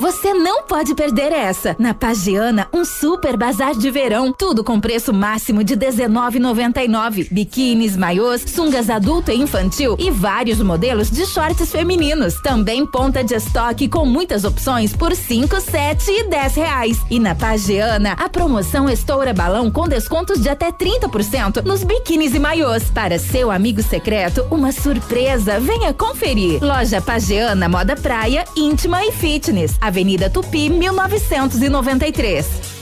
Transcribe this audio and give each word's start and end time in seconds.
Você 0.00 0.32
não 0.32 0.62
pode 0.62 0.94
perder 0.94 1.30
essa. 1.30 1.76
Na 1.78 1.92
Pagiana, 1.92 2.66
um 2.72 2.86
super 2.86 3.36
bazar 3.36 3.74
de 3.74 3.90
verão, 3.90 4.32
tudo 4.32 4.64
com 4.64 4.80
preço 4.80 5.12
máximo 5.12 5.62
de 5.62 5.76
19,99. 5.76 7.28
Biquínis, 7.30 7.98
maiôs, 7.98 8.40
sungas 8.46 8.88
adulto 8.88 9.30
e 9.30 9.36
infantil 9.36 9.96
e 9.98 10.10
vários 10.10 10.62
modelos 10.62 11.10
de 11.10 11.26
shorts 11.26 11.70
femininos. 11.70 12.40
Também 12.40 12.86
ponta 12.86 13.22
de 13.22 13.34
estoque 13.34 13.88
com 13.88 14.06
muitas 14.06 14.44
opções 14.44 14.96
por 14.96 15.14
5, 15.14 15.60
7 15.60 16.10
e 16.10 16.30
10 16.30 16.54
reais. 16.54 16.98
E 17.10 17.20
na 17.20 17.34
Pagiana, 17.34 18.12
a 18.12 18.26
promoção 18.26 18.88
estoura 18.88 19.34
balão 19.34 19.70
com 19.70 19.86
descontos 19.86 20.40
de 20.40 20.48
até 20.48 20.72
30% 20.72 21.62
nos 21.62 21.84
biquínis 21.84 22.34
e 22.34 22.38
maiôs. 22.38 22.84
Para 22.90 23.18
seu 23.18 23.50
amigo 23.50 23.82
secreto, 23.82 24.46
uma 24.50 24.72
surpresa. 24.72 25.60
Venha 25.60 25.92
conferir. 25.92 26.58
Loja 26.64 27.02
Pagiana 27.02 27.68
Moda 27.68 27.94
Praia, 27.94 28.46
íntima 28.56 29.04
e 29.04 29.12
fitness. 29.12 29.76
Avenida 29.90 30.30
Tupi, 30.30 30.70
1993. 30.70 32.79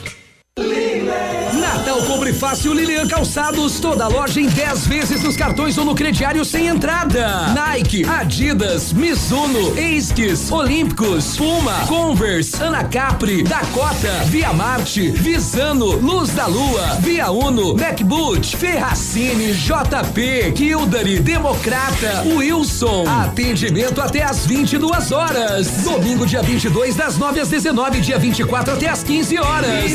Natal 1.89 2.03
Compre 2.03 2.33
Fácil 2.33 2.75
Lilian 2.75 3.07
Calçados, 3.07 3.79
toda 3.79 4.09
loja 4.09 4.41
em 4.41 4.47
10 4.47 4.87
vezes 4.87 5.23
nos 5.23 5.37
cartões 5.37 5.79
ou 5.79 5.85
no 5.85 5.95
crediário 5.95 6.45
sem 6.45 6.67
entrada. 6.67 7.55
Nike, 7.55 8.05
Adidas, 8.05 8.93
Mizuno, 8.93 9.79
Esquis, 9.79 10.51
Olímpicos, 10.51 11.37
Puma, 11.37 11.87
Converse, 11.87 12.63
Anacapri, 12.63 13.43
Dakota, 13.43 14.11
Via 14.27 14.53
Marte, 14.53 15.11
Visano, 15.11 15.93
Luz 15.93 16.31
da 16.31 16.47
Lua, 16.47 16.97
Via 17.01 17.31
Uno, 17.31 17.75
MacBoot, 17.75 18.57
Ferracini, 18.57 19.53
JP, 19.53 20.53
Kildare, 20.53 21.21
Democrata, 21.21 22.23
Wilson. 22.27 23.05
Atendimento 23.09 24.01
até 24.01 24.23
às 24.23 24.45
22 24.47 25.13
horas. 25.13 25.69
Domingo, 25.85 26.27
dia 26.27 26.43
22, 26.43 26.97
das 26.97 27.17
9 27.17 27.41
às 27.41 27.49
19, 27.49 28.01
dia 28.01 28.19
24 28.19 28.75
até 28.75 28.89
às 28.89 29.03
15 29.03 29.39
horas. 29.39 29.93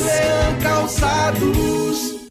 Calçados. 0.62 2.24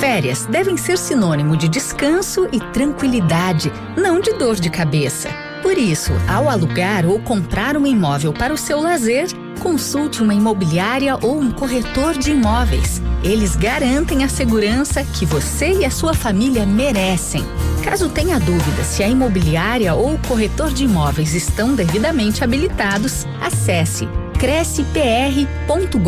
Férias 0.00 0.46
devem 0.46 0.76
ser 0.76 0.96
sinônimo 0.96 1.56
de 1.56 1.68
descanso 1.68 2.48
e 2.50 2.58
tranquilidade, 2.58 3.70
não 3.96 4.20
de 4.20 4.32
dor 4.32 4.56
de 4.56 4.70
cabeça. 4.70 5.28
Por 5.62 5.76
isso, 5.76 6.12
ao 6.26 6.48
alugar 6.48 7.04
ou 7.04 7.20
comprar 7.20 7.76
um 7.76 7.86
imóvel 7.86 8.32
para 8.32 8.52
o 8.52 8.56
seu 8.56 8.80
lazer, 8.80 9.28
consulte 9.60 10.22
uma 10.22 10.32
imobiliária 10.32 11.16
ou 11.20 11.38
um 11.38 11.50
corretor 11.50 12.16
de 12.16 12.30
imóveis. 12.30 13.02
Eles 13.22 13.54
garantem 13.56 14.24
a 14.24 14.28
segurança 14.28 15.04
que 15.04 15.26
você 15.26 15.72
e 15.80 15.84
a 15.84 15.90
sua 15.90 16.14
família 16.14 16.64
merecem. 16.64 17.44
Caso 17.84 18.08
tenha 18.08 18.40
dúvida 18.40 18.82
se 18.82 19.02
a 19.02 19.08
imobiliária 19.08 19.94
ou 19.94 20.14
o 20.14 20.18
corretor 20.26 20.72
de 20.72 20.84
imóveis 20.84 21.34
estão 21.34 21.74
devidamente 21.74 22.42
habilitados, 22.42 23.26
acesse 23.40 24.08
crescepr.gov.br. 24.40 26.00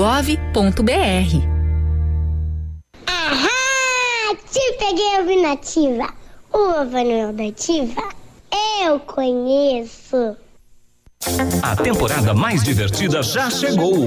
Ahá! 3.06 4.34
Te 4.50 4.72
peguei 4.78 5.18
ouvindo 5.18 5.46
ativa. 5.52 6.08
O 6.50 6.72
Papai 6.86 7.32
da 7.32 7.46
Ativa 7.48 8.02
eu 8.82 8.98
conheço. 9.00 10.36
A 11.62 11.76
temporada 11.76 12.34
mais 12.34 12.62
divertida 12.62 13.22
já 13.22 13.50
chegou. 13.50 14.06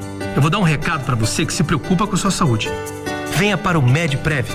Eu 0.35 0.41
vou 0.41 0.49
dar 0.49 0.59
um 0.59 0.63
recado 0.63 1.03
para 1.03 1.15
você 1.15 1.45
que 1.45 1.53
se 1.53 1.63
preocupa 1.63 2.07
com 2.07 2.15
sua 2.15 2.31
saúde. 2.31 2.69
Venha 3.35 3.57
para 3.57 3.77
o 3.77 3.81
MedPrev. 3.81 4.47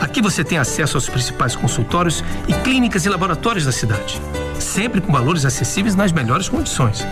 Aqui 0.00 0.20
você 0.20 0.44
tem 0.44 0.58
acesso 0.58 0.96
aos 0.96 1.08
principais 1.08 1.56
consultórios 1.56 2.22
e 2.48 2.52
clínicas 2.52 3.06
e 3.06 3.08
laboratórios 3.08 3.64
da 3.64 3.72
cidade, 3.72 4.20
sempre 4.58 5.00
com 5.00 5.12
valores 5.12 5.44
acessíveis 5.44 5.94
nas 5.94 6.12
melhores 6.12 6.48
condições. 6.48 7.06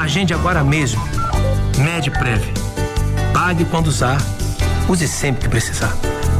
Agende 0.00 0.34
agora 0.34 0.64
mesmo. 0.64 1.02
MedPrev. 1.78 2.42
Pague 3.32 3.64
quando 3.66 3.86
usar 3.86 4.18
Use 4.88 5.08
sempre 5.08 5.42
que 5.42 5.48
precisar. 5.48 5.92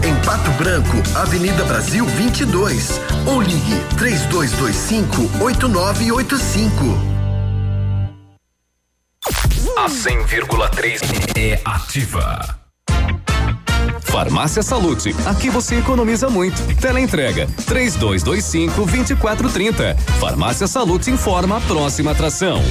Em 0.04 0.14
Pato 0.24 0.50
Branco, 0.52 0.96
Avenida 1.16 1.64
Brasil 1.64 2.06
22. 2.06 3.00
Ou 3.26 3.42
ligue 3.42 3.80
3225 3.96 5.42
8985. 5.42 7.16
A 9.76 9.88
100,3 9.88 11.00
é 11.37 11.60
ativa. 11.62 12.59
Farmácia 14.00 14.62
Salute, 14.62 15.14
aqui 15.26 15.50
você 15.50 15.76
economiza 15.76 16.31
muito. 16.31 16.56
Teleentrega 16.81 17.47
3225 17.66 18.86
2430. 18.86 19.94
Farmácia 20.19 20.66
Salute 20.66 21.10
informa 21.10 21.59
a 21.59 21.60
próxima 21.60 22.12
atração. 22.12 22.62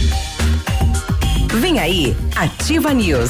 Vem 1.54 1.78
aí, 1.80 2.18
Ativa 2.36 2.92
News. 2.92 3.30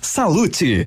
Salute. 0.00 0.86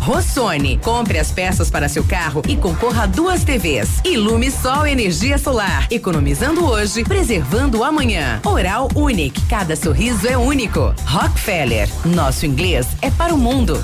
Rossoni, 0.00 0.78
compre 0.78 1.18
as 1.18 1.30
peças 1.30 1.70
para 1.70 1.86
seu 1.86 2.02
carro 2.02 2.40
e 2.48 2.56
concorra 2.56 3.02
a 3.02 3.06
duas 3.06 3.44
TVs. 3.44 4.00
Ilume 4.04 4.50
Sol 4.50 4.86
Energia 4.86 5.36
Solar, 5.36 5.86
economizando 5.90 6.64
hoje, 6.64 7.04
preservando 7.04 7.84
amanhã. 7.84 8.40
Oral 8.42 8.88
Unique, 8.94 9.42
cada 9.50 9.76
sorriso 9.76 10.26
é 10.26 10.36
único. 10.36 10.94
Rockefeller, 11.04 11.90
nosso 12.06 12.46
inglês 12.46 12.86
é 13.02 13.10
para 13.10 13.34
o 13.34 13.38
mundo. 13.38 13.78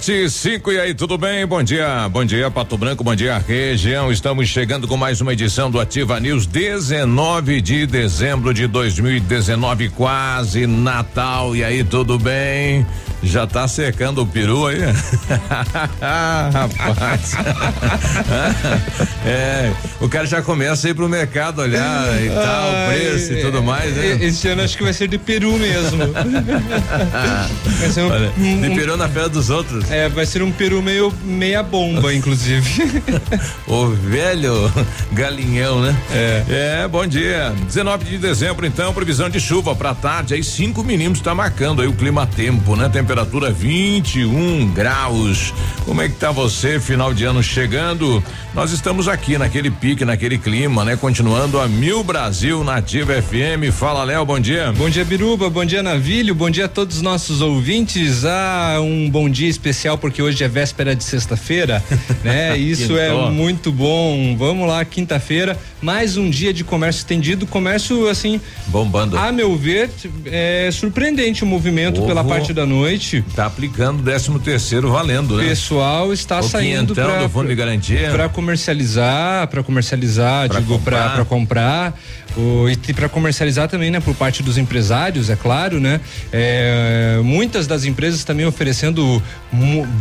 Sete, 0.00 0.30
cinco, 0.30 0.72
e 0.72 0.78
aí, 0.78 0.94
tudo 0.94 1.16
bem? 1.16 1.46
Bom 1.46 1.62
dia, 1.62 2.08
bom 2.08 2.24
dia, 2.24 2.50
Pato 2.50 2.76
Branco, 2.76 3.02
bom 3.02 3.14
dia, 3.14 3.38
região. 3.38 4.12
Estamos 4.12 4.48
chegando 4.48 4.86
com 4.86 4.96
mais 4.96 5.20
uma 5.20 5.32
edição 5.32 5.70
do 5.70 5.80
Ativa 5.80 6.20
News, 6.20 6.46
19 6.46 7.60
de 7.62 7.86
dezembro 7.86 8.52
de 8.52 8.66
2019, 8.66 9.88
quase 9.90 10.66
Natal. 10.66 11.56
E 11.56 11.64
aí, 11.64 11.82
tudo 11.82 12.18
bem? 12.18 12.86
Já 13.22 13.46
tá 13.46 13.66
secando 13.66 14.22
o 14.22 14.26
peru 14.26 14.66
aí? 14.66 14.78
Rapaz. 16.52 17.34
é, 19.24 19.72
o 20.00 20.08
cara 20.08 20.26
já 20.26 20.42
começa 20.42 20.86
a 20.86 20.90
ir 20.90 20.94
pro 20.94 21.08
mercado 21.08 21.60
olhar 21.60 22.22
e 22.22 22.28
tal, 22.28 22.70
o 22.70 22.88
preço 22.88 23.32
e 23.32 23.42
tudo 23.42 23.62
mais, 23.62 23.94
né? 23.96 24.18
Esse 24.20 24.48
ano 24.48 24.62
acho 24.62 24.76
que 24.76 24.84
vai 24.84 24.92
ser 24.92 25.08
de 25.08 25.18
peru 25.18 25.52
mesmo. 25.58 25.98
vai 27.78 27.90
ser 27.90 28.02
um, 28.02 28.10
Olha, 28.10 28.32
um, 28.36 28.60
de 28.60 28.70
peru 28.74 28.96
na 28.96 29.08
fé 29.08 29.28
dos 29.28 29.50
outros. 29.50 29.90
É, 29.90 30.08
vai 30.08 30.26
ser 30.26 30.42
um 30.42 30.52
peru 30.52 30.82
meio 30.82 31.12
meia 31.24 31.62
bomba, 31.62 32.14
inclusive. 32.14 33.02
o 33.66 33.88
velho 33.88 34.72
galinhão, 35.12 35.80
né? 35.80 35.96
É. 36.12 36.44
É, 36.48 36.88
bom 36.88 37.06
dia. 37.06 37.52
19 37.66 38.04
de 38.04 38.18
dezembro, 38.18 38.66
então, 38.66 38.92
previsão 38.92 39.28
de 39.28 39.40
chuva 39.40 39.74
pra 39.74 39.94
tarde, 39.94 40.34
aí 40.34 40.42
5 40.42 40.82
milímetros 40.84 41.22
tá 41.22 41.34
marcando 41.34 41.82
aí 41.82 41.88
o 41.88 41.92
clima 41.92 42.26
tempo, 42.26 42.76
né? 42.76 42.88
Temperatura 43.06 43.52
21 43.52 44.72
graus. 44.72 45.54
Como 45.84 46.02
é 46.02 46.08
que 46.08 46.16
tá 46.16 46.32
você, 46.32 46.80
final 46.80 47.14
de 47.14 47.24
ano 47.24 47.40
chegando? 47.40 48.20
Nós 48.52 48.72
estamos 48.72 49.06
aqui 49.06 49.38
naquele 49.38 49.70
pique, 49.70 50.04
naquele 50.04 50.36
clima, 50.38 50.84
né? 50.84 50.96
Continuando 50.96 51.60
a 51.60 51.68
Mil 51.68 52.02
Brasil 52.02 52.64
Nativa 52.64 53.12
FM. 53.22 53.72
Fala, 53.72 54.02
Léo, 54.02 54.24
bom 54.24 54.40
dia. 54.40 54.72
Bom 54.72 54.90
dia, 54.90 55.04
Biruba, 55.04 55.48
bom 55.48 55.64
dia, 55.64 55.84
Navilho, 55.84 56.34
bom 56.34 56.50
dia 56.50 56.64
a 56.64 56.68
todos 56.68 56.96
os 56.96 57.02
nossos 57.02 57.40
ouvintes. 57.40 58.24
Ah, 58.24 58.78
um 58.80 59.08
bom 59.08 59.28
dia 59.28 59.48
especial 59.48 59.96
porque 59.96 60.20
hoje 60.20 60.42
é 60.42 60.48
véspera 60.48 60.96
de 60.96 61.04
sexta-feira, 61.04 61.84
né? 62.24 62.58
Isso 62.58 62.98
é 62.98 63.12
muito 63.30 63.70
bom. 63.70 64.34
Vamos 64.36 64.66
lá, 64.66 64.84
quinta-feira, 64.84 65.56
mais 65.80 66.16
um 66.16 66.28
dia 66.28 66.52
de 66.52 66.64
comércio 66.64 67.00
estendido, 67.00 67.46
comércio 67.46 68.08
assim. 68.08 68.40
Bombando. 68.66 69.16
A 69.16 69.30
meu 69.30 69.54
ver, 69.54 69.90
é 70.24 70.70
surpreendente 70.72 71.44
o 71.44 71.46
movimento 71.46 71.98
Ovo 71.98 72.08
pela 72.08 72.24
parte 72.24 72.52
da 72.52 72.66
noite. 72.66 72.95
Tá 73.34 73.46
aplicando 73.46 74.02
13 74.02 74.38
terceiro 74.40 74.90
valendo, 74.90 75.36
né? 75.36 75.44
O 75.44 75.48
pessoal 75.48 76.12
está 76.12 76.40
o 76.40 76.42
saindo 76.42 76.94
para 76.94 77.28
fundo 77.28 77.48
de 77.48 77.54
garantia. 77.54 78.10
Para 78.10 78.28
comercializar, 78.28 79.46
para 79.48 79.62
comercializar, 79.62 80.48
pra 80.48 80.60
digo, 80.60 80.78
para 80.78 81.24
comprar. 81.24 81.98
O, 82.36 82.68
e 82.68 82.76
para 82.92 83.08
comercializar 83.08 83.66
também, 83.68 83.90
né, 83.90 83.98
por 83.98 84.14
parte 84.14 84.42
dos 84.42 84.58
empresários, 84.58 85.30
é 85.30 85.36
claro, 85.36 85.80
né? 85.80 86.00
É, 86.30 87.18
muitas 87.24 87.66
das 87.66 87.84
empresas 87.84 88.24
também 88.24 88.44
oferecendo 88.44 89.22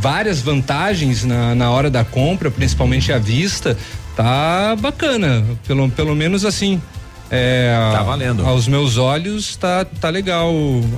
várias 0.01 0.41
vantagens 0.41 1.23
na, 1.23 1.55
na 1.55 1.69
hora 1.71 1.89
da 1.89 2.03
compra, 2.03 2.51
principalmente 2.51 3.11
à 3.13 3.17
vista. 3.17 3.77
Tá 4.15 4.75
bacana, 4.79 5.43
pelo, 5.67 5.89
pelo 5.89 6.15
menos 6.15 6.45
assim. 6.45 6.81
É, 7.29 7.73
tá 7.91 8.03
valendo. 8.03 8.45
Aos 8.45 8.67
meus 8.67 8.97
olhos, 8.97 9.55
tá, 9.55 9.85
tá 9.85 10.09
legal 10.09 10.49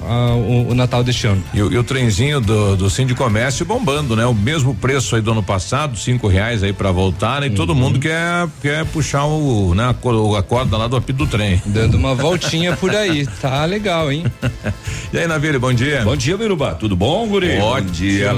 a, 0.05 0.35
o, 0.35 0.69
o, 0.69 0.75
Natal 0.75 1.03
deste 1.03 1.27
ano. 1.27 1.43
E, 1.53 1.57
e 1.57 1.77
o 1.77 1.83
trenzinho 1.83 2.41
do, 2.41 2.75
do 2.75 2.89
Sim 2.89 3.05
de 3.05 3.15
Comércio 3.15 3.65
bombando, 3.65 4.15
né? 4.15 4.25
O 4.25 4.33
mesmo 4.33 4.75
preço 4.75 5.15
aí 5.15 5.21
do 5.21 5.31
ano 5.31 5.43
passado, 5.43 5.97
cinco 5.97 6.27
reais 6.27 6.63
aí 6.63 6.73
para 6.73 6.91
voltar, 6.91 7.41
né? 7.41 7.47
E 7.47 7.49
uhum. 7.49 7.55
todo 7.55 7.73
mundo 7.73 7.99
quer, 7.99 8.47
quer 8.61 8.85
puxar 8.85 9.25
o, 9.25 9.73
né, 9.73 9.89
a, 9.89 10.43
corda 10.43 10.77
lá 10.77 10.87
do 10.87 10.95
apito 10.95 11.19
do 11.19 11.27
trem. 11.27 11.61
Dando 11.65 11.97
uma 11.97 12.13
voltinha 12.13 12.75
por 12.75 12.93
aí. 12.93 13.25
Tá 13.41 13.63
legal, 13.65 14.11
hein? 14.11 14.25
e 15.13 15.17
aí, 15.17 15.27
Navírio, 15.27 15.59
bom 15.59 15.73
dia. 15.73 16.01
Bom 16.01 16.15
dia, 16.15 16.37
Biruba. 16.37 16.75
Tudo 16.75 16.95
bom, 16.95 17.27
guri? 17.27 17.57
Bom, 17.57 17.75
bom 17.75 17.81
dia, 17.81 18.31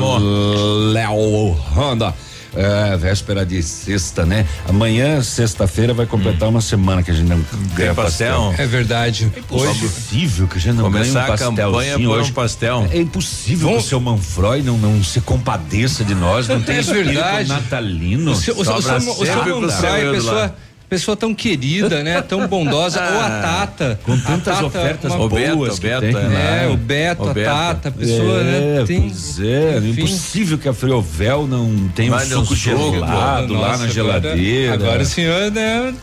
Léo 0.94 1.58
Honda. 1.76 2.14
É, 2.56 2.98
véspera 2.98 3.46
de 3.46 3.62
sexta, 3.62 4.26
né? 4.26 4.46
Amanhã, 4.68 5.22
sexta-feira, 5.22 5.94
vai 5.94 6.06
completar 6.06 6.48
hum. 6.48 6.52
uma 6.52 6.62
semana 6.62 7.04
que 7.04 7.12
a 7.12 7.14
gente 7.14 7.28
não 7.28 7.44
ganha 7.76 7.94
pastel. 7.94 8.50
pastel. 8.50 8.66
É 8.66 8.68
verdade. 8.68 9.32
É 9.36 9.40
impossível 9.40 10.48
que 10.48 10.58
a 10.58 10.62
gente 10.62 10.76
não 10.76 10.86
Começar 10.86 11.14
ganhe 11.14 11.26
um 11.26 11.28
pastel. 11.28 11.48
a 11.48 11.52
campanha 11.52 12.00
por 12.00 12.08
hoje. 12.08 12.32
um 12.32 12.34
pastel. 12.34 12.88
É, 12.92 12.98
impossível 13.00 13.68
Vamos. 13.68 13.84
que 13.84 13.88
o 13.88 13.90
seu 13.90 14.00
Manfroy 14.00 14.62
não, 14.62 14.78
não 14.78 15.04
se 15.04 15.22
compadeça 15.22 16.04
de 16.04 16.16
nós, 16.16 16.48
não 16.48 16.62
tem 16.62 16.78
é 16.80 16.82
verdade. 16.82 17.50
natalino. 17.50 18.32
O 18.32 18.36
seu, 18.36 18.56
o, 18.56 18.58
o, 18.58 18.62
o, 18.62 18.78
o 18.78 18.82
seu 18.82 19.62
Manfroy, 19.62 20.12
pessoa 20.12 20.56
pessoa 20.90 21.16
tão 21.16 21.34
querida, 21.36 22.04
né? 22.04 22.22
Tão 22.22 22.48
bondosa. 22.48 23.00
Ou 23.00 23.22
a 23.22 23.30
Tata. 23.30 24.00
Com 24.04 24.18
tantas 24.20 24.56
tata, 24.56 24.66
ofertas 24.66 25.14
boas. 25.14 25.32
O 25.32 25.36
Beto, 25.36 25.56
o 25.56 25.78
Beto, 25.78 26.02
tem, 26.02 26.14
né? 26.14 26.66
É, 26.66 26.68
o 26.68 26.78
Beto, 26.78 27.24
o 27.24 27.30
a 27.30 27.34
Tata, 27.34 27.90
a 27.90 27.92
pessoa, 27.92 28.44
né? 28.44 28.58
é, 28.58 28.80
né? 28.80 28.86
Tem, 28.86 29.02
pois 29.02 29.40
é, 29.40 29.78
enfim. 29.78 30.02
impossível 30.02 30.58
que 30.58 30.68
a 30.68 30.74
Friovel 30.74 31.48
não 31.48 31.88
tenha 31.90 32.16
um 32.16 32.20
suco 32.20 32.56
gelado 32.56 33.54
lá 33.54 33.78
na 33.78 33.88
geladeira. 33.88 34.74
Agora, 34.74 34.90
agora 34.90 35.04
o 35.04 35.06
senhor, 35.06 35.52
né? 35.52 35.94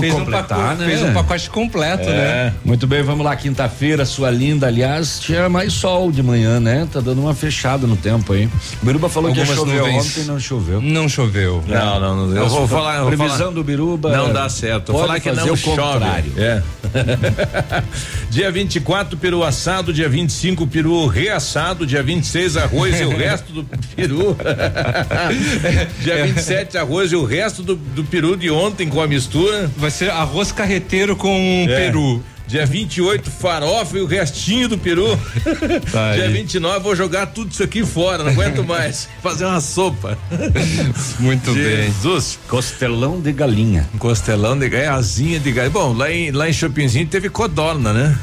Fez, 0.00 0.14
um 0.14 0.24
pacote, 0.24 0.80
né? 0.80 0.86
fez 0.86 1.02
um 1.02 1.12
pacote 1.12 1.50
completo, 1.50 2.08
é. 2.08 2.12
né? 2.12 2.54
Muito 2.64 2.86
bem, 2.86 3.02
vamos 3.02 3.24
lá, 3.24 3.34
quinta-feira, 3.36 4.04
sua 4.04 4.30
linda, 4.30 4.66
aliás, 4.66 5.18
tinha 5.20 5.48
mais 5.48 5.72
sol 5.72 6.10
de 6.10 6.22
manhã, 6.22 6.60
né? 6.60 6.88
Tá 6.92 7.00
dando 7.00 7.20
uma 7.20 7.34
fechada 7.34 7.86
no 7.86 7.96
tempo 7.96 8.32
aí. 8.32 8.48
O 8.82 8.86
Biruba 8.86 9.08
falou 9.08 9.28
Algumas 9.28 9.48
que 9.48 9.54
ia 9.54 9.58
chover 9.58 9.82
ontem, 9.82 10.24
não 10.24 10.38
choveu. 10.38 10.80
Não 10.80 11.08
choveu. 11.08 11.64
Não, 11.66 12.00
não, 12.00 12.26
não. 12.26 12.36
Eu 12.36 12.48
vou 12.48 12.66
falar. 12.66 13.04
Previsão 13.06 13.36
falar. 13.36 13.50
do 13.50 13.64
Biruba. 13.64 14.16
Não 14.16 14.35
dá 14.36 14.48
certo. 14.48 14.92
Pode 14.92 15.06
falar 15.06 15.20
que 15.20 15.32
não 15.32 15.52
o 15.52 15.56
chove. 15.56 15.76
Contrário. 15.76 16.32
É. 16.36 16.62
dia 18.30 18.50
24, 18.50 19.16
peru 19.16 19.42
assado. 19.42 19.92
Dia 19.92 20.08
25, 20.08 20.66
peru 20.66 21.06
reassado. 21.06 21.86
Dia 21.86 22.02
26, 22.02 22.56
arroz 22.56 23.00
e 23.00 23.04
o 23.04 23.16
resto 23.16 23.52
do 23.52 23.64
peru. 23.94 24.36
dia 26.02 26.26
27, 26.26 26.78
arroz 26.78 27.12
e 27.12 27.16
o 27.16 27.24
resto 27.24 27.62
do, 27.62 27.76
do 27.76 28.04
peru 28.04 28.36
de 28.36 28.50
ontem 28.50 28.88
com 28.88 29.00
a 29.00 29.06
mistura. 29.06 29.70
Vai 29.76 29.90
ser 29.90 30.10
arroz 30.10 30.52
carreteiro 30.52 31.16
com 31.16 31.66
é. 31.68 31.86
peru. 31.86 32.22
Dia 32.46 32.64
28, 32.64 33.28
farofa 33.30 33.98
e 33.98 34.00
o 34.00 34.06
restinho 34.06 34.68
do 34.68 34.78
peru. 34.78 35.06
Tá 35.90 36.14
Dia 36.14 36.24
aí. 36.24 36.32
29, 36.32 36.78
vou 36.80 36.94
jogar 36.96 37.26
tudo 37.26 37.50
isso 37.50 37.62
aqui 37.62 37.84
fora, 37.84 38.22
não 38.22 38.30
aguento 38.30 38.62
mais. 38.66 39.08
Fazer 39.22 39.44
uma 39.44 39.60
sopa. 39.60 40.16
Muito 41.18 41.52
Jesus. 41.52 41.76
bem. 41.76 41.86
Jesus. 41.92 42.38
Costelão 42.48 43.20
de 43.20 43.32
galinha. 43.32 43.88
Costelão 43.98 44.58
de 44.58 44.68
galinha, 44.68 44.92
asinha 44.94 45.40
de 45.40 45.50
galinha. 45.52 45.70
Bom, 45.70 45.92
lá 45.92 46.10
em, 46.10 46.30
lá 46.30 46.48
em 46.48 46.52
Chopinzinho 46.52 47.06
teve 47.06 47.28
codorna, 47.28 47.92
né? 47.92 48.18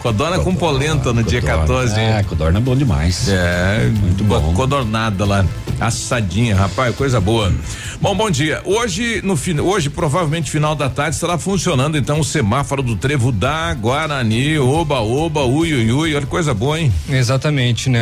Codorna 0.00 0.38
com 0.40 0.54
polenta 0.54 1.12
no 1.12 1.22
codorna. 1.22 1.22
dia 1.24 1.42
14. 1.42 2.00
É, 2.00 2.22
codorna 2.24 2.58
é 2.58 2.62
bom 2.62 2.76
demais. 2.76 3.28
É, 3.28 3.88
muito 4.00 4.24
bom. 4.24 4.52
Codornada 4.54 5.24
lá, 5.24 5.44
assadinha, 5.80 6.54
rapaz, 6.54 6.94
coisa 6.94 7.20
boa. 7.20 7.52
Bom, 8.00 8.14
bom 8.14 8.30
dia. 8.30 8.60
Hoje, 8.64 9.20
no 9.22 9.38
hoje, 9.64 9.90
provavelmente 9.90 10.50
final 10.50 10.74
da 10.74 10.88
tarde, 10.88 11.14
estará 11.14 11.38
funcionando 11.38 11.96
então 11.96 12.20
o 12.20 12.24
semáforo 12.24 12.82
do 12.82 12.96
trevo 12.96 13.30
da 13.30 13.72
Guarani, 13.74 14.58
oba, 14.58 15.00
oba, 15.00 15.44
ui, 15.44 15.72
ui, 15.72 15.92
ui, 15.92 16.14
olha 16.14 16.26
coisa 16.26 16.52
boa, 16.52 16.80
hein? 16.80 16.92
Exatamente, 17.08 17.88
né? 17.88 18.00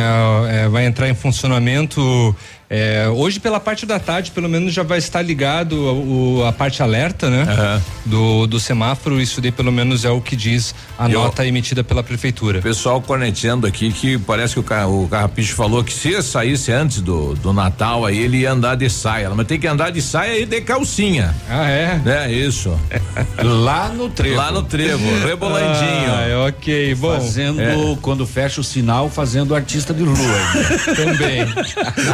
É, 0.49 0.67
vai 0.67 0.85
entrar 0.85 1.09
em 1.09 1.15
funcionamento 1.15 2.35
é, 2.73 3.09
hoje, 3.09 3.37
pela 3.37 3.59
parte 3.59 3.85
da 3.85 3.99
tarde, 3.99 4.31
pelo 4.31 4.47
menos 4.47 4.73
já 4.73 4.81
vai 4.81 4.97
estar 4.97 5.21
ligado 5.21 5.73
o, 5.73 6.45
a 6.45 6.53
parte 6.53 6.81
alerta, 6.81 7.29
né? 7.29 7.43
Uhum. 7.43 7.81
Do, 8.05 8.47
do 8.47 8.59
semáforo. 8.61 9.19
Isso 9.19 9.41
daí, 9.41 9.51
pelo 9.51 9.73
menos, 9.73 10.05
é 10.05 10.09
o 10.09 10.21
que 10.21 10.37
diz 10.37 10.73
a 10.97 11.09
e 11.09 11.11
nota 11.11 11.45
emitida 11.45 11.83
pela 11.83 12.01
prefeitura. 12.01 12.61
Pessoal 12.61 13.01
corneteando 13.01 13.67
aqui 13.67 13.91
que 13.91 14.17
parece 14.19 14.53
que 14.53 14.61
o, 14.61 15.03
o 15.03 15.07
Carrapicho 15.09 15.53
falou 15.53 15.83
que 15.83 15.91
se 15.91 16.23
saísse 16.23 16.71
antes 16.71 17.01
do, 17.01 17.35
do 17.35 17.51
Natal, 17.51 18.05
aí 18.05 18.17
ele 18.17 18.37
ia 18.37 18.53
andar 18.53 18.75
de 18.75 18.89
saia. 18.89 19.29
Mas 19.31 19.47
tem 19.47 19.59
que 19.59 19.67
andar 19.67 19.89
de 19.91 20.01
saia 20.01 20.39
e 20.39 20.45
de 20.45 20.61
calcinha. 20.61 21.35
Ah, 21.49 21.69
é? 21.69 22.01
É, 22.05 22.31
isso. 22.31 22.79
Lá 23.43 23.89
no 23.89 24.09
trevo. 24.09 24.37
Lá 24.37 24.49
no 24.49 24.63
trevo, 24.63 25.03
rebolandinho. 25.27 26.45
Ah, 26.45 26.47
ok, 26.47 26.95
bom. 26.95 27.19
Fazendo, 27.19 27.59
é. 27.59 27.97
quando 28.01 28.25
fecha 28.25 28.61
o 28.61 28.63
sinal, 28.63 29.09
fazendo 29.09 29.53
artista 29.53 29.93
de 29.93 30.03
rua. 30.03 30.15
Também. 30.95 31.45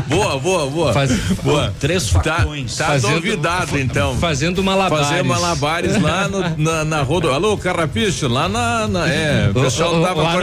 boa, 0.07 0.39
boa 0.39 0.46
boa, 0.47 0.69
boa. 0.69 0.93
Faz, 0.93 1.11
boa. 1.43 1.75
Três 1.79 2.09
facões. 2.09 2.75
Tá, 2.75 2.85
tá 2.85 2.91
fazendo, 2.93 3.15
duvidado, 3.15 3.79
então. 3.79 4.15
Fazendo 4.17 4.63
malabares. 4.63 5.07
Fazer 5.07 5.23
malabares 5.23 6.01
lá 6.01 6.27
no, 6.27 6.57
na, 6.57 6.85
na 6.85 7.01
rodo. 7.01 7.31
Alô, 7.31 7.57
Carrapicho, 7.57 8.27
lá 8.27 8.47
na, 8.47 8.87
na. 8.87 9.09
é, 9.09 9.49
o 9.49 9.61
pessoal 9.61 10.01
tava 10.01 10.21
lá. 10.21 10.35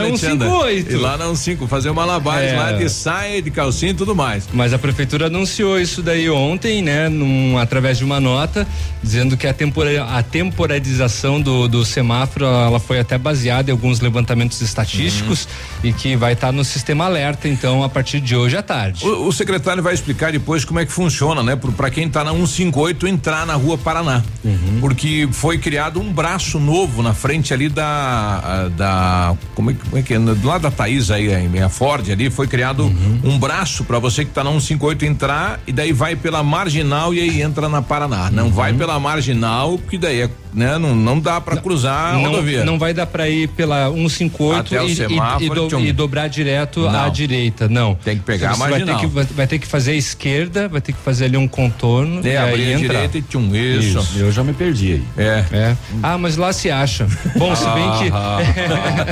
E 0.91 0.97
lá 0.97 1.17
não 1.17 1.35
cinco, 1.35 1.67
fazer 1.67 1.91
malabares 1.93 2.53
é. 2.53 2.57
lá 2.57 2.73
de 2.73 2.89
saia, 2.91 3.41
de 3.41 3.51
calcinha 3.51 3.93
e 3.93 3.95
tudo 3.95 4.15
mais. 4.15 4.47
Mas 4.53 4.75
a 4.75 4.79
prefeitura 4.79 5.27
anunciou 5.27 5.81
isso 5.81 6.03
daí 6.03 6.29
ontem, 6.29 6.83
né, 6.83 7.09
num, 7.09 7.57
através 7.59 7.99
de 7.99 8.05
uma 8.05 8.21
nota, 8.21 8.67
dizendo 9.03 9.37
que 9.37 9.47
a, 9.47 9.55
tempora, 9.55 10.05
a 10.05 10.23
temporalização 10.23 11.41
do, 11.41 11.67
do 11.67 11.85
semáforo, 11.85 12.45
ela 12.45 12.79
foi 12.79 13.01
até 13.01 13.17
baseada 13.17 13.71
em 13.71 13.73
alguns 13.73 14.01
levantamentos 14.01 14.61
estatísticos 14.61 15.45
uhum. 15.45 15.91
e 15.91 15.93
que 15.93 16.17
vai 16.17 16.35
estar 16.35 16.49
tá 16.49 16.53
no 16.53 16.65
sistema 16.65 17.05
alerta, 17.05 17.49
então, 17.49 17.83
a 17.83 17.89
partir 17.89 18.21
de 18.21 18.37
hoje 18.37 18.57
à 18.57 18.63
tarde. 18.63 19.07
O, 19.07 19.29
o 19.29 19.33
secretário 19.33 19.83
vai 19.83 19.94
vai 19.95 20.01
explicar 20.01 20.33
depois 20.33 20.65
como 20.65 20.81
é 20.81 20.85
que 20.85 20.93
funciona, 20.93 21.43
né? 21.43 21.57
Para 21.57 21.91
quem 21.91 22.09
tá 22.09 22.25
na 22.25 22.33
158 22.33 23.07
entrar 23.07 23.47
na 23.47 23.55
Rua 23.55 23.79
Paraná. 23.79 24.23
Uhum. 24.45 24.79
Porque 24.81 25.29
foi 25.31 25.57
criado 25.59 26.01
um 26.01 26.13
braço 26.13 26.59
novo 26.59 27.03
na 27.03 27.15
frente 27.15 27.55
ali 27.55 27.69
da 27.69 28.69
da 28.77 29.37
como 29.55 29.71
é, 29.71 29.75
como 29.75 29.99
é 29.99 30.03
que 30.03 30.15
é? 30.15 30.19
Do 30.19 30.47
lado 30.47 30.63
da 30.63 30.71
Thaís 30.71 31.11
aí, 31.11 31.29
a 31.59 31.69
Ford 31.69 32.11
ali, 32.11 32.29
foi 32.29 32.47
criado 32.47 32.85
uhum. 32.85 33.21
um 33.25 33.39
braço 33.39 33.85
para 33.85 33.99
você 33.99 34.25
que 34.25 34.33
tá 34.33 34.43
na 34.43 34.51
158 34.51 35.05
entrar 35.05 35.61
e 35.67 35.73
daí 35.73 35.93
vai 35.93 36.17
pela 36.17 36.43
marginal 36.43 37.15
e 37.15 37.21
aí 37.21 37.43
entra 37.43 37.69
na 37.69 37.81
Paraná. 37.81 38.31
Não 38.31 38.51
vai 38.51 38.73
uhum. 38.73 38.79
pela 38.79 38.99
marginal, 38.99 39.79
porque 39.79 39.99
daí 39.99 40.23
é 40.23 40.31
né? 40.55 40.79
Não, 40.79 40.95
não 40.95 41.19
dá 41.19 41.41
para 41.41 41.57
cruzar 41.57 42.15
a 42.15 42.19
não, 42.19 42.31
rodovia. 42.31 42.65
Não 42.65 42.79
vai 42.79 42.95
dar 42.95 43.07
para 43.07 43.29
ir 43.29 43.49
pela 43.49 43.91
158 43.91 44.75
e, 44.75 45.45
e, 45.45 45.47
e, 45.47 45.51
do, 45.51 45.81
e, 45.81 45.93
dobrar 45.93 46.29
direto 46.29 46.81
não. 46.81 47.05
à 47.05 47.09
direita, 47.09 47.69
não. 47.69 47.95
Tem 47.97 48.17
que 48.17 48.23
pegar 48.23 48.53
a 48.53 48.57
marginal. 48.57 48.87
Vai 48.87 48.97
ter 48.97 49.27
que, 49.27 49.35
vai 49.35 49.47
ter 49.47 49.59
que 49.59 49.67
fazer 49.67 49.93
a 49.93 49.97
esquerda, 49.97 50.69
vai 50.69 50.81
ter 50.81 50.93
que 50.93 51.01
fazer 51.01 51.27
ali 51.27 51.37
um 51.37 51.49
contorno 51.49 52.21
é, 52.25 52.33
e 52.33 52.37
aí 52.37 52.75
a 52.75 52.77
direita 52.77 53.19
e 53.19 53.23
tchum, 53.23 53.55
isso. 53.55 53.99
isso. 53.99 54.19
Eu 54.19 54.31
já 54.31 54.45
me 54.45 54.53
perdi 54.53 54.93
aí. 54.93 55.05
É. 55.17 55.45
é. 55.53 55.77
Ah, 56.03 56.17
mas 56.17 56.37
lá 56.37 56.53
se 56.53 56.71
acha. 56.71 57.07
Bom, 57.37 57.55
se 57.55 57.65
bem 57.71 57.91
que 57.99 58.11
ah, 58.13 58.39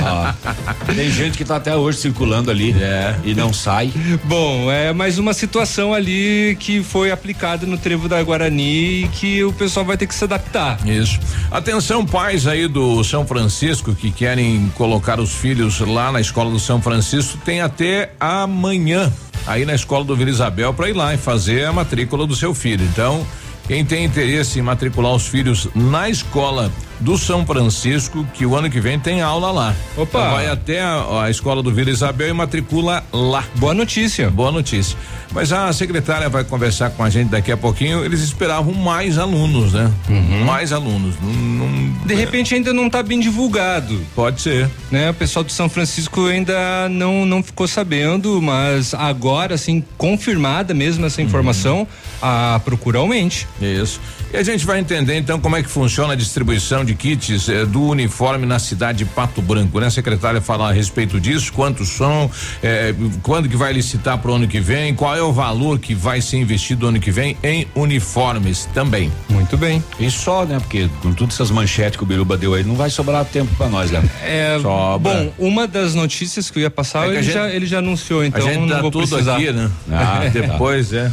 ah, 0.01 0.35
ah. 0.67 0.93
tem 0.93 1.09
gente 1.09 1.37
que 1.37 1.43
tá 1.43 1.57
até 1.57 1.75
hoje 1.75 1.97
circulando 1.97 2.49
ali 2.49 2.73
é. 2.79 3.15
e 3.23 3.35
não 3.35 3.51
sai. 3.51 3.91
Bom, 4.23 4.71
é 4.71 4.93
mais 4.93 5.17
uma 5.17 5.33
situação 5.33 5.93
ali 5.93 6.55
que 6.59 6.81
foi 6.83 7.11
aplicada 7.11 7.65
no 7.65 7.77
trevo 7.77 8.07
da 8.07 8.21
Guarani 8.23 9.03
e 9.03 9.07
que 9.09 9.43
o 9.43 9.51
pessoal 9.51 9.85
vai 9.85 9.97
ter 9.97 10.07
que 10.07 10.15
se 10.15 10.23
adaptar. 10.23 10.79
Isso. 10.87 11.19
Atenção, 11.51 12.05
pais 12.05 12.47
aí 12.47 12.67
do 12.67 13.03
São 13.03 13.25
Francisco 13.25 13.93
que 13.93 14.11
querem 14.11 14.71
colocar 14.75 15.19
os 15.19 15.33
filhos 15.33 15.79
lá 15.79 16.11
na 16.11 16.19
escola 16.19 16.49
do 16.49 16.59
São 16.59 16.81
Francisco, 16.81 17.37
tem 17.45 17.61
até 17.61 18.11
amanhã 18.19 19.11
aí 19.45 19.65
na 19.65 19.75
escola 19.75 20.03
do 20.03 20.15
Vila 20.15 20.29
Isabel 20.29 20.73
para 20.73 20.89
ir 20.89 20.93
lá 20.93 21.13
e 21.13 21.17
fazer 21.17 21.65
a 21.65 21.73
matrícula 21.73 22.25
do 22.25 22.35
seu 22.35 22.53
filho. 22.53 22.83
Então, 22.85 23.25
quem 23.67 23.85
tem 23.85 24.03
interesse 24.05 24.59
em 24.59 24.61
matricular 24.61 25.13
os 25.13 25.27
filhos 25.27 25.67
na 25.73 26.09
escola 26.09 26.71
do 26.99 27.17
São 27.17 27.45
Francisco, 27.45 28.25
que 28.33 28.45
o 28.45 28.55
ano 28.55 28.69
que 28.69 28.79
vem 28.79 28.97
tem 28.97 29.21
aula 29.21 29.51
lá. 29.51 29.75
Opa! 29.97 30.19
Então 30.19 30.31
vai 30.31 30.47
até 30.47 30.81
a, 30.81 31.23
a, 31.23 31.29
escola 31.29 31.61
do 31.61 31.71
Vila 31.71 31.89
Isabel 31.89 32.29
e 32.29 32.33
matricula 32.33 33.03
lá. 33.11 33.43
Boa 33.55 33.73
notícia. 33.73 34.29
Boa 34.29 34.51
notícia. 34.51 34.97
Mas 35.33 35.51
a 35.51 35.73
secretária 35.73 36.29
vai 36.29 36.43
conversar 36.43 36.91
com 36.91 37.03
a 37.03 37.09
gente 37.09 37.29
daqui 37.29 37.51
a 37.51 37.57
pouquinho. 37.57 38.05
Eles 38.05 38.21
esperavam 38.21 38.73
mais 38.73 39.17
alunos, 39.17 39.73
né? 39.73 39.91
Uhum. 40.07 40.45
Mais 40.45 40.71
alunos. 40.71 41.15
Não, 41.21 41.33
não, 41.33 42.05
de 42.05 42.13
repente 42.13 42.53
ainda 42.53 42.71
não 42.71 42.87
está 42.87 43.01
bem 43.01 43.19
divulgado. 43.19 43.99
Pode 44.15 44.41
ser. 44.41 44.69
Né? 44.91 45.09
O 45.09 45.13
pessoal 45.13 45.43
do 45.43 45.51
São 45.51 45.67
Francisco 45.67 46.27
ainda 46.27 46.87
não 46.89 47.25
não 47.25 47.41
ficou 47.41 47.67
sabendo, 47.67 48.41
mas 48.41 48.93
agora, 48.93 49.55
assim, 49.55 49.83
confirmada 49.97 50.73
mesmo 50.73 51.05
essa 51.05 51.21
informação, 51.21 51.79
uhum. 51.79 51.87
a 52.21 52.61
procura 52.63 52.99
aumente. 52.99 53.47
Isso. 53.61 53.99
E 54.33 54.37
a 54.37 54.41
gente 54.41 54.65
vai 54.65 54.79
entender 54.79 55.15
então 55.15 55.39
como 55.39 55.55
é 55.55 55.61
que 55.61 55.69
funciona 55.69 56.13
a 56.13 56.15
distribuição 56.15 56.83
de 56.83 56.95
kits 56.95 57.47
eh, 57.49 57.67
do 57.67 57.83
uniforme 57.83 58.47
na 58.47 58.57
cidade 58.57 58.97
de 58.97 59.05
Pato 59.05 59.43
Branco, 59.43 59.79
né? 59.79 59.85
A 59.85 59.91
secretária 59.91 60.41
falar 60.41 60.69
a 60.69 60.71
respeito 60.71 61.19
disso, 61.19 61.53
quantos 61.53 61.89
são, 61.89 62.31
eh, 62.63 62.95
quando 63.21 63.47
que 63.47 63.55
vai 63.55 63.71
licitar 63.71 64.17
para 64.17 64.31
o 64.31 64.33
ano 64.33 64.47
que 64.47 64.59
vem, 64.59 64.95
qual 64.95 65.15
é 65.15 65.21
o 65.21 65.31
valor 65.31 65.77
que 65.77 65.93
vai 65.93 66.19
ser 66.19 66.37
investido 66.37 66.87
ano 66.87 66.99
que 66.99 67.11
vem 67.11 67.37
em 67.43 67.67
uniformes 67.75 68.67
também. 68.73 69.11
Muito 69.29 69.55
bem. 69.55 69.83
E 69.99 70.09
só, 70.09 70.45
né? 70.45 70.57
Porque 70.59 70.89
com 71.03 71.13
todas 71.13 71.35
essas 71.35 71.51
manchetes 71.51 71.95
que 71.95 72.01
o 72.01 72.05
Biruba 72.07 72.35
deu 72.35 72.55
aí, 72.55 72.63
não 72.63 72.73
vai 72.73 72.89
sobrar 72.89 73.23
tempo 73.25 73.53
para 73.55 73.69
nós, 73.69 73.91
né? 73.91 74.03
É, 74.23 74.57
Sobra. 74.59 74.97
bom, 74.97 75.31
uma 75.37 75.67
das 75.67 75.93
notícias 75.93 76.49
que 76.49 76.57
eu 76.57 76.63
ia 76.63 76.71
passar, 76.71 77.05
é 77.05 77.11
ele, 77.11 77.21
gente, 77.21 77.33
já, 77.35 77.49
ele 77.51 77.65
já 77.67 77.77
anunciou, 77.77 78.25
então 78.25 78.41
a 78.41 78.51
gente 78.51 78.61
não 78.61 78.67
dá 78.67 78.81
vou 78.81 78.89
tudo 78.89 79.07
precisar. 79.07 79.35
aqui, 79.35 79.51
né? 79.51 79.69
Ah, 79.91 80.21
depois, 80.33 80.91
é. 80.91 81.11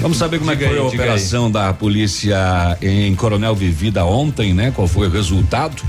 Vamos 0.00 0.16
saber 0.16 0.38
como 0.38 0.50
é 0.50 0.56
que 0.56 0.64
foi 0.64 0.72
aí, 0.72 0.78
a 0.78 0.84
operação 0.84 1.46
aí. 1.46 1.52
da 1.52 1.74
polícia 1.74 2.61
em 2.80 3.14
Coronel 3.14 3.54
Vivida 3.54 4.04
ontem, 4.04 4.52
né? 4.54 4.70
Qual 4.70 4.86
foi 4.86 5.06
o 5.06 5.10
resultado? 5.10 5.82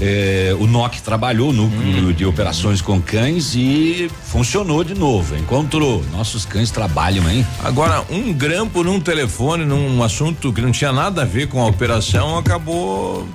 É, 0.00 0.54
o 0.58 0.66
NOC 0.66 1.00
trabalhou 1.02 1.52
no 1.52 1.68
núcleo 1.68 2.08
hum. 2.08 2.12
de 2.12 2.26
operações 2.26 2.82
com 2.82 3.00
cães 3.00 3.54
e 3.54 4.10
funcionou 4.24 4.82
de 4.82 4.94
novo, 4.94 5.36
encontrou. 5.36 6.04
Nossos 6.12 6.44
cães 6.44 6.70
trabalham, 6.70 7.30
hein? 7.30 7.46
Agora, 7.62 8.04
um 8.10 8.32
grampo 8.32 8.82
num 8.82 8.98
telefone, 8.98 9.64
num 9.64 10.02
assunto 10.02 10.52
que 10.52 10.60
não 10.60 10.72
tinha 10.72 10.92
nada 10.92 11.22
a 11.22 11.24
ver 11.24 11.48
com 11.48 11.62
a 11.62 11.66
operação, 11.66 12.36
acabou 12.36 13.26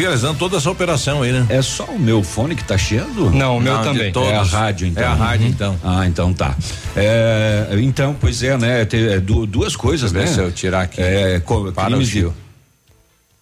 realizando 0.00 0.38
toda 0.38 0.56
essa 0.56 0.70
operação 0.70 1.22
aí, 1.22 1.32
né? 1.32 1.46
É 1.48 1.62
só 1.62 1.84
o 1.84 1.98
meu 1.98 2.22
fone 2.22 2.54
que 2.54 2.64
tá 2.64 2.76
cheio? 2.76 3.06
Não, 3.32 3.56
o 3.56 3.60
meu 3.60 3.74
não, 3.74 3.82
também. 3.82 4.12
É 4.14 4.36
a 4.36 4.42
rádio, 4.42 4.86
então. 4.86 5.02
É 5.02 5.06
a 5.06 5.14
rádio, 5.14 5.46
uhum. 5.46 5.52
então. 5.52 5.80
Ah, 5.82 6.06
então 6.06 6.32
tá. 6.32 6.56
É, 6.96 7.68
então, 7.78 8.16
pois 8.20 8.42
é, 8.42 8.56
né? 8.56 8.84
Tem, 8.84 9.04
é, 9.06 9.20
duas 9.20 9.76
coisas, 9.76 10.12
Deixa 10.12 10.28
né? 10.28 10.34
Se 10.34 10.40
eu 10.40 10.52
tirar 10.52 10.82
aqui. 10.82 11.00
É, 11.00 11.40
para 11.74 11.96
o 11.96 12.02
de, 12.02 12.26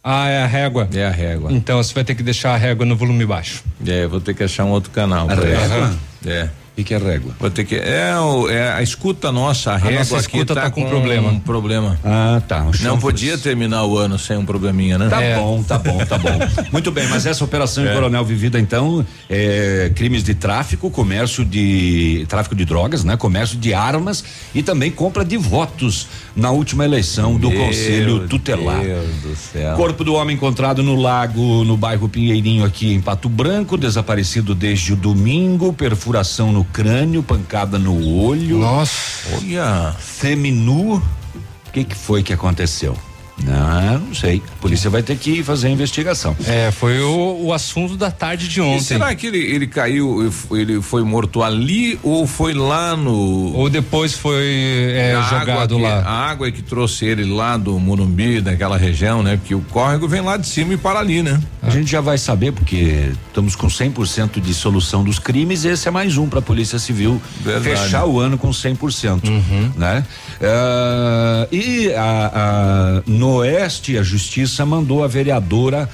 ah, 0.04 0.28
é 0.28 0.42
a 0.42 0.46
régua. 0.46 0.88
É 0.92 1.06
a 1.06 1.10
régua. 1.10 1.52
Então 1.52 1.80
você 1.80 1.94
vai 1.94 2.02
ter 2.02 2.16
que 2.16 2.24
deixar 2.24 2.54
a 2.54 2.56
régua 2.56 2.84
no 2.84 2.96
volume 2.96 3.24
baixo. 3.24 3.62
É, 3.86 4.06
vou 4.06 4.20
ter 4.20 4.34
que 4.34 4.42
achar 4.42 4.64
um 4.64 4.70
outro 4.70 4.90
canal. 4.90 5.30
A 5.30 5.34
régua? 5.34 5.94
É. 6.26 6.48
O 6.76 6.82
que, 6.82 6.94
é 6.94 6.98
régua? 6.98 7.34
Vou 7.38 7.50
ter 7.50 7.64
que 7.64 7.76
é, 7.76 8.14
é 8.50 8.72
a 8.72 8.82
escuta 8.82 9.30
nossa, 9.30 9.72
a, 9.72 9.74
a 9.74 9.76
régua 9.76 9.98
nossa 9.98 10.16
escuta 10.16 10.54
aqui 10.54 10.54
tá, 10.54 10.62
tá 10.62 10.70
com, 10.70 10.82
com 10.82 10.88
problema. 10.88 11.28
Um 11.28 11.38
problema. 11.38 11.98
Ah, 12.02 12.40
tá. 12.48 12.66
Não 12.80 12.98
podia 12.98 13.36
terminar 13.36 13.84
o 13.84 13.98
ano 13.98 14.18
sem 14.18 14.38
um 14.38 14.46
probleminha, 14.46 14.96
né? 14.96 15.08
Tá 15.10 15.22
é. 15.22 15.36
bom, 15.36 15.62
tá 15.62 15.78
bom, 15.78 15.98
tá 16.06 16.16
bom. 16.16 16.30
Muito 16.72 16.90
bem, 16.90 17.06
mas 17.08 17.26
essa 17.26 17.44
operação 17.44 17.86
é. 17.86 17.92
Coronel 17.92 18.24
Vivida 18.24 18.58
então, 18.58 19.04
é, 19.28 19.92
crimes 19.94 20.24
de 20.24 20.34
tráfico, 20.34 20.90
comércio 20.90 21.44
de 21.44 22.24
tráfico 22.26 22.54
de 22.54 22.64
drogas, 22.64 23.04
né? 23.04 23.18
Comércio 23.18 23.58
de 23.58 23.74
armas 23.74 24.24
e 24.54 24.62
também 24.62 24.90
compra 24.90 25.26
de 25.26 25.36
votos 25.36 26.08
na 26.34 26.50
última 26.50 26.84
eleição 26.84 27.36
do 27.36 27.50
Meu 27.50 27.66
Conselho 27.66 28.28
Tutelar. 28.28 28.80
Deus 28.80 29.16
do 29.22 29.36
céu. 29.36 29.76
Corpo 29.76 30.02
do 30.04 30.14
homem 30.14 30.36
encontrado 30.36 30.82
no 30.82 30.94
lago, 30.94 31.64
no 31.64 31.76
bairro 31.76 32.08
Pinheirinho 32.08 32.64
aqui 32.64 32.92
em 32.92 33.00
Pato 33.00 33.28
Branco, 33.28 33.76
desaparecido 33.76 34.54
desde 34.54 34.92
o 34.92 34.96
domingo, 34.96 35.72
perfuração 35.72 36.52
no 36.52 36.64
crânio, 36.64 37.22
pancada 37.22 37.78
no 37.78 38.18
olho. 38.18 38.58
Nossa. 38.58 39.36
Olha. 39.36 39.94
Seminu. 40.00 40.96
O 40.96 41.72
que 41.72 41.84
que 41.84 41.94
foi 41.94 42.22
que 42.22 42.32
aconteceu? 42.32 42.96
Não, 43.44 43.98
não 43.98 44.14
sei. 44.14 44.42
A 44.58 44.60
polícia 44.60 44.88
vai 44.88 45.02
ter 45.02 45.16
que 45.16 45.42
fazer 45.42 45.68
a 45.68 45.70
investigação. 45.70 46.36
É, 46.46 46.70
foi 46.70 47.00
o, 47.00 47.46
o 47.46 47.52
assunto 47.52 47.96
da 47.96 48.10
tarde 48.10 48.48
de 48.48 48.60
ontem. 48.60 48.78
E 48.78 48.84
será 48.84 49.14
que 49.14 49.26
ele, 49.26 49.38
ele 49.38 49.66
caiu, 49.66 50.32
ele 50.52 50.80
foi 50.80 51.02
morto 51.02 51.42
ali 51.42 51.98
ou 52.02 52.26
foi 52.26 52.54
lá 52.54 52.96
no. 52.96 53.52
Ou 53.54 53.68
depois 53.68 54.14
foi 54.14 54.92
é, 54.94 55.20
jogado 55.28 55.76
que, 55.76 55.82
lá? 55.82 56.00
A 56.00 56.30
água 56.30 56.48
é 56.48 56.50
que 56.50 56.62
trouxe 56.62 57.04
ele 57.04 57.24
lá 57.24 57.56
do 57.56 57.78
Morumbi, 57.78 58.40
daquela 58.40 58.76
região, 58.76 59.22
né? 59.22 59.36
Porque 59.36 59.54
o 59.54 59.60
córrego 59.60 60.06
vem 60.08 60.20
lá 60.20 60.36
de 60.36 60.46
cima 60.46 60.74
e 60.74 60.76
para 60.76 61.00
ali, 61.00 61.22
né? 61.22 61.40
A 61.62 61.70
gente 61.70 61.90
já 61.90 62.00
vai 62.00 62.18
saber, 62.18 62.52
porque 62.52 63.12
estamos 63.28 63.54
com 63.54 63.68
100% 63.68 64.40
de 64.40 64.52
solução 64.52 65.04
dos 65.04 65.18
crimes. 65.18 65.64
Esse 65.64 65.88
é 65.88 65.90
mais 65.90 66.16
um 66.16 66.28
para 66.28 66.40
a 66.40 66.42
Polícia 66.42 66.78
Civil 66.78 67.22
Verdade. 67.40 67.64
fechar 67.64 68.04
o 68.04 68.18
ano 68.18 68.36
com 68.36 68.50
100%. 68.50 69.28
Uhum. 69.28 69.72
Né? 69.76 70.04
Uh, 70.40 71.54
e 71.54 71.92
a, 71.94 72.30
a 72.34 73.02
no 73.06 73.31
Oeste, 73.34 73.98
a 73.98 74.02
justiça 74.02 74.64
mandou 74.64 75.02
a 75.02 75.08
vereadora 75.08 75.88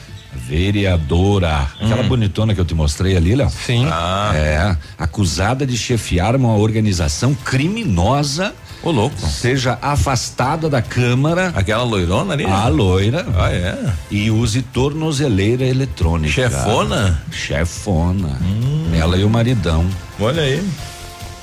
vereadora, 0.46 1.66
aquela 1.80 2.02
hum. 2.02 2.08
bonitona 2.08 2.54
que 2.54 2.60
eu 2.60 2.64
te 2.64 2.74
mostrei 2.74 3.16
ali, 3.16 3.34
Léo. 3.34 3.50
Sim. 3.50 3.86
Ah. 3.90 4.30
É, 4.34 4.76
acusada 4.98 5.66
de 5.66 5.76
chefiar 5.76 6.36
uma 6.36 6.54
organização 6.54 7.34
criminosa. 7.34 8.54
Ô, 8.82 8.90
louco. 8.90 9.18
Seja 9.18 9.78
afastada 9.82 10.68
da 10.68 10.80
Câmara. 10.80 11.52
Aquela 11.56 11.82
loirona 11.82 12.34
ali? 12.34 12.44
A 12.44 12.68
loira. 12.68 13.26
Ah, 13.36 13.50
é. 13.50 13.76
E 14.10 14.30
use 14.30 14.62
tornozeleira 14.62 15.64
eletrônica. 15.64 16.32
Chefona? 16.32 17.20
Chefona. 17.32 18.38
Hum. 18.40 18.92
Ela 18.94 19.16
e 19.16 19.24
o 19.24 19.30
maridão. 19.30 19.84
Olha 20.20 20.42
aí. 20.42 20.62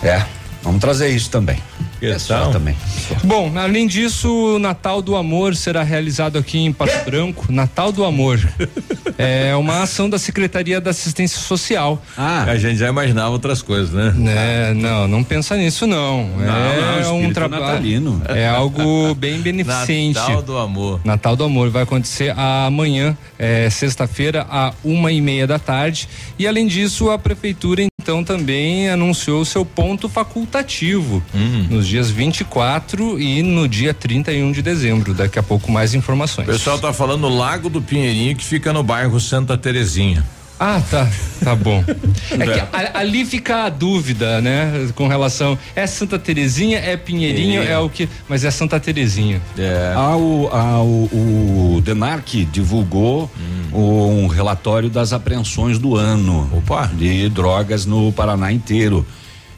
É. 0.02 0.24
Vamos 0.66 0.82
trazer 0.82 1.10
isso 1.10 1.30
também. 1.30 1.60
É 2.02 2.18
também. 2.52 2.76
Bom, 3.24 3.52
além 3.56 3.88
disso, 3.88 4.56
o 4.56 4.60
Natal 4.60 5.02
do 5.02 5.16
Amor 5.16 5.56
será 5.56 5.82
realizado 5.82 6.38
aqui 6.38 6.60
em 6.60 6.74
Pato 6.74 7.06
Branco. 7.06 7.46
Natal 7.52 7.92
do 7.92 8.04
Amor. 8.04 8.40
é 9.18 9.56
uma 9.56 9.84
ação 9.84 10.10
da 10.10 10.20
Secretaria 10.20 10.82
da 10.82 10.90
Assistência 10.90 11.40
Social. 11.40 12.02
Ah, 12.18 12.44
a 12.44 12.58
gente 12.58 12.78
já 12.78 12.90
imaginava 12.90 13.30
outras 13.30 13.62
coisas, 13.62 13.92
né? 13.92 14.14
É, 14.28 14.74
não, 14.74 15.08
não 15.08 15.24
pensa 15.24 15.56
nisso 15.56 15.88
não. 15.88 16.28
não 16.30 16.44
é 16.44 17.02
não, 17.04 17.22
um 17.22 17.34
trabalho. 17.34 18.22
É 18.28 18.48
algo 18.48 19.14
bem 19.16 19.40
beneficente. 19.42 20.20
Natal 20.20 20.42
do 20.42 20.58
Amor. 20.58 21.02
Natal 21.04 21.36
do 21.36 21.44
Amor 21.44 21.70
vai 21.70 21.84
acontecer 21.84 22.34
amanhã, 22.38 23.16
é, 23.38 23.70
sexta-feira, 23.70 24.46
a 24.50 24.74
uma 24.84 25.12
e 25.12 25.22
meia 25.22 25.46
da 25.46 25.60
tarde. 25.60 26.10
E 26.38 26.48
além 26.48 26.68
disso, 26.68 27.10
a 27.10 27.18
prefeitura 27.18 27.82
então 28.06 28.24
também 28.24 28.88
anunciou 28.88 29.44
seu 29.44 29.66
ponto 29.66 30.08
facultativo 30.08 31.24
hum. 31.34 31.66
nos 31.72 31.88
dias 31.88 32.08
24 32.12 33.20
e 33.20 33.42
no 33.42 33.68
dia 33.68 33.96
31 33.96 34.52
de 34.52 34.62
dezembro. 34.62 35.12
Daqui 35.16 35.40
a 35.40 35.44
pouco 35.44 35.72
mais 35.72 35.96
informações. 35.96 36.48
O 36.48 36.52
pessoal 36.52 36.78
tá 36.78 36.94
falando 36.94 37.28
Lago 37.28 37.68
do 37.68 37.82
Pinheirinho 37.82 38.36
que 38.36 38.46
fica 38.46 38.72
no 38.72 38.84
bairro 38.84 39.20
Santa 39.20 39.58
Terezinha. 39.58 40.24
Ah, 40.60 40.82
tá. 40.90 41.10
Tá 41.44 41.56
bom. 41.56 41.84
É 42.32 42.46
que 42.46 42.60
a, 42.60 43.00
ali 43.00 43.24
fica 43.24 43.66
a 43.66 43.70
dúvida, 43.70 44.42
né? 44.42 44.90
Com 44.96 45.08
relação. 45.08 45.58
É 45.76 45.86
Santa 45.86 46.18
Terezinha, 46.18 46.80
é 46.80 46.98
Pinheirinho, 46.98 47.62
é, 47.62 47.72
é 47.72 47.78
o 47.78 47.90
que. 47.90 48.10
Mas 48.28 48.44
é 48.44 48.52
Santa 48.52 48.80
Terezinha. 48.80 49.42
É. 49.58 49.94
Ah, 49.96 50.18
o, 50.18 50.50
ah, 50.52 50.82
o, 50.82 51.76
o 51.76 51.82
Denarc 51.82 52.46
divulgou 52.46 53.32
hum. 53.74 54.24
um 54.24 54.28
relatório 54.28 54.90
das 54.90 55.14
apreensões 55.14 55.78
do 55.78 55.96
ano 55.96 56.50
Opa. 56.52 56.88
de 56.88 57.30
drogas 57.30 57.86
no 57.86 58.12
Paraná 58.12 58.52
inteiro. 58.52 59.06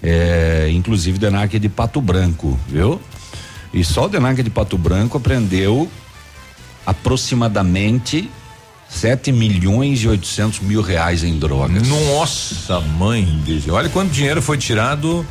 É, 0.04 0.70
inclusive 0.72 1.18
Denarc 1.18 1.56
é 1.56 1.60
de 1.60 1.70
Pato 1.70 2.00
Branco, 2.02 2.60
viu? 2.68 3.02
E 3.74 3.84
só 3.84 4.06
o 4.06 4.10
Denarc 4.10 4.42
de 4.44 4.50
Pato 4.50 4.78
Branco 4.78 5.18
apreendeu 5.18 5.90
aproximadamente 6.86 8.30
7 8.90 9.32
milhões 9.32 10.00
e 10.00 10.08
800 10.08 10.60
mil 10.62 10.82
reais 10.82 11.24
em 11.24 11.38
drogas. 11.38 11.88
Nossa, 11.88 12.80
mãe, 12.80 13.28
olha 13.70 13.90
quanto 13.90 14.12
dinheiro 14.12 14.42
foi 14.42 14.58
tirado 14.58 15.26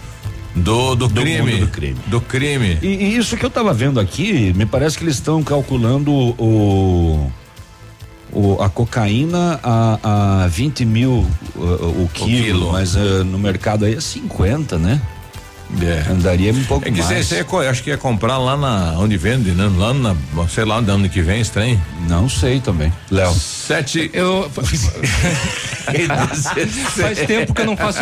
do, 0.55 0.95
do, 0.95 1.09
do 1.09 1.21
crime. 1.21 1.57
Do 1.59 1.69
crime. 1.69 2.01
Do 2.07 2.21
crime. 2.21 2.79
E, 2.83 2.87
e, 2.87 3.17
isso 3.17 3.37
que 3.37 3.45
eu 3.45 3.49
estava 3.49 3.73
vendo 3.73 4.01
aqui, 4.01 4.53
me 4.55 4.65
parece 4.65 4.97
que 4.97 5.05
eles 5.05 5.17
estão 5.17 5.43
calculando 5.43 6.13
o, 6.13 7.31
o, 8.33 8.63
a 8.63 8.69
cocaína 8.69 9.61
a, 9.63 10.45
a 10.45 10.47
20 10.49 10.85
mil 10.85 11.27
o, 11.55 11.61
o, 11.61 11.65
quilo, 11.65 12.05
o 12.05 12.09
quilo, 12.09 12.73
mas 12.73 12.95
uh, 12.95 13.25
no 13.25 13.39
mercado 13.39 13.85
aí 13.85 13.95
é 13.95 14.01
50, 14.01 14.79
né? 14.79 15.01
É. 15.83 16.11
Andaria 16.11 16.53
um 16.53 16.65
pouco 16.65 16.89
é 16.89 16.91
que 16.91 17.03
mais. 17.03 17.27
Você, 17.27 17.45
acho 17.69 17.83
que 17.83 17.91
ia 17.91 17.99
comprar 17.99 18.39
lá 18.39 18.57
na 18.57 18.99
onde 18.99 19.17
vende, 19.17 19.51
né? 19.51 19.71
Lá 19.77 19.93
na, 19.93 20.15
sei 20.49 20.65
lá, 20.65 20.79
onde 20.79 20.91
ano 20.91 21.09
que 21.09 21.21
vem, 21.21 21.41
estranho. 21.41 21.81
Não 22.09 22.29
sei 22.29 22.61
também. 22.61 22.93
Léo. 23.11 23.33
Sete. 23.35 24.11
Eu. 24.13 24.51
Faz 26.97 27.19
tempo 27.27 27.55
que 27.55 27.61
eu 27.61 27.67
não 27.67 27.77
faço 27.77 28.01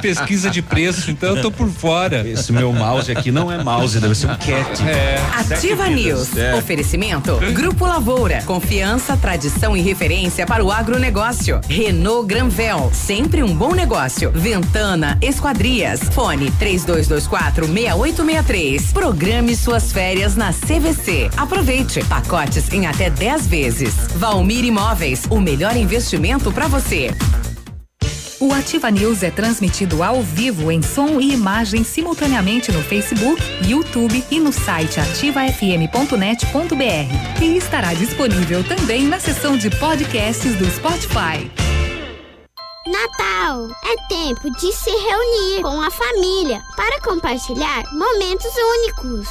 pesquisa 0.00 0.48
de 0.48 0.62
preço, 0.62 1.10
então 1.10 1.36
eu 1.36 1.42
tô 1.42 1.50
por 1.50 1.68
fora. 1.68 2.26
Esse 2.26 2.52
meu 2.52 2.72
mouse 2.72 3.10
aqui 3.10 3.32
não 3.32 3.50
é 3.50 3.62
mouse, 3.62 3.98
deve 3.98 4.14
ser 4.14 4.26
um 4.28 4.36
cat. 4.36 4.82
É. 4.86 5.20
Ativa 5.34 5.88
News. 5.88 6.36
É. 6.36 6.54
Oferecimento. 6.54 7.36
Grupo 7.52 7.84
Lavoura. 7.84 8.42
Confiança, 8.42 9.16
tradição 9.16 9.76
e 9.76 9.80
referência 9.80 10.46
para 10.46 10.64
o 10.64 10.70
agronegócio. 10.70 11.60
Renault 11.68 12.28
Granvel. 12.28 12.92
Sempre 12.94 13.42
um 13.42 13.54
bom 13.54 13.74
negócio. 13.74 14.30
Ventana 14.30 15.18
Esquadrias. 15.20 16.00
Fone 16.12 16.50
32 16.52 16.95
3224 17.02 17.66
6863. 17.66 18.92
Programe 18.92 19.54
suas 19.54 19.92
férias 19.92 20.36
na 20.36 20.52
CVC. 20.52 21.30
Aproveite 21.36 22.02
pacotes 22.04 22.72
em 22.72 22.86
até 22.86 23.10
10 23.10 23.46
vezes. 23.46 23.94
Valmir 24.14 24.64
Imóveis, 24.64 25.24
o 25.28 25.40
melhor 25.40 25.76
investimento 25.76 26.50
para 26.52 26.66
você. 26.66 27.10
O 28.38 28.52
Ativa 28.52 28.90
News 28.90 29.22
é 29.22 29.30
transmitido 29.30 30.02
ao 30.02 30.22
vivo 30.22 30.70
em 30.70 30.82
som 30.82 31.18
e 31.18 31.32
imagem 31.32 31.82
simultaneamente 31.82 32.70
no 32.70 32.82
Facebook, 32.82 33.42
YouTube 33.66 34.22
e 34.30 34.38
no 34.38 34.52
site 34.52 35.00
ativafm.net.br. 35.00 37.42
E 37.42 37.56
estará 37.56 37.94
disponível 37.94 38.62
também 38.62 39.06
na 39.06 39.18
seção 39.18 39.56
de 39.56 39.70
podcasts 39.70 40.54
do 40.56 40.70
Spotify. 40.70 41.50
Natal 42.86 43.68
é 43.84 43.96
tempo 44.08 44.48
de 44.48 44.72
se 44.72 44.90
reunir 44.90 45.60
com 45.60 45.82
a 45.82 45.90
família 45.90 46.62
para 46.76 47.00
compartilhar 47.00 47.82
momentos 47.92 48.52
únicos. 48.78 49.28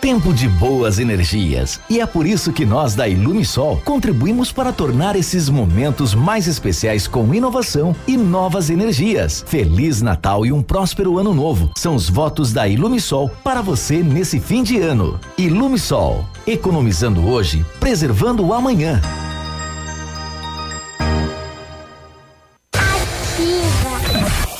Tempo 0.00 0.34
de 0.34 0.48
boas 0.48 0.98
energias. 0.98 1.80
E 1.88 2.00
é 2.00 2.06
por 2.06 2.26
isso 2.26 2.52
que 2.52 2.66
nós 2.66 2.96
da 2.96 3.06
Ilumisol 3.06 3.80
contribuímos 3.84 4.50
para 4.50 4.72
tornar 4.72 5.14
esses 5.14 5.48
momentos 5.48 6.16
mais 6.16 6.48
especiais 6.48 7.06
com 7.06 7.32
inovação 7.32 7.94
e 8.08 8.16
novas 8.16 8.70
energias. 8.70 9.44
Feliz 9.46 10.02
Natal 10.02 10.44
e 10.44 10.50
um 10.50 10.60
próspero 10.60 11.16
ano 11.16 11.32
novo. 11.32 11.70
São 11.76 11.94
os 11.94 12.10
votos 12.10 12.52
da 12.52 12.66
Ilumisol 12.66 13.30
para 13.44 13.62
você 13.62 14.02
nesse 14.02 14.40
fim 14.40 14.64
de 14.64 14.80
ano. 14.80 15.20
Ilumisol, 15.36 16.26
economizando 16.44 17.24
hoje, 17.28 17.64
preservando 17.78 18.44
o 18.44 18.52
amanhã. 18.52 19.00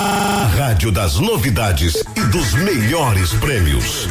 A 0.00 0.46
rádio 0.56 0.92
das 0.92 1.18
novidades 1.18 2.04
e 2.16 2.20
dos 2.30 2.54
melhores 2.54 3.32
prêmios. 3.34 4.06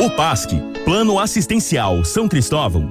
O 0.00 0.10
PASC, 0.16 0.52
Plano 0.82 1.20
Assistencial 1.20 2.02
São 2.06 2.26
Cristóvão, 2.26 2.90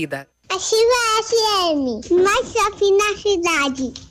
vida. 0.01 0.27
Ativa 0.49 1.01
FM, 1.23 2.21
mais 2.23 2.51
shopping 2.51 2.97
na 2.97 3.17
cidade. 3.17 4.10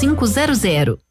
22 0.01 0.15
5500. 0.15 1.10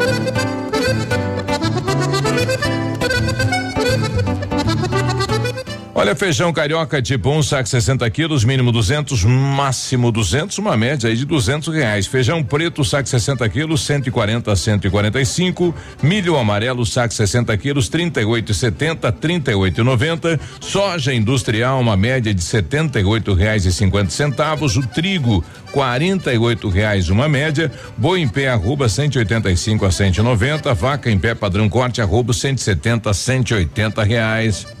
Olha, 6.01 6.15
feijão 6.15 6.51
carioca 6.51 6.99
tipo 6.99 7.29
1, 7.29 7.37
um, 7.37 7.43
saco 7.43 7.69
60 7.69 8.09
quilos, 8.09 8.43
mínimo 8.43 8.71
200, 8.71 9.23
máximo 9.23 10.11
200, 10.11 10.57
uma 10.57 10.75
média 10.75 11.07
aí 11.07 11.15
de 11.15 11.25
200 11.25 11.71
reais. 11.71 12.07
Feijão 12.07 12.43
preto, 12.43 12.83
saco 12.83 13.07
60 13.07 13.47
quilos, 13.49 13.85
140 13.85 14.51
a 14.51 14.55
145. 14.55 15.75
Milho 16.01 16.39
amarelo, 16.39 16.87
saco 16.87 17.13
60 17.13 17.55
quilos, 17.55 17.87
38,70, 17.87 19.11
38,90. 19.11 20.39
Soja 20.59 21.13
industrial, 21.13 21.79
uma 21.79 21.95
média 21.95 22.33
de 22.33 22.43
78 22.43 23.35
reais 23.35 23.67
e 23.67 23.71
50 23.71 24.09
centavos. 24.09 24.77
O 24.77 24.87
trigo, 24.87 25.45
48 25.71 26.67
reais 26.67 27.09
uma 27.09 27.29
média. 27.29 27.71
Boi 27.95 28.21
em 28.21 28.27
pé, 28.27 28.47
arroba 28.49 28.89
185 28.89 29.85
a 29.85 29.91
190. 29.91 30.73
Vaca 30.73 31.11
em 31.11 31.19
pé, 31.19 31.35
padrão 31.35 31.69
corte, 31.69 32.01
arroba 32.01 32.33
170 32.33 33.07
a 33.07 33.13
180 33.13 34.01
reais. 34.01 34.80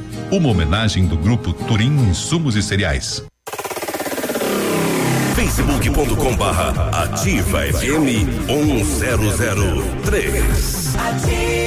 uma 0.31 0.49
homenagem 0.49 1.05
do 1.05 1.15
grupo 1.17 1.53
Turim 1.53 1.93
Insumos 2.09 2.55
e 2.55 2.63
Cereais. 2.63 3.23
facebook.com 5.35 6.35
barra 6.37 6.89
ativa 7.03 7.63
FM 7.63 8.47
1003 8.47 10.95
Ativa 10.95 11.60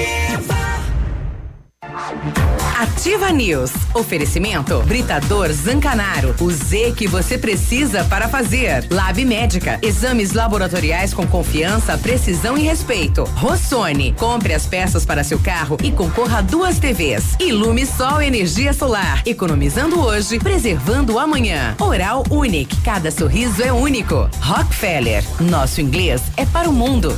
Ativa 2.77 3.31
News. 3.31 3.71
Oferecimento 3.95 4.83
Britador 4.83 5.53
Zancanaro. 5.53 6.35
O 6.41 6.51
Z 6.51 6.93
que 6.97 7.07
você 7.07 7.39
precisa 7.39 8.03
para 8.05 8.29
fazer. 8.29 8.87
Lab 8.91 9.25
Médica. 9.25 9.79
Exames 9.81 10.33
laboratoriais 10.33 11.15
com 11.15 11.27
confiança, 11.27 11.97
precisão 11.97 12.59
e 12.59 12.63
respeito. 12.63 13.25
Rossoni. 13.37 14.13
Compre 14.15 14.55
as 14.55 14.67
peças 14.67 15.07
para 15.07 15.23
seu 15.23 15.39
carro 15.39 15.77
e 15.83 15.93
concorra 15.93 16.39
a 16.39 16.43
duas 16.43 16.79
TVs. 16.79 17.37
Ilume 17.39 17.87
Sol 17.87 18.21
Energia 18.21 18.73
Solar. 18.73 19.23
Economizando 19.25 20.01
hoje, 20.01 20.39
preservando 20.41 21.19
amanhã. 21.19 21.77
Oral 21.81 22.25
Unique. 22.29 22.81
Cada 22.83 23.11
sorriso 23.11 23.63
é 23.63 23.73
único. 23.73 24.29
Rockefeller. 24.41 25.25
Nosso 25.41 25.81
inglês 25.81 26.23
é 26.37 26.45
para 26.45 26.69
o 26.69 26.73
mundo. 26.73 27.17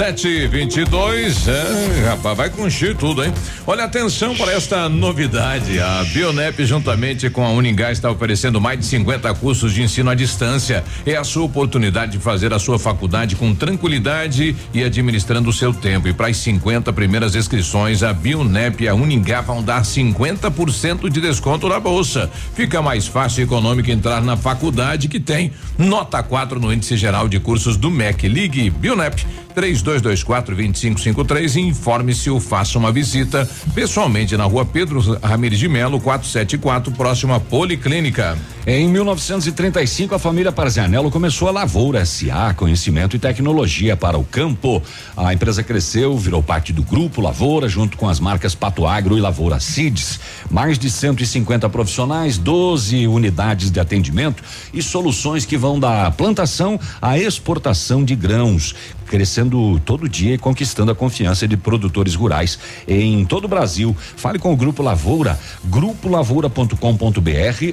Sete 0.00 0.46
vinte 0.46 0.78
e 0.78 0.84
dois, 0.86 1.46
é, 1.46 2.08
rapaz, 2.08 2.34
vai 2.34 2.48
conchir 2.48 2.96
tudo, 2.96 3.22
hein? 3.22 3.34
Olha, 3.66 3.84
atenção 3.84 4.34
para 4.34 4.50
esta 4.50 4.88
novidade. 4.88 5.78
A 5.78 6.02
Bionep, 6.04 6.64
juntamente 6.64 7.28
com 7.28 7.44
a 7.44 7.50
Uningá, 7.50 7.92
está 7.92 8.10
oferecendo 8.10 8.58
mais 8.58 8.78
de 8.78 8.86
50 8.86 9.34
cursos 9.34 9.74
de 9.74 9.82
ensino 9.82 10.08
à 10.08 10.14
distância. 10.14 10.82
É 11.04 11.16
a 11.16 11.22
sua 11.22 11.44
oportunidade 11.44 12.12
de 12.12 12.18
fazer 12.18 12.50
a 12.54 12.58
sua 12.58 12.78
faculdade 12.78 13.36
com 13.36 13.54
tranquilidade 13.54 14.56
e 14.72 14.82
administrando 14.82 15.50
o 15.50 15.52
seu 15.52 15.70
tempo. 15.74 16.08
E 16.08 16.14
para 16.14 16.28
as 16.28 16.38
50 16.38 16.90
primeiras 16.94 17.34
inscrições, 17.34 18.02
a 18.02 18.10
Bionep 18.14 18.82
e 18.82 18.88
a 18.88 18.94
Uningá 18.94 19.42
vão 19.42 19.62
dar 19.62 19.82
50% 19.82 21.10
de 21.10 21.20
desconto 21.20 21.68
na 21.68 21.78
bolsa. 21.78 22.30
Fica 22.54 22.80
mais 22.80 23.06
fácil 23.06 23.42
e 23.42 23.44
econômico 23.44 23.90
entrar 23.90 24.22
na 24.22 24.34
faculdade 24.34 25.08
que 25.08 25.20
tem 25.20 25.52
nota 25.76 26.22
4 26.22 26.58
no 26.58 26.72
índice 26.72 26.96
geral 26.96 27.28
de 27.28 27.38
cursos 27.38 27.76
do 27.76 27.90
MEC. 27.90 28.28
Ligue 28.28 28.70
Bionep 28.70 29.26
3224 29.54 29.89
2553 29.98 31.56
e 31.56 31.60
informe-se 31.60 32.30
ou 32.30 32.38
faça 32.38 32.78
uma 32.78 32.92
visita 32.92 33.48
pessoalmente 33.74 34.36
na 34.36 34.44
rua 34.44 34.64
Pedro 34.64 35.00
Ramires 35.22 35.58
de 35.58 35.68
Melo, 35.68 36.00
474, 36.00 36.92
próximo 36.92 37.34
à 37.34 37.40
Policlínica. 37.40 38.38
Em 38.66 38.86
1935, 38.88 40.14
a 40.14 40.18
família 40.18 40.52
Parzianello 40.52 41.10
começou 41.10 41.48
a 41.48 41.50
Lavoura 41.50 42.04
SA, 42.04 42.54
conhecimento 42.54 43.16
e 43.16 43.18
tecnologia 43.18 43.96
para 43.96 44.18
o 44.18 44.24
campo. 44.24 44.82
A 45.16 45.32
empresa 45.32 45.62
cresceu, 45.62 46.16
virou 46.18 46.42
parte 46.42 46.72
do 46.72 46.82
grupo 46.82 47.22
Lavoura, 47.22 47.68
junto 47.68 47.96
com 47.96 48.06
as 48.06 48.20
marcas 48.20 48.54
Pato 48.54 48.86
Agro 48.86 49.16
e 49.16 49.20
Lavoura 49.20 49.58
Seeds. 49.58 50.20
Mais 50.50 50.78
de 50.78 50.90
150 50.90 51.68
profissionais, 51.70 52.36
12 52.36 53.06
unidades 53.06 53.70
de 53.70 53.80
atendimento 53.80 54.42
e 54.74 54.82
soluções 54.82 55.46
que 55.46 55.56
vão 55.56 55.80
da 55.80 56.10
plantação 56.10 56.78
à 57.00 57.18
exportação 57.18 58.04
de 58.04 58.14
grãos 58.14 58.74
crescendo 59.10 59.78
todo 59.84 60.08
dia 60.08 60.34
e 60.34 60.38
conquistando 60.38 60.92
a 60.92 60.94
confiança 60.94 61.48
de 61.48 61.56
produtores 61.56 62.14
rurais 62.14 62.60
em 62.86 63.24
todo 63.24 63.46
o 63.46 63.48
Brasil. 63.48 63.96
Fale 64.16 64.38
com 64.38 64.52
o 64.52 64.56
Grupo 64.56 64.84
Lavoura, 64.84 65.36
grupolavoura.com.br 65.64 66.76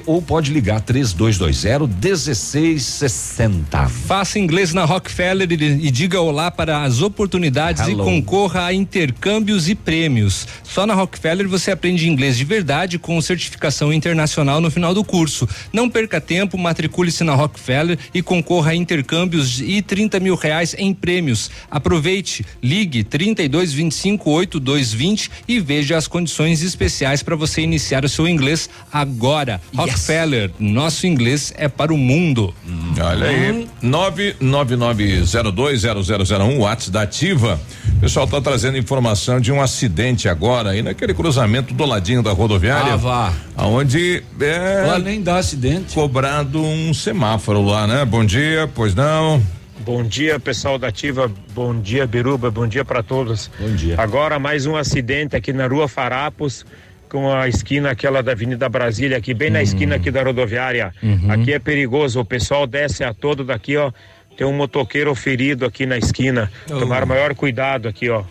ou 0.04 0.20
pode 0.20 0.52
ligar 0.52 0.80
3220 0.80 1.94
1660. 2.02 3.86
Faça 3.86 4.40
inglês 4.40 4.74
na 4.74 4.84
Rockefeller 4.84 5.48
e, 5.52 5.54
e 5.54 5.92
diga 5.92 6.20
olá 6.20 6.50
para 6.50 6.82
as 6.82 7.02
oportunidades 7.02 7.86
Hello. 7.86 8.02
e 8.02 8.04
concorra 8.04 8.64
a 8.64 8.74
intercâmbios 8.74 9.68
e 9.68 9.76
prêmios. 9.76 10.48
Só 10.64 10.86
na 10.86 10.94
Rockefeller 10.94 11.48
você 11.48 11.70
aprende 11.70 12.08
inglês 12.08 12.36
de 12.36 12.44
verdade 12.44 12.98
com 12.98 13.20
certificação 13.20 13.92
internacional 13.92 14.60
no 14.60 14.72
final 14.72 14.92
do 14.92 15.04
curso. 15.04 15.48
Não 15.72 15.88
perca 15.88 16.20
tempo, 16.20 16.58
matricule-se 16.58 17.22
na 17.22 17.36
Rockefeller 17.36 17.96
e 18.12 18.20
concorra 18.22 18.72
a 18.72 18.74
intercâmbios 18.74 19.60
e 19.60 19.80
30 19.80 20.18
mil 20.18 20.34
reais 20.34 20.74
em 20.76 20.92
prêmios 20.92 21.27
prêmios. 21.28 21.50
Aproveite, 21.70 22.44
ligue 22.62 23.04
32 23.04 23.72
25 23.72 24.30
8220 24.30 25.30
e 25.46 25.60
veja 25.60 25.96
as 25.96 26.08
condições 26.08 26.62
especiais 26.62 27.22
para 27.22 27.36
você 27.36 27.60
iniciar 27.60 28.04
o 28.04 28.08
seu 28.08 28.26
inglês 28.26 28.70
agora. 28.92 29.60
Yes. 29.72 29.80
Rockefeller, 29.80 30.50
nosso 30.58 31.06
inglês 31.06 31.54
é 31.56 31.68
para 31.68 31.92
o 31.92 31.98
mundo. 31.98 32.52
Hum. 32.66 32.94
Olha 33.00 33.26
aí, 33.26 33.68
999020001 33.82 36.58
WhatsApp 36.58 36.90
da 36.90 37.02
Ativa. 37.02 37.60
O 37.96 38.00
pessoal 38.00 38.24
está 38.24 38.40
trazendo 38.40 38.78
informação 38.78 39.38
de 39.40 39.52
um 39.52 39.60
acidente 39.60 40.28
agora 40.28 40.70
aí 40.70 40.82
naquele 40.82 41.12
cruzamento 41.12 41.74
do 41.74 41.84
ladinho 41.84 42.22
da 42.22 42.32
rodoviária. 42.32 42.94
Ah, 42.94 42.96
vá. 42.96 43.32
Aonde 43.56 44.22
é. 44.40 44.84
Lá 44.86 44.98
nem 44.98 45.20
dá 45.20 45.36
acidente. 45.38 45.94
Cobrado 45.94 46.62
um 46.62 46.94
semáforo 46.94 47.64
lá, 47.64 47.86
né? 47.86 48.04
Bom 48.04 48.24
dia, 48.24 48.70
pois 48.72 48.94
não. 48.94 49.42
Bom 49.88 50.02
dia, 50.02 50.38
pessoal 50.38 50.78
da 50.78 50.88
Ativa. 50.88 51.32
Bom 51.54 51.80
dia, 51.80 52.06
Biruba. 52.06 52.50
Bom 52.50 52.66
dia 52.66 52.84
para 52.84 53.02
todos. 53.02 53.50
Bom 53.58 53.74
dia. 53.74 53.94
Agora 53.96 54.38
mais 54.38 54.66
um 54.66 54.76
acidente 54.76 55.34
aqui 55.34 55.50
na 55.50 55.66
Rua 55.66 55.88
Farapos, 55.88 56.66
com 57.08 57.32
a 57.32 57.48
esquina 57.48 57.92
aquela 57.92 58.22
da 58.22 58.32
Avenida 58.32 58.68
Brasília, 58.68 59.16
aqui 59.16 59.32
bem 59.32 59.48
na 59.48 59.62
esquina 59.62 59.96
aqui 59.96 60.10
da 60.10 60.22
rodoviária. 60.22 60.92
Uhum. 61.02 61.30
Aqui 61.32 61.54
é 61.54 61.58
perigoso. 61.58 62.20
O 62.20 62.24
pessoal 62.24 62.66
desce 62.66 63.02
a 63.02 63.14
todo 63.14 63.42
daqui, 63.42 63.78
ó. 63.78 63.90
Tem 64.36 64.46
um 64.46 64.52
motoqueiro 64.52 65.14
ferido 65.14 65.64
aqui 65.64 65.86
na 65.86 65.96
esquina. 65.96 66.52
Oh. 66.70 66.80
Tomar 66.80 67.06
maior 67.06 67.34
cuidado 67.34 67.88
aqui, 67.88 68.10
ó. 68.10 68.24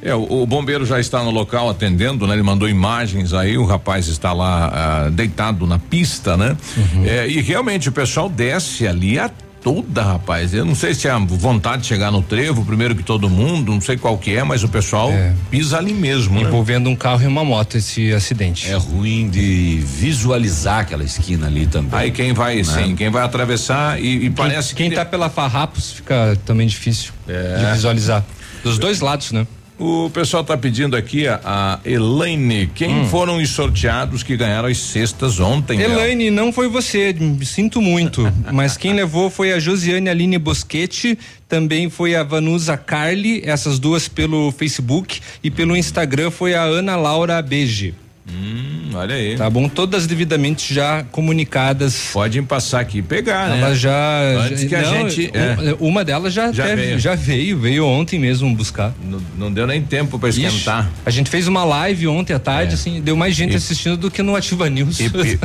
É, 0.00 0.14
o, 0.14 0.42
o 0.42 0.46
bombeiro 0.46 0.86
já 0.86 1.00
está 1.00 1.20
no 1.24 1.32
local 1.32 1.68
atendendo, 1.68 2.28
né? 2.28 2.34
Ele 2.34 2.44
mandou 2.44 2.68
imagens 2.68 3.34
aí, 3.34 3.58
o 3.58 3.64
rapaz 3.64 4.06
está 4.06 4.32
lá 4.32 4.70
ah, 4.72 5.10
deitado 5.10 5.66
na 5.66 5.80
pista, 5.80 6.36
né? 6.36 6.56
É, 7.04 7.26
e 7.26 7.40
realmente 7.40 7.88
o 7.88 7.92
pessoal 7.92 8.28
desce 8.28 8.86
ali 8.86 9.18
a 9.18 9.28
toda, 9.62 10.02
rapaz. 10.02 10.52
Eu 10.52 10.64
não 10.64 10.74
sei 10.74 10.94
se 10.94 11.06
é 11.06 11.10
a 11.10 11.18
vontade 11.18 11.82
de 11.82 11.88
chegar 11.88 12.10
no 12.10 12.20
trevo, 12.22 12.64
primeiro 12.64 12.94
que 12.94 13.02
todo 13.02 13.28
mundo, 13.30 13.72
não 13.72 13.80
sei 13.80 13.96
qual 13.96 14.18
que 14.18 14.34
é, 14.36 14.42
mas 14.42 14.62
o 14.64 14.68
pessoal 14.68 15.10
pisa 15.50 15.78
ali 15.78 15.92
mesmo, 15.94 16.34
né? 16.40 16.42
Envolvendo 16.48 16.88
um 16.90 16.96
carro 16.96 17.22
e 17.22 17.26
uma 17.26 17.44
moto 17.44 17.76
esse 17.76 18.12
acidente. 18.12 18.68
É 18.70 18.74
ruim 18.74 19.28
de 19.30 19.82
visualizar 19.84 20.80
aquela 20.80 21.04
esquina 21.04 21.46
ali 21.46 21.66
também. 21.66 21.98
Aí 21.98 22.10
quem 22.10 22.32
vai, 22.32 22.56
Né? 22.56 22.64
sim, 22.64 22.96
quem 22.96 23.10
vai 23.10 23.22
atravessar 23.24 24.00
e, 24.00 24.26
e 24.26 24.30
parece 24.30 24.74
quem 24.74 24.90
que 24.90 24.96
tá 24.96 25.04
pela 25.04 25.30
Farrapos 25.30 25.92
fica 25.92 26.36
também 26.44 26.66
difícil 26.66 27.12
É. 27.28 27.64
de 27.66 27.72
visualizar. 27.72 28.24
Dos 28.62 28.78
dois 28.78 29.00
lados, 29.00 29.32
né? 29.32 29.46
O 29.84 30.08
pessoal 30.10 30.44
tá 30.44 30.56
pedindo 30.56 30.96
aqui 30.96 31.26
a, 31.26 31.40
a 31.44 31.80
Elaine, 31.84 32.68
quem 32.72 33.00
Hum. 33.00 33.08
foram 33.08 33.38
os 33.38 33.50
sorteados 33.50 34.22
que 34.22 34.36
ganharam 34.36 34.68
as 34.68 34.78
cestas 34.78 35.40
ontem? 35.40 35.76
Léo? 35.78 35.90
Elaine, 35.90 36.30
não 36.30 36.52
foi 36.52 36.68
você, 36.68 37.12
me 37.12 37.44
sinto 37.44 37.82
muito. 37.82 38.22
mas 38.52 38.76
quem 38.76 38.92
levou 38.94 39.28
foi 39.28 39.52
a 39.52 39.58
Josiane 39.58 40.08
Aline 40.08 40.38
Boschetti, 40.38 41.18
também 41.48 41.90
foi 41.90 42.14
a 42.14 42.22
Vanusa 42.22 42.76
Carli, 42.76 43.42
essas 43.44 43.80
duas 43.80 44.06
pelo 44.06 44.52
Facebook, 44.52 45.20
e 45.42 45.50
pelo 45.50 45.76
Instagram 45.76 46.30
foi 46.30 46.54
a 46.54 46.62
Ana 46.62 46.94
Laura 46.94 47.42
Beige. 47.42 47.92
Hum, 48.34 48.90
olha 48.94 49.14
aí. 49.14 49.36
Tá 49.36 49.48
bom? 49.50 49.68
Todas 49.68 50.06
devidamente 50.06 50.72
já 50.72 51.04
comunicadas. 51.10 52.10
Podem 52.12 52.42
passar 52.42 52.80
aqui 52.80 52.98
e 52.98 53.02
pegar, 53.02 53.48
né? 53.50 53.58
Elas 53.60 53.78
já. 53.78 54.20
Antes 54.44 54.62
já- 54.62 54.68
que 54.68 54.74
a 54.74 54.82
não, 54.82 55.08
gente- 55.10 55.30
Uma, 55.30 55.70
é. 55.70 55.76
uma 55.80 56.04
delas 56.04 56.32
já, 56.32 56.50
Já 56.52 56.64
até- 56.64 56.76
veio. 56.76 56.98
já 56.98 57.14
veio, 57.14 57.58
veio 57.58 57.86
ontem 57.86 58.18
mesmo 58.18 58.54
buscar. 58.54 58.92
Não, 59.04 59.20
não 59.38 59.52
deu 59.52 59.66
nem 59.66 59.82
tempo 59.82 60.18
para 60.18 60.28
esquentar. 60.30 60.84
Ixi, 60.86 60.92
a 61.06 61.10
gente 61.10 61.28
fez 61.30 61.46
uma 61.46 61.64
live 61.64 62.08
ontem 62.08 62.32
à 62.32 62.38
tarde, 62.38 62.72
É. 62.72 62.74
assim, 62.74 63.00
deu 63.00 63.16
mais 63.16 63.34
gente 63.34 63.52
E- 63.52 63.56
assistindo 63.56 63.96
do 63.96 64.10
que 64.10 64.22
no 64.22 64.34
Ativa 64.34 64.68
News. 64.70 64.98
E, 65.00 65.04
e- 65.04 65.38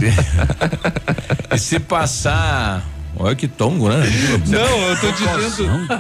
e 1.56 1.58
se 1.60 1.80
passar. 1.80 2.88
Olha 3.20 3.36
que 3.36 3.48
tongo, 3.48 3.90
né? 3.90 4.04
Não, 4.48 4.60
eu 4.60 4.98
tô 5.00 5.12
dizendo. 5.12 5.88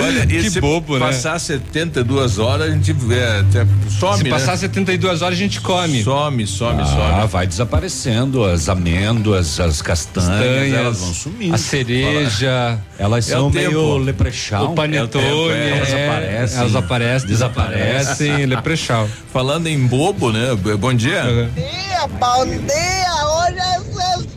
Olha, 0.00 0.22
e 0.24 0.26
Que 0.26 0.50
se 0.50 0.60
bobo, 0.60 0.98
né? 0.98 1.06
passar 1.06 1.38
72 1.38 2.38
horas, 2.38 2.68
a 2.68 2.70
gente 2.70 2.94
é, 3.10 3.40
até 3.40 3.66
some, 3.98 4.18
Se 4.18 4.24
né? 4.24 4.30
passar 4.30 4.56
72 4.56 5.22
horas, 5.22 5.36
a 5.36 5.40
gente 5.40 5.60
come. 5.60 6.02
Some, 6.04 6.46
some, 6.46 6.80
Ah, 6.80 6.86
some. 7.20 7.26
vai 7.28 7.46
desaparecendo 7.46 8.44
as 8.44 8.68
amêndoas, 8.68 9.58
as 9.58 9.82
castanhas, 9.82 10.30
Castanhas, 10.30 10.74
elas 10.74 10.98
vão 11.00 11.14
sumindo. 11.14 11.54
a 11.54 11.58
cereja. 11.58 12.78
Elas 12.98 13.28
É 13.28 13.32
são 13.32 13.50
meio 13.50 13.96
leprechal. 13.98 14.66
O 14.66 14.74
panetone, 14.74 15.24
É 15.26 15.32
o 15.32 15.48
tempo, 15.48 15.52
é, 15.52 15.76
elas 15.78 15.88
é, 15.90 16.06
aparecem. 16.08 16.58
elas 16.58 16.76
aparecem, 16.76 17.28
desaparecem, 17.28 18.46
leprechal. 18.46 19.08
Falando 19.32 19.66
em 19.66 19.86
bobo, 19.86 20.30
né? 20.32 20.48
Bom 20.78 20.94
dia. 20.94 21.50
dia, 21.54 22.06
bom 22.18 22.46
dia! 22.46 23.26
Hoje 23.26 23.58
é 23.58 23.80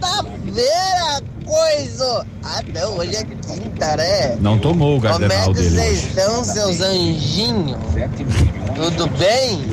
sexta-feira, 0.04 1.22
coisa! 1.46 2.26
Ah, 2.44 2.62
não, 2.74 2.98
hoje 2.98 3.16
é 3.16 3.24
quinta, 3.24 3.96
né? 3.96 4.38
Não 4.40 4.60
tomou 4.60 4.98
o 4.98 5.02
Como 5.02 5.16
é 5.16 5.20
gardenal 5.20 5.54
que 5.54 5.62
vocês 5.62 6.04
estão, 6.06 6.44
seus 6.44 6.82
anjinhos? 6.82 7.78
Tudo 8.76 9.08
bem? 9.18 9.66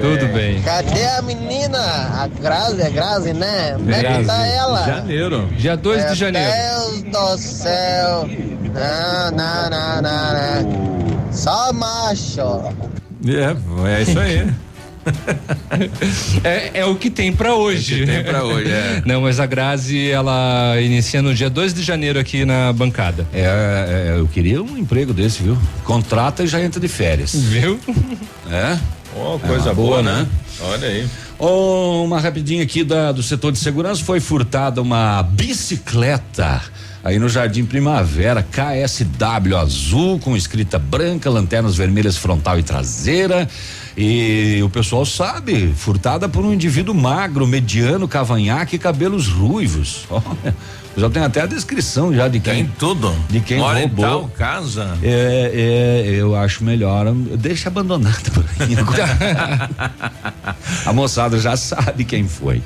Tudo 0.00 0.32
bem. 0.32 0.62
Cadê 0.62 1.04
a 1.04 1.22
menina? 1.22 1.78
A 1.78 2.26
Grazi, 2.26 2.82
é 2.82 2.90
Grazi, 2.90 3.32
né? 3.32 3.72
Como 3.74 3.90
é 3.90 4.02
que 4.02 4.24
tá 4.24 4.46
ela? 4.46 4.86
Janeiro. 4.86 5.46
Dia 5.56 5.76
2 5.76 6.00
de 6.00 6.06
Meu 6.06 6.14
janeiro. 6.14 6.52
Deus 6.52 7.02
do 7.02 7.38
céu! 7.38 8.28
Não, 8.74 9.30
não, 9.30 9.70
não, 9.70 10.02
não, 10.02 10.62
não. 10.62 11.32
Só 11.32 11.72
macho. 11.72 12.72
É, 13.26 13.96
é 13.96 14.02
isso 14.02 14.18
aí. 14.18 14.54
É, 16.42 16.80
é 16.80 16.84
o 16.84 16.94
que 16.96 17.10
tem 17.10 17.32
pra 17.32 17.54
hoje. 17.54 18.00
É 18.00 18.04
o 18.04 18.06
que 18.06 18.12
tem 18.12 18.24
pra 18.24 18.44
hoje, 18.44 18.70
é. 18.70 19.02
Não, 19.06 19.20
mas 19.20 19.40
a 19.40 19.46
Grazi, 19.46 20.10
ela 20.10 20.80
inicia 20.80 21.20
no 21.22 21.34
dia 21.34 21.50
2 21.50 21.74
de 21.74 21.82
janeiro 21.82 22.18
aqui 22.18 22.44
na 22.44 22.72
bancada. 22.72 23.26
É, 23.32 24.12
é, 24.14 24.18
eu 24.18 24.26
queria 24.28 24.62
um 24.62 24.76
emprego 24.76 25.12
desse, 25.12 25.42
viu? 25.42 25.58
Contrata 25.84 26.42
e 26.44 26.46
já 26.46 26.60
entra 26.60 26.80
de 26.80 26.88
férias. 26.88 27.34
Viu? 27.34 27.78
É? 28.50 28.78
Oh, 29.16 29.38
coisa 29.38 29.70
Ah, 29.70 29.74
boa, 29.74 30.02
boa, 30.02 30.02
né? 30.02 30.20
né? 30.22 30.26
Olha 30.60 30.88
aí. 30.88 31.06
Oh, 31.38 32.02
uma 32.04 32.20
rapidinha 32.20 32.62
aqui 32.62 32.84
da, 32.84 33.12
do 33.12 33.22
setor 33.22 33.52
de 33.52 33.58
segurança 33.58 34.02
foi 34.04 34.20
furtada 34.20 34.80
uma 34.80 35.22
bicicleta 35.22 36.62
aí 37.02 37.18
no 37.18 37.28
Jardim 37.28 37.64
Primavera 37.64 38.42
KSW 38.42 39.56
azul 39.56 40.18
com 40.18 40.36
escrita 40.36 40.78
branca, 40.78 41.28
lanternas 41.28 41.76
vermelhas 41.76 42.16
frontal 42.16 42.58
e 42.58 42.62
traseira. 42.62 43.48
E 43.96 44.60
o 44.64 44.68
pessoal 44.68 45.06
sabe, 45.06 45.72
furtada 45.76 46.28
por 46.28 46.44
um 46.44 46.52
indivíduo 46.52 46.94
magro, 46.94 47.46
mediano, 47.46 48.08
cavanhaque 48.08 48.76
e 48.76 48.78
cabelos 48.78 49.28
ruivos. 49.28 50.04
Olha, 50.10 50.54
já 50.96 51.10
tem 51.10 51.24
até 51.24 51.40
a 51.40 51.46
descrição 51.46 52.14
já 52.14 52.28
de 52.28 52.38
quem 52.38 52.54
Tem 52.54 52.70
tudo. 52.78 53.12
de 53.28 53.40
quem 53.40 53.58
Mora 53.58 53.80
em 53.80 53.86
roubou. 53.86 54.04
tal 54.04 54.28
casa. 54.28 54.96
É, 55.02 56.04
é, 56.06 56.10
eu 56.20 56.36
acho 56.36 56.62
melhor, 56.62 57.12
deixa 57.12 57.68
abandonado 57.68 58.30
por 58.30 58.44
aí. 58.60 58.76
A 60.86 60.92
moçada 60.92 61.38
já 61.38 61.56
sabe 61.56 62.04
quem 62.04 62.28
foi. 62.28 62.62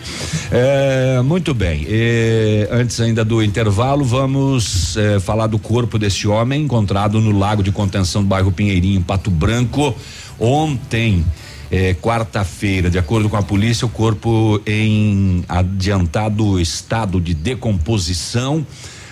É, 0.51 1.21
muito 1.23 1.55
bem. 1.55 1.87
é, 1.88 2.69
antes 2.71 3.01
ainda 3.01 3.25
do 3.25 3.43
intervalo, 3.43 4.05
vamos 4.05 4.95
é, 4.97 5.19
falar 5.21 5.47
do 5.47 5.59
corpo 5.59 5.99
desse 5.99 6.27
homem 6.29 6.64
encontrado 6.64 7.21
no 7.21 7.37
lago 7.38 7.62
de 7.62 7.73
contenção 7.73 8.23
do 8.23 8.29
bairro 8.29 8.53
Pinheirinho, 8.53 8.99
em 8.99 9.03
Pato 9.03 9.31
Branco, 9.31 9.95
ontem. 10.38 11.24
é, 11.70 11.94
quarta-feira, 11.94 12.88
de 12.90 12.98
acordo 12.98 13.29
com 13.29 13.37
a 13.37 13.42
polícia, 13.42 13.87
o 13.87 13.90
corpo 13.90 14.61
em 14.66 15.44
adiantado 15.48 16.59
estado 16.61 17.20
de 17.20 17.35
decomposição. 17.35 18.66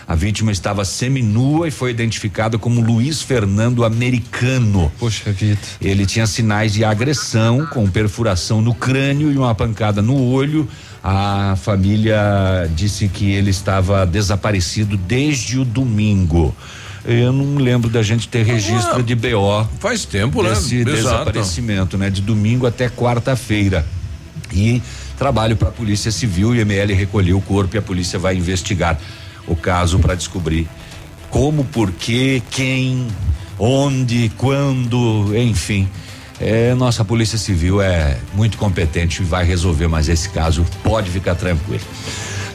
A 0.09 0.15
vítima 0.15 0.53
estava 0.53 0.85
seminua 0.85 1.67
e 1.67 1.71
foi 1.73 1.91
identificada 1.91 2.57
como 2.57 2.81
Luiz 2.81 3.23
Fernando 3.23 3.85
Americano. 3.85 4.91
Poxa 5.01 5.33
vida. 5.33 5.59
Ele 5.81 6.07
tinha 6.07 6.29
sinais 6.29 6.73
de 6.73 6.85
agressão, 6.85 7.67
com 7.67 7.91
perfuração 7.91 8.63
no 8.63 8.73
crânio 8.73 9.33
e 9.33 9.37
uma 9.37 9.53
pancada 9.53 10.01
no 10.01 10.17
olho. 10.31 10.69
A 11.03 11.57
família 11.57 12.71
disse 12.75 13.09
que 13.09 13.33
ele 13.33 13.51
estava 13.51 14.07
desaparecido 14.07 14.97
desde 14.97 15.59
o 15.59 15.65
domingo. 15.65 16.55
Eu 17.07 17.33
não 17.33 17.63
lembro 17.63 17.89
da 17.89 18.03
gente 18.03 18.27
ter 18.27 18.45
registro 18.45 19.01
de 19.01 19.15
BO. 19.15 19.69
Faz 19.79 20.05
tempo, 20.05 20.43
né? 20.43 20.51
Desse 20.51 20.85
desaparecimento, 20.85 21.97
né? 21.97 22.11
De 22.11 22.21
domingo 22.21 22.67
até 22.67 22.89
quarta-feira. 22.89 23.87
E 24.53 24.83
trabalho 25.17 25.57
para 25.57 25.69
a 25.69 25.73
Polícia 25.73 26.11
Civil 26.11 26.55
e 26.55 26.61
ML 26.61 26.93
recolheu 26.95 27.39
o 27.39 27.41
corpo 27.41 27.77
e 27.77 27.79
a 27.79 27.83
polícia 27.83 28.19
vai 28.19 28.37
investigar 28.37 28.99
o 29.47 29.55
caso 29.55 30.01
para 30.01 30.15
descobrir 30.17 30.69
como, 31.31 31.65
por 31.65 31.93
quê, 31.93 32.43
quem, 32.51 33.07
onde, 33.59 34.31
quando, 34.37 35.33
enfim. 35.37 35.89
É, 36.41 36.75
nossa 36.75 37.05
Polícia 37.05 37.39
Civil 37.39 37.81
é 37.81 38.19
muito 38.35 38.59
competente 38.59 39.23
e 39.23 39.25
vai 39.25 39.45
resolver, 39.45 39.87
mas 39.87 40.09
esse 40.09 40.29
caso 40.29 40.67
pode 40.83 41.11
ficar 41.11 41.35
tranquilo. 41.35 41.85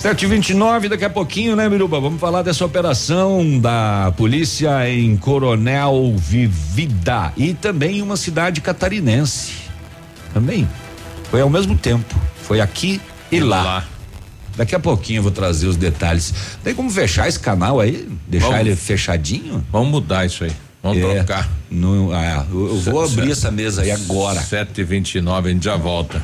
729, 0.01 0.89
daqui 0.89 1.05
a 1.05 1.09
pouquinho, 1.11 1.55
né, 1.55 1.69
Miruba? 1.69 1.99
Vamos 1.99 2.19
falar 2.19 2.41
dessa 2.41 2.65
operação 2.65 3.59
da 3.59 4.11
polícia 4.17 4.89
em 4.89 5.15
Coronel 5.15 6.15
Vivida 6.17 7.31
e 7.37 7.53
também 7.53 8.01
uma 8.01 8.17
cidade 8.17 8.61
catarinense. 8.61 9.53
Também. 10.33 10.67
Foi 11.29 11.41
ao 11.41 11.51
mesmo 11.51 11.77
tempo. 11.77 12.15
Foi 12.41 12.59
aqui 12.59 12.99
e 13.31 13.39
lá. 13.39 13.85
Daqui 14.57 14.73
a 14.73 14.79
pouquinho 14.79 15.19
eu 15.19 15.23
vou 15.23 15.31
trazer 15.31 15.67
os 15.67 15.77
detalhes. 15.77 16.33
Tem 16.63 16.73
como 16.73 16.89
fechar 16.89 17.27
esse 17.27 17.39
canal 17.39 17.79
aí? 17.79 18.09
Deixar 18.27 18.47
Vamos. 18.47 18.61
ele 18.61 18.75
fechadinho? 18.75 19.63
Vamos 19.71 19.89
mudar 19.89 20.25
isso 20.25 20.43
aí. 20.43 20.51
Vamos 20.83 20.97
É, 20.97 21.15
trocar. 21.15 21.47
No, 21.69 22.11
ah, 22.11 22.45
eu, 22.51 22.67
eu 22.67 22.79
vou 22.81 23.03
abrir 23.03 23.31
essa 23.31 23.49
mesa 23.51 23.83
aí 23.83 23.91
agora. 23.91 24.41
7h29, 24.41 25.45
a 25.45 25.49
gente 25.49 25.63
já 25.63 25.77
volta. 25.77 26.21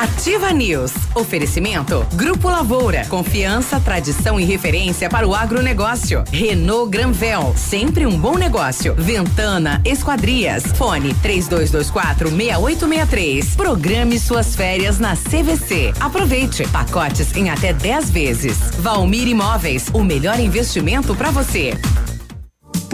Ativa 0.00 0.50
News. 0.52 0.92
Oferecimento. 1.14 2.04
Grupo 2.14 2.48
Lavoura. 2.48 3.04
Confiança, 3.08 3.78
tradição 3.78 4.40
e 4.40 4.44
referência 4.44 5.08
para 5.08 5.26
o 5.28 5.34
agronegócio. 5.34 6.24
Renault 6.32 6.90
Granvel. 6.90 7.54
Sempre 7.56 8.06
um 8.06 8.18
bom 8.18 8.36
negócio. 8.36 8.94
Ventana 8.96 9.80
Esquadrias. 9.84 10.64
Fone 10.76 11.14
3224 11.14 12.30
6863. 12.30 13.54
Programe 13.54 14.18
suas 14.18 14.56
férias 14.56 14.98
na 14.98 15.14
CVC. 15.14 15.92
Aproveite. 16.00 16.66
Pacotes 16.68 17.36
em 17.36 17.50
até 17.50 17.72
10 17.72 18.10
vezes. 18.10 18.58
Valmir 18.78 19.28
Imóveis. 19.28 19.86
O 19.92 20.02
melhor 20.02 20.40
investimento 20.40 21.14
para 21.14 21.30
você. 21.30 21.74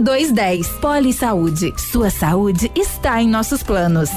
2210. 0.00 0.68
Poli 0.80 1.12
Saúde. 1.12 1.74
Sua 1.76 2.10
saúde 2.10 2.70
está 2.74 3.20
em 3.20 3.28
nossos 3.28 3.62
planos. 3.62 4.10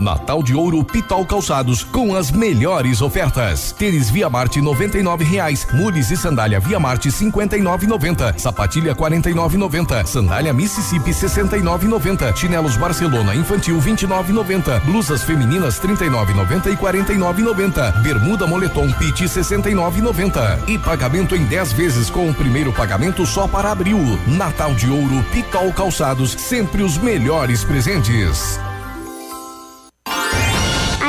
Natal 0.00 0.42
de 0.42 0.54
Ouro 0.54 0.82
Pitol 0.82 1.26
Calçados 1.26 1.84
com 1.84 2.16
as 2.16 2.30
melhores 2.30 3.02
ofertas. 3.02 3.70
Tênis 3.72 4.08
Via 4.08 4.30
Marte 4.30 4.58
99 4.58 5.24
reais, 5.24 5.66
mules 5.74 6.10
e 6.10 6.16
sandália 6.16 6.58
Via 6.58 6.80
Marte 6.80 7.10
59,90, 7.10 8.38
sapatilha 8.38 8.94
49,90, 8.94 10.06
sandália 10.06 10.54
Mississippi 10.54 11.10
69,90, 11.10 12.34
chinelos 12.34 12.78
Barcelona 12.78 13.34
infantil 13.34 13.78
29,90, 13.78 14.80
blusas 14.84 15.22
femininas 15.22 15.78
39,90 15.78 16.72
e 16.72 16.76
49,90, 16.76 18.02
bermuda 18.02 18.46
moletom 18.46 18.90
Pit 18.92 19.24
69,90 19.24 20.66
e 20.66 20.78
pagamento 20.78 21.36
em 21.36 21.44
10 21.44 21.72
vezes 21.74 22.08
com 22.08 22.30
o 22.30 22.34
primeiro 22.34 22.72
pagamento 22.72 23.26
só 23.26 23.46
para 23.46 23.70
abril. 23.70 23.98
Natal 24.26 24.74
de 24.74 24.88
Ouro 24.88 25.22
Pitol 25.30 25.70
Calçados, 25.74 26.32
sempre 26.32 26.82
os 26.82 26.96
melhores 26.96 27.64
presentes. 27.64 28.58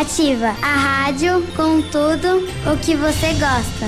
Ativa 0.01 0.47
a 0.63 0.75
rádio 0.75 1.45
com 1.55 1.79
tudo 1.79 2.39
o 2.65 2.77
que 2.77 2.95
você 2.95 3.33
gosta. 3.33 3.85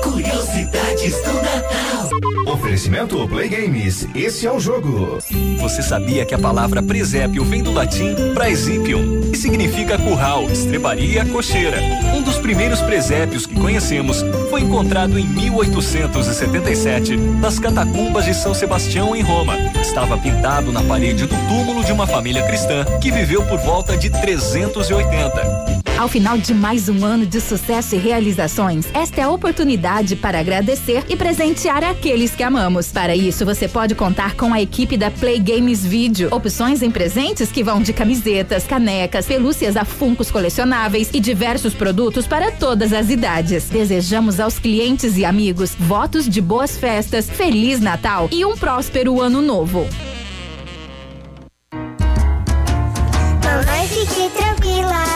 Curiosidades 0.00 1.20
do 1.22 1.32
Natal. 1.32 2.49
Oferecimento 2.70 3.26
Play 3.26 3.48
Games. 3.48 4.06
Esse 4.14 4.46
é 4.46 4.52
o 4.52 4.60
jogo. 4.60 5.18
Você 5.58 5.82
sabia 5.82 6.24
que 6.24 6.36
a 6.36 6.38
palavra 6.38 6.80
presépio 6.80 7.44
vem 7.44 7.64
do 7.64 7.72
latim 7.72 8.14
praesipium 8.32 9.22
e 9.32 9.36
significa 9.36 9.98
curral, 9.98 10.48
estrebaria, 10.48 11.24
cocheira? 11.26 11.78
Um 12.14 12.22
dos 12.22 12.38
primeiros 12.38 12.80
presépios 12.80 13.44
que 13.44 13.58
conhecemos 13.58 14.24
foi 14.50 14.60
encontrado 14.60 15.18
em 15.18 15.26
1877 15.26 17.16
nas 17.16 17.58
catacumbas 17.58 18.26
de 18.26 18.34
São 18.34 18.54
Sebastião, 18.54 19.16
em 19.16 19.20
Roma. 19.20 19.56
Estava 19.80 20.16
pintado 20.16 20.70
na 20.70 20.84
parede 20.84 21.26
do 21.26 21.34
túmulo 21.48 21.82
de 21.82 21.90
uma 21.90 22.06
família 22.06 22.46
cristã 22.46 22.84
que 23.02 23.10
viveu 23.10 23.44
por 23.46 23.58
volta 23.58 23.96
de 23.96 24.10
380. 24.10 25.79
Ao 26.00 26.08
final 26.08 26.38
de 26.38 26.54
mais 26.54 26.88
um 26.88 27.04
ano 27.04 27.26
de 27.26 27.42
sucesso 27.42 27.94
e 27.94 27.98
realizações, 27.98 28.86
esta 28.94 29.20
é 29.20 29.24
a 29.24 29.28
oportunidade 29.28 30.16
para 30.16 30.40
agradecer 30.40 31.04
e 31.10 31.14
presentear 31.14 31.84
aqueles 31.84 32.34
que 32.34 32.42
amamos. 32.42 32.90
Para 32.90 33.14
isso, 33.14 33.44
você 33.44 33.68
pode 33.68 33.94
contar 33.94 34.34
com 34.34 34.54
a 34.54 34.62
equipe 34.62 34.96
da 34.96 35.10
Play 35.10 35.38
Games 35.38 35.84
Video. 35.84 36.34
Opções 36.34 36.80
em 36.80 36.90
presentes 36.90 37.52
que 37.52 37.62
vão 37.62 37.82
de 37.82 37.92
camisetas, 37.92 38.66
canecas, 38.66 39.26
pelúcias 39.26 39.76
a 39.76 39.84
funcos 39.84 40.30
colecionáveis 40.30 41.10
e 41.12 41.20
diversos 41.20 41.74
produtos 41.74 42.26
para 42.26 42.50
todas 42.50 42.94
as 42.94 43.10
idades. 43.10 43.68
Desejamos 43.68 44.40
aos 44.40 44.58
clientes 44.58 45.18
e 45.18 45.26
amigos 45.26 45.74
votos 45.78 46.26
de 46.26 46.40
boas 46.40 46.78
festas, 46.78 47.28
Feliz 47.28 47.78
Natal 47.78 48.26
e 48.32 48.42
um 48.42 48.56
próspero 48.56 49.20
ano 49.20 49.42
novo. 49.42 49.86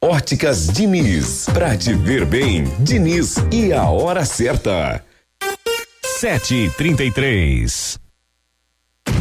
Óticas 0.00 0.68
Diniz. 0.68 1.46
Pra 1.52 1.76
te 1.76 1.92
ver 1.92 2.24
bem, 2.24 2.62
Diniz 2.78 3.34
e 3.52 3.72
a 3.72 3.88
hora 3.88 4.24
certa. 4.24 5.04
Sete 6.04 6.54
e 6.54 6.70
trinta 6.70 7.02
e 7.02 7.10
três. 7.10 7.98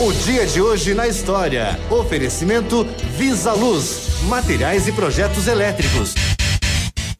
O 0.00 0.12
dia 0.24 0.44
de 0.44 0.60
hoje 0.60 0.94
na 0.94 1.06
história. 1.06 1.78
Oferecimento 1.88 2.84
Visa 3.16 3.52
Luz, 3.52 4.18
materiais 4.24 4.88
e 4.88 4.92
projetos 4.92 5.46
elétricos. 5.46 6.12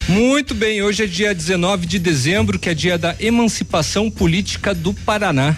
Muito 0.09 0.53
bem, 0.53 0.81
hoje 0.81 1.05
é 1.05 1.07
dia 1.07 1.33
19 1.33 1.85
de 1.85 1.97
dezembro, 1.97 2.59
que 2.59 2.67
é 2.67 2.73
dia 2.73 2.97
da 2.97 3.15
emancipação 3.21 4.11
política 4.11 4.75
do 4.75 4.93
Paraná. 4.93 5.55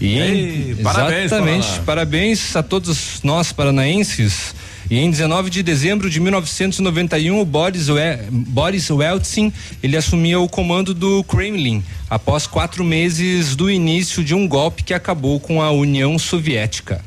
E 0.00 0.18
Ei, 0.18 0.76
parabéns, 0.82 1.24
exatamente, 1.26 1.66
Paraná. 1.66 1.82
parabéns 1.86 2.56
a 2.56 2.62
todos 2.64 3.22
nós 3.22 3.52
paranaenses. 3.52 4.52
E 4.90 4.98
em 4.98 5.10
19 5.10 5.50
de 5.50 5.62
dezembro 5.62 6.08
de 6.08 6.18
1991, 6.18 7.40
o 7.40 7.44
Boris, 7.44 7.88
We 7.88 8.28
Boris 8.30 8.88
Yeltsin 8.88 9.52
ele 9.82 9.96
assumia 9.96 10.40
o 10.40 10.48
comando 10.48 10.94
do 10.94 11.22
Kremlin 11.24 11.82
após 12.08 12.46
quatro 12.46 12.82
meses 12.82 13.54
do 13.54 13.70
início 13.70 14.24
de 14.24 14.34
um 14.34 14.48
golpe 14.48 14.82
que 14.82 14.94
acabou 14.94 15.38
com 15.38 15.60
a 15.60 15.70
União 15.70 16.18
Soviética. 16.18 17.02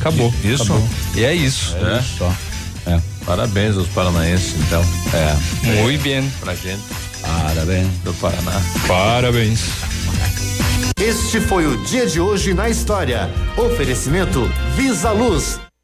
Acabou. 0.00 0.34
Isso? 0.44 0.64
acabou. 0.64 0.88
E 1.14 1.24
é 1.24 1.32
isso. 1.32 1.76
É. 1.76 2.02
Só. 2.18 2.34
É. 2.86 3.00
Parabéns 3.24 3.76
aos 3.76 3.86
paranaenses, 3.88 4.54
então. 4.66 4.84
É. 5.14 5.82
Muito 5.82 6.02
bem. 6.02 6.28
Pra 6.40 6.56
gente. 6.56 6.82
Parabéns. 7.20 7.86
Do 8.02 8.12
Paraná. 8.14 8.60
Parabéns. 8.88 9.60
Este 10.96 11.40
foi 11.40 11.66
o 11.66 11.84
dia 11.84 12.06
de 12.06 12.18
hoje 12.18 12.52
na 12.52 12.68
história. 12.68 13.30
Oferecimento 13.56 14.50
Visa 14.76 15.12
Luz. 15.12 15.60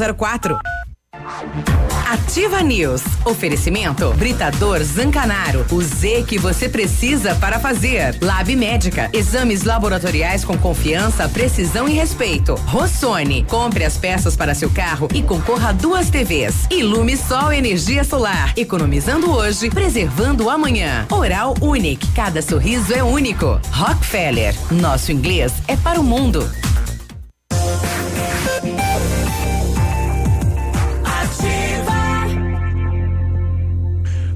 6004. 0.00 0.58
Ativa 2.08 2.62
News. 2.62 3.02
Oferecimento 3.24 4.12
Britador 4.14 4.82
Zancanaro. 4.82 5.66
O 5.70 5.82
Z 5.82 6.24
que 6.26 6.38
você 6.38 6.68
precisa 6.68 7.34
para 7.34 7.60
fazer. 7.60 8.16
Lab 8.22 8.54
Médica. 8.56 9.10
Exames 9.12 9.64
laboratoriais 9.64 10.44
com 10.44 10.56
confiança, 10.56 11.28
precisão 11.28 11.86
e 11.88 11.92
respeito. 11.92 12.54
Rossoni. 12.66 13.44
Compre 13.44 13.84
as 13.84 13.98
peças 13.98 14.34
para 14.34 14.54
seu 14.54 14.70
carro 14.70 15.08
e 15.14 15.22
concorra 15.22 15.68
a 15.68 15.72
duas 15.72 16.08
TVs. 16.08 16.66
Ilume 16.70 17.16
Sol 17.16 17.52
Energia 17.52 18.02
Solar. 18.02 18.54
Economizando 18.56 19.30
hoje, 19.30 19.68
preservando 19.68 20.48
amanhã. 20.48 21.06
Oral 21.10 21.54
Unique. 21.60 22.08
Cada 22.12 22.40
sorriso 22.40 22.94
é 22.94 23.02
único. 23.02 23.60
Rockefeller. 23.70 24.54
Nosso 24.70 25.12
inglês 25.12 25.52
é 25.68 25.76
para 25.76 26.00
o 26.00 26.04
mundo. 26.04 26.50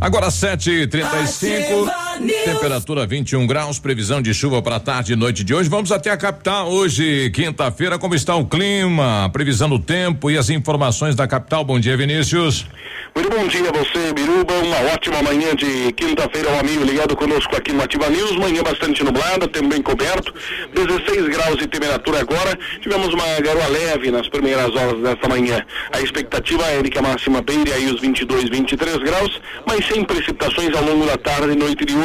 Agora 0.05 0.29
7h35, 0.29 2.14
temperatura 2.21 3.07
21 3.07 3.47
graus, 3.47 3.79
previsão 3.79 4.23
de 4.23 4.33
chuva 4.33 4.63
para 4.63 4.79
tarde 4.79 5.13
e 5.13 5.17
noite 5.17 5.43
de 5.43 5.55
hoje. 5.55 5.69
Vamos 5.69 5.91
até 5.91 6.11
a 6.11 6.17
capital 6.17 6.71
hoje, 6.71 7.31
quinta-feira. 7.31 7.99
Como 7.99 8.15
está 8.15 8.35
o 8.37 8.47
clima, 8.47 9.29
previsão 9.33 9.69
do 9.69 9.79
tempo 9.79 10.31
e 10.31 10.39
as 10.39 10.49
informações 10.51 11.15
da 11.15 11.27
capital? 11.27 11.65
Bom 11.65 11.81
dia, 11.81 11.97
Vinícius. 11.97 12.67
Muito 13.15 13.31
bom 13.31 13.47
dia 13.47 13.69
a 13.69 13.73
você, 13.73 14.13
Biruba. 14.13 14.55
Uma 14.55 14.93
ótima 14.93 15.23
manhã 15.23 15.55
de 15.55 15.93
quinta-feira, 15.93 16.51
um 16.51 16.59
amigo 16.59 16.85
ligado 16.85 17.17
conosco 17.17 17.55
aqui 17.57 17.73
no 17.73 17.83
Ativa 17.83 18.09
News. 18.09 18.37
Manhã 18.37 18.63
bastante 18.63 19.05
nublada, 19.05 19.47
tempo 19.47 19.69
bem 19.69 19.83
coberto. 19.83 20.35
16 20.75 21.29
graus 21.29 21.57
de 21.57 21.67
temperatura 21.67 22.21
agora. 22.21 22.59
Tivemos 22.81 23.15
uma 23.15 23.41
garoa 23.41 23.69
leve 23.69 24.11
nas 24.11 24.29
primeiras 24.29 24.75
horas 24.75 25.01
desta 25.01 25.29
manhã. 25.29 25.65
A 25.93 26.01
expectativa 26.01 26.65
é 26.65 26.83
de 26.83 26.91
que 26.91 26.99
a 26.99 27.03
máxima 27.03 27.41
beire 27.41 27.73
aí 27.73 27.87
os 27.87 28.01
22, 28.01 28.51
23 28.51 28.97
graus, 28.99 29.41
mas 29.67 29.87
sem 29.87 30.05
precipitações 30.05 30.75
ao 30.75 30.85
longo 30.85 31.07
da 31.07 31.17
tarde 31.17 31.53
e 31.53 31.57
noite 31.57 31.85
de 31.85 31.95
hoje. 31.95 32.04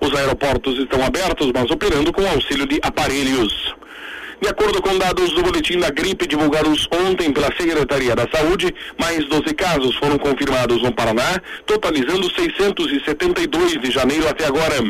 Os 0.00 0.14
aeroportos 0.14 0.78
estão 0.78 1.04
abertos, 1.04 1.50
mas 1.54 1.70
operando 1.70 2.12
com 2.12 2.26
auxílio 2.26 2.66
de 2.66 2.78
aparelhos. 2.82 3.74
De 4.40 4.48
acordo 4.48 4.82
com 4.82 4.98
dados 4.98 5.32
do 5.32 5.42
boletim 5.42 5.78
da 5.78 5.88
gripe 5.88 6.26
divulgados 6.26 6.86
ontem 6.92 7.32
pela 7.32 7.46
Secretaria 7.56 8.14
da 8.14 8.28
Saúde, 8.28 8.74
mais 8.98 9.24
12 9.24 9.54
casos 9.54 9.96
foram 9.96 10.18
confirmados 10.18 10.82
no 10.82 10.92
Paraná, 10.92 11.40
totalizando 11.64 12.30
672 12.30 13.80
de 13.80 13.90
janeiro 13.90 14.28
até 14.28 14.44
agora. 14.46 14.82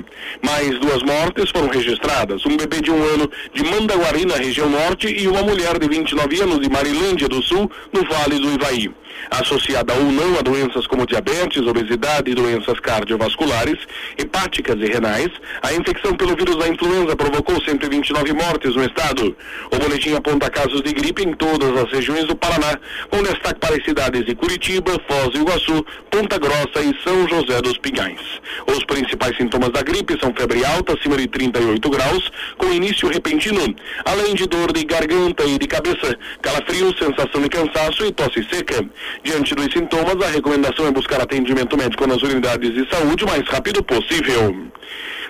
Mais 0.43 0.79
duas 0.81 1.01
mortes 1.05 1.51
foram 1.51 1.69
registradas: 1.69 2.45
um 2.45 2.57
bebê 2.57 2.81
de 2.81 2.91
um 2.91 3.03
ano 3.15 3.31
de 3.55 3.63
Mandaguari, 3.63 4.27
na 4.27 4.35
região 4.35 4.69
norte, 4.69 5.07
e 5.07 5.29
uma 5.29 5.43
mulher 5.43 5.79
de 5.79 5.89
29 5.89 6.43
anos 6.43 6.61
de 6.61 6.69
Marilândia 6.69 7.29
do 7.29 7.41
Sul, 7.43 7.71
no 7.93 8.05
Vale 8.05 8.41
do 8.41 8.53
Ivaí 8.53 8.91
associada 9.31 9.93
ou 9.95 10.05
não 10.05 10.39
a 10.39 10.43
doenças 10.43 10.87
como 10.87 11.07
diabetes, 11.07 11.67
obesidade 11.67 12.31
e 12.31 12.35
doenças 12.35 12.79
cardiovasculares, 12.81 13.79
hepáticas 14.19 14.77
e 14.81 14.87
renais, 14.87 15.31
a 15.63 15.73
infecção 15.73 16.15
pelo 16.15 16.37
vírus 16.37 16.57
da 16.57 16.69
influenza 16.69 17.17
provocou 17.17 17.61
129 17.63 18.33
mortes 18.33 18.75
no 18.75 18.85
estado. 18.85 19.37
O 19.71 19.79
boletim 19.79 20.15
aponta 20.15 20.51
casos 20.51 20.83
de 20.83 20.93
gripe 20.93 21.23
em 21.23 21.33
todas 21.33 21.77
as 21.77 21.91
regiões 21.91 22.25
do 22.25 22.37
Paraná, 22.37 22.79
com 23.11 23.23
destaque 23.23 23.61
para 23.61 23.77
as 23.77 23.85
cidades 23.85 24.25
de 24.25 24.35
Curitiba, 24.35 24.93
Foz 25.09 25.31
do 25.31 25.39
Iguaçu, 25.39 25.85
Ponta 26.11 26.39
Grossa 26.39 26.81
e 26.83 26.95
São 27.03 27.29
José 27.29 27.61
dos 27.61 27.79
Pinhais. 27.79 28.21
Os 28.67 28.85
principais 28.85 29.37
sintomas 29.37 29.71
da 29.71 29.83
gripe 29.83 30.19
são 30.21 30.33
febre 30.35 30.65
alta 30.65 30.95
acima 30.95 31.17
de 31.17 31.27
38 31.27 31.91
graus, 31.91 32.31
com 32.57 32.73
início 32.73 33.09
repentino, 33.09 33.75
além 34.05 34.35
de 34.35 34.47
dor 34.47 34.73
de 34.73 34.85
garganta 34.85 35.45
e 35.45 35.59
de 35.59 35.67
cabeça, 35.67 36.19
calafrio, 36.41 36.95
sensação 36.99 37.41
de 37.43 37.49
cansaço 37.49 38.05
e 38.05 38.13
tosse 38.13 38.47
seca. 38.51 38.85
Diante 39.23 39.55
dos 39.55 39.73
sintomas, 39.73 40.17
a 40.27 40.31
recomendação 40.31 40.87
é 40.87 40.91
buscar 40.91 41.21
atendimento 41.21 41.77
médico 41.77 42.07
nas 42.07 42.23
unidades 42.23 42.73
de 42.75 42.89
saúde 42.89 43.25
o 43.25 43.29
mais 43.29 43.47
rápido 43.49 43.83
possível. 43.83 44.67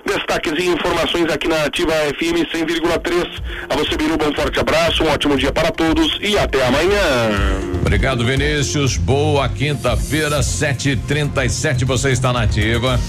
Destaques 0.04 0.52
e 0.56 0.68
informações 0.68 1.28
aqui 1.32 1.48
na 1.48 1.64
Ativa 1.64 1.92
FM 1.92 2.46
100,3. 2.54 3.42
A 3.68 3.76
você, 3.76 3.96
Biruba, 3.96 4.28
um 4.28 4.34
forte 4.34 4.60
abraço, 4.60 5.02
um 5.02 5.08
ótimo 5.08 5.36
dia 5.36 5.52
para 5.52 5.70
todos 5.72 6.18
e 6.20 6.38
até 6.38 6.64
amanhã. 6.64 7.80
Obrigado, 7.80 8.24
Vinícius. 8.24 8.96
Boa 8.96 9.48
quinta-feira, 9.48 10.40
7h37. 10.40 11.84
Você 11.84 12.10
está 12.10 12.32
na 12.32 12.42
Ativa. 12.42 13.00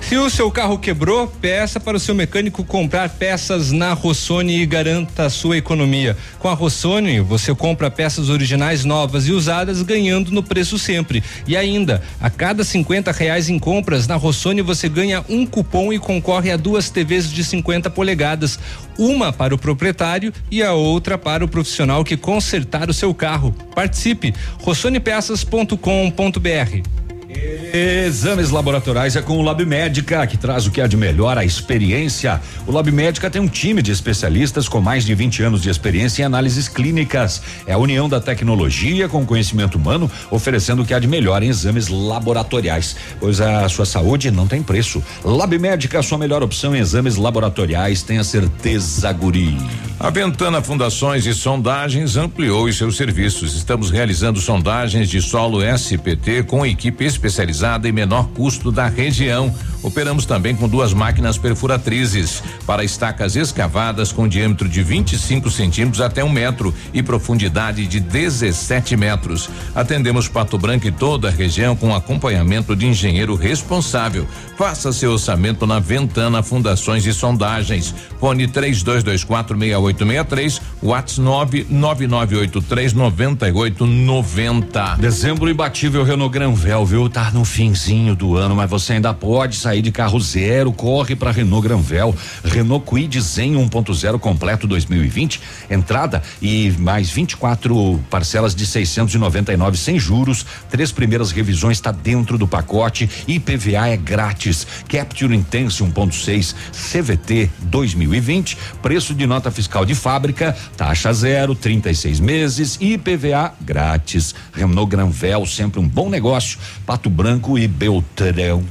Se 0.00 0.16
o 0.16 0.30
seu 0.30 0.50
carro 0.50 0.78
quebrou, 0.78 1.26
peça 1.26 1.78
para 1.78 1.96
o 1.96 2.00
seu 2.00 2.14
mecânico 2.14 2.64
comprar 2.64 3.10
peças 3.10 3.72
na 3.72 3.92
Rossoni 3.92 4.60
e 4.60 4.64
garanta 4.64 5.24
a 5.24 5.30
sua 5.30 5.58
economia. 5.58 6.16
Com 6.38 6.48
a 6.48 6.54
Rossoni, 6.54 7.20
você 7.20 7.54
compra 7.54 7.90
peças 7.90 8.30
originais 8.30 8.86
novas 8.86 9.26
e 9.26 9.32
usadas, 9.32 9.82
ganhando 9.82 10.30
no 10.30 10.42
preço 10.42 10.78
sempre. 10.78 11.22
E 11.46 11.58
ainda, 11.58 12.02
a 12.18 12.30
cada 12.30 12.64
50 12.64 13.12
reais 13.12 13.50
em 13.50 13.58
compras 13.58 14.06
na 14.06 14.16
Rossoni, 14.16 14.62
você 14.62 14.88
ganha 14.88 15.22
um 15.28 15.44
cupom 15.44 15.92
e 15.92 15.98
concorre 15.98 16.50
a 16.50 16.56
duas 16.56 16.88
TVs 16.88 17.30
de 17.30 17.44
50 17.44 17.90
polegadas. 17.90 18.58
Uma 18.98 19.30
para 19.30 19.54
o 19.54 19.58
proprietário 19.58 20.32
e 20.50 20.62
a 20.62 20.72
outra 20.72 21.18
para 21.18 21.44
o 21.44 21.48
profissional 21.48 22.02
que 22.02 22.16
consertar 22.16 22.88
o 22.88 22.94
seu 22.94 23.12
carro. 23.12 23.54
Participe! 23.74 24.32
rossonepeças.com.br 24.62 27.17
Exames 27.30 28.50
laboratoriais 28.50 29.14
é 29.14 29.20
com 29.20 29.36
o 29.36 29.42
Lab 29.42 29.62
Médica, 29.64 30.26
que 30.26 30.38
traz 30.38 30.66
o 30.66 30.70
que 30.70 30.80
há 30.80 30.86
de 30.86 30.96
melhor, 30.96 31.36
a 31.36 31.44
experiência. 31.44 32.40
O 32.66 32.72
Lab 32.72 32.90
Médica 32.90 33.28
tem 33.28 33.40
um 33.40 33.46
time 33.46 33.82
de 33.82 33.92
especialistas 33.92 34.66
com 34.66 34.80
mais 34.80 35.04
de 35.04 35.14
20 35.14 35.42
anos 35.42 35.62
de 35.62 35.68
experiência 35.68 36.22
em 36.22 36.24
análises 36.24 36.68
clínicas. 36.68 37.42
É 37.66 37.74
a 37.74 37.78
união 37.78 38.08
da 38.08 38.18
tecnologia 38.18 39.10
com 39.10 39.20
o 39.20 39.26
conhecimento 39.26 39.76
humano, 39.76 40.10
oferecendo 40.30 40.82
o 40.82 40.86
que 40.86 40.94
há 40.94 40.98
de 40.98 41.06
melhor 41.06 41.42
em 41.42 41.48
exames 41.48 41.88
laboratoriais, 41.88 42.96
pois 43.20 43.42
a 43.42 43.68
sua 43.68 43.84
saúde 43.84 44.30
não 44.30 44.46
tem 44.46 44.62
preço. 44.62 45.04
Lab 45.22 45.58
Médica, 45.58 45.98
a 45.98 46.02
sua 46.02 46.16
melhor 46.16 46.42
opção 46.42 46.74
em 46.74 46.78
exames 46.78 47.16
laboratoriais, 47.16 48.02
tenha 48.02 48.24
certeza, 48.24 49.12
guri. 49.12 49.58
A 50.00 50.10
Ventana 50.10 50.62
Fundações 50.62 51.26
e 51.26 51.34
Sondagens 51.34 52.16
ampliou 52.16 52.66
os 52.66 52.78
seus 52.78 52.96
serviços. 52.96 53.54
Estamos 53.54 53.90
realizando 53.90 54.40
sondagens 54.40 55.10
de 55.10 55.20
solo 55.20 55.60
SPT 55.60 56.44
com 56.44 56.64
equipe 56.64 57.04
especializada 57.18 57.88
e 57.88 57.92
menor 57.92 58.28
custo 58.28 58.70
da 58.70 58.86
região. 58.86 59.52
Operamos 59.82 60.24
também 60.24 60.56
com 60.56 60.68
duas 60.68 60.92
máquinas 60.92 61.38
perfuratrizes 61.38 62.42
para 62.66 62.82
estacas 62.82 63.36
escavadas 63.36 64.10
com 64.10 64.26
diâmetro 64.26 64.68
de 64.68 64.82
25 64.82 65.50
centímetros 65.50 66.00
até 66.00 66.24
um 66.24 66.30
metro 66.30 66.74
e 66.92 67.02
profundidade 67.02 67.86
de 67.86 68.00
17 68.00 68.96
metros. 68.96 69.48
Atendemos 69.74 70.28
Pato 70.28 70.58
Branco 70.58 70.86
e 70.86 70.92
toda 70.92 71.28
a 71.28 71.30
região 71.30 71.76
com 71.76 71.94
acompanhamento 71.94 72.74
de 72.74 72.86
engenheiro 72.86 73.34
responsável. 73.34 74.26
Faça 74.56 74.92
seu 74.92 75.12
orçamento 75.12 75.66
na 75.66 75.78
Ventana 75.78 76.42
Fundações 76.42 77.06
e 77.06 77.12
Sondagens. 77.12 77.94
Fone 78.18 78.48
3224 78.48 79.56
6863, 79.56 80.60
WhatsApp 80.82 81.66
99983 81.68 82.92
9890. 82.92 84.96
Dezembro 85.00 85.50
imbatível 85.50 86.04
Renault 86.04 86.32
Granvel, 86.32 86.86
viu? 86.86 87.08
Tá 87.08 87.30
no 87.32 87.44
finzinho 87.44 88.14
do 88.14 88.36
ano, 88.36 88.54
mas 88.54 88.70
você 88.70 88.92
ainda 88.94 89.12
pode 89.12 89.56
sair 89.56 89.82
de 89.82 89.90
carro 89.90 90.20
zero, 90.20 90.72
corre 90.72 91.16
para 91.16 91.32
Renault 91.32 91.66
Granvel. 91.66 92.14
Renault 92.44 92.86
Kwid 92.86 93.20
Zen 93.20 93.54
1.0 93.54 94.18
completo 94.18 94.66
2020, 94.66 95.40
entrada 95.70 96.22
e 96.40 96.72
mais 96.78 97.10
24 97.10 98.00
parcelas 98.08 98.54
de 98.54 98.66
699 98.66 99.76
sem 99.76 99.98
juros. 99.98 100.46
Três 100.70 100.92
primeiras 100.92 101.32
revisões 101.32 101.78
está 101.78 101.90
dentro 101.90 102.38
do 102.38 102.46
pacote. 102.46 103.10
IPVA 103.26 103.88
é 103.88 103.96
grátis. 103.96 104.66
Capture 104.88 105.34
Intense 105.34 105.82
1.6 105.82 106.54
CVT 106.72 107.50
2020, 107.62 108.56
preço 108.80 109.14
de 109.14 109.26
nota 109.26 109.50
fiscal 109.50 109.84
de 109.84 109.94
fábrica 109.94 110.56
Taxa 110.76 111.12
zero, 111.12 111.54
36 111.54 112.20
meses 112.20 112.78
e 112.80 112.94
IPVA 112.94 113.52
grátis. 113.60 114.34
Renault 114.52 114.90
Granvel, 114.90 115.44
sempre 115.46 115.80
um 115.80 115.88
bom 115.88 116.08
negócio. 116.08 116.58
Pato 116.86 117.10
Branco 117.10 117.58
e 117.58 117.66
Beltrão. 117.66 118.64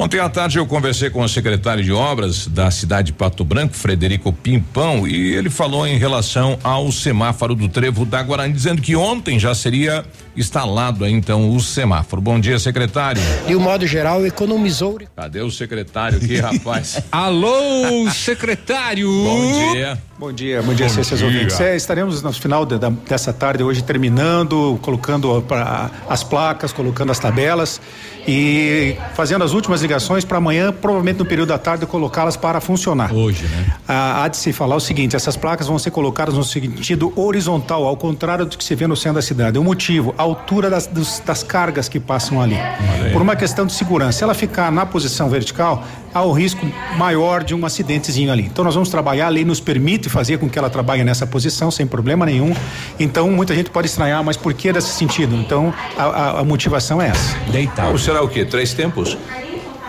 Ontem 0.00 0.20
à 0.20 0.28
tarde 0.28 0.58
eu 0.58 0.64
conversei 0.64 1.10
com 1.10 1.22
o 1.22 1.28
secretário 1.28 1.82
de 1.82 1.90
obras 1.90 2.46
da 2.46 2.70
cidade 2.70 3.06
de 3.06 3.14
Pato 3.14 3.44
Branco, 3.44 3.74
Frederico 3.74 4.32
Pimpão, 4.32 5.08
e 5.08 5.34
ele 5.34 5.50
falou 5.50 5.84
em 5.84 5.98
relação 5.98 6.56
ao 6.62 6.92
semáforo 6.92 7.52
do 7.56 7.68
Trevo 7.68 8.04
da 8.04 8.22
Guarani, 8.22 8.54
dizendo 8.54 8.80
que 8.80 8.94
ontem 8.94 9.40
já 9.40 9.56
seria 9.56 10.06
instalado 10.38 11.04
aí, 11.04 11.12
então 11.12 11.50
o 11.54 11.60
semáforo. 11.60 12.22
Bom 12.22 12.38
dia, 12.38 12.58
secretário. 12.58 13.20
De 13.46 13.56
um 13.56 13.60
modo 13.60 13.86
geral, 13.86 14.24
economizou. 14.24 14.98
Cadê 15.16 15.40
o 15.40 15.50
secretário 15.50 16.18
aqui, 16.18 16.38
rapaz? 16.38 17.02
Alô, 17.10 18.08
secretário. 18.12 19.08
Bom 19.08 19.72
dia. 19.72 19.98
Bom 20.18 20.32
dia, 20.32 20.60
bom 20.62 20.74
dia, 20.74 20.88
seus 20.88 21.22
ouvintes. 21.22 21.60
É, 21.60 21.76
estaremos 21.76 22.22
no 22.22 22.32
final 22.32 22.66
de, 22.66 22.76
da, 22.76 22.90
dessa 22.90 23.32
tarde 23.32 23.62
hoje 23.62 23.84
terminando, 23.84 24.76
colocando 24.82 25.40
pra, 25.42 25.92
as 26.08 26.24
placas, 26.24 26.72
colocando 26.72 27.12
as 27.12 27.20
tabelas 27.20 27.80
e 28.26 28.96
fazendo 29.14 29.44
as 29.44 29.52
últimas 29.52 29.80
ligações 29.80 30.24
para 30.24 30.38
amanhã, 30.38 30.72
provavelmente 30.72 31.18
no 31.18 31.24
período 31.24 31.50
da 31.50 31.58
tarde, 31.58 31.86
colocá-las 31.86 32.36
para 32.36 32.60
funcionar. 32.60 33.14
Hoje, 33.14 33.44
né? 33.44 33.76
Ah, 33.86 34.24
há 34.24 34.28
de 34.28 34.36
se 34.38 34.52
falar 34.52 34.74
o 34.74 34.80
seguinte: 34.80 35.14
essas 35.14 35.36
placas 35.36 35.68
vão 35.68 35.78
ser 35.78 35.92
colocadas 35.92 36.34
no 36.34 36.42
sentido 36.42 37.12
horizontal, 37.14 37.86
ao 37.86 37.96
contrário 37.96 38.44
do 38.44 38.58
que 38.58 38.64
se 38.64 38.74
vê 38.74 38.88
no 38.88 38.96
centro 38.96 39.14
da 39.14 39.22
cidade. 39.22 39.56
O 39.56 39.62
motivo, 39.62 40.12
a 40.18 40.26
altura 40.28 40.70
das, 40.70 40.86
dos, 40.86 41.20
das 41.24 41.42
cargas 41.42 41.88
que 41.88 41.98
passam 41.98 42.40
ali. 42.40 42.56
Por 43.12 43.22
uma 43.22 43.36
questão 43.36 43.66
de 43.66 43.72
segurança. 43.72 44.18
Se 44.18 44.24
ela 44.24 44.34
ficar 44.34 44.70
na 44.70 44.84
posição 44.86 45.28
vertical, 45.28 45.84
há 46.12 46.22
o 46.22 46.32
risco 46.32 46.66
maior 46.96 47.42
de 47.42 47.54
um 47.54 47.64
acidentezinho 47.64 48.32
ali. 48.32 48.44
Então 48.44 48.64
nós 48.64 48.74
vamos 48.74 48.88
trabalhar, 48.88 49.26
a 49.26 49.30
lei 49.30 49.44
nos 49.44 49.60
permite 49.60 50.08
fazer 50.08 50.38
com 50.38 50.48
que 50.48 50.58
ela 50.58 50.70
trabalhe 50.70 51.04
nessa 51.04 51.26
posição 51.26 51.70
sem 51.70 51.86
problema 51.86 52.26
nenhum. 52.26 52.54
Então 52.98 53.30
muita 53.30 53.54
gente 53.54 53.70
pode 53.70 53.88
estranhar, 53.88 54.22
mas 54.22 54.36
por 54.36 54.52
que 54.54 54.72
desse 54.72 54.90
sentido? 54.90 55.34
Então 55.34 55.72
a, 55.96 56.04
a, 56.04 56.40
a 56.40 56.44
motivação 56.44 57.00
é 57.00 57.08
essa. 57.08 57.36
Deitar. 57.50 57.90
Ou 57.90 57.98
será 57.98 58.22
o 58.22 58.28
quê? 58.28 58.44
Três 58.44 58.74
tempos? 58.74 59.16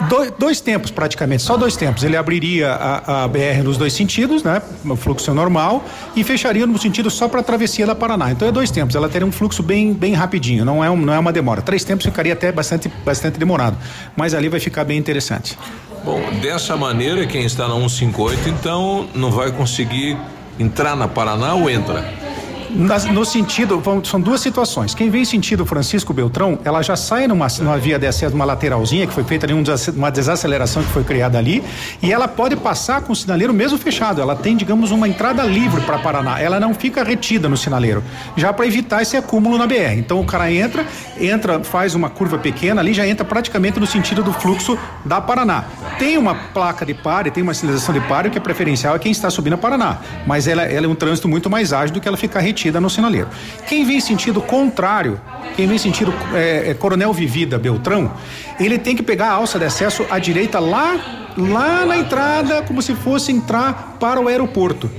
Dois, 0.08 0.32
dois, 0.38 0.62
tempos 0.62 0.92
praticamente, 0.92 1.44
só 1.44 1.58
dois 1.58 1.76
tempos. 1.76 2.04
Ele 2.04 2.16
abriria 2.16 2.72
a, 2.72 3.24
a, 3.24 3.28
BR 3.28 3.62
nos 3.64 3.78
dois 3.78 3.92
sentidos, 3.92 4.44
né? 4.44 4.62
No 4.84 4.96
fluxo 4.96 5.34
normal 5.34 5.84
e 6.16 6.24
fecharia 6.24 6.66
no 6.66 6.78
sentido 6.80 7.10
só 7.10 7.28
para 7.28 7.42
a 7.42 7.44
travessia 7.44 7.86
da 7.86 7.94
Paraná. 7.94 8.32
Então 8.32 8.48
é 8.48 8.52
dois 8.52 8.72
tempos. 8.72 8.96
Ela 8.96 9.10
teria 9.10 9.28
um 9.28 9.32
fluxo 9.32 9.62
bem, 9.62 9.94
bem 9.94 10.14
rapidinho. 10.14 10.64
Não 10.64 10.84
é, 10.84 10.90
um, 10.90 10.96
não 10.96 11.14
é 11.14 11.20
uma 11.20 11.34
demora. 11.34 11.62
Três 11.62 11.84
tempos 11.84 12.06
ficaria 12.06 12.32
até 12.32 12.52
bastante, 12.52 12.90
bastante 13.04 13.38
demorado. 13.38 13.78
Mas 14.16 14.34
ali 14.34 14.48
vai 14.48 14.60
ficar 14.60 14.86
bem 14.86 14.98
interessante. 14.98 15.58
Bom, 16.06 16.22
dessa 16.42 16.78
maneira 16.78 17.26
quem 17.28 17.44
está 17.44 17.68
na 17.68 17.76
158 17.76 18.48
então 18.50 19.10
não 19.14 19.30
vai 19.30 19.52
conseguir 19.52 20.18
entrar 20.58 20.96
na 20.96 21.10
Paraná 21.10 21.56
ou 21.56 21.70
entra? 21.70 22.29
No 22.70 23.26
sentido, 23.26 23.82
são 24.04 24.22
duas 24.22 24.42
situações. 24.42 24.94
Quem 24.94 25.10
vem 25.10 25.26
sentido 25.26 25.66
Francisco 25.66 26.14
Beltrão, 26.14 26.60
ela 26.64 26.82
já 26.82 26.96
sai 26.96 27.28
numa, 27.28 27.48
numa 27.60 27.78
via 27.78 27.98
acesso, 27.98 28.36
uma 28.36 28.46
lateralzinha 28.46 29.08
que 29.08 29.14
foi 29.14 29.24
feita 29.24 29.46
ali, 29.46 29.54
uma 29.96 30.12
desaceleração 30.12 30.84
que 30.84 30.90
foi 30.90 31.04
criada 31.04 31.38
ali, 31.38 31.64
e 32.02 32.14
ela 32.14 32.28
pode 32.28 32.56
passar 32.56 33.02
com 33.02 33.14
o 33.14 33.16
sinaleiro 33.16 33.54
mesmo 33.54 33.78
fechado. 33.78 34.22
Ela 34.22 34.36
tem, 34.36 34.56
digamos, 34.56 34.92
uma 34.92 35.08
entrada 35.08 35.44
livre 35.44 35.82
para 35.82 35.98
Paraná. 35.98 36.40
Ela 36.40 36.60
não 36.60 36.74
fica 36.74 37.04
retida 37.04 37.50
no 37.50 37.58
sinaleiro, 37.58 38.04
já 38.38 38.54
para 38.54 38.68
evitar 38.68 39.02
esse 39.02 39.18
acúmulo 39.18 39.58
na 39.58 39.66
BR. 39.66 39.98
Então 39.98 40.20
o 40.20 40.26
cara 40.26 40.52
entra, 40.52 40.86
entra, 41.20 41.64
faz 41.64 41.96
uma 41.96 42.10
curva 42.10 42.38
pequena 42.38 42.82
ali, 42.82 42.94
já 42.94 43.08
entra 43.08 43.26
praticamente 43.26 43.80
no 43.80 43.88
sentido 43.88 44.22
do 44.24 44.32
fluxo 44.32 44.78
da 45.04 45.20
Paraná. 45.20 45.66
Tem 45.98 46.18
uma 46.18 46.36
placa 46.36 46.86
de 46.86 46.94
pare, 46.94 47.32
tem 47.32 47.42
uma 47.42 47.54
sinalização 47.54 47.94
de 47.94 48.02
pare, 48.02 48.30
que 48.30 48.38
é 48.38 48.42
preferencial 48.42 48.96
é 48.96 49.00
quem 49.00 49.12
está 49.12 49.30
subindo 49.30 49.54
a 49.54 49.58
Paraná, 49.58 49.98
mas 50.28 50.48
ela, 50.48 50.64
ela 50.64 50.86
é 50.86 50.90
um 50.90 50.96
trânsito 50.96 51.28
muito 51.28 51.50
mais 51.50 51.74
ágil 51.74 51.94
do 51.94 52.02
que 52.02 52.08
ela 52.08 52.18
ficar 52.18 52.40
retida 52.40 52.59
retida 52.60 52.82
no 52.82 52.90
sinaleiro. 52.90 53.30
Quem 53.68 53.86
vem 53.86 54.02
sentido 54.02 54.42
contrário, 54.42 55.20
quem 55.56 55.66
vem 55.66 55.78
sentido 55.78 56.14
é, 56.34 56.72
é, 56.72 56.74
Coronel 56.74 57.14
Vivida 57.14 57.58
Beltrão, 57.58 58.12
ele 58.60 58.78
tem 58.78 58.96
que 58.96 59.02
pegar 59.02 59.28
a 59.28 59.34
alça 59.34 59.58
de 59.58 59.66
acesso 59.66 60.06
à 60.10 60.20
direita 60.20 60.60
lá, 60.60 61.00
lá 61.38 61.86
na 61.86 61.98
entrada, 61.98 62.62
como 62.64 62.82
se 62.82 62.94
fosse 62.94 63.32
entrar 63.32 63.98
para 64.00 64.20
o 64.20 64.28
aeroporto. 64.28 64.92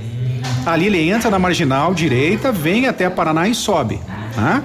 Ali 0.65 0.87
ele 0.87 1.09
entra 1.09 1.29
na 1.29 1.37
marginal 1.37 1.93
direita, 1.93 2.51
vem 2.51 2.87
até 2.87 3.09
Paraná 3.09 3.47
e 3.47 3.53
sobe. 3.53 3.99
Tá? 4.35 4.63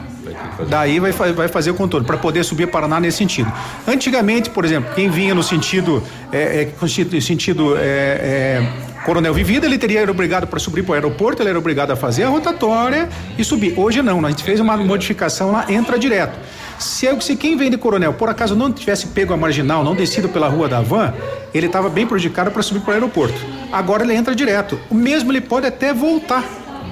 Daí 0.68 0.98
vai, 0.98 1.12
vai 1.12 1.48
fazer 1.48 1.70
o 1.70 1.74
contorno 1.74 2.06
para 2.06 2.16
poder 2.16 2.44
subir 2.44 2.66
Paraná 2.66 2.98
nesse 2.98 3.18
sentido. 3.18 3.52
Antigamente, 3.86 4.48
por 4.48 4.64
exemplo, 4.64 4.94
quem 4.94 5.10
vinha 5.10 5.34
no 5.34 5.42
sentido, 5.42 6.02
é, 6.32 6.70
é, 6.82 7.20
sentido 7.20 7.76
é, 7.76 7.80
é 7.82 8.85
Coronel 9.06 9.32
Vivida, 9.32 9.66
ele 9.66 9.78
teria 9.78 10.10
obrigado 10.10 10.48
para 10.48 10.58
subir 10.58 10.82
para 10.82 10.90
o 10.90 10.94
aeroporto, 10.94 11.40
ele 11.40 11.50
era 11.50 11.58
obrigado 11.60 11.92
a 11.92 11.96
fazer 11.96 12.24
a 12.24 12.28
rotatória 12.28 13.08
e 13.38 13.44
subir. 13.44 13.72
Hoje 13.78 14.02
não, 14.02 14.26
a 14.26 14.30
gente 14.30 14.42
fez 14.42 14.58
uma 14.58 14.76
modificação 14.76 15.52
lá, 15.52 15.64
entra 15.68 15.96
direto. 15.96 16.36
Se, 16.76 17.06
se 17.20 17.36
quem 17.36 17.56
vem 17.56 17.70
de 17.70 17.78
Coronel, 17.78 18.14
por 18.14 18.28
acaso 18.28 18.56
não 18.56 18.72
tivesse 18.72 19.06
pego 19.06 19.32
a 19.32 19.36
marginal, 19.36 19.84
não 19.84 19.94
descido 19.94 20.28
pela 20.28 20.48
rua 20.48 20.68
da 20.68 20.80
van, 20.80 21.14
ele 21.54 21.66
estava 21.66 21.88
bem 21.88 22.04
prejudicado 22.04 22.50
para 22.50 22.60
subir 22.64 22.80
para 22.80 22.90
o 22.90 22.94
aeroporto. 22.94 23.36
Agora 23.70 24.02
ele 24.02 24.12
entra 24.12 24.34
direto. 24.34 24.76
O 24.90 24.94
mesmo 24.96 25.30
ele 25.30 25.40
pode 25.40 25.68
até 25.68 25.94
voltar 25.94 26.42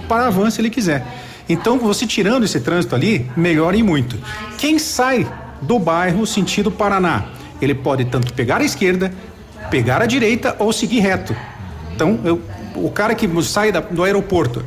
para 0.09 0.29
a 0.29 0.31
van 0.31 0.49
se 0.51 0.61
ele 0.61 0.71
quiser. 0.71 1.05
Então, 1.49 1.81
você 1.81 2.07
tirando 2.07 2.45
esse 2.45 2.61
trânsito 2.61 2.95
ali, 2.95 3.29
melhora 3.37 3.77
e 3.77 3.83
muito. 3.83 4.17
Quem 4.57 4.79
sai 4.79 5.27
do 5.61 5.81
bairro 5.81 6.25
sentido 6.25 6.71
Paraná, 6.71 7.25
ele 7.61 7.75
pode 7.75 8.05
tanto 8.05 8.33
pegar 8.35 8.61
a 8.61 8.65
esquerda, 8.65 9.13
pegar 9.69 10.01
a 10.01 10.07
direita 10.07 10.55
ou 10.61 10.73
seguir 10.73 11.01
reto. 11.01 11.35
Então, 11.95 12.19
eu, 12.25 12.41
o 12.75 12.91
cara 12.91 13.15
que 13.15 13.29
sai 13.43 13.71
da, 13.71 13.81
do 13.81 14.03
aeroporto, 14.03 14.65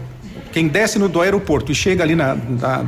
quem 0.54 0.68
desce 0.68 0.98
no, 0.98 1.10
do 1.10 1.22
aeroporto 1.22 1.72
e 1.72 1.76
chega 1.76 2.04
ali 2.04 2.16
na, 2.16 2.34
na, 2.36 2.84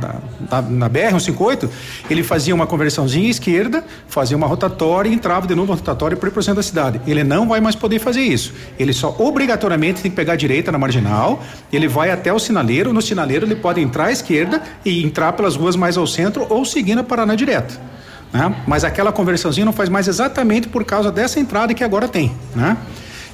na, 0.50 0.62
na 0.62 0.90
BR-158, 0.90 1.68
ele 2.08 2.22
fazia 2.22 2.54
uma 2.54 2.66
conversãozinha 2.66 3.30
esquerda, 3.30 3.84
fazia 4.08 4.36
uma 4.36 4.46
rotatória 4.46 5.10
e 5.10 5.12
entrava 5.12 5.46
de 5.46 5.54
novo 5.54 5.70
na 5.70 5.76
rotatória 5.76 6.16
para 6.16 6.28
ir 6.28 6.32
para 6.32 6.40
o 6.40 6.42
centro 6.42 6.56
da 6.56 6.62
cidade. 6.62 7.00
Ele 7.06 7.22
não 7.22 7.46
vai 7.46 7.60
mais 7.60 7.76
poder 7.76 7.98
fazer 7.98 8.22
isso. 8.22 8.54
Ele 8.78 8.92
só 8.92 9.14
obrigatoriamente 9.18 10.00
tem 10.00 10.10
que 10.10 10.16
pegar 10.16 10.32
a 10.32 10.36
direita 10.36 10.72
na 10.72 10.78
marginal, 10.78 11.42
ele 11.72 11.86
vai 11.86 12.10
até 12.10 12.32
o 12.32 12.38
sinaleiro, 12.38 12.92
no 12.92 13.02
sinaleiro 13.02 13.46
ele 13.46 13.56
pode 13.56 13.80
entrar 13.80 14.06
à 14.06 14.12
esquerda 14.12 14.62
e 14.84 15.04
entrar 15.04 15.34
pelas 15.34 15.54
ruas 15.54 15.76
mais 15.76 15.96
ao 15.96 16.06
centro 16.06 16.46
ou 16.48 16.64
seguir 16.64 16.94
na 16.94 17.04
Paraná 17.04 17.34
direto. 17.34 17.78
Né? 18.32 18.54
Mas 18.66 18.84
aquela 18.84 19.12
conversãozinha 19.12 19.64
não 19.64 19.72
faz 19.72 19.88
mais 19.88 20.08
exatamente 20.08 20.66
por 20.66 20.84
causa 20.84 21.12
dessa 21.12 21.38
entrada 21.38 21.74
que 21.74 21.84
agora 21.84 22.08
tem. 22.08 22.32
Né? 22.54 22.76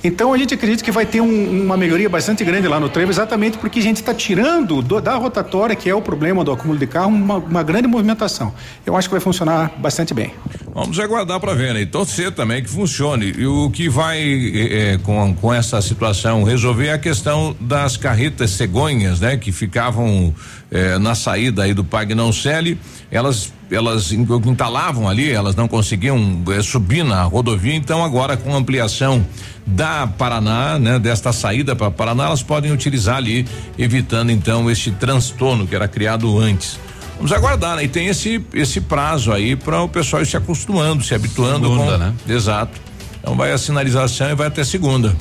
Então 0.03 0.32
a 0.32 0.38
gente 0.38 0.55
acredita 0.55 0.84
que 0.84 0.90
vai 0.90 1.07
ter 1.07 1.20
um, 1.20 1.64
uma 1.64 1.76
melhoria 1.76 2.09
bastante 2.09 2.44
grande 2.44 2.68
lá 2.68 2.78
no 2.78 2.88
trevo, 2.88 3.11
exatamente 3.11 3.59
porque 3.59 3.78
a 3.78 3.82
gente 3.82 3.97
está 3.97 4.14
tirando 4.14 4.82
do, 4.82 5.01
da 5.01 5.16
rotatória, 5.16 5.74
que 5.74 5.88
é 5.88 5.94
o 5.94 6.03
problema 6.03 6.44
do 6.44 6.53
acúmulo 6.53 6.78
de 6.78 6.86
carro, 6.86 7.09
uma, 7.09 7.36
uma, 7.36 7.62
grande 7.62 7.88
movimentação. 7.88 8.55
Eu 8.84 8.97
acho 8.97 9.09
que 9.09 9.14
vai 9.14 9.20
funcionar 9.20 9.72
bastante 9.78 10.14
bem. 10.14 10.32
Vamos 10.74 10.99
aguardar 10.99 11.40
para 11.40 11.55
ver, 11.55 11.74
né? 11.74 11.80
E 11.80 11.86
torcer 11.86 12.30
também 12.32 12.62
que 12.62 12.68
funcione. 12.68 13.34
E 13.36 13.47
o 13.47 13.70
que 13.70 13.88
vai 13.88 14.18
é, 14.20 14.99
com, 15.03 15.34
com 15.34 15.53
essa 15.53 15.80
situação 15.80 16.44
resolver 16.44 16.88
é 16.88 16.92
a 16.92 16.99
questão 16.99 17.57
das 17.59 17.97
carretas 17.97 18.51
cegonhas, 18.51 19.20
né? 19.20 19.36
Que 19.36 19.51
ficavam 19.53 20.34
é, 20.70 20.98
na 20.98 21.14
saída 21.14 21.62
aí 21.62 21.72
do 21.72 21.84
Pagnão 21.84 22.32
Celi, 22.32 22.78
elas 23.10 23.52
elas 23.68 24.12
entalavam 24.12 25.08
ali, 25.08 25.30
elas 25.30 25.56
não 25.56 25.66
conseguiam 25.66 26.40
é, 26.56 26.62
subir 26.62 27.04
na 27.04 27.24
rodovia, 27.24 27.74
então 27.74 28.04
agora 28.04 28.36
com 28.36 28.54
ampliação 28.54 29.26
da 29.66 30.06
Paraná, 30.06 30.78
né, 30.78 30.98
desta 31.00 31.32
saída 31.32 31.74
para 31.74 31.90
Paraná, 31.90 32.26
elas 32.26 32.44
podem 32.44 32.70
utilizar 32.70 33.16
ali, 33.16 33.44
evitando 33.76 34.30
então 34.30 34.70
este 34.70 34.92
transtorno 34.92 35.66
que 35.66 35.74
era 35.74 35.88
criado 35.88 36.38
antes. 36.38 36.78
Vamos 37.16 37.32
aguardar, 37.32 37.76
né? 37.76 37.84
E 37.84 37.88
tem 37.88 38.08
esse 38.08 38.44
esse 38.52 38.80
prazo 38.80 39.32
aí 39.32 39.56
para 39.56 39.80
o 39.80 39.88
pessoal 39.88 40.22
ir 40.22 40.26
se 40.26 40.36
acostumando, 40.36 41.02
se 41.02 41.14
habituando 41.14 41.66
segunda, 41.66 41.92
com, 41.92 41.98
né? 41.98 42.14
Exato. 42.28 42.78
Então 43.20 43.34
vai 43.34 43.52
a 43.52 43.58
sinalização 43.58 44.30
e 44.30 44.34
vai 44.34 44.46
até 44.46 44.62
segunda. 44.62 45.16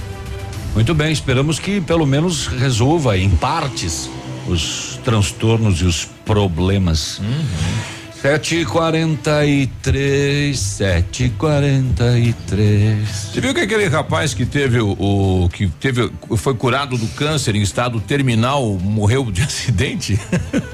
Muito 0.75 0.93
bem, 0.93 1.11
esperamos 1.11 1.57
que 1.57 1.79
pelo 1.79 2.05
menos 2.05 2.47
resolva 2.47 3.17
em 3.17 3.29
partes 3.29 4.09
os 4.45 4.94
transtornos 5.05 5.81
e 5.81 5.85
os 5.85 6.03
problemas. 6.25 7.19
Uhum. 7.19 7.95
Sete 8.21 8.55
e 8.55 8.65
quarenta 8.65 9.45
e 9.45 9.67
três, 9.83 10.57
sete 10.57 11.25
e 11.25 11.29
quarenta 11.29 12.17
e 12.17 12.33
três. 12.47 13.07
Você 13.31 13.39
viu 13.39 13.53
que 13.53 13.61
aquele 13.61 13.87
rapaz 13.87 14.33
que 14.33 14.47
teve 14.47 14.79
o, 14.79 14.93
o, 14.93 15.47
que 15.47 15.67
teve, 15.67 16.11
foi 16.35 16.55
curado 16.55 16.97
do 16.97 17.05
câncer 17.09 17.55
em 17.55 17.61
estado 17.61 17.99
terminal, 17.99 18.79
morreu 18.81 19.31
de 19.31 19.43
acidente? 19.45 20.19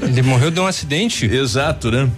Ele 0.02 0.22
morreu 0.22 0.50
de 0.50 0.62
um 0.62 0.66
acidente? 0.66 1.26
Exato, 1.26 1.92
né? 1.92 2.10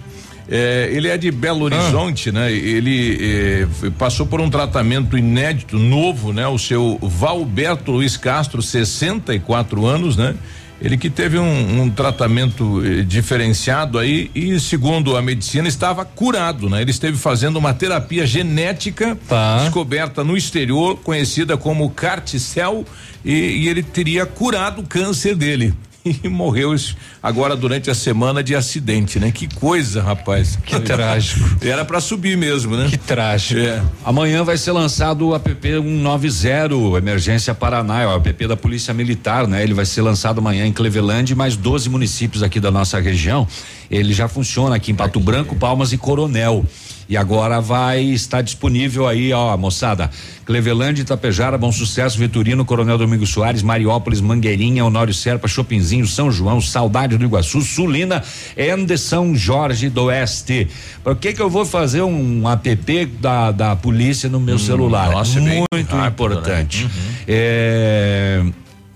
É, 0.48 0.88
ele 0.92 1.08
é 1.08 1.16
de 1.16 1.32
Belo 1.32 1.62
ah. 1.62 1.64
Horizonte, 1.64 2.28
ah. 2.28 2.32
né? 2.32 2.52
Ele 2.52 3.18
é, 3.20 3.66
passou 3.98 4.26
por 4.26 4.40
um 4.40 4.48
tratamento 4.48 5.18
inédito, 5.18 5.80
novo, 5.80 6.32
né? 6.32 6.46
O 6.46 6.58
seu 6.60 6.96
Valberto 7.02 7.90
Luiz 7.90 8.16
Castro, 8.16 8.62
64 8.62 9.84
anos, 9.84 10.16
né? 10.16 10.36
Ele 10.84 10.98
que 10.98 11.08
teve 11.08 11.38
um, 11.38 11.80
um, 11.80 11.90
tratamento 11.90 12.84
eh, 12.84 13.02
diferenciado 13.04 13.98
aí 13.98 14.30
e, 14.34 14.60
segundo 14.60 15.16
a 15.16 15.22
medicina, 15.22 15.66
estava 15.66 16.04
curado, 16.04 16.68
né? 16.68 16.82
Ele 16.82 16.90
esteve 16.90 17.16
fazendo 17.16 17.56
uma 17.56 17.72
terapia 17.72 18.26
genética 18.26 19.16
tá. 19.26 19.60
descoberta 19.60 20.22
no 20.22 20.36
exterior, 20.36 20.98
conhecida 20.98 21.56
como 21.56 21.88
carticel, 21.88 22.84
e, 23.24 23.32
e 23.32 23.68
ele 23.70 23.82
teria 23.82 24.26
curado 24.26 24.82
o 24.82 24.86
câncer 24.86 25.34
dele. 25.34 25.72
E 26.04 26.28
morreu 26.28 26.74
agora 27.22 27.56
durante 27.56 27.90
a 27.90 27.94
semana 27.94 28.42
de 28.42 28.54
acidente, 28.54 29.18
né? 29.18 29.30
Que 29.30 29.52
coisa, 29.54 30.02
rapaz. 30.02 30.58
Que 30.64 30.78
trágico. 30.80 31.64
Era 31.64 31.84
para 31.84 32.00
subir 32.00 32.36
mesmo, 32.36 32.76
né? 32.76 32.88
Que 32.90 32.98
trágico. 32.98 33.60
É. 33.60 33.82
Amanhã 34.04 34.44
vai 34.44 34.56
ser 34.56 34.72
lançado 34.72 35.28
o 35.28 35.34
app 35.34 35.48
190 35.50 36.98
Emergência 36.98 37.54
Paraná, 37.54 38.02
é 38.02 38.06
o 38.06 38.14
app 38.14 38.46
da 38.46 38.56
Polícia 38.56 38.92
Militar, 38.92 39.46
né? 39.46 39.62
Ele 39.62 39.74
vai 39.74 39.86
ser 39.86 40.02
lançado 40.02 40.38
amanhã 40.38 40.66
em 40.66 40.72
Cleveland 40.72 41.32
e 41.32 41.34
mais 41.34 41.56
12 41.56 41.88
municípios 41.88 42.42
aqui 42.42 42.60
da 42.60 42.70
nossa 42.70 43.00
região. 43.00 43.46
Ele 43.90 44.12
já 44.12 44.28
funciona 44.28 44.76
aqui 44.76 44.92
em 44.92 44.94
Pato 44.94 45.20
Branco, 45.20 45.56
Palmas 45.56 45.92
e 45.92 45.98
Coronel. 45.98 46.64
E 47.08 47.16
agora 47.16 47.60
vai 47.60 48.02
estar 48.02 48.42
disponível 48.42 49.06
aí, 49.06 49.32
ó, 49.32 49.56
moçada. 49.56 50.10
Cleveland, 50.44 51.00
Itapejara, 51.00 51.56
Bom 51.56 51.72
Sucesso, 51.72 52.18
Vitorino, 52.18 52.64
Coronel 52.64 52.98
Domingos 52.98 53.30
Soares, 53.30 53.62
Mariópolis, 53.62 54.20
Mangueirinha, 54.20 54.84
Honório 54.84 55.12
Serpa, 55.12 55.48
Chopinzinho, 55.48 56.06
São 56.06 56.30
João, 56.30 56.60
Saudade 56.60 57.16
do 57.16 57.24
Iguaçu, 57.24 57.60
Sulina 57.60 58.22
e 58.56 58.74
de 58.84 58.96
São 58.96 59.34
Jorge 59.34 59.88
do 59.88 60.04
Oeste. 60.04 60.68
Por 61.02 61.16
que 61.16 61.32
que 61.32 61.40
eu 61.40 61.50
vou 61.50 61.64
fazer 61.64 62.02
um 62.02 62.48
app 62.48 63.06
da, 63.20 63.52
da 63.52 63.76
polícia 63.76 64.28
no 64.28 64.40
meu 64.40 64.56
hum, 64.56 64.58
celular? 64.58 65.10
Nossa, 65.10 65.40
Muito 65.40 65.66
rápido, 65.70 65.96
né? 65.96 66.08
importante. 66.08 66.84
Né? 66.84 66.90
Uhum. 66.90 67.14
É, 67.28 68.44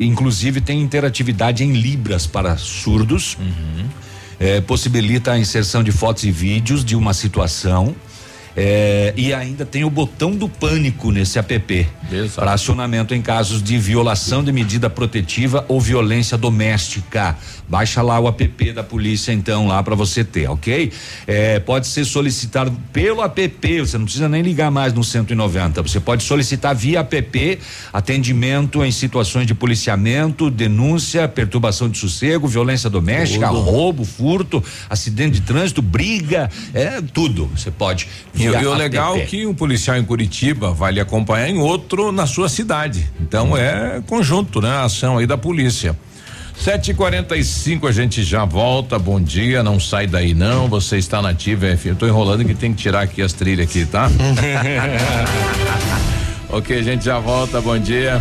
inclusive 0.01 0.61
tem 0.61 0.81
interatividade 0.81 1.65
em 1.65 1.73
libras 1.73 2.27
para 2.27 2.57
surdos. 2.57 3.37
Uhum 3.41 4.08
é, 4.39 4.61
possibilita 4.61 5.33
a 5.33 5.39
inserção 5.39 5.83
de 5.83 5.93
fotos 5.93 6.25
e 6.25 6.31
vídeos 6.31 6.85
de 6.85 6.95
uma 6.95 7.13
situação. 7.13 7.95
É, 8.61 9.15
e 9.17 9.33
ainda 9.33 9.65
tem 9.65 9.85
o 9.85 9.91
botão 9.91 10.33
do 10.33 10.49
pânico 10.49 11.13
nesse 11.13 11.39
app 11.39 11.87
para 12.35 12.55
acionamento 12.55 13.15
em 13.15 13.23
casos 13.23 13.63
de 13.63 13.79
violação 13.79 14.43
de 14.43 14.51
medida 14.51 14.91
protetiva 14.91 15.65
ou 15.69 15.81
violência 15.81 16.37
doméstica. 16.37 17.37
Baixa 17.69 18.03
lá 18.03 18.19
o 18.19 18.27
app 18.27 18.73
da 18.73 18.83
polícia 18.83 19.31
então 19.31 19.69
lá 19.69 19.81
para 19.81 19.95
você 19.95 20.25
ter, 20.25 20.51
ok? 20.51 20.91
É, 21.25 21.61
pode 21.61 21.87
ser 21.87 22.05
solicitado 22.05 22.73
pelo 22.93 23.23
app, 23.23 23.81
você 23.81 23.97
não 23.97 24.07
precisa 24.07 24.29
nem 24.29 24.43
ligar 24.43 24.73
mais 24.73 24.93
no 24.93 25.05
190. 25.05 25.81
Você 25.83 26.01
pode 26.01 26.25
solicitar 26.25 26.75
via 26.75 26.99
app 26.99 27.59
atendimento 27.93 28.85
em 28.85 28.91
situações 28.91 29.47
de 29.47 29.55
policiamento, 29.55 30.51
denúncia, 30.51 31.29
perturbação 31.29 31.89
de 31.89 31.97
sossego, 31.97 32.49
violência 32.49 32.91
doméstica, 32.91 33.47
roubo, 33.47 34.05
furto, 34.05 34.65
acidente 34.91 35.39
de 35.39 35.43
trânsito, 35.43 35.81
briga, 35.81 36.51
é 36.75 37.01
tudo. 37.01 37.47
Você 37.55 37.71
pode. 37.71 38.09
E, 38.35 38.48
e 38.55 38.67
o 38.67 38.75
legal 38.75 39.17
é 39.17 39.21
que 39.21 39.47
um 39.47 39.55
policial 39.55 39.97
em 39.97 40.05
Curitiba 40.05 40.73
vai 40.73 40.93
lhe 40.93 41.01
acompanhar 41.01 41.49
em 41.49 41.59
outro 41.59 42.13
na 42.13 42.27
sua 42.27 42.49
cidade. 42.49 43.11
Então 43.21 43.53
hum. 43.53 43.57
é 43.57 44.03
conjunto, 44.07 44.61
né? 44.61 44.71
A 44.71 44.85
ação 44.85 45.19
aí 45.19 45.27
da 45.27 45.37
polícia. 45.37 45.97
7h45 46.65 47.89
a 47.89 47.93
gente 47.93 48.23
já 48.25 48.45
volta. 48.45 48.99
Bom 48.99 49.21
dia, 49.21 49.63
não 49.63 49.79
sai 49.79 50.07
daí 50.07 50.35
não. 50.35 50.69
Você 50.69 50.99
está 50.99 51.23
na 51.23 51.31
Ativa 51.31 51.77
FM. 51.77 51.87
Eu 51.87 51.97
tô 51.97 52.07
enrolando 52.07 52.45
que 52.45 52.55
tem 52.55 52.73
que 52.73 52.83
tirar 52.83 53.03
aqui 53.03 53.23
as 53.23 53.33
trilhas 53.33 53.69
aqui, 53.69 53.87
tá? 53.87 54.11
ok, 56.51 56.79
a 56.79 56.83
gente 56.83 57.05
já 57.05 57.19
volta. 57.21 57.61
Bom 57.61 57.79
dia. 57.79 58.21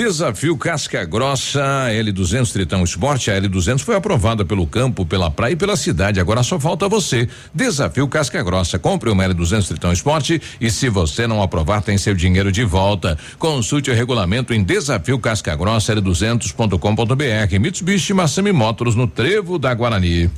Desafio 0.00 0.56
Casca 0.56 1.04
Grossa 1.04 1.60
L200 1.90 2.50
Tritão 2.50 2.82
Esporte. 2.82 3.30
A 3.30 3.38
L200 3.38 3.80
foi 3.80 3.94
aprovada 3.94 4.46
pelo 4.46 4.66
campo, 4.66 5.04
pela 5.04 5.30
praia 5.30 5.52
e 5.52 5.56
pela 5.56 5.76
cidade. 5.76 6.18
Agora 6.18 6.42
só 6.42 6.58
falta 6.58 6.88
você. 6.88 7.28
Desafio 7.52 8.08
Casca 8.08 8.42
Grossa. 8.42 8.78
Compre 8.78 9.10
uma 9.10 9.22
L200 9.24 9.68
Tritão 9.68 9.92
Esporte 9.92 10.40
e 10.58 10.70
se 10.70 10.88
você 10.88 11.26
não 11.26 11.42
aprovar, 11.42 11.82
tem 11.82 11.98
seu 11.98 12.14
dinheiro 12.14 12.50
de 12.50 12.64
volta. 12.64 13.18
Consulte 13.38 13.90
o 13.90 13.94
regulamento 13.94 14.54
em 14.54 14.64
desafio 14.64 15.18
Casca 15.18 15.54
Grossa 15.54 15.94
L200.com.br. 15.94 17.60
Mitsubishi 17.60 18.14
Massami 18.14 18.52
Motors 18.52 18.94
no 18.94 19.06
Trevo 19.06 19.58
da 19.58 19.74
Guarani. 19.74 20.30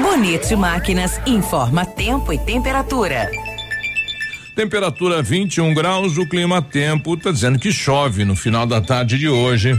Bonito 0.00 0.56
Máquinas 0.56 1.20
informa 1.26 1.84
tempo 1.84 2.32
e 2.32 2.38
temperatura. 2.38 3.28
Temperatura 4.58 5.22
21 5.22 5.72
graus, 5.72 6.18
o 6.18 6.26
clima 6.26 6.60
tempo 6.60 7.16
tá 7.16 7.30
dizendo 7.30 7.60
que 7.60 7.70
chove 7.70 8.24
no 8.24 8.34
final 8.34 8.66
da 8.66 8.80
tarde 8.80 9.16
de 9.16 9.28
hoje. 9.28 9.78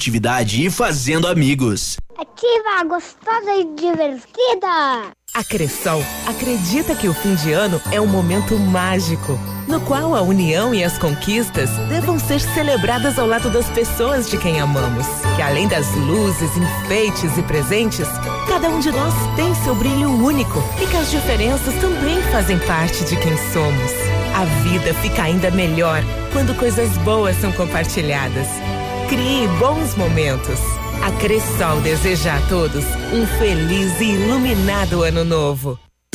produtividade 0.00 0.64
e 0.64 0.70
fazendo 0.70 1.28
amigos. 1.28 1.98
Ativa, 2.16 2.84
gostosa 2.88 3.52
e 3.54 3.64
divertida. 3.74 5.12
A 5.34 5.44
Cressol 5.44 6.02
acredita 6.26 6.94
que 6.94 7.06
o 7.06 7.14
fim 7.14 7.34
de 7.34 7.52
ano 7.52 7.80
é 7.92 8.00
um 8.00 8.06
momento 8.06 8.58
mágico, 8.58 9.38
no 9.68 9.80
qual 9.82 10.14
a 10.14 10.22
união 10.22 10.74
e 10.74 10.82
as 10.82 10.96
conquistas 10.96 11.68
devam 11.88 12.18
ser 12.18 12.40
celebradas 12.40 13.18
ao 13.18 13.26
lado 13.26 13.50
das 13.50 13.66
pessoas 13.68 14.28
de 14.28 14.38
quem 14.38 14.58
amamos. 14.58 15.06
Que 15.36 15.42
além 15.42 15.68
das 15.68 15.86
luzes, 15.94 16.50
enfeites 16.56 17.36
e 17.36 17.42
presentes, 17.42 18.08
cada 18.48 18.70
um 18.70 18.80
de 18.80 18.90
nós 18.90 19.14
tem 19.36 19.54
seu 19.56 19.74
brilho 19.74 20.10
único 20.10 20.58
e 20.82 20.86
que 20.86 20.96
as 20.96 21.10
diferenças 21.10 21.74
também 21.74 22.22
fazem 22.32 22.58
parte 22.60 23.04
de 23.04 23.16
quem 23.16 23.36
somos. 23.52 23.92
A 24.34 24.44
vida 24.62 24.94
fica 24.94 25.24
ainda 25.24 25.50
melhor 25.50 26.02
quando 26.32 26.56
coisas 26.56 26.88
boas 26.98 27.36
são 27.36 27.52
compartilhadas. 27.52 28.48
Crie 29.10 29.48
bons 29.58 29.96
momentos. 29.96 30.60
A 31.02 31.10
Cressol 31.18 31.80
deseja 31.80 32.36
a 32.36 32.40
todos 32.48 32.84
um 33.12 33.26
feliz 33.40 34.00
e 34.00 34.04
iluminado 34.04 35.02
ano 35.02 35.24
novo. 35.24 35.76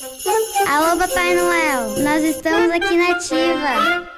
Alô, 0.00 0.96
Papai 0.96 1.34
Noel, 1.34 1.98
nós 2.04 2.22
estamos 2.22 2.70
aqui 2.70 2.96
na 2.96 3.10
Ativa. 3.10 4.17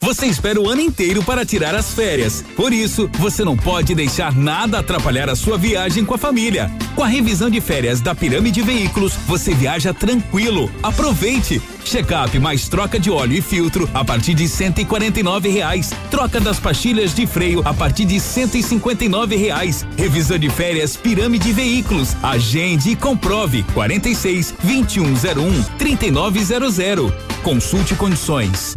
Você 0.00 0.26
espera 0.26 0.60
o 0.60 0.68
ano 0.68 0.80
inteiro 0.80 1.24
para 1.24 1.44
tirar 1.44 1.74
as 1.74 1.92
férias. 1.92 2.44
Por 2.54 2.72
isso, 2.72 3.10
você 3.14 3.44
não 3.44 3.56
pode 3.56 3.96
deixar 3.96 4.32
nada 4.32 4.78
atrapalhar 4.78 5.28
a 5.28 5.34
sua 5.34 5.58
viagem 5.58 6.04
com 6.04 6.14
a 6.14 6.18
família. 6.18 6.70
Com 6.94 7.02
a 7.02 7.08
revisão 7.08 7.50
de 7.50 7.60
férias 7.60 8.00
da 8.00 8.14
Pirâmide 8.14 8.62
Veículos, 8.62 9.14
você 9.26 9.52
viaja 9.52 9.92
tranquilo. 9.92 10.70
Aproveite! 10.84 11.60
Check-up 11.84 12.38
mais 12.38 12.68
troca 12.68 12.98
de 12.98 13.10
óleo 13.10 13.34
e 13.34 13.42
filtro 13.42 13.90
a 13.92 14.04
partir 14.04 14.34
de 14.34 14.48
cento 14.48 14.78
e 14.78 15.48
reais. 15.48 15.90
Troca 16.12 16.40
das 16.40 16.60
pastilhas 16.60 17.12
de 17.12 17.26
freio 17.26 17.60
a 17.64 17.74
partir 17.74 18.04
de 18.04 18.20
cento 18.20 18.56
e 18.56 19.36
reais. 19.36 19.84
Revisão 19.96 20.38
de 20.38 20.48
férias 20.48 20.96
Pirâmide 20.96 21.52
Veículos. 21.52 22.14
Agende 22.22 22.90
e 22.90 22.96
comprove 22.96 23.64
46 23.74 24.54
2101 24.62 25.62
3900. 25.76 27.12
Consulte 27.42 27.96
condições. 27.96 28.76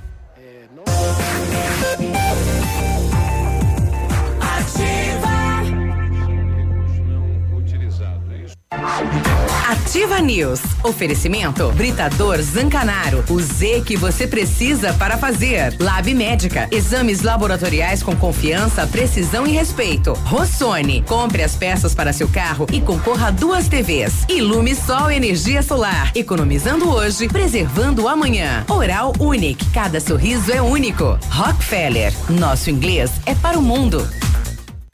Ativa 9.91 10.21
News. 10.21 10.61
Oferecimento 10.85 11.69
Britador 11.73 12.41
Zancanaro. 12.41 13.25
O 13.29 13.41
Z 13.41 13.83
que 13.85 13.97
você 13.97 14.25
precisa 14.25 14.93
para 14.93 15.17
fazer. 15.17 15.75
Lab 15.81 16.13
Médica. 16.13 16.69
Exames 16.71 17.23
laboratoriais 17.23 18.01
com 18.01 18.15
confiança, 18.15 18.87
precisão 18.87 19.45
e 19.45 19.51
respeito. 19.51 20.13
Rossoni. 20.13 21.01
Compre 21.01 21.43
as 21.43 21.57
peças 21.57 21.93
para 21.93 22.13
seu 22.13 22.29
carro 22.29 22.65
e 22.71 22.79
concorra 22.79 23.27
a 23.27 23.31
duas 23.31 23.67
TVs. 23.67 24.23
Ilume 24.29 24.75
Sol 24.75 25.11
Energia 25.11 25.61
Solar. 25.61 26.13
Economizando 26.15 26.89
hoje, 26.89 27.27
preservando 27.27 28.07
amanhã. 28.07 28.63
Oral 28.69 29.11
Unique. 29.19 29.69
Cada 29.73 29.99
sorriso 29.99 30.53
é 30.53 30.61
único. 30.61 31.19
Rockefeller. 31.29 32.13
Nosso 32.29 32.69
inglês 32.69 33.11
é 33.25 33.35
para 33.35 33.59
o 33.59 33.61
mundo. 33.61 34.09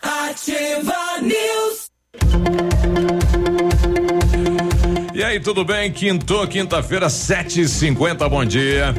Ativa 0.01 1.21
News. 1.21 1.85
E 5.17 5.23
aí, 5.23 5.39
tudo 5.39 5.65
bem? 5.65 5.91
Quinto, 5.91 6.47
quinta-feira, 6.47 7.09
sete 7.09 7.61
e 7.61 7.67
cinquenta, 7.67 8.29
bom 8.29 8.45
dia. 8.45 8.93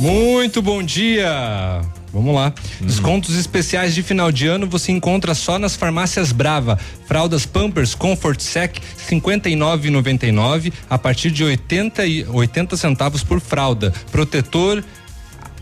Muito 0.00 0.60
bom 0.60 0.82
dia. 0.82 1.80
Vamos 2.12 2.34
lá. 2.34 2.52
Uhum. 2.80 2.88
Descontos 2.88 3.36
especiais 3.36 3.94
de 3.94 4.02
final 4.02 4.32
de 4.32 4.48
ano 4.48 4.66
você 4.66 4.90
encontra 4.90 5.32
só 5.32 5.56
nas 5.56 5.76
farmácias 5.76 6.32
Brava. 6.32 6.76
Fraldas 7.06 7.46
Pampers 7.46 7.94
Comfort 7.94 8.40
Sec 8.40 8.78
59,99 9.08 10.72
a 10.90 10.98
partir 10.98 11.30
de 11.30 11.44
80 11.44 12.04
e 12.04 12.26
80 12.26 12.76
centavos 12.76 13.22
por 13.22 13.38
fralda. 13.38 13.92
Protetor 14.10 14.82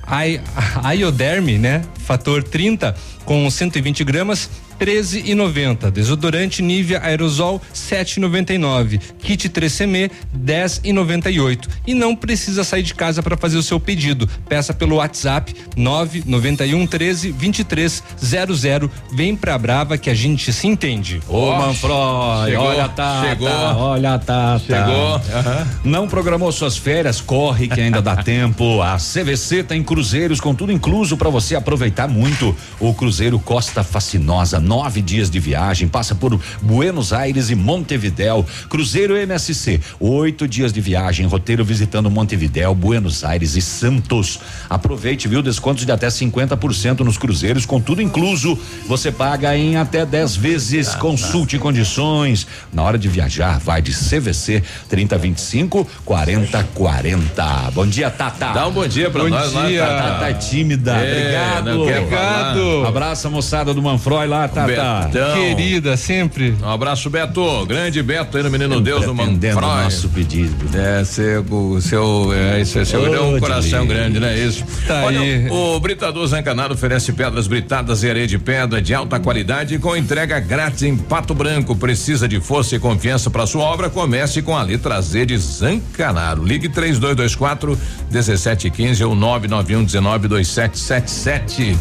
Ioderme, 0.97 1.59
né? 1.59 1.83
Fator 1.99 2.43
30 2.43 2.97
com 3.27 3.51
120 3.51 4.05
gramas 4.05 4.49
13,90. 4.83 5.93
Desodorante 5.93 6.61
Nivea 6.61 7.01
Aerosol 7.05 7.63
7,99. 7.73 9.01
Kit 9.21 9.49
3CM 9.49 10.11
10,98. 10.37 11.69
E 11.87 11.95
não 11.95 12.17
precisa 12.17 12.65
sair 12.65 12.83
de 12.83 12.93
casa 12.93 13.23
para 13.23 13.37
fazer 13.37 13.57
o 13.57 13.63
seu 13.63 13.79
pedido. 13.79 14.29
Peça 14.49 14.75
pelo 14.75 14.97
WhatsApp 14.97 15.55
991 15.77 16.85
13 16.89 17.31
23 17.31 18.03
00. 18.19 18.91
Vem 19.15 19.37
pra 19.37 19.57
Brava 19.57 19.97
que 19.97 20.11
a 20.11 20.15
gente 20.15 20.53
se 20.53 20.67
entende. 20.67 21.23
Ô, 21.29 21.53
Manfroy, 21.53 22.57
olha 22.57 22.89
tá, 22.89 23.23
chegou. 23.23 23.49
Tá, 23.49 23.77
olha 23.77 24.19
tá, 24.19 24.59
chegou. 24.59 25.21
Tá. 25.21 25.69
Uhum. 25.85 25.91
Não 25.93 26.09
programou 26.09 26.51
suas 26.51 26.77
férias? 26.77 27.21
Corre 27.21 27.69
que 27.69 27.81
ainda 27.81 28.03
dá 28.03 28.17
tempo. 28.25 28.83
A 28.83 28.97
CVC 28.97 29.63
tem 29.63 29.81
cruzeiros 29.81 30.41
com 30.41 30.53
tudo 30.57 30.73
incluso 30.73 31.17
para 31.17 31.31
você 31.31 31.55
aproveitar 31.55 32.09
muito. 32.09 32.57
O 32.81 32.93
Cruzeiro 32.93 33.39
Costa 33.39 33.85
Fascinosa 33.85 34.59
nove 34.73 35.03
dias 35.03 35.29
de 35.29 35.39
viagem, 35.39 35.87
passa 35.87 36.15
por 36.15 36.41
Buenos 36.63 37.13
Aires 37.13 37.51
e 37.51 37.55
Montevidéu. 37.55 38.43
Cruzeiro 38.71 39.15
MSC, 39.15 39.79
oito 40.01 40.49
dias 40.49 40.73
de 40.73 40.81
viagem, 40.81 41.27
roteiro 41.27 41.63
visitando 41.63 42.11
Montevidéu, 42.11 42.75
Buenos 42.75 43.23
Aires 43.23 43.55
e 43.55 43.61
Santos. 43.61 44.41
Aproveite, 44.71 45.29
viu? 45.29 45.43
Descontos 45.43 45.85
de 45.85 45.93
até 45.93 46.09
50% 46.09 47.01
nos 47.01 47.19
cruzeiros, 47.19 47.67
com 47.67 47.79
tudo 47.83 48.01
incluso. 48.01 48.59
Você 48.89 49.13
paga 49.13 49.55
em 49.55 49.77
até 49.77 50.07
10 50.07 50.37
vezes. 50.37 50.95
Consulte 50.95 51.59
condições. 51.59 52.47
Na 52.73 52.83
hora 52.83 52.97
de 52.97 53.11
viajar, 53.11 53.59
vai 53.59 53.83
de 53.83 53.93
CVC 53.93 54.63
3025 54.89 55.87
4040. 56.03 57.71
Bom 57.75 57.87
dia, 57.87 58.11
Tata. 58.11 58.53
Dá 58.55 58.67
um 58.67 58.73
bom 58.73 58.89
dia 58.89 59.11
pra 59.11 59.25
bom 59.25 59.29
nós 59.29 59.53
dia. 59.67 59.87
Tata 59.87 60.31
é 60.31 60.33
tímida. 60.33 60.97
É, 60.97 61.59
Obrigado. 61.61 61.83
Obrigado. 61.83 62.87
Abraço 62.87 63.27
a 63.27 63.31
moçada 63.31 63.75
do 63.75 63.83
Manfroy 63.83 64.27
lá, 64.27 64.49
Tata. 64.53 65.09
Betão. 65.09 65.35
Querida, 65.35 65.97
sempre. 65.97 66.55
Um 66.63 66.69
abraço, 66.69 67.09
Beto. 67.09 67.67
Grande 67.67 68.03
Beto 68.03 68.37
aí 68.37 68.43
no 68.43 68.51
Menino 68.51 68.75
sempre 68.75 68.91
Deus, 68.93 69.07
no 69.07 69.15
Manfroy. 69.15 69.85
nosso 69.85 70.09
pedido. 70.09 70.55
É, 70.77 71.05
seu, 71.05 71.45
seu, 71.81 72.33
é, 72.33 72.61
isso 72.61 72.79
é 72.79 72.85
seu, 72.85 73.01
oh, 73.01 73.37
um 73.37 73.41
coração 73.41 73.87
grande, 73.87 74.21
né? 74.21 74.39
Isso. 74.39 74.65
Tá 74.87 75.05
Olha, 75.05 75.21
aí. 75.21 75.49
o 75.51 75.81
Britador 75.81 76.27
Zancanaro 76.27 76.75
oferece 76.75 77.13
pedras 77.13 77.47
britadas 77.47 78.03
e 78.03 78.11
areia 78.11 78.27
de 78.27 78.39
pedra 78.39 78.81
de 78.81 78.95
alta 78.95 79.19
qualidade 79.19 79.79
com 79.79 79.97
entrega 79.97 80.39
grátis 80.41 80.83
em 80.83 80.97
Pato 80.97 81.35
Branco. 81.35 81.75
Precisa 81.75 82.29
de 82.29 82.41
força 82.41 82.77
e 82.77 82.79
confiança 82.79 83.31
para 83.31 83.47
sua 83.47 83.65
obra? 83.65 83.89
Comece 83.89 84.43
com 84.43 84.57
a 84.57 84.63
letra 84.63 85.01
Z 85.01 85.27
de 85.27 85.37
Zancanaro. 85.39 86.45
Ligue 86.45 86.69
3224 86.69 87.79
1715 88.11 89.05
ou 89.05 89.15
991 89.15 89.85
19 89.85 90.29
2777. 90.29 91.77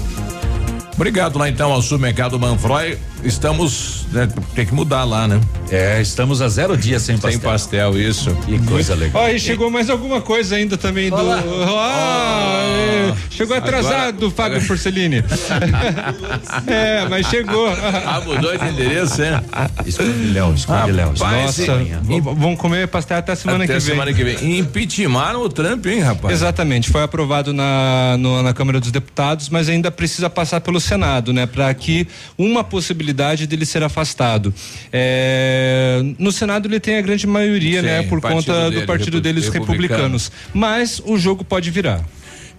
Obrigado 1.01 1.39
lá 1.39 1.49
então 1.49 1.73
ao 1.73 1.81
supermercado 1.81 2.39
Manfroy. 2.39 2.95
Estamos, 3.23 4.07
né, 4.11 4.27
tem 4.55 4.65
que 4.65 4.73
mudar 4.73 5.03
lá, 5.03 5.27
né? 5.27 5.39
É, 5.69 6.01
estamos 6.01 6.41
a 6.41 6.49
zero 6.49 6.75
dias 6.75 7.03
sem 7.03 7.15
pastel. 7.17 7.31
Sem 7.31 7.39
pastel, 7.39 7.99
isso. 7.99 8.35
Que 8.45 8.59
coisa 8.65 8.95
legal. 8.95 9.23
Ó, 9.23 9.29
e 9.29 9.39
chegou 9.39 9.69
mais 9.69 9.89
alguma 9.89 10.19
coisa 10.21 10.55
ainda 10.55 10.75
também 10.75 11.09
do. 11.09 11.15
Ah, 11.15 13.13
oh, 13.13 13.15
chegou 13.33 13.55
atrasado, 13.55 14.25
agora, 14.25 14.31
Fábio 14.31 14.57
agora. 14.57 14.61
Porcelini. 14.67 15.17
é, 16.67 17.07
mas 17.07 17.27
chegou. 17.27 17.67
Ah, 17.69 18.21
mudou 18.25 18.57
de 18.57 18.67
endereço, 18.67 19.21
é? 19.21 19.41
Escondilhão, 19.85 20.53
escondilhão. 20.53 21.13
Nossa, 21.13 21.63
vamos 22.03 22.59
comer 22.59 22.87
pastel 22.87 23.17
até 23.17 23.35
semana 23.35 23.63
até 23.63 23.73
que 23.73 23.79
vem. 23.79 23.89
semana 23.89 24.13
que 24.13 24.23
vem. 24.23 24.59
Impeachmentaram 24.59 25.41
o 25.41 25.49
Trump, 25.49 25.85
hein, 25.85 25.99
rapaz? 25.99 26.33
Exatamente, 26.33 26.89
foi 26.89 27.03
aprovado 27.03 27.53
na, 27.53 28.17
no, 28.17 28.41
na 28.41 28.53
Câmara 28.53 28.79
dos 28.79 28.91
Deputados, 28.91 29.47
mas 29.47 29.69
ainda 29.69 29.91
precisa 29.91 30.29
passar 30.29 30.59
pelo 30.61 30.81
Senado, 30.81 31.31
né? 31.31 31.45
Para 31.45 31.71
que 31.73 32.07
uma 32.37 32.63
possibilidade 32.63 33.10
dele 33.13 33.65
ser 33.65 33.83
afastado. 33.83 34.53
É, 34.91 36.01
no 36.17 36.31
Senado 36.31 36.67
ele 36.67 36.79
tem 36.79 36.97
a 36.97 37.01
grande 37.01 37.27
maioria, 37.27 37.81
né? 37.81 37.97
Sim, 37.97 38.03
né? 38.03 38.09
Por 38.09 38.21
conta 38.21 38.69
dele, 38.69 38.81
do 38.81 38.87
partido 38.87 39.21
deles 39.21 39.47
republicanos. 39.49 40.31
Mas 40.53 41.01
o 41.05 41.17
jogo 41.17 41.43
pode 41.43 41.69
virar. 41.71 42.03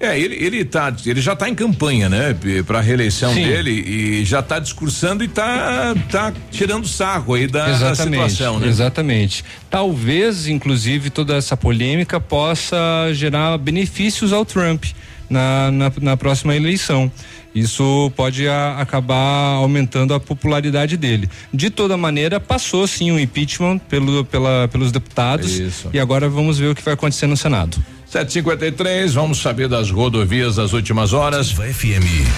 É, 0.03 0.19
ele, 0.19 0.35
ele, 0.35 0.65
tá, 0.65 0.93
ele 1.07 1.21
já 1.21 1.33
está 1.33 1.49
em 1.49 1.55
campanha, 1.55 2.09
né? 2.09 2.37
Para 2.67 2.81
a 2.81 2.83
reeleição 2.83 3.33
Sim. 3.33 3.45
dele 3.45 3.71
e 3.71 4.25
já 4.25 4.41
está 4.41 4.59
discursando 4.59 5.23
e 5.23 5.29
está 5.29 5.95
tá 6.11 6.33
tirando 6.51 6.89
sarro 6.89 7.35
aí 7.35 7.47
da, 7.47 7.67
da 7.79 7.95
situação, 7.95 8.59
né? 8.59 8.67
Exatamente. 8.67 9.45
Talvez, 9.71 10.49
inclusive, 10.49 11.09
toda 11.09 11.37
essa 11.37 11.57
polêmica 11.57 12.19
possa 12.19 12.77
gerar 13.13 13.57
benefícios 13.59 14.33
ao 14.33 14.45
Trump 14.45 14.87
na, 15.31 15.71
na, 15.71 15.93
na 16.01 16.17
próxima 16.17 16.57
eleição. 16.57 17.11
Isso 17.55 18.11
pode 18.17 18.49
a, 18.49 18.79
acabar 18.79 19.55
aumentando 19.57 20.15
a 20.15 20.21
popularidade 20.21 20.97
dele. 20.97 21.29
De 21.53 21.71
toda 21.71 21.97
maneira, 21.97 22.41
passou 22.41 22.87
sim 22.87 23.11
o 23.11 23.15
um 23.15 23.19
impeachment 23.19 23.79
pelo, 23.79 24.25
pela, 24.25 24.69
pelos 24.69 24.91
deputados 24.91 25.59
Isso. 25.59 25.91
e 25.93 25.99
agora 25.99 26.29
vamos 26.29 26.59
ver 26.59 26.69
o 26.69 26.75
que 26.75 26.83
vai 26.83 26.95
acontecer 26.95 27.27
no 27.27 27.37
Senado. 27.37 27.77
753, 28.07 29.15
vamos 29.15 29.39
saber 29.41 29.69
das 29.69 29.91
rodovias 29.91 30.57
das 30.57 30.73
últimas 30.75 31.13
horas. 31.13 31.51
FM, 31.53 32.29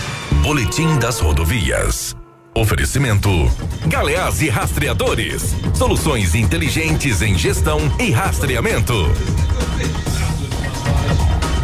Boletim 0.43 0.99
das 0.99 1.19
Rodovias. 1.19 2.15
Oferecimento: 2.55 3.29
Galeás 3.89 4.41
e 4.41 4.49
Rastreadores. 4.49 5.57
Soluções 5.75 6.37
inteligentes 6.37 7.21
em 7.23 7.37
gestão 7.37 7.81
e 7.99 8.13
rastreamento. 8.13 8.95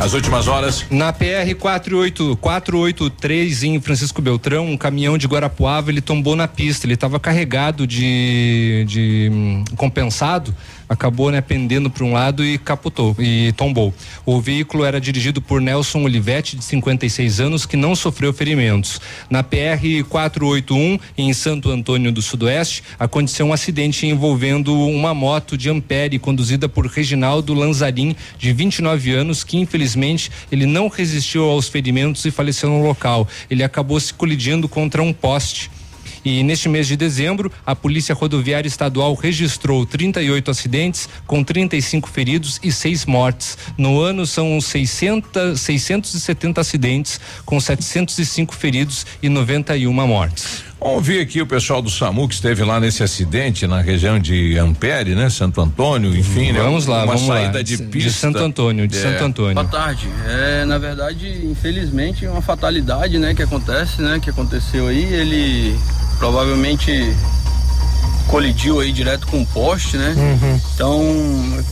As 0.00 0.14
últimas 0.14 0.48
horas. 0.48 0.86
Na 0.90 1.12
PR 1.12 1.54
48, 1.58 2.38
483 2.40 3.62
em 3.64 3.80
Francisco 3.82 4.22
Beltrão, 4.22 4.66
um 4.66 4.76
caminhão 4.76 5.18
de 5.18 5.26
Guarapuava, 5.26 5.90
ele 5.90 6.00
tombou 6.00 6.34
na 6.34 6.48
pista. 6.48 6.86
Ele 6.86 6.94
estava 6.94 7.20
carregado 7.20 7.86
de, 7.86 8.86
de 8.88 9.28
hum, 9.30 9.62
compensado 9.76 10.54
acabou 10.90 11.30
né, 11.30 11.40
pendendo 11.40 11.88
para 11.88 12.04
um 12.04 12.12
lado 12.12 12.44
e 12.44 12.58
capotou 12.58 13.14
e 13.16 13.52
tombou. 13.52 13.94
O 14.26 14.40
veículo 14.40 14.84
era 14.84 15.00
dirigido 15.00 15.40
por 15.40 15.60
Nelson 15.60 16.02
Olivetti, 16.02 16.56
de 16.56 16.64
56 16.64 17.38
anos, 17.38 17.64
que 17.64 17.76
não 17.76 17.94
sofreu 17.94 18.32
ferimentos. 18.32 19.00
Na 19.30 19.44
PR 19.44 20.02
481, 20.08 20.98
em 21.16 21.32
Santo 21.32 21.70
Antônio 21.70 22.10
do 22.10 22.20
Sudoeste, 22.20 22.82
aconteceu 22.98 23.46
um 23.46 23.52
acidente 23.52 24.04
envolvendo 24.04 24.76
uma 24.76 25.14
moto 25.14 25.56
de 25.56 25.70
Ampere 25.70 26.18
conduzida 26.18 26.68
por 26.68 26.86
Reginaldo 26.86 27.54
Lanzarin, 27.54 28.16
de 28.36 28.52
29 28.52 29.12
anos, 29.12 29.44
que 29.44 29.58
infelizmente 29.58 30.28
ele 30.50 30.66
não 30.66 30.88
resistiu 30.88 31.44
aos 31.44 31.68
ferimentos 31.68 32.24
e 32.24 32.32
faleceu 32.32 32.68
no 32.68 32.82
local. 32.82 33.28
Ele 33.48 33.62
acabou 33.62 34.00
se 34.00 34.12
colidindo 34.12 34.68
contra 34.68 35.00
um 35.00 35.12
poste. 35.12 35.70
E 36.24 36.42
neste 36.42 36.68
mês 36.68 36.86
de 36.86 36.96
dezembro, 36.96 37.50
a 37.64 37.74
Polícia 37.74 38.14
Rodoviária 38.14 38.68
Estadual 38.68 39.14
registrou 39.14 39.86
38 39.86 40.50
acidentes, 40.50 41.08
com 41.26 41.42
35 41.42 42.08
feridos 42.08 42.60
e 42.62 42.70
seis 42.70 43.06
mortes. 43.06 43.56
No 43.76 44.00
ano, 44.00 44.26
são 44.26 44.60
600, 44.60 45.60
670 45.60 46.60
acidentes, 46.60 47.20
com 47.44 47.60
705 47.60 48.54
feridos 48.54 49.06
e 49.22 49.28
91 49.28 49.92
mortes. 49.92 50.69
Vamos 50.80 50.96
ouvir 50.96 51.20
aqui 51.20 51.42
o 51.42 51.46
pessoal 51.46 51.82
do 51.82 51.90
SAMU 51.90 52.26
que 52.26 52.34
esteve 52.34 52.64
lá 52.64 52.80
nesse 52.80 53.02
acidente 53.02 53.66
na 53.66 53.82
região 53.82 54.18
de 54.18 54.56
Ampere, 54.56 55.14
né? 55.14 55.28
Santo 55.28 55.60
Antônio, 55.60 56.16
enfim, 56.16 56.52
né? 56.52 56.60
Vamos 56.62 56.86
lá, 56.86 57.04
Uma 57.04 57.14
vamos 57.14 57.26
saída 57.26 57.58
lá. 57.58 57.62
de 57.62 57.76
De 57.76 57.82
pista. 57.82 58.10
Santo 58.10 58.38
Antônio, 58.38 58.88
de 58.88 58.96
Santo 58.96 59.22
Antônio. 59.22 59.54
Boa 59.54 59.66
tarde. 59.66 60.08
É, 60.26 60.64
na 60.64 60.78
verdade, 60.78 61.44
infelizmente, 61.44 62.26
uma 62.26 62.40
fatalidade, 62.40 63.18
né, 63.18 63.34
que 63.34 63.42
acontece, 63.42 64.00
né, 64.00 64.18
que 64.22 64.30
aconteceu 64.30 64.86
aí. 64.88 65.04
Ele 65.04 65.78
provavelmente 66.18 67.14
colidiu 68.26 68.80
aí 68.80 68.90
direto 68.90 69.26
com 69.26 69.42
o 69.42 69.46
poste, 69.46 69.98
né? 69.98 70.14
Então, 70.74 71.02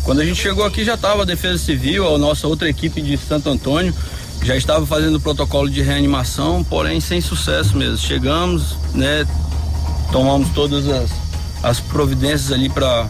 quando 0.03 0.21
a 0.21 0.25
gente 0.25 0.41
chegou 0.41 0.67
aqui 0.67 0.85
já 0.85 0.95
estava 0.95 1.23
a 1.23 1.25
Defesa 1.25 1.57
Civil, 1.57 2.15
a 2.15 2.19
nossa 2.19 2.47
outra 2.47 2.69
equipe 2.69 3.01
de 3.01 3.17
Santo 3.17 3.49
Antônio 3.49 3.95
já 4.43 4.57
estava 4.57 4.87
fazendo 4.87 5.17
o 5.17 5.21
protocolo 5.21 5.69
de 5.69 5.83
reanimação, 5.83 6.65
porém 6.65 7.01
sem 7.01 7.21
sucesso 7.21 7.77
mesmo. 7.77 7.99
Chegamos, 7.99 8.77
né? 8.95 9.27
Tomamos 10.13 10.49
todas 10.51 10.89
as, 10.89 11.11
as 11.63 11.81
providências 11.81 12.53
ali 12.53 12.69
para 12.69 13.09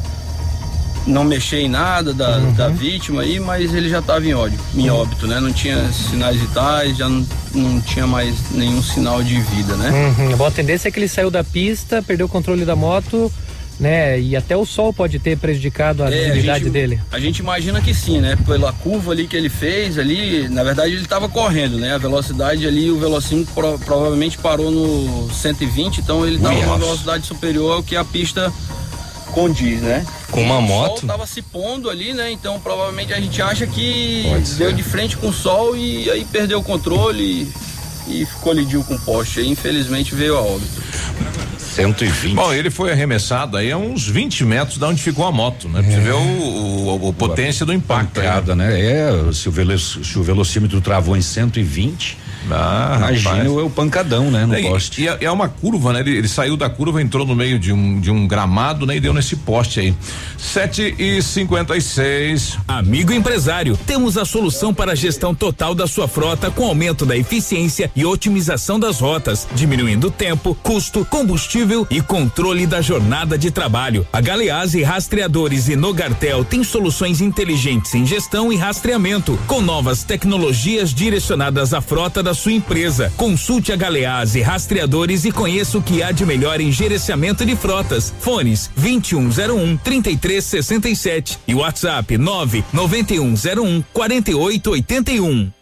não 1.07 1.25
mexer 1.25 1.61
em 1.61 1.69
nada 1.69 2.13
da, 2.13 2.39
da 2.39 2.69
vítima 2.69 3.23
aí, 3.23 3.41
mas 3.41 3.73
ele 3.75 3.89
já 3.89 4.01
estava 4.01 4.25
em 4.27 4.35
ódio, 4.35 4.59
em 4.75 4.91
óbito, 4.91 5.27
né? 5.27 5.41
Não 5.41 5.53
tinha 5.53 5.91
sinais 5.93 6.37
vitais, 6.37 6.97
já 6.97 7.09
não, 7.09 7.27
não 7.55 7.81
tinha 7.81 8.07
mais 8.07 8.35
nenhum 8.51 8.83
sinal 8.83 9.23
de 9.23 9.41
vida, 9.41 9.75
né? 9.77 10.15
Uhum. 10.19 10.45
A 10.45 10.51
tendência 10.51 10.89
é 10.89 10.91
que 10.91 10.99
ele 10.99 11.09
saiu 11.09 11.31
da 11.31 11.43
pista, 11.43 12.03
perdeu 12.03 12.27
o 12.27 12.29
controle 12.29 12.65
da 12.65 12.77
moto, 12.77 13.33
né? 13.79 14.19
E 14.21 14.35
até 14.37 14.57
o 14.57 14.67
sol 14.67 14.93
pode 14.93 15.19
ter 15.19 15.37
prejudicado 15.39 16.03
a 16.03 16.07
É, 16.07 16.11
visibilidade 16.11 16.65
gente, 16.65 16.73
dele. 16.73 17.01
A 17.13 17.19
gente 17.21 17.39
imagina 17.39 17.81
que 17.81 17.95
sim, 17.95 18.21
né? 18.21 18.37
Pela 18.47 18.73
curva 18.73 19.13
ali 19.13 19.27
que 19.27 19.37
ele 19.37 19.49
fez 19.49 19.99
ali, 19.99 20.49
na 20.49 20.65
verdade 20.65 20.93
ele 20.95 21.03
estava 21.03 21.29
correndo, 21.29 21.79
né? 21.79 21.95
A 21.95 21.99
velocidade 21.99 22.67
ali, 22.67 22.91
o 22.91 22.99
velocímetro 22.99 23.53
pro- 23.55 23.79
provavelmente 23.79 24.37
parou 24.39 24.71
no 24.71 25.31
120, 25.33 25.99
então 26.01 26.27
ele 26.27 26.37
estava 26.37 26.55
numa 26.61 26.79
velocidade 26.79 27.27
superior 27.27 27.75
ao 27.75 27.83
que 27.83 27.95
a 27.97 28.05
pista 28.05 28.53
condiz, 29.33 29.81
né? 29.83 30.05
Com 30.31 30.43
uma 30.43 30.59
O 30.59 30.63
moto? 30.63 31.01
sol 31.01 31.09
tava 31.09 31.27
se 31.27 31.41
pondo 31.43 31.89
ali, 31.89 32.13
né? 32.13 32.31
Então 32.33 32.59
provavelmente 32.59 33.13
a 33.13 33.21
gente 33.21 33.41
acha 33.41 33.67
que 33.67 34.25
deu 34.57 34.73
de 34.73 34.83
frente 34.83 35.17
com 35.17 35.29
o 35.29 35.33
sol 35.33 35.77
e 35.77 36.11
aí 36.11 36.25
perdeu 36.25 36.59
o 36.59 36.63
controle 36.65 37.53
e, 38.09 38.23
e 38.23 38.27
colidiu 38.41 38.83
com 38.85 38.95
o 38.95 39.01
poste. 39.01 39.41
Aí, 39.41 39.49
infelizmente 39.49 40.15
veio 40.15 40.37
a 40.37 40.41
óbito. 40.41 40.83
120. 41.79 42.35
Bom, 42.35 42.53
ele 42.53 42.71
foi 42.71 42.91
arremessado 42.91 43.57
aí 43.57 43.71
a 43.71 43.77
uns 43.77 44.07
20 44.07 44.45
metros 44.45 44.79
da 44.79 44.89
onde 44.89 45.01
ficou 45.01 45.25
a 45.25 45.31
moto, 45.31 45.69
né? 45.69 45.81
Pra 45.81 45.91
você 45.93 46.01
ver 46.01 46.13
o, 46.13 46.19
o, 46.19 47.09
o 47.09 47.13
potência 47.13 47.65
do 47.65 47.73
impacto. 47.73 48.21
aí. 48.21 48.27
Pancada, 48.27 48.57
né? 48.57 48.81
É, 48.81 49.33
se 49.33 49.49
o, 49.49 49.53
velo, 49.53 49.79
se 49.79 50.19
o 50.19 50.23
velocímetro 50.23 50.81
travou 50.81 51.17
em 51.17 51.23
120, 51.23 52.19
Ah, 52.51 52.97
imagina 52.99 53.31
rapaz. 53.31 53.49
o, 53.49 53.71
pancadão, 53.71 54.31
né? 54.31 54.47
No 54.47 54.59
E- 54.59 54.63
poste. 54.63 55.03
E, 55.03 55.09
é- 55.09 55.19
é 55.23 55.31
uma 55.31 55.49
curva, 55.49 55.93
né? 55.93 56.01
Ele, 56.01 56.17
ele 56.19 56.29
saiu 56.29 56.57
da 56.57 56.69
curva, 56.69 57.01
entrou 57.03 57.27
no 57.27 57.35
meio 57.35 57.59
de 57.59 57.73
um, 57.73 58.01
de 58.01 58.11
um 58.11 58.27
gramado, 58.27 58.87
né? 58.87 58.97
E 58.97 59.01
deu 59.01 59.13
nesse 59.15 59.37
poste 59.37 59.81
aí. 59.81 59.95
7 60.37 60.95
e 60.99 61.23
56 61.23 62.59
Amigo 62.67 63.13
empresário, 63.13 63.77
temos 63.87 64.17
a 64.17 64.25
solução 64.25 64.73
para 64.73 64.93
a 64.93 64.95
gestão 64.95 65.35
total 65.35 65.75
da 65.75 65.87
sua 65.87 66.09
frota 66.09 66.51
com 66.51 66.65
aumento 66.67 67.05
da 67.05 67.17
eficiência 67.17 67.91
e 67.95 68.05
otimização 68.05 68.79
das 68.79 69.01
rotas, 69.01 69.47
diminuindo 69.55 70.11
tempo, 70.11 70.55
custo, 70.63 71.05
combustível 71.05 71.87
e 71.91 72.01
controle 72.01 72.67
da 72.67 72.81
jornada 72.81 73.37
de 73.37 73.51
trabalho. 73.51 74.07
A 74.13 74.21
Galeazzi 74.21 74.83
Rastreadores 74.83 75.69
e 75.69 75.77
Nogartel 75.77 76.45
tem 76.45 76.63
soluções 76.65 77.21
inteligentes 77.21 77.95
em 77.95 78.07
gestão 78.07 78.53
e 78.53 78.57
rastreamento, 78.57 79.39
com 79.47 79.61
novas 79.61 80.03
tecnologias 80.03 80.93
direcionadas 80.95 81.73
à 81.75 81.81
frota 81.81 82.23
da 82.23 82.35
sua 82.39 82.53
empresa. 82.53 83.13
Consulte 83.17 83.73
a 83.73 83.77
Galeazzi 83.77 84.41
Rastreadores 84.41 85.25
e 85.25 85.33
conheça 85.33 85.77
o 85.77 85.83
que 85.83 86.03
há 86.03 86.13
de 86.13 86.25
melhor 86.25 86.61
em 86.61 86.73
gerenciamento 86.73 87.45
de 87.45 87.55
frotas. 87.57 88.15
Fones 88.21 88.71
2101 88.77 89.77
3367 89.79 91.39
e 91.47 91.55
WhatsApp 91.55 92.17
99101 92.17 93.83
4881. 93.93 95.53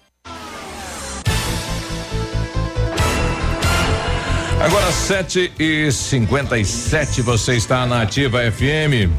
Agora 4.61 4.91
7 4.91 5.53
e 5.61 5.93
57 5.93 7.23
você 7.23 7.57
está 7.57 7.87
na 7.87 8.03
Ativa 8.03 8.41
FM. 8.51 9.13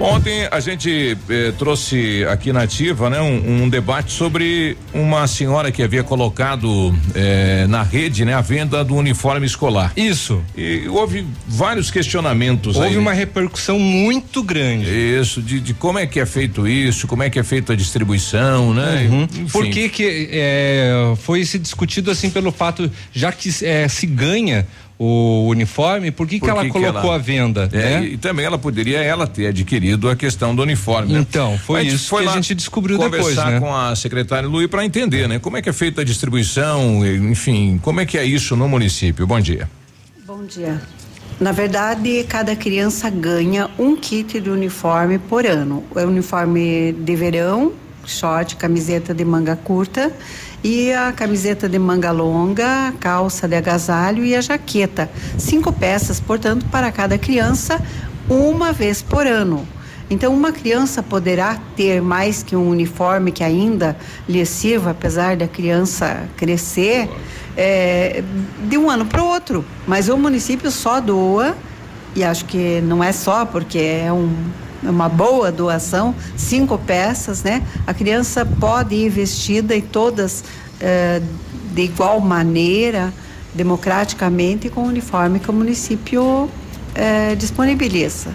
Ontem 0.00 0.46
a 0.52 0.60
gente 0.60 1.18
eh, 1.28 1.52
trouxe 1.58 2.24
aqui 2.30 2.52
na 2.52 2.62
Ativa, 2.62 3.10
né, 3.10 3.20
um, 3.20 3.64
um 3.64 3.68
debate 3.68 4.12
sobre 4.12 4.76
uma 4.94 5.26
senhora 5.26 5.72
que 5.72 5.82
havia 5.82 6.04
colocado 6.04 6.94
eh, 7.16 7.66
na 7.68 7.82
rede, 7.82 8.24
né, 8.24 8.32
a 8.32 8.40
venda 8.40 8.84
do 8.84 8.94
uniforme 8.94 9.44
escolar. 9.44 9.92
Isso. 9.96 10.40
E 10.56 10.86
houve 10.86 11.26
vários 11.48 11.90
questionamentos 11.90 12.76
Houve 12.76 12.90
aí. 12.90 12.96
uma 12.96 13.12
repercussão 13.12 13.76
muito 13.80 14.40
grande. 14.40 14.88
Isso, 14.88 15.42
de, 15.42 15.58
de 15.58 15.74
como 15.74 15.98
é 15.98 16.06
que 16.06 16.20
é 16.20 16.26
feito 16.26 16.68
isso, 16.68 17.08
como 17.08 17.24
é 17.24 17.30
que 17.30 17.38
é 17.40 17.42
feita 17.42 17.72
a 17.72 17.76
distribuição, 17.76 18.72
né? 18.72 19.08
Uhum. 19.10 19.22
Enfim. 19.22 19.46
Por 19.46 19.68
que 19.68 19.88
que 19.88 20.28
é, 20.30 21.12
foi 21.16 21.44
se 21.44 21.58
discutido 21.58 22.08
assim 22.08 22.30
pelo 22.30 22.52
fato, 22.52 22.88
já 23.12 23.32
que 23.32 23.50
é, 23.64 23.88
se 23.88 24.06
ganha 24.06 24.64
o 24.98 25.46
uniforme, 25.48 26.10
por 26.10 26.26
que, 26.26 26.38
Por 26.40 26.46
que 26.46 26.50
ela 26.50 26.60
que 26.62 26.66
que 26.66 26.72
colocou 26.72 27.00
ela- 27.04 27.14
a 27.14 27.18
venda? 27.18 27.68
É, 27.72 27.76
né? 27.76 28.04
e, 28.04 28.14
e 28.14 28.16
também 28.16 28.44
ela 28.44 28.58
poderia 28.58 28.98
ela 28.98 29.26
ter 29.28 29.46
adquirido 29.46 30.08
a 30.10 30.16
questão 30.16 30.54
do 30.56 30.62
uniforme. 30.62 31.12
né? 31.12 31.20
Então, 31.20 31.56
foi 31.58 31.80
A 31.80 31.84
gente 31.84 31.94
isso 31.94 32.08
foi 32.08 32.24
que 32.24 32.28
a 32.28 32.32
gente 32.32 32.54
descobriu 32.54 32.96
conversar 32.98 33.28
depois, 33.28 33.52
né? 33.54 33.60
com 33.60 33.74
a 33.74 33.94
secretária 33.94 34.48
Lui 34.48 34.66
para 34.66 34.84
entender, 34.84 35.28
né? 35.28 35.38
Como 35.38 35.56
é 35.56 35.62
que 35.62 35.68
é 35.68 35.72
feita 35.72 36.00
a 36.00 36.04
distribuição, 36.04 37.06
e, 37.06 37.16
enfim, 37.16 37.78
como 37.82 38.00
é 38.00 38.06
que 38.06 38.18
é 38.18 38.24
isso 38.24 38.56
no 38.56 38.68
município? 38.68 39.24
Bom 39.26 39.38
dia. 39.40 39.70
Bom 40.26 40.44
dia. 40.44 40.80
Na 41.40 41.52
verdade, 41.52 42.24
cada 42.28 42.56
criança 42.56 43.08
ganha 43.08 43.70
um 43.78 43.94
kit 43.94 44.40
de 44.40 44.50
uniforme 44.50 45.18
por 45.20 45.46
ano. 45.46 45.84
É 45.94 46.04
uniforme 46.04 46.92
de 46.92 47.14
verão, 47.14 47.72
short, 48.04 48.56
camiseta 48.56 49.14
de 49.14 49.24
manga 49.24 49.54
curta 49.54 50.12
e 50.62 50.92
a 50.92 51.12
camiseta 51.12 51.68
de 51.68 51.78
manga 51.78 52.10
longa, 52.10 52.92
calça 52.98 53.46
de 53.46 53.54
agasalho 53.54 54.24
e 54.24 54.34
a 54.34 54.40
jaqueta. 54.40 55.10
Cinco 55.38 55.72
peças, 55.72 56.20
portanto, 56.20 56.66
para 56.66 56.90
cada 56.90 57.16
criança, 57.16 57.80
uma 58.28 58.72
vez 58.72 59.00
por 59.00 59.26
ano. 59.26 59.66
Então, 60.10 60.34
uma 60.34 60.52
criança 60.52 61.02
poderá 61.02 61.58
ter 61.76 62.00
mais 62.00 62.42
que 62.42 62.56
um 62.56 62.70
uniforme 62.70 63.30
que 63.30 63.44
ainda 63.44 63.96
lhe 64.26 64.44
sirva, 64.46 64.90
apesar 64.90 65.36
da 65.36 65.46
criança 65.46 66.26
crescer, 66.36 67.08
é, 67.56 68.22
de 68.66 68.78
um 68.78 68.88
ano 68.88 69.04
para 69.04 69.22
o 69.22 69.26
outro. 69.26 69.64
Mas 69.86 70.08
o 70.08 70.16
município 70.16 70.70
só 70.70 70.98
doa, 70.98 71.54
e 72.16 72.24
acho 72.24 72.46
que 72.46 72.80
não 72.80 73.04
é 73.04 73.12
só, 73.12 73.44
porque 73.44 73.78
é 73.78 74.10
um, 74.10 74.34
uma 74.82 75.08
boa 75.08 75.50
doação, 75.50 76.14
cinco 76.36 76.78
peças, 76.78 77.42
né? 77.42 77.62
A 77.86 77.94
criança 77.94 78.44
pode 78.44 78.94
ir 78.94 79.08
vestida 79.08 79.74
e 79.74 79.82
todas 79.82 80.44
eh, 80.80 81.20
de 81.74 81.82
igual 81.82 82.20
maneira, 82.20 83.12
democraticamente, 83.54 84.68
com 84.68 84.82
o 84.82 84.86
uniforme 84.86 85.38
que 85.38 85.50
o 85.50 85.52
município 85.52 86.48
eh, 86.94 87.34
disponibiliza. 87.34 88.30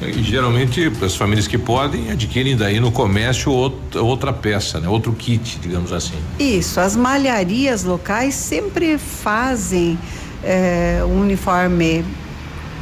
E, 0.00 0.22
geralmente 0.22 0.92
as 1.02 1.16
famílias 1.16 1.46
que 1.46 1.56
podem 1.56 2.10
adquirem 2.10 2.56
daí 2.56 2.78
no 2.78 2.92
comércio 2.92 3.50
outra, 3.50 4.32
peça, 4.32 4.78
né? 4.78 4.88
Outro 4.88 5.12
kit, 5.12 5.58
digamos 5.60 5.92
assim. 5.92 6.14
Isso, 6.38 6.78
as 6.78 6.94
malharias 6.94 7.82
locais 7.82 8.34
sempre 8.34 8.98
fazem 8.98 9.98
eh, 10.44 11.00
um 11.04 11.22
uniforme 11.22 12.04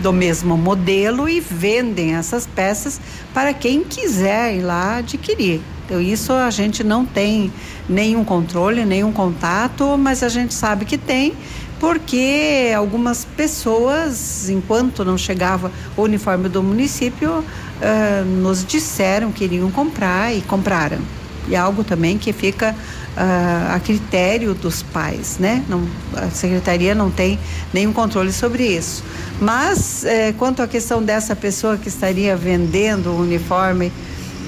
do 0.01 0.12
mesmo 0.12 0.57
modelo 0.57 1.28
e 1.28 1.40
vendem 1.40 2.14
essas 2.14 2.47
peças 2.47 3.01
para 3.32 3.53
quem 3.55 3.84
quiser 3.84 4.57
ir 4.57 4.62
lá 4.62 4.97
adquirir. 4.97 5.61
Então, 5.84 6.01
isso 6.01 6.32
a 6.32 6.51
gente 6.51 6.82
não 6.82 7.05
tem 7.05 7.53
nenhum 7.88 8.24
controle, 8.24 8.84
nenhum 8.84 9.12
contato, 9.12 9.99
mas 9.99 10.22
a 10.22 10.28
gente 10.28 10.55
sabe 10.55 10.86
que 10.86 10.97
tem, 10.97 11.34
porque 11.78 12.72
algumas 12.74 13.24
pessoas, 13.24 14.49
enquanto 14.49 15.05
não 15.05 15.18
chegava 15.18 15.70
o 15.97 16.03
uniforme 16.03 16.49
do 16.49 16.62
município, 16.62 17.30
uh, 17.40 18.24
nos 18.40 18.64
disseram 18.64 19.30
que 19.30 19.45
iriam 19.45 19.70
comprar 19.70 20.34
e 20.34 20.40
compraram. 20.40 21.01
E 21.49 21.55
é 21.55 21.59
algo 21.59 21.84
também 21.84 22.16
que 22.16 22.32
fica 22.32 22.74
uh, 23.16 23.74
a 23.74 23.80
critério 23.80 24.54
dos 24.54 24.82
pais, 24.82 25.38
né? 25.38 25.64
Não, 25.68 25.86
a 26.14 26.28
secretaria 26.30 26.94
não 26.94 27.10
tem 27.10 27.38
nenhum 27.72 27.92
controle 27.92 28.32
sobre 28.32 28.66
isso. 28.66 29.04
Mas, 29.40 30.04
eh, 30.04 30.32
quanto 30.38 30.62
à 30.62 30.68
questão 30.68 31.02
dessa 31.02 31.34
pessoa 31.34 31.76
que 31.76 31.88
estaria 31.88 32.36
vendendo 32.36 33.10
o 33.10 33.20
uniforme 33.20 33.92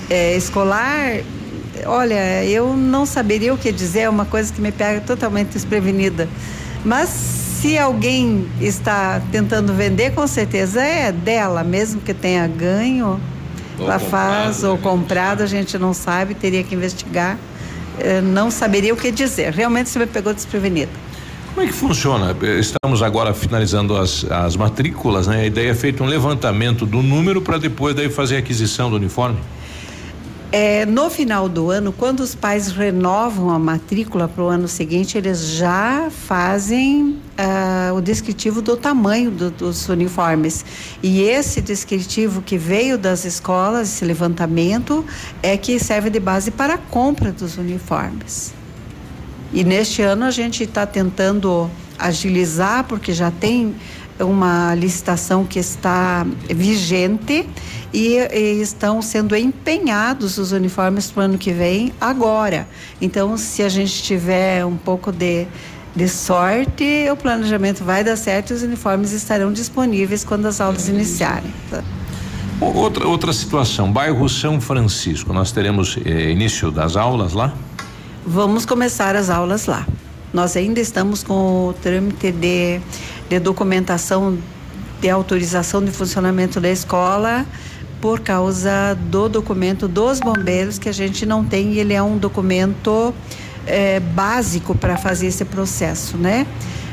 eh, 0.08 0.36
escolar, 0.36 1.20
olha, 1.84 2.44
eu 2.44 2.76
não 2.76 3.04
saberia 3.04 3.52
o 3.52 3.58
que 3.58 3.72
dizer, 3.72 4.00
é 4.00 4.08
uma 4.08 4.24
coisa 4.24 4.52
que 4.52 4.60
me 4.60 4.70
pega 4.70 5.00
totalmente 5.00 5.48
desprevenida. 5.48 6.28
Mas 6.84 7.08
se 7.08 7.76
alguém 7.76 8.46
está 8.60 9.20
tentando 9.32 9.74
vender, 9.74 10.12
com 10.12 10.26
certeza 10.26 10.80
é 10.80 11.10
dela, 11.10 11.64
mesmo 11.64 12.00
que 12.00 12.14
tenha 12.14 12.46
ganho, 12.46 13.20
ou 13.78 13.86
ela 13.86 13.98
faz 13.98 14.62
ou 14.62 14.78
comprado, 14.78 15.42
a 15.42 15.46
gente 15.46 15.76
não 15.76 15.92
sabe, 15.92 16.34
teria 16.34 16.62
que 16.62 16.74
investigar. 16.74 17.36
Eu 17.98 18.22
não 18.22 18.50
saberia 18.50 18.92
o 18.92 18.96
que 18.96 19.10
dizer. 19.10 19.52
Realmente 19.52 19.88
você 19.88 19.98
me 19.98 20.06
pegou 20.06 20.32
desprevenida. 20.34 20.90
Como 21.54 21.66
é 21.66 21.70
que 21.70 21.74
funciona? 21.74 22.36
Estamos 22.60 23.02
agora 23.02 23.32
finalizando 23.32 23.96
as, 23.96 24.30
as 24.30 24.56
matrículas, 24.56 25.26
né? 25.26 25.40
A 25.40 25.46
ideia 25.46 25.70
é 25.70 25.74
feito 25.74 26.04
um 26.04 26.06
levantamento 26.06 26.84
do 26.84 27.02
número 27.02 27.40
para 27.40 27.56
depois 27.56 27.94
daí 27.94 28.10
fazer 28.10 28.36
a 28.36 28.38
aquisição 28.40 28.90
do 28.90 28.96
uniforme? 28.96 29.38
É, 30.52 30.86
no 30.86 31.10
final 31.10 31.48
do 31.48 31.70
ano, 31.70 31.92
quando 31.92 32.20
os 32.20 32.34
pais 32.34 32.68
renovam 32.68 33.50
a 33.50 33.58
matrícula 33.58 34.28
para 34.28 34.44
o 34.44 34.46
ano 34.46 34.68
seguinte, 34.68 35.18
eles 35.18 35.40
já 35.40 36.08
fazem 36.08 37.18
uh, 37.36 37.94
o 37.94 38.00
descritivo 38.00 38.62
do 38.62 38.76
tamanho 38.76 39.30
do, 39.30 39.50
dos 39.50 39.88
uniformes. 39.88 40.64
E 41.02 41.22
esse 41.22 41.60
descritivo 41.60 42.40
que 42.42 42.56
veio 42.56 42.96
das 42.96 43.24
escolas, 43.24 43.88
esse 43.88 44.04
levantamento, 44.04 45.04
é 45.42 45.56
que 45.56 45.80
serve 45.80 46.10
de 46.10 46.20
base 46.20 46.52
para 46.52 46.74
a 46.74 46.78
compra 46.78 47.32
dos 47.32 47.58
uniformes. 47.58 48.54
E 49.52 49.64
neste 49.64 50.00
ano 50.00 50.24
a 50.24 50.30
gente 50.30 50.62
está 50.62 50.86
tentando 50.86 51.68
agilizar, 51.98 52.84
porque 52.84 53.12
já 53.12 53.30
tem 53.30 53.74
uma 54.20 54.74
licitação 54.74 55.44
que 55.44 55.58
está 55.58 56.26
vigente 56.48 57.48
e, 57.92 58.16
e 58.32 58.60
estão 58.60 59.00
sendo 59.00 59.36
empenhados 59.36 60.38
os 60.38 60.52
uniformes 60.52 61.10
para 61.10 61.22
o 61.22 61.24
ano 61.24 61.38
que 61.38 61.52
vem 61.52 61.92
agora. 62.00 62.68
Então, 63.00 63.36
se 63.36 63.62
a 63.62 63.68
gente 63.68 64.02
tiver 64.02 64.64
um 64.64 64.76
pouco 64.76 65.12
de, 65.12 65.46
de 65.94 66.08
sorte, 66.08 67.08
o 67.10 67.16
planejamento 67.16 67.84
vai 67.84 68.02
dar 68.02 68.16
certo 68.16 68.50
e 68.50 68.54
os 68.54 68.62
uniformes 68.62 69.12
estarão 69.12 69.52
disponíveis 69.52 70.24
quando 70.24 70.46
as 70.46 70.60
aulas 70.60 70.88
iniciarem. 70.88 71.52
Outra, 72.60 73.06
outra 73.06 73.32
situação, 73.32 73.92
bairro 73.92 74.28
São 74.28 74.60
Francisco, 74.60 75.32
nós 75.32 75.52
teremos 75.52 75.98
eh, 76.04 76.30
início 76.30 76.70
das 76.70 76.96
aulas 76.96 77.34
lá? 77.34 77.52
Vamos 78.26 78.64
começar 78.64 79.14
as 79.14 79.28
aulas 79.28 79.66
lá. 79.66 79.86
Nós 80.32 80.56
ainda 80.56 80.80
estamos 80.80 81.22
com 81.22 81.68
o 81.68 81.72
trâmite 81.74 82.32
de 82.32 82.80
de 83.28 83.38
documentação 83.38 84.38
de 85.00 85.10
autorização 85.10 85.84
de 85.84 85.90
funcionamento 85.90 86.60
da 86.60 86.70
escola 86.70 87.44
por 88.00 88.20
causa 88.20 88.96
do 89.10 89.28
documento 89.28 89.88
dos 89.88 90.20
bombeiros 90.20 90.78
que 90.78 90.88
a 90.88 90.92
gente 90.92 91.26
não 91.26 91.44
tem 91.44 91.72
e 91.72 91.78
ele 91.78 91.94
é 91.94 92.02
um 92.02 92.18
documento 92.18 93.14
é, 93.66 94.00
básico 94.00 94.74
para 94.74 94.96
fazer 94.96 95.26
esse 95.26 95.44
processo, 95.44 96.16
né? 96.16 96.46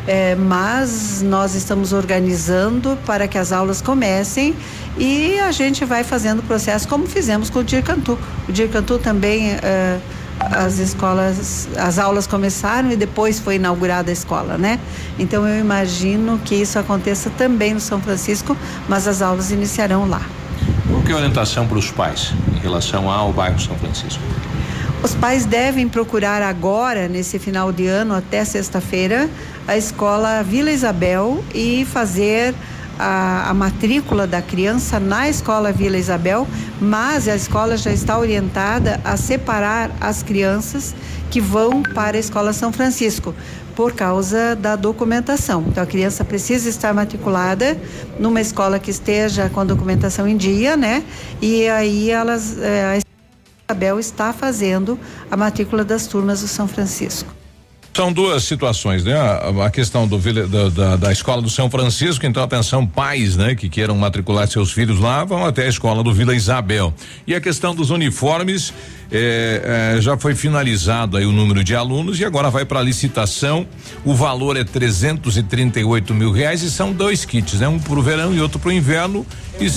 É, 0.05 0.35
mas 0.35 1.21
nós 1.21 1.55
estamos 1.55 1.93
organizando 1.93 2.97
para 3.05 3.25
que 3.25 3.37
as 3.37 3.53
aulas 3.53 3.81
comecem 3.81 4.53
e 4.97 5.39
a 5.39 5.51
gente 5.51 5.85
vai 5.85 6.03
fazendo 6.03 6.39
o 6.39 6.43
processo 6.43 6.87
como 6.87 7.07
fizemos 7.07 7.49
com 7.49 7.59
o 7.59 7.63
Dircantu. 7.63 8.17
O 8.47 8.51
Dircantu 8.51 8.97
também 8.99 9.51
é, 9.51 9.99
as 10.51 10.79
escolas, 10.79 11.67
as 11.77 11.99
aulas 11.99 12.27
começaram 12.27 12.91
e 12.91 12.95
depois 12.95 13.39
foi 13.39 13.55
inaugurada 13.55 14.09
a 14.09 14.13
escola, 14.13 14.57
né? 14.57 14.79
Então 15.17 15.47
eu 15.47 15.59
imagino 15.59 16.39
que 16.43 16.55
isso 16.55 16.77
aconteça 16.77 17.29
também 17.31 17.73
no 17.73 17.79
São 17.79 18.01
Francisco, 18.01 18.55
mas 18.87 19.07
as 19.07 19.21
aulas 19.21 19.51
iniciarão 19.51 20.07
lá. 20.07 20.21
Qual 20.89 21.01
que 21.01 21.11
é 21.11 21.13
a 21.13 21.17
orientação 21.17 21.67
para 21.67 21.77
os 21.77 21.91
pais 21.91 22.33
em 22.55 22.59
relação 22.59 23.09
ao 23.09 23.31
bairro 23.33 23.59
São 23.59 23.75
Francisco? 23.77 24.21
Os 25.03 25.13
pais 25.13 25.45
devem 25.45 25.89
procurar 25.89 26.41
agora, 26.41 27.09
nesse 27.09 27.37
final 27.37 27.73
de 27.73 27.87
ano, 27.87 28.15
até 28.15 28.45
sexta-feira, 28.45 29.29
a 29.67 29.75
escola 29.75 30.41
Vila 30.43 30.71
Isabel 30.71 31.43
e 31.53 31.85
fazer 31.85 32.55
a, 32.97 33.49
a, 33.49 33.53
matrícula 33.53 34.25
da 34.27 34.41
criança 34.41 34.99
na 34.99 35.27
escola 35.29 35.71
Vila 35.71 35.97
Isabel, 35.97 36.47
mas 36.79 37.27
a 37.27 37.35
escola 37.35 37.77
já 37.77 37.91
está 37.91 38.17
orientada 38.17 38.99
a 39.03 39.17
separar 39.17 39.91
as 39.99 40.23
crianças 40.23 40.95
que 41.29 41.41
vão 41.41 41.81
para 41.81 42.17
a 42.17 42.19
escola 42.19 42.53
São 42.53 42.71
Francisco 42.71 43.33
por 43.75 43.93
causa 43.93 44.55
da 44.55 44.75
documentação. 44.75 45.65
Então 45.67 45.83
a 45.83 45.87
criança 45.87 46.23
precisa 46.23 46.69
estar 46.69 46.93
matriculada 46.93 47.77
numa 48.19 48.39
escola 48.39 48.79
que 48.79 48.91
esteja 48.91 49.49
com 49.49 49.59
a 49.59 49.63
documentação 49.63 50.27
em 50.27 50.37
dia, 50.37 50.77
né? 50.77 51.03
E 51.41 51.67
aí 51.67 52.11
elas 52.11 52.57
eh, 52.59 53.01
a 53.01 53.73
Isabel 53.73 53.99
está 53.99 54.31
fazendo 54.31 54.99
a 55.31 55.35
matrícula 55.35 55.83
das 55.83 56.05
turmas 56.05 56.41
do 56.41 56.47
São 56.47 56.67
Francisco. 56.67 57.42
São 57.95 58.11
duas 58.11 58.43
situações, 58.43 59.03
né? 59.03 59.13
A, 59.13 59.65
a 59.65 59.69
questão 59.69 60.07
do 60.07 60.17
da, 60.17 60.69
da, 60.69 60.95
da, 60.95 61.11
escola 61.11 61.43
do 61.43 61.49
São 61.49 61.69
Francisco, 61.69 62.25
então 62.25 62.41
atenção 62.41 62.87
pais, 62.87 63.37
né? 63.37 63.53
Que 63.53 63.69
queiram 63.69 63.95
matricular 63.95 64.47
seus 64.47 64.71
filhos 64.71 64.99
lá, 64.99 65.23
vão 65.23 65.45
até 65.45 65.65
a 65.65 65.69
escola 65.69 66.01
do 66.03 66.11
Vila 66.11 66.35
Isabel. 66.35 66.91
E 67.27 67.35
a 67.35 67.39
questão 67.39 67.75
dos 67.75 67.91
uniformes, 67.91 68.73
eh, 69.11 69.95
eh, 69.97 70.01
já 70.01 70.17
foi 70.17 70.33
finalizado 70.33 71.17
aí 71.17 71.25
o 71.25 71.31
número 71.31 71.63
de 71.63 71.75
alunos 71.75 72.19
e 72.19 72.25
agora 72.25 72.49
vai 72.49 72.65
para 72.65 72.81
licitação. 72.81 73.67
O 74.03 74.15
valor 74.15 74.57
é 74.57 74.63
338 74.63 76.15
mil 76.15 76.31
reais 76.31 76.63
e 76.63 76.71
são 76.71 76.91
dois 76.91 77.25
kits, 77.25 77.59
né? 77.59 77.67
Um 77.67 77.77
para 77.77 77.99
o 77.99 78.01
verão 78.01 78.33
e 78.33 78.41
outro 78.41 78.57
para 78.57 78.69
o 78.69 78.73
inverno. 78.73 79.23
E 79.61 79.69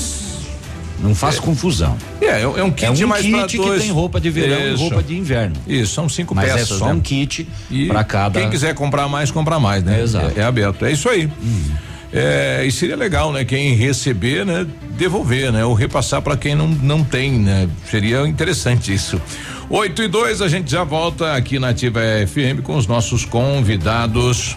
não 1.00 1.14
faz 1.14 1.36
é. 1.36 1.40
confusão. 1.40 1.96
É, 2.20 2.26
é, 2.26 2.42
é 2.42 2.46
um 2.64 2.70
kit 2.70 2.86
é 2.86 3.04
um 3.04 3.08
mais 3.08 3.22
kit 3.22 3.58
que 3.58 3.78
tem 3.78 3.90
roupa 3.90 4.20
de 4.20 4.30
verão 4.30 4.58
Isso. 4.58 4.82
e 4.82 4.88
roupa 4.88 5.02
de 5.02 5.16
inverno. 5.16 5.56
Isso, 5.66 5.94
são 5.94 6.08
cinco 6.08 6.34
Mas 6.34 6.52
peças. 6.52 6.70
É 6.70 6.78
só 6.78 6.86
né? 6.86 6.94
um 6.94 7.00
kit 7.00 7.46
para 7.88 8.04
cada. 8.04 8.40
Quem 8.40 8.50
quiser 8.50 8.74
comprar 8.74 9.08
mais, 9.08 9.30
compra 9.30 9.58
mais, 9.58 9.82
né? 9.82 10.02
Exato. 10.02 10.32
É, 10.38 10.42
é 10.42 10.44
aberto. 10.44 10.84
É 10.84 10.92
isso 10.92 11.08
aí. 11.08 11.26
Hum. 11.26 11.70
É, 12.12 12.64
e 12.64 12.72
seria 12.72 12.96
legal, 12.96 13.32
né? 13.32 13.44
Quem 13.44 13.74
receber, 13.74 14.46
né? 14.46 14.66
Devolver, 14.96 15.52
né? 15.52 15.64
Ou 15.64 15.74
repassar 15.74 16.22
para 16.22 16.36
quem 16.36 16.54
não, 16.54 16.68
não 16.68 17.04
tem, 17.04 17.32
né? 17.32 17.68
Seria 17.90 18.26
interessante 18.26 18.92
isso. 18.94 19.20
8 19.68 20.02
e 20.02 20.08
2, 20.08 20.42
a 20.42 20.48
gente 20.48 20.70
já 20.70 20.84
volta 20.84 21.34
aqui 21.34 21.58
na 21.58 21.70
Ativa 21.70 22.00
FM 22.26 22.62
com 22.62 22.76
os 22.76 22.86
nossos 22.86 23.24
convidados. 23.24 24.56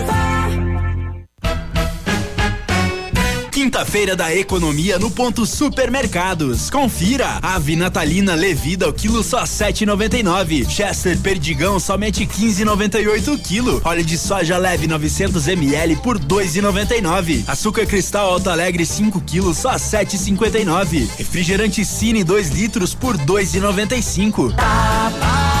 Quinta-feira 3.61 4.15
da 4.15 4.35
economia 4.35 4.97
no 4.97 5.11
ponto 5.11 5.45
supermercados. 5.45 6.67
Confira. 6.71 7.37
Ave 7.43 7.75
natalina 7.75 8.33
levida 8.33 8.89
o 8.89 8.93
quilo 8.93 9.21
só 9.23 9.43
7,99. 9.43 10.67
Chester 10.67 11.15
perdigão 11.19 11.79
somente 11.79 12.25
15,98 12.25 13.27
o 13.27 13.37
quilo. 13.37 13.79
Óleo 13.85 14.03
de 14.03 14.17
soja 14.17 14.57
leve 14.57 14.87
900 14.87 15.47
ml 15.47 15.95
por 15.97 16.17
2,99. 16.17 17.43
Açúcar 17.47 17.85
cristal 17.85 18.31
Alto 18.31 18.49
Alegre 18.49 18.83
5 18.83 19.21
quilos 19.21 19.57
só 19.57 19.73
7,59. 19.73 21.07
Refrigerante 21.19 21.85
Cine 21.85 22.23
2 22.23 22.49
litros 22.49 22.95
por 22.95 23.15
2,95. 23.15 24.55
Tá 24.55 25.11
barato, 25.19 25.60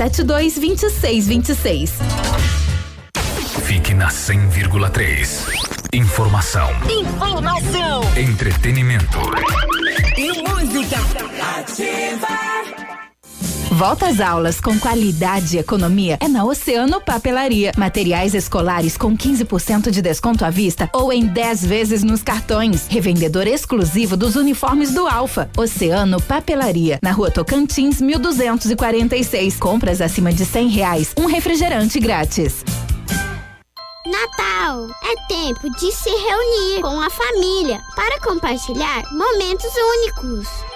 3272 0.01 0.55
2626. 0.55 1.91
Fique 3.65 3.93
na 3.93 4.07
100,3. 4.09 5.45
Informação, 5.93 6.69
Informação 6.89 8.01
entretenimento. 8.17 9.19
e 10.17 10.41
música. 10.41 10.97
Ativa. 11.59 12.70
Volta 13.71 14.07
às 14.07 14.19
aulas 14.19 14.59
com 14.59 14.77
qualidade 14.77 15.55
e 15.55 15.59
economia 15.59 16.17
é 16.19 16.27
na 16.27 16.43
Oceano 16.43 16.99
Papelaria. 16.99 17.71
Materiais 17.77 18.33
escolares 18.33 18.97
com 18.97 19.17
15% 19.17 19.89
de 19.89 20.01
desconto 20.01 20.43
à 20.43 20.49
vista 20.49 20.89
ou 20.91 21.11
em 21.11 21.25
10 21.25 21.65
vezes 21.65 22.03
nos 22.03 22.21
cartões. 22.21 22.85
Revendedor 22.87 23.47
exclusivo 23.47 24.17
dos 24.17 24.35
uniformes 24.35 24.93
do 24.93 25.07
Alfa. 25.07 25.49
Oceano 25.57 26.21
Papelaria. 26.21 26.99
Na 27.01 27.13
rua 27.13 27.31
Tocantins, 27.31 28.01
1246. 28.01 29.55
Compras 29.55 30.01
acima 30.01 30.33
de 30.33 30.43
100 30.43 30.67
reais. 30.67 31.13
Um 31.17 31.25
refrigerante 31.25 31.97
grátis. 31.97 32.65
Natal 34.05 34.89
é 35.01 35.27
tempo 35.29 35.69
de 35.69 35.91
se 35.93 36.09
reunir 36.09 36.81
com 36.81 36.99
a 36.99 37.09
família 37.09 37.79
para 37.95 38.19
compartilhar 38.19 39.03
momentos 39.13 39.71
únicos. 39.75 40.70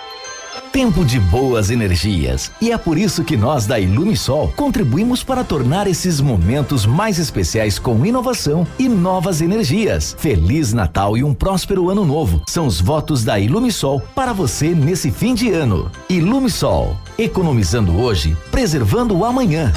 Tempo 0.72 1.06
de 1.06 1.20
boas 1.20 1.70
energias. 1.70 2.52
E 2.62 2.72
é 2.72 2.78
por 2.78 2.98
isso 2.98 3.24
que 3.24 3.38
nós 3.38 3.66
da 3.66 3.80
Ilumisol 3.80 4.52
contribuímos 4.56 5.24
para 5.24 5.44
tornar 5.44 5.88
esses 5.88 6.20
momentos 6.20 6.86
mais 6.86 7.18
especiais 7.18 7.80
com 7.80 8.06
inovação 8.06 8.68
e 8.78 8.90
novas 8.90 9.42
energias. 9.42 10.16
Feliz 10.20 10.74
Natal 10.74 11.18
e 11.18 11.24
um 11.24 11.34
próspero 11.34 11.90
ano 11.90 12.06
novo. 12.06 12.42
São 12.48 12.68
os 12.68 12.82
votos 12.82 13.24
da 13.24 13.40
Ilumisol 13.40 14.02
para 14.14 14.34
você 14.34 14.70
nesse 14.70 15.12
fim 15.12 15.34
de 15.34 15.52
ano. 15.52 15.90
Ilumisol, 16.10 16.98
economizando 17.18 17.98
hoje, 17.98 18.36
preservando 18.52 19.18
o 19.18 19.24
amanhã. 19.24 19.72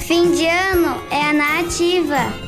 Fim 0.00 0.32
de 0.32 0.46
ano 0.46 1.02
é 1.10 1.22
a 1.22 1.32
nativa. 1.32 2.47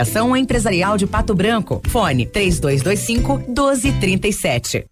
Empresarial 0.37 0.97
de 0.97 1.07
Pato 1.07 1.33
Branco. 1.33 1.81
Fone 1.87 2.25
3225 2.25 3.37
1237. 3.47 4.85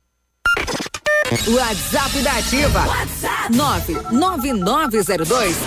WhatsApp 1.48 2.22
da 2.22 2.38
Ativa. 2.38 2.88
WhatsApp 2.88 3.54
99902 3.54 5.58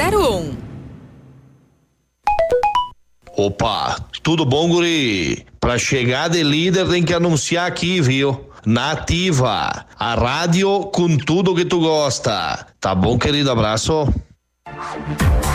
0001. 0.00 0.64
Opa, 3.36 3.96
tudo 4.22 4.44
bom, 4.44 4.68
guri? 4.68 5.44
Pra 5.60 5.76
chegar 5.76 6.28
de 6.28 6.42
líder 6.42 6.88
tem 6.88 7.02
que 7.02 7.12
anunciar 7.12 7.66
aqui, 7.66 8.00
viu? 8.00 8.48
Nativa, 8.64 9.84
a 9.98 10.14
rádio 10.14 10.84
com 10.86 11.16
tudo 11.18 11.54
que 11.54 11.64
tu 11.64 11.80
gosta. 11.80 12.66
Tá 12.80 12.94
bom, 12.94 13.18
querido? 13.18 13.50
Abraço. 13.50 14.08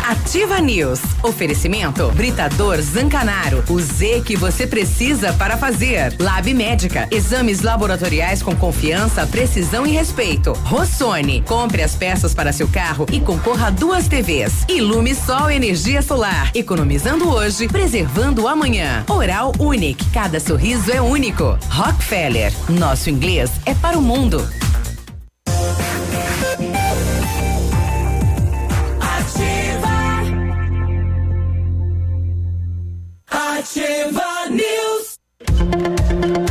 Ativa 0.08 0.60
News. 0.60 1.00
Oferecimento 1.24 2.12
Britador 2.12 2.80
Zancanaro. 2.82 3.64
O 3.70 3.80
Z 3.80 4.22
que 4.26 4.36
você 4.36 4.68
precisa 4.68 5.34
para 5.34 5.58
fazer. 5.58 6.16
Lab 6.20 6.54
Médica. 6.54 7.08
Exames 7.12 7.62
laboratoriais 7.62 8.42
com 8.44 8.56
confiança, 8.56 9.26
precisão 9.26 9.86
e 9.86 9.92
respeito. 9.92 10.54
Rossoni. 10.64 11.42
Compre 11.42 11.82
as 11.82 11.96
peças 11.96 12.34
para 12.34 12.54
seu 12.54 12.68
carro 12.68 13.06
e 13.12 13.20
concorra 13.20 13.68
a 13.68 13.72
duas 13.72 14.08
TVs. 14.08 14.66
Ilume 14.70 15.16
Sol 15.16 15.50
Energia 15.50 16.02
Solar. 16.02 16.52
Economizando 16.56 17.30
hoje, 17.30 17.68
preservando 17.68 18.48
amanhã. 18.48 19.04
Oral 19.08 19.54
Unique. 19.60 20.06
Cada 20.12 20.40
sorriso 20.40 20.92
é 20.92 21.02
único. 21.02 21.58
Rockefeller. 21.70 22.54
Nosso 22.70 23.10
inglês 23.10 23.52
é 23.66 23.74
para 23.74 23.98
o 23.98 24.02
mundo. 24.02 24.48
Ativa 33.72 34.50
News. 34.50 36.49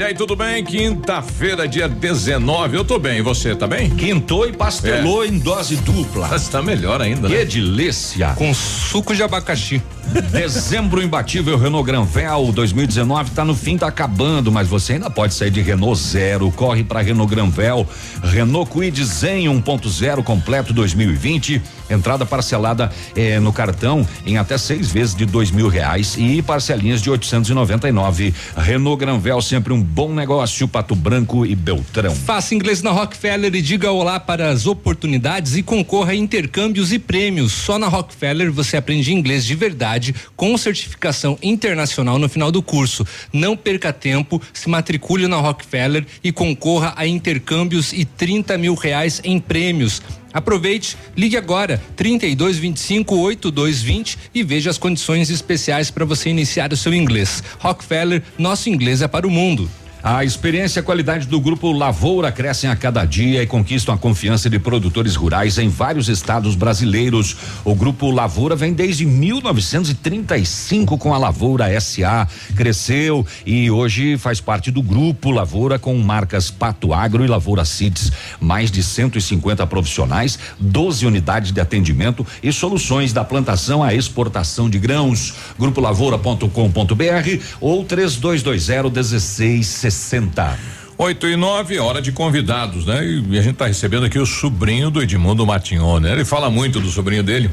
E 0.00 0.02
aí, 0.02 0.14
tudo 0.14 0.34
bem? 0.34 0.64
Quinta-feira, 0.64 1.68
dia 1.68 1.86
19. 1.86 2.74
Eu 2.74 2.82
tô 2.86 2.98
bem. 2.98 3.18
E 3.18 3.20
você, 3.20 3.54
tá 3.54 3.66
bem? 3.66 3.90
Quintou 3.90 4.48
e 4.48 4.52
pastelou 4.54 5.26
em 5.26 5.38
dose 5.38 5.76
dupla. 5.76 6.26
Mas 6.30 6.48
tá 6.48 6.62
melhor 6.62 7.02
ainda, 7.02 7.28
né? 7.28 7.36
Que 7.36 7.44
delícia. 7.44 8.28
Com 8.28 8.54
suco 8.54 9.14
de 9.14 9.22
abacaxi. 9.22 9.82
Dezembro 10.32 11.02
imbatível 11.02 11.56
Renault 11.56 11.86
Granvel 11.86 12.50
2019 12.52 13.30
tá 13.30 13.44
no 13.44 13.54
fim, 13.54 13.76
tá 13.76 13.86
acabando, 13.86 14.50
mas 14.50 14.66
você 14.66 14.94
ainda 14.94 15.10
pode 15.10 15.34
sair 15.34 15.50
de 15.50 15.60
Renault 15.60 16.00
zero. 16.00 16.50
Corre 16.50 16.82
para 16.82 17.00
Renault 17.00 17.32
Granvel, 17.32 17.86
Renault 18.22 18.70
Kwid 18.70 19.04
Zen 19.04 19.44
1.0 19.46 20.24
completo 20.24 20.72
2020. 20.72 21.62
Entrada 21.90 22.24
parcelada 22.24 22.90
eh, 23.16 23.38
no 23.40 23.52
cartão 23.52 24.06
em 24.24 24.38
até 24.38 24.56
seis 24.56 24.90
vezes 24.90 25.14
de 25.14 25.26
dois 25.26 25.50
mil 25.50 25.68
reais 25.68 26.16
e 26.16 26.40
parcelinhas 26.40 27.02
de 27.02 27.10
899. 27.10 28.34
Renault 28.56 28.98
Granvel 28.98 29.42
sempre 29.42 29.72
um 29.72 29.82
bom 29.90 30.14
Negócio, 30.14 30.68
Pato 30.68 30.94
Branco 30.94 31.44
e 31.44 31.56
Beltrão. 31.56 32.14
Faça 32.14 32.54
inglês 32.54 32.80
na 32.80 32.92
Rockefeller 32.92 33.52
e 33.54 33.60
diga 33.60 33.90
olá 33.90 34.20
para 34.20 34.48
as 34.48 34.64
oportunidades 34.64 35.56
e 35.56 35.64
concorra 35.64 36.12
a 36.12 36.14
intercâmbios 36.14 36.92
e 36.92 36.98
prêmios. 36.98 37.52
Só 37.52 37.76
na 37.76 37.88
Rockefeller 37.88 38.52
você 38.52 38.76
aprende 38.76 39.12
inglês 39.12 39.44
de 39.44 39.56
verdade 39.56 40.14
com 40.36 40.56
certificação 40.56 41.36
internacional 41.42 42.20
no 42.20 42.28
final 42.28 42.52
do 42.52 42.62
curso. 42.62 43.04
Não 43.32 43.56
perca 43.56 43.92
tempo, 43.92 44.40
se 44.52 44.68
matricule 44.68 45.26
na 45.26 45.36
Rockefeller 45.36 46.06
e 46.22 46.30
concorra 46.30 46.94
a 46.96 47.04
intercâmbios 47.04 47.92
e 47.92 48.04
30 48.04 48.56
mil 48.56 48.74
reais 48.74 49.20
em 49.24 49.40
prêmios. 49.40 50.00
Aproveite, 50.32 50.96
ligue 51.16 51.36
agora 51.36 51.82
32 51.96 52.58
25 52.58 53.16
8220 53.16 54.18
e 54.34 54.42
veja 54.42 54.70
as 54.70 54.78
condições 54.78 55.30
especiais 55.30 55.90
para 55.90 56.04
você 56.04 56.30
iniciar 56.30 56.72
o 56.72 56.76
seu 56.76 56.94
inglês. 56.94 57.42
Rockefeller, 57.58 58.22
nosso 58.38 58.68
inglês 58.68 59.02
é 59.02 59.08
para 59.08 59.26
o 59.26 59.30
mundo. 59.30 59.68
A 60.02 60.24
experiência 60.24 60.78
e 60.78 60.80
a 60.80 60.82
qualidade 60.82 61.26
do 61.26 61.38
grupo 61.38 61.70
Lavoura 61.72 62.32
crescem 62.32 62.70
a 62.70 62.76
cada 62.76 63.04
dia 63.04 63.42
e 63.42 63.46
conquistam 63.46 63.94
a 63.94 63.98
confiança 63.98 64.48
de 64.48 64.58
produtores 64.58 65.14
rurais 65.14 65.58
em 65.58 65.68
vários 65.68 66.08
estados 66.08 66.54
brasileiros. 66.54 67.36
O 67.64 67.74
grupo 67.74 68.10
Lavoura 68.10 68.56
vem 68.56 68.72
desde 68.72 69.04
1935 69.04 70.96
com 70.96 71.12
a 71.12 71.18
Lavoura 71.18 71.78
SA, 71.78 72.26
cresceu 72.56 73.26
e 73.44 73.70
hoje 73.70 74.16
faz 74.16 74.40
parte 74.40 74.70
do 74.70 74.80
grupo 74.80 75.30
Lavoura 75.30 75.78
com 75.78 75.94
marcas 75.98 76.50
Pato 76.50 76.94
Agro 76.94 77.22
e 77.22 77.28
Lavoura 77.28 77.66
Seeds. 77.66 78.10
Mais 78.40 78.70
de 78.70 78.82
150 78.82 79.66
profissionais, 79.66 80.38
12 80.58 81.04
unidades 81.04 81.52
de 81.52 81.60
atendimento 81.60 82.26
e 82.42 82.50
soluções 82.50 83.12
da 83.12 83.22
plantação 83.22 83.82
à 83.82 83.92
exportação 83.92 84.70
de 84.70 84.78
grãos. 84.78 85.34
Grupo 85.58 85.78
Lavoura.com.br 85.78 87.42
ou 87.60 87.84
3220 87.84 88.90
16 88.90 89.89
60. 89.90 90.58
8 90.96 91.28
e 91.28 91.36
9, 91.36 91.78
hora 91.78 92.02
de 92.02 92.12
convidados, 92.12 92.84
né? 92.84 93.02
E 93.06 93.38
a 93.38 93.42
gente 93.42 93.54
está 93.54 93.66
recebendo 93.66 94.04
aqui 94.04 94.18
o 94.18 94.26
sobrinho 94.26 94.90
do 94.90 95.00
Edmundo 95.02 95.46
Matinhon, 95.46 95.98
né? 95.98 96.12
Ele 96.12 96.26
fala 96.26 96.50
muito 96.50 96.78
do 96.78 96.90
sobrinho 96.90 97.22
dele. 97.22 97.50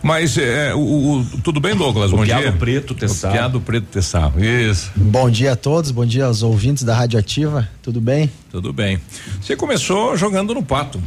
Mas 0.00 0.38
é, 0.38 0.72
o, 0.74 0.78
o, 0.78 1.26
tudo 1.42 1.58
bem, 1.58 1.74
Douglas? 1.74 2.12
O 2.12 2.16
bom 2.18 2.24
piado 2.24 2.42
dia. 2.42 2.52
preto 2.52 2.94
Tessaro. 2.94 3.32
O 3.32 3.36
piado 3.36 3.60
preto 3.60 3.86
Tessaro, 3.86 4.44
isso. 4.44 4.92
Bom 4.94 5.28
dia 5.28 5.52
a 5.52 5.56
todos, 5.56 5.90
bom 5.90 6.06
dia 6.06 6.26
aos 6.26 6.42
ouvintes 6.42 6.84
da 6.84 6.94
Rádio 6.94 7.18
Ativa, 7.18 7.68
tudo 7.82 8.00
bem? 8.00 8.30
Tudo 8.50 8.72
bem. 8.72 9.00
Você 9.40 9.56
começou 9.56 10.16
jogando 10.16 10.54
no 10.54 10.62
Pato. 10.62 11.02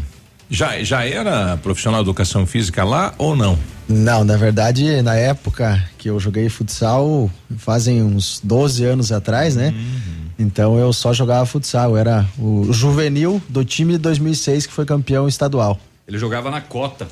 Já, 0.49 0.83
já 0.83 1.05
era 1.05 1.57
profissional 1.57 2.03
de 2.03 2.09
educação 2.09 2.45
física 2.45 2.83
lá 2.83 3.13
ou 3.17 3.35
não? 3.35 3.57
Não, 3.87 4.23
na 4.23 4.35
verdade, 4.35 5.01
na 5.01 5.15
época 5.15 5.81
que 5.97 6.09
eu 6.09 6.19
joguei 6.19 6.49
futsal, 6.49 7.29
fazem 7.57 8.01
uns 8.01 8.41
12 8.43 8.83
anos 8.83 9.11
atrás, 9.11 9.55
né? 9.55 9.69
Uhum. 9.69 10.26
Então 10.39 10.77
eu 10.77 10.93
só 10.93 11.13
jogava 11.13 11.45
futsal, 11.45 11.91
eu 11.91 11.97
era 11.97 12.25
o 12.37 12.71
juvenil 12.71 13.41
do 13.49 13.65
time 13.65 13.93
de 13.93 13.99
2006 13.99 14.67
que 14.67 14.73
foi 14.73 14.85
campeão 14.85 15.27
estadual. 15.27 15.79
Ele 16.07 16.17
jogava 16.17 16.51
na 16.51 16.61
cota. 16.61 17.07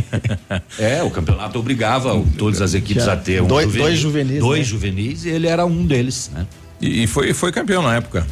é, 0.78 1.02
o 1.02 1.10
campeonato 1.10 1.58
obrigava 1.58 2.22
todas 2.36 2.60
as 2.60 2.74
equipes 2.74 3.08
a 3.08 3.16
ter 3.16 3.42
um 3.42 3.46
dois, 3.46 3.66
juvenil, 3.66 3.86
dois 3.86 3.98
juvenis. 3.98 4.38
Dois 4.40 4.58
né? 4.58 4.64
juvenis 4.64 5.24
e 5.24 5.28
ele 5.30 5.46
era 5.46 5.64
um 5.64 5.86
deles, 5.86 6.30
né? 6.34 6.46
E, 6.80 7.04
e 7.04 7.06
foi, 7.06 7.32
foi 7.32 7.52
campeão 7.52 7.82
na 7.82 7.96
época. 7.96 8.26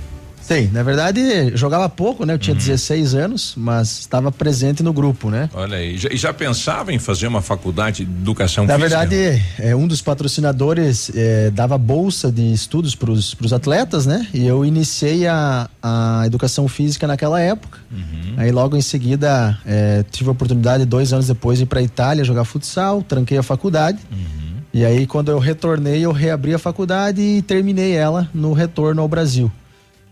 Sim, 0.49 0.71
na 0.73 0.83
verdade 0.83 1.55
jogava 1.55 1.89
pouco, 1.91 2.25
né? 2.25 2.33
Eu 2.33 2.39
tinha 2.39 2.55
uhum. 2.55 2.59
16 2.59 3.15
anos, 3.15 3.53
mas 3.55 3.99
estava 3.99 4.33
presente 4.33 4.83
no 4.83 4.95
grupo, 4.95 5.29
né? 5.29 5.51
Olha 5.53 5.77
aí, 5.77 5.99
já, 5.99 6.09
já 6.11 6.33
pensava 6.33 6.91
em 6.91 6.99
fazer 6.99 7.27
uma 7.27 7.43
faculdade 7.43 8.07
de 8.07 8.11
educação 8.11 8.65
na 8.65 8.75
física? 8.75 8.97
Na 8.97 9.05
verdade, 9.05 9.45
é, 9.59 9.77
um 9.77 9.87
dos 9.87 10.01
patrocinadores 10.01 11.11
é, 11.15 11.51
dava 11.51 11.77
bolsa 11.77 12.33
de 12.33 12.51
estudos 12.51 12.95
para 12.95 13.11
os 13.11 13.53
atletas, 13.53 14.07
né? 14.07 14.27
E 14.33 14.47
eu 14.47 14.65
iniciei 14.65 15.27
a, 15.27 15.69
a 15.83 16.23
educação 16.25 16.67
física 16.67 17.07
naquela 17.07 17.39
época. 17.39 17.79
Uhum. 17.93 18.35
Aí 18.39 18.51
logo 18.51 18.75
em 18.75 18.81
seguida 18.81 19.59
é, 19.67 20.03
tive 20.11 20.31
a 20.31 20.33
oportunidade, 20.33 20.87
dois 20.87 21.13
anos 21.13 21.27
depois, 21.27 21.59
de 21.59 21.65
ir 21.65 21.67
para 21.67 21.83
Itália 21.83 22.25
jogar 22.25 22.45
futsal, 22.45 23.03
tranquei 23.03 23.37
a 23.37 23.43
faculdade. 23.43 23.99
Uhum. 24.11 24.49
E 24.73 24.85
aí, 24.85 25.07
quando 25.07 25.31
eu 25.31 25.39
retornei, 25.39 26.05
eu 26.05 26.13
reabri 26.13 26.55
a 26.55 26.59
faculdade 26.59 27.21
e 27.21 27.43
terminei 27.43 27.93
ela 27.93 28.29
no 28.33 28.53
retorno 28.53 29.03
ao 29.03 29.09
Brasil. 29.09 29.51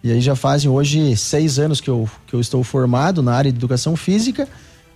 E 0.07 0.13
aí 0.13 0.21
já 0.21 0.37
fazem 0.37 0.71
hoje 0.71 1.17
seis 1.17 1.59
anos 1.59 1.81
que 1.81 1.91
eu, 1.91 2.09
que 2.29 2.35
eu 2.35 2.41
estou 2.41 2.63
formado 2.63 3.25
na 3.25 3.35
área 3.35 3.51
de 3.51 3.59
educação 3.59 3.97
física. 3.97 4.47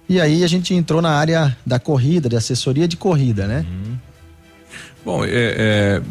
E 0.09 0.21
aí 0.21 0.45
a 0.45 0.47
gente 0.47 0.73
entrou 0.73 1.03
na 1.03 1.11
área 1.11 1.57
da 1.67 1.81
corrida, 1.81 2.29
de 2.29 2.37
assessoria 2.37 2.87
de 2.87 2.97
corrida, 2.97 3.45
né? 3.45 3.67
Uhum. 3.69 3.97
Bom, 5.05 5.25
é, 5.25 5.31
é, 5.33 6.03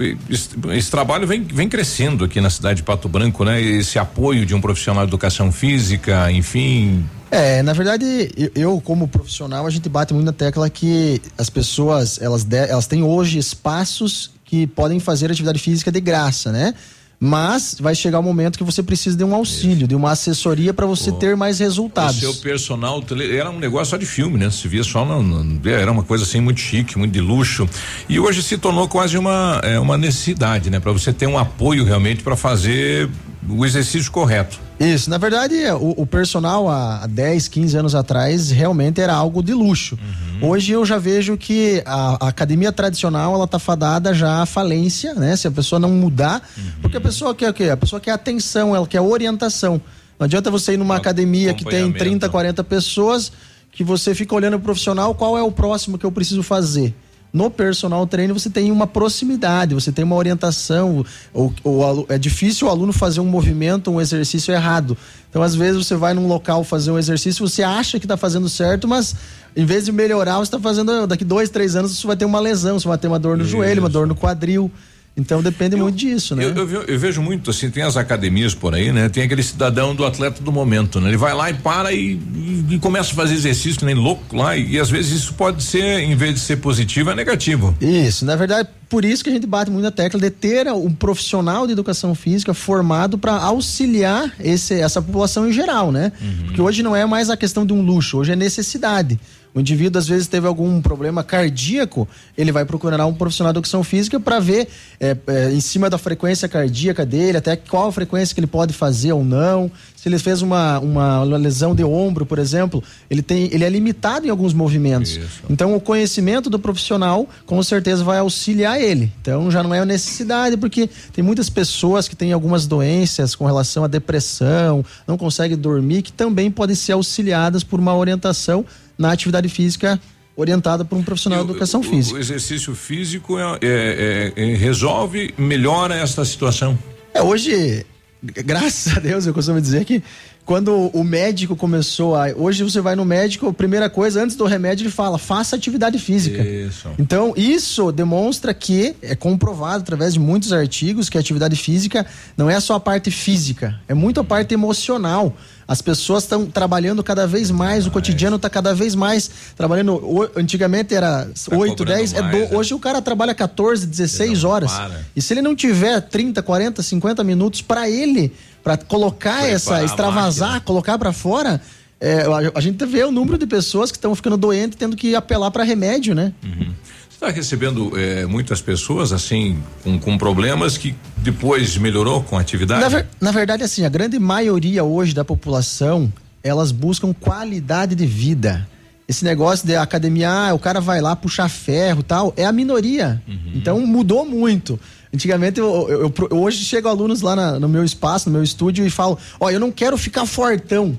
esse, 0.76 0.92
trabalho 0.92 1.26
vem, 1.26 1.44
vem 1.44 1.70
crescendo 1.70 2.26
aqui 2.26 2.42
na 2.42 2.50
cidade 2.50 2.78
de 2.78 2.84
Pato 2.84 3.08
Branco, 3.08 3.46
né? 3.46 3.62
Esse 3.62 3.98
apoio 3.98 4.46
de 4.46 4.54
um 4.54 4.60
profissional 4.60 5.06
de 5.06 5.12
educação 5.12 5.50
física, 5.50 6.30
enfim. 6.30 7.06
É, 7.32 7.64
na 7.64 7.72
verdade, 7.72 8.52
eu, 8.54 8.82
como 8.82 9.08
profissional, 9.08 9.66
a 9.66 9.70
gente 9.70 9.88
bate 9.88 10.14
muito 10.14 10.26
na 10.26 10.34
tecla 10.34 10.70
que 10.70 11.22
as 11.38 11.50
pessoas, 11.50 12.22
elas, 12.22 12.46
elas 12.52 12.86
têm 12.86 13.02
hoje 13.02 13.40
espaços 13.40 14.32
que 14.44 14.68
podem 14.68 15.00
fazer 15.00 15.32
atividade 15.32 15.60
física 15.60 15.90
de 15.90 16.02
graça, 16.02 16.52
né? 16.52 16.74
Mas 17.20 17.76
vai 17.80 17.94
chegar 17.94 18.20
o 18.20 18.22
um 18.22 18.24
momento 18.24 18.58
que 18.58 18.64
você 18.64 18.82
precisa 18.82 19.18
de 19.18 19.24
um 19.26 19.36
auxílio, 19.36 19.86
de 19.86 19.94
uma 19.94 20.12
assessoria 20.12 20.74
para 20.74 20.86
você 20.86 21.12
ter 21.12 21.36
mais 21.36 21.60
resultados. 21.60 22.16
O 22.16 22.20
seu 22.20 22.34
personal 22.36 23.04
era 23.32 23.50
um 23.50 23.60
negócio 23.60 23.88
só 23.88 23.98
de 23.98 24.06
filme, 24.06 24.38
né? 24.38 24.50
Se 24.50 24.68
via 24.70 24.84
só 24.84 25.04
no, 25.04 25.22
no, 25.22 25.70
era 25.70 25.92
uma 25.92 26.04
coisa 26.04 26.24
assim 26.24 26.40
muito 26.40 26.62
chique, 26.62 26.98
muito 26.98 27.12
de 27.12 27.20
luxo. 27.20 27.68
E 28.08 28.20
hoje 28.20 28.42
se 28.42 28.58
tornou 28.58 28.88
quase 28.88 29.18
uma 29.18 29.60
é, 29.64 29.78
uma 29.78 29.98
necessidade, 29.98 30.70
né? 30.70 30.80
Para 30.80 30.94
você 30.94 31.12
ter 31.12 31.28
um 31.28 31.38
apoio 31.38 31.84
realmente 31.84 32.24
para 32.24 32.38
fazer 32.38 33.10
o 33.48 33.66
exercício 33.66 34.12
correto. 34.12 34.60
Isso, 34.80 35.10
na 35.10 35.18
verdade, 35.18 35.56
o, 35.80 36.02
o, 36.02 36.06
personal 36.06 36.70
há 36.70 37.06
10, 37.08 37.48
15 37.48 37.78
anos 37.78 37.96
atrás 37.96 38.50
realmente 38.50 39.02
era 39.02 39.14
algo 39.14 39.44
de 39.44 39.54
luxo. 39.54 39.98
Uhum. 40.42 40.50
Hoje 40.50 40.72
eu 40.72 40.86
já 40.86 40.98
vejo 40.98 41.38
que 41.38 41.82
a, 41.86 42.26
a, 42.26 42.30
academia 42.30 42.72
tradicional 42.72 43.34
ela 43.34 43.48
tá 43.48 43.60
fadada 43.60 44.14
já 44.14 44.42
à 44.42 44.46
falência, 44.46 45.14
né? 45.14 45.36
Se 45.36 45.48
a 45.48 45.52
pessoa 45.52 45.80
não 45.80 45.90
mudar, 45.90 46.42
uhum. 46.58 46.64
porque 46.82 46.98
a 46.98 47.02
pessoa 47.02 47.36
quer 47.36 47.50
o 47.50 47.54
quê? 47.54 47.66
A 47.66 47.78
pessoa 47.78 48.00
quer 48.00 48.12
atenção, 48.12 48.76
ela 48.76 48.88
quer 48.88 49.02
orientação. 49.02 49.82
Não 50.18 50.26
adianta 50.26 50.52
você 50.52 50.74
ir 50.74 50.78
numa 50.78 50.96
academia 50.96 51.54
que 51.54 51.66
tem 51.66 51.92
30, 51.92 52.28
40 52.30 52.64
pessoas, 52.64 53.32
que 53.72 53.84
você 53.84 54.14
fica 54.16 54.36
olhando 54.36 54.56
o 54.58 54.60
profissional, 54.60 55.14
qual 55.16 55.38
é 55.38 55.42
o 55.42 55.52
próximo 55.52 55.98
que 55.98 56.06
eu 56.06 56.12
preciso 56.12 56.44
fazer? 56.44 56.94
No 57.32 57.50
personal 57.50 58.06
trainer 58.08 58.34
você 58.34 58.50
tem 58.50 58.72
uma 58.72 58.88
proximidade, 58.88 59.76
você 59.76 59.92
tem 59.92 60.04
uma 60.04 60.16
orientação. 60.16 61.06
Ou, 61.34 61.54
ou, 61.64 62.06
é 62.10 62.18
difícil 62.18 62.68
o 62.68 62.70
aluno 62.70 62.92
fazer 62.92 63.20
um 63.20 63.26
movimento, 63.26 63.92
um 63.92 64.02
exercício 64.02 64.54
errado. 64.54 64.98
Então, 65.30 65.44
às 65.44 65.54
vezes, 65.54 65.86
você 65.86 65.96
vai 65.96 66.14
num 66.14 66.28
local 66.28 66.64
fazer 66.64 66.90
um 66.90 66.98
exercício, 66.98 67.48
você 67.48 67.62
acha 67.62 68.00
que 68.00 68.06
está 68.06 68.18
fazendo 68.18 68.50
certo, 68.50 68.88
mas 68.88 69.16
em 69.56 69.64
vez 69.64 69.86
de 69.86 69.92
melhorar, 69.92 70.38
você 70.38 70.44
está 70.44 70.60
fazendo. 70.60 71.06
Daqui 71.06 71.24
dois, 71.24 71.50
três 71.50 71.76
anos, 71.76 71.98
você 71.98 72.08
vai 72.08 72.16
ter 72.16 72.26
uma 72.26 72.40
lesão, 72.40 72.80
você 72.80 72.88
vai 72.88 72.98
ter 72.98 73.08
uma 73.08 73.20
dor 73.20 73.38
no 73.38 73.44
Isso. 73.44 73.52
joelho, 73.52 73.82
uma 73.82 73.90
dor 73.90 74.08
no 74.08 74.16
quadril. 74.16 74.72
Então 75.20 75.42
depende 75.42 75.76
eu, 75.76 75.84
muito 75.84 75.96
disso, 75.96 76.36
né? 76.36 76.44
Eu, 76.46 76.56
eu, 76.56 76.84
eu, 76.84 77.00
vejo 77.00 77.22
muito 77.22 77.50
assim, 77.50 77.70
tem 77.70 77.84
as 77.84 77.98
academias 77.98 78.56
por 78.56 78.74
aí, 78.74 78.92
né? 78.92 79.10
Tem 79.10 79.24
aquele 79.24 79.44
cidadão 79.44 79.94
do 79.94 80.06
atleta 80.06 80.42
do 80.42 80.52
momento, 80.52 81.00
né? 81.00 81.10
Ele 81.10 81.18
vai 81.18 81.34
lá 81.34 81.50
e 81.50 81.54
para 81.54 81.92
e, 81.92 82.20
e, 82.36 82.66
e 82.70 82.80
começa 82.80 83.12
a 83.12 83.16
fazer 83.16 83.34
exercício 83.34 83.80
que 83.80 83.86
nem 83.86 83.96
louco 83.96 84.36
lá 84.36 84.56
e, 84.56 84.72
e, 84.72 84.80
às 84.80 84.90
vezes 84.90 85.12
isso 85.12 85.34
pode 85.34 85.64
ser, 85.64 86.00
em 86.00 86.16
vez 86.16 86.34
de 86.34 86.40
ser 86.40 86.58
positivo, 86.58 87.10
é 87.10 87.16
negativo. 87.16 87.76
Isso, 87.82 88.26
na 88.26 88.36
verdade, 88.36 88.70
por 88.88 89.06
isso 89.06 89.24
que 89.24 89.30
a 89.30 89.34
gente 89.34 89.46
bate 89.46 89.70
muito 89.70 89.84
na 89.84 89.92
tecla 89.92 90.20
de 90.20 90.30
ter 90.30 90.68
um 90.68 90.94
profissional 90.94 91.68
de 91.68 91.74
educação 91.74 92.16
física 92.16 92.54
formado 92.54 93.18
para 93.18 93.34
auxiliar 93.34 94.34
esse, 94.40 94.74
essa 94.74 95.02
população 95.02 95.48
em 95.48 95.52
geral, 95.52 95.92
né? 95.92 96.12
Uhum. 96.22 96.46
Porque 96.46 96.62
hoje 96.62 96.82
não 96.82 96.96
é 96.96 97.06
mais 97.06 97.30
a 97.30 97.38
questão 97.38 97.66
de 97.66 97.74
um 97.74 97.82
luxo, 97.82 98.18
hoje 98.18 98.32
é 98.32 98.36
necessidade. 98.36 99.20
O 99.54 99.60
indivíduo 99.60 100.00
às 100.00 100.08
vezes 100.08 100.28
teve 100.28 100.46
algum 100.46 100.80
problema 100.82 101.24
cardíaco, 101.24 102.08
ele 102.38 102.52
vai 102.52 102.66
procurar 102.66 103.06
um 103.06 103.14
profissional 103.14 103.52
de 103.52 103.58
educação 103.58 103.84
física 103.84 104.20
para 104.20 104.40
ver 104.40 104.68
é, 105.00 105.18
é, 105.28 105.52
em 105.52 105.60
cima 105.60 105.90
da 105.90 105.98
frequência 105.98 106.48
cardíaca 106.48 107.06
dele, 107.06 107.38
até 107.38 107.56
qual 107.56 107.88
a 107.88 107.92
frequência 107.92 108.34
que 108.34 108.40
ele 108.40 108.48
pode 108.48 108.74
fazer 108.74 109.12
ou 109.12 109.24
não. 109.24 109.72
Se 109.96 110.08
ele 110.08 110.18
fez 110.18 110.42
uma, 110.42 110.80
uma, 110.80 111.24
lesão 111.24 111.76
de 111.76 111.84
ombro, 111.84 112.26
por 112.26 112.40
exemplo, 112.40 112.82
ele, 113.10 113.22
tem, 113.22 113.50
ele 113.52 113.66
é 113.66 113.70
limitado 113.70 114.26
em 114.26 114.30
alguns 114.30 114.54
movimentos. 114.54 115.18
Isso. 115.18 115.44
Então 115.50 115.76
o 115.76 115.82
conhecimento 115.82 116.50
do 116.50 116.58
profissional 116.58 117.28
com 117.46 117.62
certeza 117.62 118.04
vai 118.04 118.20
auxiliar 118.20 118.80
ele. 118.80 119.12
Então 119.22 119.52
já 119.52 119.62
não 119.62 119.74
é 119.74 119.84
necessidade, 119.84 120.56
porque 120.56 120.90
tem 121.12 121.24
muitas 121.24 121.50
pessoas 121.50 122.08
que 122.08 122.16
têm 122.16 122.32
algumas 122.32 122.66
doenças 122.66 123.36
com 123.36 123.46
relação 123.46 123.84
à 123.84 123.88
depressão, 123.88 124.86
não 125.06 125.18
conseguem 125.18 125.58
dormir, 125.58 126.04
que 126.04 126.14
também 126.14 126.50
podem 126.50 126.76
ser 126.76 126.94
auxiliadas 126.94 127.64
por 127.64 127.80
uma 127.80 127.96
orientação 127.96 128.66
na 129.00 129.14
atividade 129.14 129.48
física 129.48 130.00
orientada 130.36 130.84
por 130.86 130.98
um 130.98 131.04
profissional 131.04 131.44
de 131.44 131.52
educação 131.52 131.82
física. 131.82 132.18
O 132.18 132.20
exercício 132.20 132.76
físico 132.76 133.40
é, 133.40 133.58
é, 133.62 134.34
é, 134.36 134.52
é, 134.52 134.56
resolve, 134.56 135.34
melhora 135.38 135.96
esta 135.96 136.24
situação. 136.24 136.78
É, 137.14 137.22
hoje, 137.22 137.86
graças 138.22 138.96
a 138.96 139.00
Deus, 139.00 139.26
eu 139.26 139.34
costumo 139.34 139.60
dizer 139.60 139.86
que 139.86 140.04
quando 140.50 140.90
o 140.94 141.04
médico 141.04 141.56
começou 141.56 142.16
a. 142.16 142.30
Hoje 142.36 142.64
você 142.64 142.82
vai 142.82 142.96
no 142.96 143.06
médico, 143.06 143.50
a 143.50 143.54
primeira 143.54 143.88
coisa, 143.88 144.24
antes 144.24 144.36
do 144.36 144.46
remédio, 144.46 144.84
ele 144.86 144.92
fala: 144.92 145.20
faça 145.20 145.56
atividade 145.56 146.00
física. 146.00 146.42
Isso. 146.42 146.90
Então, 146.98 147.34
isso 147.38 147.92
demonstra 147.92 148.52
que 148.52 148.96
é 149.02 149.16
comprovado 149.16 149.84
através 149.84 150.14
de 150.14 150.20
muitos 150.20 150.52
artigos 150.52 151.08
que 151.08 151.18
a 151.18 151.22
atividade 151.22 151.56
física 151.56 152.04
não 152.36 152.50
é 152.50 152.60
só 152.60 152.74
a 152.74 152.80
parte 152.80 153.12
física, 153.12 153.80
é 153.88 153.94
muito 153.94 154.20
a 154.22 154.24
parte 154.24 154.54
emocional. 154.54 155.38
As 155.70 155.84
pessoas 155.84 156.24
estão 156.24 156.48
trabalhando 156.48 157.04
cada 157.04 157.28
vez 157.28 157.52
mais, 157.52 157.86
o 157.86 157.92
cotidiano 157.92 158.38
está 158.38 158.50
cada 158.50 158.74
vez 158.74 158.96
mais 158.96 159.30
trabalhando. 159.56 159.94
o- 159.98 160.28
Antigamente 160.36 160.96
era 160.96 161.28
8, 161.28 161.50
cobrando 161.78 161.86
10, 161.86 162.14
é 162.16 162.22
mais, 162.24 162.32
do- 162.36 162.50
né? 162.52 162.58
hoje 162.58 162.74
o 162.74 162.80
cara 162.80 163.00
trabalha 163.04 163.36
14, 163.36 163.86
16 163.86 164.44
horas. 164.44 164.72
para. 164.72 164.96
E 165.16 165.22
se 165.22 165.32
ele 165.32 165.44
não 165.44 165.56
tiver 165.56 166.02
30, 166.02 166.42
40, 166.42 166.82
50 166.82 167.24
minutos 167.24 167.62
para 167.62 167.88
ele, 167.88 168.34
para 168.64 168.78
colocar 168.78 169.30
Preparar 169.34 169.54
essa, 169.54 169.84
extravasar, 169.84 170.62
colocar 170.62 170.98
para 170.98 171.14
fora, 171.14 171.62
é, 172.02 172.22
a, 172.24 172.58
a 172.58 172.62
gente 172.62 172.84
vê 172.88 173.04
o 173.04 173.12
número 173.12 173.38
de 173.38 173.46
pessoas 173.46 173.92
que 173.92 173.98
estão 173.98 174.16
ficando 174.16 174.38
doentes, 174.38 174.76
tendo 174.76 174.96
que 174.96 175.14
apelar 175.14 175.52
para 175.52 175.64
remédio, 175.64 176.16
né? 176.16 176.34
Você 176.42 176.99
está 177.20 177.30
recebendo 177.30 177.92
eh, 178.00 178.26
muitas 178.26 178.62
pessoas 178.62 179.12
assim 179.12 179.58
com, 179.84 180.00
com 180.00 180.18
problemas 180.18 180.78
que 180.78 180.96
depois 181.18 181.78
melhorou 181.78 182.24
com 182.24 182.38
a 182.38 182.42
atividade? 182.42 182.82
Na, 182.82 182.88
ver- 182.88 183.08
na 183.20 183.32
verdade, 183.32 183.64
assim, 183.64 183.84
a 183.86 183.90
grande 183.90 184.18
maioria 184.18 184.84
hoje 184.84 185.14
da 185.14 185.26
população, 185.26 186.12
elas 186.42 186.72
buscam 186.72 187.14
qualidade 187.14 187.94
de 187.94 188.06
vida. 188.06 188.68
Esse 189.08 189.26
negócio 189.26 189.66
de 189.68 189.76
academia, 189.76 190.30
ah, 190.32 190.54
o 190.54 190.60
cara 190.60 190.80
vai 190.80 191.02
lá 191.02 191.16
puxar 191.16 191.50
ferro 191.50 192.00
e 192.02 192.04
tal, 192.04 192.34
é 192.38 192.46
a 192.46 192.52
minoria. 192.52 193.22
Então 193.54 193.82
mudou 193.86 194.24
muito. 194.24 194.80
Antigamente, 195.14 195.60
eu, 195.60 195.88
eu- 195.90 196.14
eu 196.30 196.38
hoje 196.42 196.64
chego 196.64 196.88
alunos 196.88 197.22
lá 197.22 197.36
na- 197.36 197.60
no 197.60 197.68
meu 197.68 197.84
espaço, 197.84 198.30
no 198.30 198.34
meu 198.34 198.44
estúdio 198.44 198.86
e 198.86 198.90
falo: 198.90 199.18
Ó, 199.40 199.50
eu 199.50 199.60
não 199.60 199.72
quero 199.72 199.98
ficar 199.98 200.26
fortão. 200.28 200.96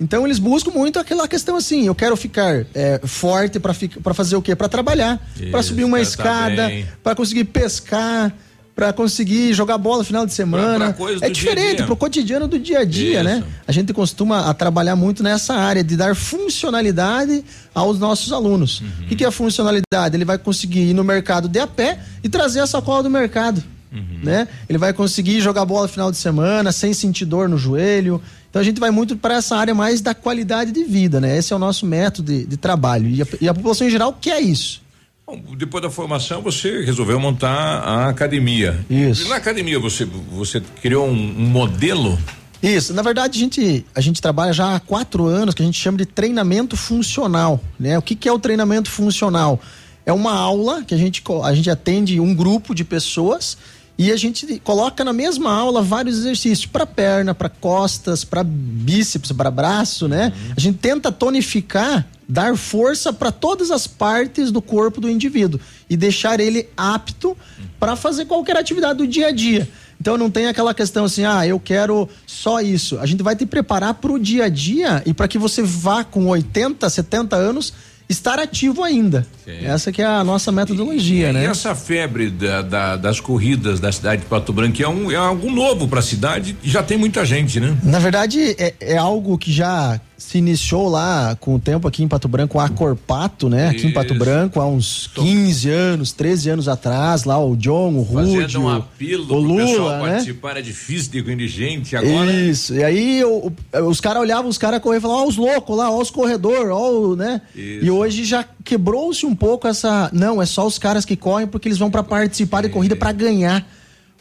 Então 0.00 0.24
eles 0.26 0.38
buscam 0.38 0.70
muito 0.70 0.98
aquela 0.98 1.28
questão 1.28 1.56
assim: 1.56 1.86
eu 1.86 1.94
quero 1.94 2.16
ficar 2.16 2.64
é, 2.74 2.98
forte 3.04 3.60
para 3.60 4.14
fazer 4.14 4.34
o 4.34 4.42
quê? 4.42 4.56
Para 4.56 4.68
trabalhar, 4.68 5.20
para 5.50 5.62
subir 5.62 5.84
uma 5.84 5.98
tá 5.98 6.02
escada, 6.02 6.72
para 7.02 7.14
conseguir 7.14 7.44
pescar, 7.44 8.34
para 8.74 8.94
conseguir 8.94 9.52
jogar 9.52 9.76
bola 9.76 9.98
no 9.98 10.04
final 10.04 10.24
de 10.24 10.32
semana. 10.32 10.86
pra 10.86 10.92
coisa 10.94 11.26
é 11.26 11.28
diferente, 11.28 11.82
pro 11.82 11.94
cotidiano 11.94 12.48
do 12.48 12.58
dia 12.58 12.78
a 12.78 12.84
dia, 12.84 13.16
Isso. 13.16 13.24
né? 13.24 13.44
A 13.68 13.72
gente 13.72 13.92
costuma 13.92 14.48
a 14.48 14.54
trabalhar 14.54 14.96
muito 14.96 15.22
nessa 15.22 15.52
área 15.52 15.84
de 15.84 15.94
dar 15.96 16.16
funcionalidade 16.16 17.44
aos 17.74 17.98
nossos 17.98 18.32
alunos. 18.32 18.80
Uhum. 18.80 19.04
O 19.04 19.08
que, 19.08 19.16
que 19.16 19.24
é 19.24 19.28
a 19.28 19.30
funcionalidade? 19.30 20.16
Ele 20.16 20.24
vai 20.24 20.38
conseguir 20.38 20.80
ir 20.80 20.94
no 20.94 21.04
mercado 21.04 21.46
de 21.46 21.58
a 21.58 21.66
pé 21.66 21.98
e 22.24 22.28
trazer 22.30 22.60
a 22.60 22.66
sacola 22.66 23.02
do 23.02 23.10
mercado. 23.10 23.62
Uhum. 23.92 24.20
Né? 24.22 24.48
Ele 24.68 24.78
vai 24.78 24.94
conseguir 24.94 25.40
jogar 25.40 25.66
bola 25.66 25.82
no 25.82 25.88
final 25.88 26.10
de 26.10 26.16
semana 26.16 26.72
sem 26.72 26.94
sentir 26.94 27.26
dor 27.26 27.50
no 27.50 27.58
joelho. 27.58 28.22
Então 28.50 28.60
a 28.60 28.64
gente 28.64 28.80
vai 28.80 28.90
muito 28.90 29.16
para 29.16 29.36
essa 29.36 29.56
área 29.56 29.74
mais 29.74 30.00
da 30.00 30.12
qualidade 30.12 30.72
de 30.72 30.82
vida, 30.84 31.20
né? 31.20 31.38
Esse 31.38 31.52
é 31.52 31.56
o 31.56 31.58
nosso 31.58 31.86
método 31.86 32.32
de, 32.32 32.44
de 32.44 32.56
trabalho. 32.56 33.08
E 33.08 33.22
a, 33.22 33.26
e 33.40 33.48
a 33.48 33.54
população 33.54 33.86
em 33.86 33.90
geral 33.90 34.12
quer 34.20 34.40
isso. 34.40 34.82
Bom, 35.24 35.40
depois 35.56 35.80
da 35.80 35.88
formação, 35.88 36.42
você 36.42 36.84
resolveu 36.84 37.20
montar 37.20 37.48
a 37.48 38.08
academia. 38.08 38.84
Isso. 38.90 39.24
E 39.26 39.28
na 39.28 39.36
academia, 39.36 39.78
você, 39.78 40.04
você 40.04 40.60
criou 40.82 41.06
um, 41.06 41.12
um 41.12 41.46
modelo? 41.46 42.18
Isso, 42.62 42.92
na 42.92 43.00
verdade 43.00 43.38
a 43.38 43.40
gente, 43.40 43.86
a 43.94 44.00
gente 44.02 44.20
trabalha 44.20 44.52
já 44.52 44.74
há 44.74 44.80
quatro 44.80 45.24
anos 45.24 45.54
que 45.54 45.62
a 45.62 45.64
gente 45.64 45.80
chama 45.80 45.96
de 45.96 46.04
treinamento 46.04 46.76
funcional, 46.76 47.58
né? 47.78 47.96
O 47.96 48.02
que, 48.02 48.14
que 48.14 48.28
é 48.28 48.32
o 48.32 48.38
treinamento 48.38 48.90
funcional? 48.90 49.58
É 50.04 50.12
uma 50.12 50.34
aula 50.34 50.82
que 50.82 50.92
a 50.92 50.98
gente, 50.98 51.22
a 51.42 51.54
gente 51.54 51.70
atende 51.70 52.20
um 52.20 52.34
grupo 52.34 52.74
de 52.74 52.84
pessoas 52.84 53.56
e 54.00 54.10
a 54.10 54.16
gente 54.16 54.58
coloca 54.64 55.04
na 55.04 55.12
mesma 55.12 55.52
aula 55.52 55.82
vários 55.82 56.16
exercícios 56.20 56.64
para 56.64 56.86
perna, 56.86 57.34
para 57.34 57.50
costas, 57.50 58.24
para 58.24 58.42
bíceps, 58.42 59.30
para 59.30 59.50
braço, 59.50 60.08
né? 60.08 60.32
A 60.56 60.58
gente 60.58 60.78
tenta 60.78 61.12
tonificar, 61.12 62.06
dar 62.26 62.56
força 62.56 63.12
para 63.12 63.30
todas 63.30 63.70
as 63.70 63.86
partes 63.86 64.50
do 64.50 64.62
corpo 64.62 65.02
do 65.02 65.10
indivíduo 65.10 65.60
e 65.90 65.98
deixar 65.98 66.40
ele 66.40 66.66
apto 66.74 67.36
para 67.78 67.94
fazer 67.94 68.24
qualquer 68.24 68.56
atividade 68.56 68.96
do 68.96 69.06
dia 69.06 69.26
a 69.26 69.32
dia. 69.32 69.68
Então 70.00 70.16
não 70.16 70.30
tem 70.30 70.46
aquela 70.46 70.72
questão 70.72 71.04
assim, 71.04 71.26
ah, 71.26 71.46
eu 71.46 71.60
quero 71.60 72.08
só 72.26 72.62
isso. 72.62 72.98
A 73.00 73.04
gente 73.04 73.22
vai 73.22 73.36
te 73.36 73.44
preparar 73.44 73.92
para 73.92 74.12
o 74.12 74.18
dia 74.18 74.44
a 74.44 74.48
dia 74.48 75.02
e 75.04 75.12
para 75.12 75.28
que 75.28 75.36
você 75.36 75.62
vá 75.62 76.02
com 76.04 76.24
80, 76.24 76.88
70 76.88 77.36
anos 77.36 77.74
estar 78.10 78.38
ativo 78.40 78.82
ainda. 78.82 79.24
Essa 79.46 79.90
que 79.92 80.02
é 80.02 80.04
a 80.04 80.22
nossa 80.24 80.50
metodologia, 80.50 81.30
E 81.30 81.32
né? 81.32 81.44
essa 81.44 81.74
febre 81.74 82.28
da- 82.28 82.60
da- 82.62 82.96
das 82.96 83.20
corridas 83.20 83.78
da 83.80 83.90
cidade 83.92 84.22
de 84.22 84.28
Pato 84.28 84.52
Branco 84.52 84.82
é, 84.82 84.88
um, 84.88 85.10
é 85.10 85.16
algo 85.16 85.50
novo 85.50 85.86
para 85.86 86.00
a 86.00 86.02
cidade 86.02 86.56
e 86.62 86.68
já 86.68 86.82
tem 86.82 86.98
muita 86.98 87.24
gente, 87.24 87.60
né? 87.60 87.76
Na 87.84 87.98
verdade, 88.00 88.54
é, 88.58 88.74
é 88.80 88.96
algo 88.96 89.38
que 89.38 89.52
já 89.52 90.00
se 90.20 90.36
iniciou 90.38 90.88
lá 90.88 91.34
com 91.40 91.54
o 91.54 91.58
tempo 91.58 91.88
aqui 91.88 92.02
em 92.02 92.08
Pato 92.08 92.28
Branco, 92.28 92.60
a 92.60 92.68
Corpato, 92.68 93.48
né? 93.48 93.68
Aqui 93.68 93.86
em 93.86 93.92
Pato 93.92 94.12
Isso. 94.12 94.18
Branco, 94.22 94.60
há 94.60 94.66
uns 94.66 95.08
15 95.14 95.70
anos, 95.70 96.12
13 96.12 96.50
anos 96.50 96.68
atrás, 96.68 97.24
lá 97.24 97.42
o 97.42 97.56
John, 97.56 97.94
o 97.94 98.02
Rude, 98.02 98.28
um 98.58 98.66
o, 98.68 99.46
pessoal 99.56 99.78
Lula, 99.78 99.98
né? 100.02 100.10
participar, 100.10 100.56
é 100.58 100.62
difícil 100.62 101.10
de 101.10 101.34
de 101.34 101.48
gente 101.48 101.96
agora. 101.96 102.30
Isso. 102.32 102.74
E 102.74 102.84
aí 102.84 103.24
o- 103.24 103.50
o- 103.72 103.78
os 103.88 103.98
caras 104.00 104.20
olhavam, 104.20 104.50
os 104.50 104.58
caras 104.58 104.80
corriam 104.80 104.98
e 104.98 105.00
falavam, 105.00 105.24
ó, 105.24 105.28
os 105.28 105.36
loucos 105.36 105.76
lá, 105.76 105.90
ó, 105.90 105.98
os 106.00 106.10
corredores, 106.10 106.70
ó, 106.70 106.90
o, 106.90 107.16
né? 107.16 107.40
Isso. 107.56 107.84
E 107.86 107.90
hoje 107.90 108.24
já 108.24 108.44
quebrou-se 108.62 109.24
um 109.24 109.34
pouco 109.34 109.66
essa. 109.66 110.10
Não, 110.12 110.42
é 110.42 110.44
só 110.46 110.66
os 110.66 110.78
caras 110.78 111.04
que 111.06 111.16
correm 111.16 111.46
porque 111.46 111.66
eles 111.66 111.78
vão 111.78 111.90
para 111.90 112.02
participar 112.02 112.60
de 112.62 112.68
corrida 112.68 112.94
para 112.94 113.10
ganhar. 113.12 113.66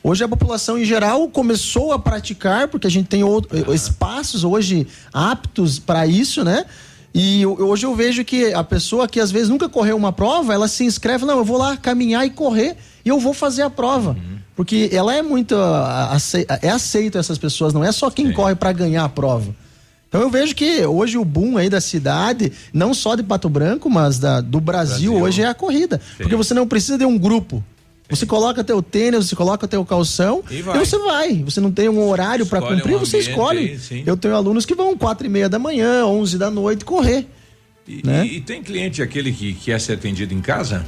Hoje 0.03 0.23
a 0.23 0.27
população 0.27 0.77
em 0.77 0.85
geral 0.85 1.27
começou 1.27 1.91
a 1.91 1.99
praticar, 1.99 2.67
porque 2.69 2.87
a 2.87 2.91
gente 2.91 3.07
tem 3.07 3.23
outro- 3.23 3.73
espaços 3.73 4.43
hoje 4.43 4.87
aptos 5.13 5.77
para 5.79 6.07
isso, 6.07 6.43
né? 6.43 6.65
E 7.13 7.45
hoje 7.45 7.85
eu 7.85 7.95
vejo 7.95 8.23
que 8.23 8.53
a 8.53 8.63
pessoa 8.63 9.07
que 9.07 9.19
às 9.19 9.31
vezes 9.31 9.49
nunca 9.49 9.67
correu 9.67 9.97
uma 9.97 10.13
prova, 10.13 10.53
ela 10.53 10.67
se 10.67 10.83
inscreve, 10.85 11.25
não, 11.25 11.39
eu 11.39 11.43
vou 11.43 11.57
lá 11.57 11.75
caminhar 11.75 12.25
e 12.25 12.29
correr 12.29 12.77
e 13.03 13.09
eu 13.09 13.19
vou 13.19 13.33
fazer 13.33 13.63
a 13.63 13.69
prova. 13.69 14.15
Porque 14.55 14.89
ela 14.91 15.13
é 15.13 15.21
muito 15.21 15.55
ah, 15.55 16.09
acei- 16.11 16.45
é 16.61 16.69
aceito 16.69 17.17
essas 17.17 17.37
pessoas, 17.37 17.73
não 17.73 17.83
é 17.83 17.91
só 17.91 18.09
quem 18.11 18.31
corre 18.31 18.55
para 18.55 18.71
ganhar 18.71 19.03
a 19.05 19.09
prova. 19.09 19.53
Então 20.07 20.21
eu 20.21 20.29
vejo 20.29 20.55
que 20.55 20.85
hoje 20.85 21.17
o 21.17 21.25
boom 21.25 21.57
aí 21.57 21.69
da 21.69 21.81
cidade, 21.81 22.51
não 22.73 22.93
só 22.93 23.15
de 23.15 23.23
Pato 23.23 23.49
Branco, 23.49 23.89
mas 23.89 24.17
da, 24.19 24.39
do 24.41 24.59
Brasil, 24.61 25.13
hoje 25.21 25.41
é 25.41 25.45
a 25.47 25.53
corrida. 25.53 25.99
Porque 26.17 26.35
você 26.35 26.53
não 26.53 26.67
precisa 26.67 26.97
de 26.97 27.05
um 27.05 27.17
grupo. 27.17 27.63
Você 28.09 28.25
coloca 28.25 28.63
teu 28.63 28.81
tênis, 28.81 29.27
você 29.29 29.35
coloca 29.35 29.67
teu 29.67 29.85
calção 29.85 30.43
E 30.49 30.55
e, 30.55 30.61
você 30.63 30.97
vai. 30.97 31.43
Você 31.43 31.59
não 31.61 31.71
tem 31.71 31.87
um 31.87 32.01
horário 32.09 32.45
para 32.45 32.59
cumprir, 32.61 32.95
um 32.95 32.99
você 32.99 33.19
escolhe. 33.19 33.79
aí. 33.91 34.03
Eu 34.05 34.17
tenho 34.17 34.35
alunos 34.35 34.65
que 34.65 34.73
vão 34.73 34.97
quatro 34.97 35.27
e 35.27 35.29
meia 35.29 35.47
da 35.47 35.59
manhã, 35.59 36.05
onze 36.05 36.37
da 36.37 36.49
noite 36.49 36.83
correr. 36.83 37.27
E, 37.87 38.01
né? 38.05 38.25
e- 38.25 38.37
e 38.37 38.41
tem 38.41 38.63
cliente 38.63 39.01
aquele 39.01 39.31
que 39.31 39.53
quer 39.53 39.79
ser 39.79 39.93
atendido 39.93 40.33
em 40.33 40.41
casa? 40.41 40.85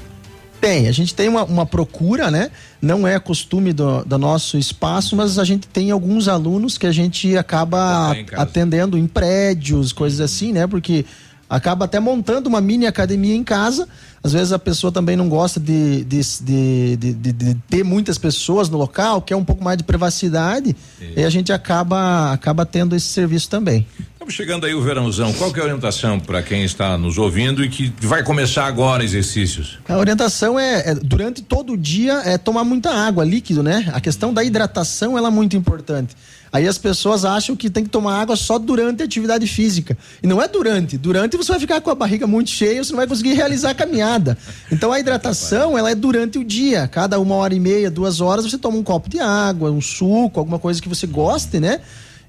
Tem, 0.59 0.87
a 0.87 0.91
gente 0.91 1.15
tem 1.15 1.27
uma, 1.27 1.43
uma 1.43 1.65
procura, 1.65 2.29
né? 2.29 2.51
Não 2.79 3.07
é 3.07 3.19
costume 3.19 3.73
do, 3.73 4.03
do 4.05 4.17
nosso 4.19 4.57
espaço, 4.59 5.15
mas 5.15 5.39
a 5.39 5.43
gente 5.43 5.67
tem 5.67 5.89
alguns 5.89 6.27
alunos 6.27 6.77
que 6.77 6.85
a 6.85 6.91
gente 6.91 7.35
acaba 7.35 8.15
em 8.15 8.25
atendendo 8.35 8.95
em 8.97 9.07
prédios, 9.07 9.91
coisas 9.91 10.19
assim, 10.21 10.51
né? 10.53 10.67
Porque 10.67 11.03
acaba 11.49 11.85
até 11.85 11.99
montando 11.99 12.47
uma 12.47 12.61
mini 12.61 12.85
academia 12.85 13.35
em 13.35 13.43
casa. 13.43 13.87
Às 14.23 14.33
vezes 14.33 14.53
a 14.53 14.59
pessoa 14.59 14.91
também 14.91 15.15
não 15.15 15.27
gosta 15.27 15.59
de, 15.59 16.03
de, 16.03 16.21
de, 16.41 16.95
de- 16.95 17.13
de- 17.33 17.53
ter 17.67 17.83
muitas 17.83 18.19
pessoas 18.19 18.69
no 18.69 18.77
local, 18.77 19.19
quer 19.21 19.35
um 19.35 19.43
pouco 19.43 19.63
mais 19.63 19.77
de 19.79 19.83
privacidade, 19.83 20.75
e 21.17 21.23
a 21.23 21.29
gente 21.29 21.51
acaba, 21.51 22.31
acaba 22.31 22.63
tendo 22.65 22.95
esse 22.95 23.07
serviço 23.07 23.49
também. 23.49 23.87
Estamos 24.13 24.35
chegando 24.35 24.67
aí 24.67 24.75
o 24.75 24.81
verãozão. 24.83 25.33
Qual 25.33 25.51
que 25.51 25.57
é 25.59 25.63
a 25.63 25.65
orientação 25.65 26.19
para 26.19 26.43
quem 26.43 26.63
está 26.63 26.95
nos 26.95 27.17
ouvindo 27.17 27.63
e 27.65 27.69
que 27.69 27.91
vai 28.01 28.23
começar 28.23 28.65
agora 28.67 29.03
exercícios? 29.03 29.79
A 29.89 29.97
orientação 29.97 30.59
é, 30.59 30.91
é, 30.91 30.93
durante 30.93 31.41
todo 31.41 31.73
o 31.73 31.77
dia 31.77 32.21
é 32.23 32.37
tomar 32.37 32.63
muita 32.63 32.91
água, 32.93 33.25
líquido, 33.25 33.63
né? 33.63 33.89
A 33.91 33.99
questão 33.99 34.31
da 34.31 34.43
hidratação 34.43 35.17
ela 35.17 35.29
é 35.29 35.31
muito 35.31 35.57
importante. 35.57 36.15
Aí 36.53 36.67
as 36.67 36.77
pessoas 36.77 37.23
acham 37.23 37.55
que 37.55 37.69
tem 37.69 37.83
que 37.83 37.89
tomar 37.89 38.19
água 38.19 38.35
só 38.35 38.59
durante 38.59 39.01
a 39.01 39.05
atividade 39.05 39.47
física. 39.47 39.97
E 40.21 40.27
não 40.27 40.41
é 40.41 40.47
durante. 40.49 40.97
Durante 40.97 41.37
você 41.37 41.53
vai 41.53 41.59
ficar 41.59 41.79
com 41.79 41.89
a 41.89 41.95
barriga 41.95 42.27
muito 42.27 42.49
cheia, 42.49 42.83
você 42.83 42.91
não 42.91 42.97
vai 42.97 43.07
conseguir 43.07 43.33
realizar 43.33 43.69
a 43.69 43.73
caminhada. 43.73 44.37
Então 44.69 44.91
a 44.91 44.99
hidratação 44.99 45.77
ela 45.77 45.91
é 45.91 45.95
durante 45.95 46.37
o 46.37 46.43
dia. 46.43 46.89
Cada 46.89 47.19
uma 47.19 47.35
hora 47.35 47.55
e 47.55 47.59
meia, 47.59 47.89
duas 47.89 48.19
horas, 48.19 48.43
você 48.43 48.57
toma 48.57 48.77
um 48.77 48.83
copo 48.83 49.09
de 49.09 49.19
água, 49.19 49.71
um 49.71 49.79
suco, 49.79 50.39
alguma 50.39 50.59
coisa 50.59 50.81
que 50.81 50.89
você 50.89 51.07
goste, 51.07 51.59
né? 51.59 51.79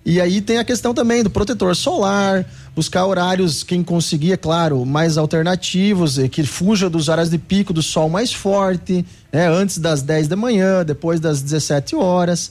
E 0.04 0.20
aí 0.20 0.40
tem 0.40 0.58
a 0.58 0.64
questão 0.64 0.92
também 0.92 1.22
do 1.22 1.30
protetor 1.30 1.74
solar, 1.76 2.44
buscar 2.74 3.06
horários, 3.06 3.62
quem 3.62 3.84
conseguir, 3.84 4.32
é 4.32 4.36
claro, 4.36 4.84
mais 4.84 5.16
alternativos, 5.16 6.18
eh, 6.18 6.28
que 6.28 6.42
fuja 6.42 6.90
dos 6.90 7.08
horários 7.08 7.30
de 7.30 7.38
pico 7.38 7.72
do 7.72 7.82
sol 7.82 8.08
mais 8.08 8.32
forte, 8.32 9.04
né? 9.32 9.48
Antes 9.48 9.78
das 9.78 10.02
10 10.02 10.26
da 10.26 10.36
manhã, 10.36 10.84
depois 10.84 11.20
das 11.20 11.40
17 11.40 11.94
horas. 11.94 12.50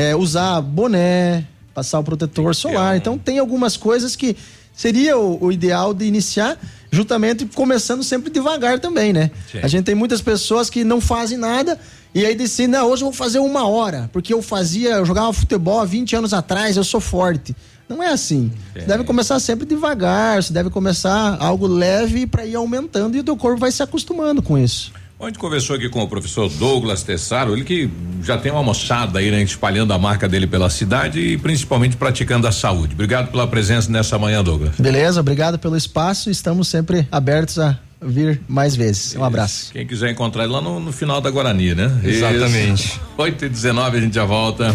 Eh, 0.00 0.16
usar 0.16 0.60
boné, 0.62 1.44
passar 1.74 1.98
o 1.98 2.04
protetor 2.04 2.54
solar. 2.54 2.96
Então 2.96 3.18
tem 3.18 3.38
algumas 3.38 3.76
coisas 3.76 4.16
que 4.16 4.36
seria 4.72 5.18
o, 5.18 5.44
o 5.44 5.52
ideal 5.52 5.92
de 5.92 6.06
iniciar, 6.06 6.58
justamente 6.90 7.44
começando 7.46 8.02
sempre 8.02 8.30
devagar 8.30 8.78
também, 8.78 9.12
né? 9.12 9.30
Sim. 9.52 9.58
A 9.62 9.68
gente 9.68 9.84
tem 9.84 9.94
muitas 9.94 10.22
pessoas 10.22 10.70
que 10.70 10.84
não 10.84 11.00
fazem 11.00 11.36
nada 11.36 11.78
e 12.14 12.24
aí 12.24 12.34
decidem, 12.34 12.68
não, 12.68 12.88
hoje 12.88 13.02
eu 13.02 13.06
vou 13.06 13.12
fazer 13.12 13.40
uma 13.40 13.68
hora, 13.68 14.08
porque 14.12 14.32
eu 14.32 14.40
fazia, 14.40 14.92
eu 14.92 15.04
jogava 15.04 15.32
futebol 15.32 15.80
há 15.80 15.84
20 15.84 16.16
anos 16.16 16.32
atrás, 16.32 16.76
eu 16.76 16.84
sou 16.84 17.00
forte. 17.00 17.54
Não 17.88 18.02
é 18.02 18.08
assim. 18.08 18.50
É. 18.74 18.80
Você 18.80 18.86
deve 18.86 19.04
começar 19.04 19.38
sempre 19.38 19.66
devagar, 19.66 20.42
você 20.42 20.52
deve 20.52 20.70
começar 20.70 21.36
algo 21.40 21.66
leve 21.66 22.26
para 22.26 22.46
ir 22.46 22.54
aumentando 22.54 23.16
e 23.16 23.20
o 23.20 23.24
teu 23.24 23.36
corpo 23.36 23.58
vai 23.58 23.70
se 23.70 23.82
acostumando 23.82 24.40
com 24.40 24.56
isso. 24.56 24.92
A 25.20 25.26
gente 25.26 25.38
conversou 25.38 25.76
aqui 25.76 25.86
com 25.86 26.00
o 26.02 26.08
professor 26.08 26.48
Douglas 26.48 27.02
Tessaro, 27.02 27.52
ele 27.52 27.62
que 27.62 27.90
já 28.22 28.38
tem 28.38 28.50
uma 28.50 28.62
moçada 28.62 29.18
aí, 29.18 29.30
né, 29.30 29.42
espalhando 29.42 29.92
a 29.92 29.98
marca 29.98 30.26
dele 30.26 30.46
pela 30.46 30.70
cidade 30.70 31.20
e 31.20 31.36
principalmente 31.36 31.94
praticando 31.94 32.46
a 32.46 32.52
saúde. 32.52 32.94
Obrigado 32.94 33.30
pela 33.30 33.46
presença 33.46 33.92
nessa 33.92 34.18
manhã, 34.18 34.42
Douglas. 34.42 34.76
Beleza, 34.78 35.20
obrigado 35.20 35.58
pelo 35.58 35.76
espaço. 35.76 36.30
Estamos 36.30 36.68
sempre 36.68 37.06
abertos 37.12 37.58
a 37.58 37.78
vir 38.00 38.40
mais 38.48 38.74
vezes. 38.74 39.14
Um 39.14 39.22
abraço. 39.22 39.70
Quem 39.74 39.86
quiser 39.86 40.10
encontrar 40.10 40.44
ele 40.44 40.54
lá 40.54 40.62
no, 40.62 40.80
no 40.80 40.90
final 40.90 41.20
da 41.20 41.30
Guarani, 41.30 41.74
né? 41.74 42.00
Exatamente. 42.02 42.86
Isso. 42.86 43.00
8 43.18 43.44
e 43.44 43.48
19 43.50 43.98
a 43.98 44.00
gente 44.00 44.14
já 44.14 44.24
volta. 44.24 44.74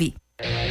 Bye. 0.43 0.70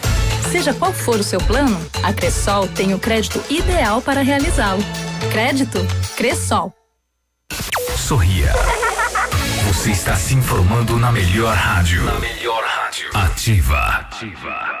Seja 0.49 0.73
qual 0.73 0.93
for 0.93 1.19
o 1.19 1.23
seu 1.23 1.39
plano, 1.39 1.79
a 2.03 2.13
Cressol 2.13 2.67
tem 2.67 2.93
o 2.93 2.99
crédito 2.99 3.43
ideal 3.49 4.01
para 4.01 4.21
realizá-lo. 4.21 4.83
Crédito 5.31 5.79
Cressol. 6.15 6.73
Sorria. 7.97 8.53
Você 9.67 9.91
está 9.91 10.15
se 10.15 10.33
informando 10.33 10.97
na 10.97 11.11
melhor 11.11 11.55
rádio. 11.55 12.03
Na 12.03 12.19
melhor 12.19 12.63
rádio. 12.63 13.09
Ativa. 13.13 13.79
Ativa. 13.79 14.80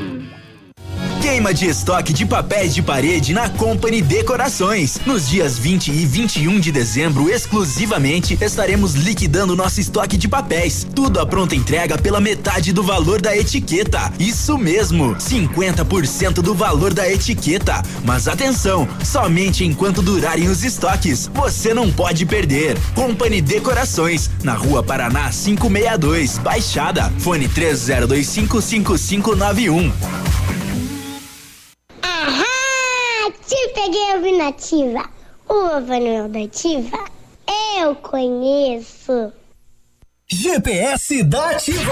Queima 1.21 1.53
de 1.53 1.67
estoque 1.67 2.11
de 2.13 2.25
papéis 2.25 2.73
de 2.73 2.81
parede 2.81 3.31
na 3.31 3.47
Company 3.47 4.01
Decorações. 4.01 4.99
Nos 5.05 5.29
dias 5.29 5.55
20 5.55 5.91
e 5.91 6.03
21 6.03 6.59
de 6.59 6.71
dezembro, 6.71 7.29
exclusivamente, 7.29 8.35
estaremos 8.41 8.95
liquidando 8.95 9.55
nosso 9.55 9.79
estoque 9.79 10.17
de 10.17 10.27
papéis. 10.27 10.83
Tudo 10.95 11.19
a 11.19 11.25
pronta 11.25 11.55
entrega 11.55 11.95
pela 11.95 12.19
metade 12.19 12.73
do 12.73 12.81
valor 12.81 13.21
da 13.21 13.37
etiqueta. 13.37 14.11
Isso 14.19 14.57
mesmo, 14.57 15.15
50% 15.15 16.41
do 16.41 16.55
valor 16.55 16.91
da 16.91 17.07
etiqueta. 17.07 17.83
Mas 18.03 18.27
atenção, 18.27 18.87
somente 19.03 19.63
enquanto 19.63 20.01
durarem 20.01 20.49
os 20.49 20.63
estoques. 20.63 21.29
Você 21.35 21.71
não 21.71 21.91
pode 21.91 22.25
perder. 22.25 22.75
Company 22.95 23.41
Decorações, 23.41 24.27
na 24.43 24.53
Rua 24.53 24.81
Paraná 24.81 25.29
562, 25.29 26.39
Baixada. 26.39 27.13
Fone 27.19 27.47
30255591. 27.47 30.40
Peguei 33.81 34.13
ouvindo 34.15 34.37
nativa. 34.37 35.09
O 35.49 35.81
Papai 35.81 36.29
da 36.29 36.43
Ativa. 36.43 37.09
Eu 37.79 37.95
conheço. 37.95 39.33
GPS 40.27 41.23
da 41.23 41.49
Ativa. 41.49 41.91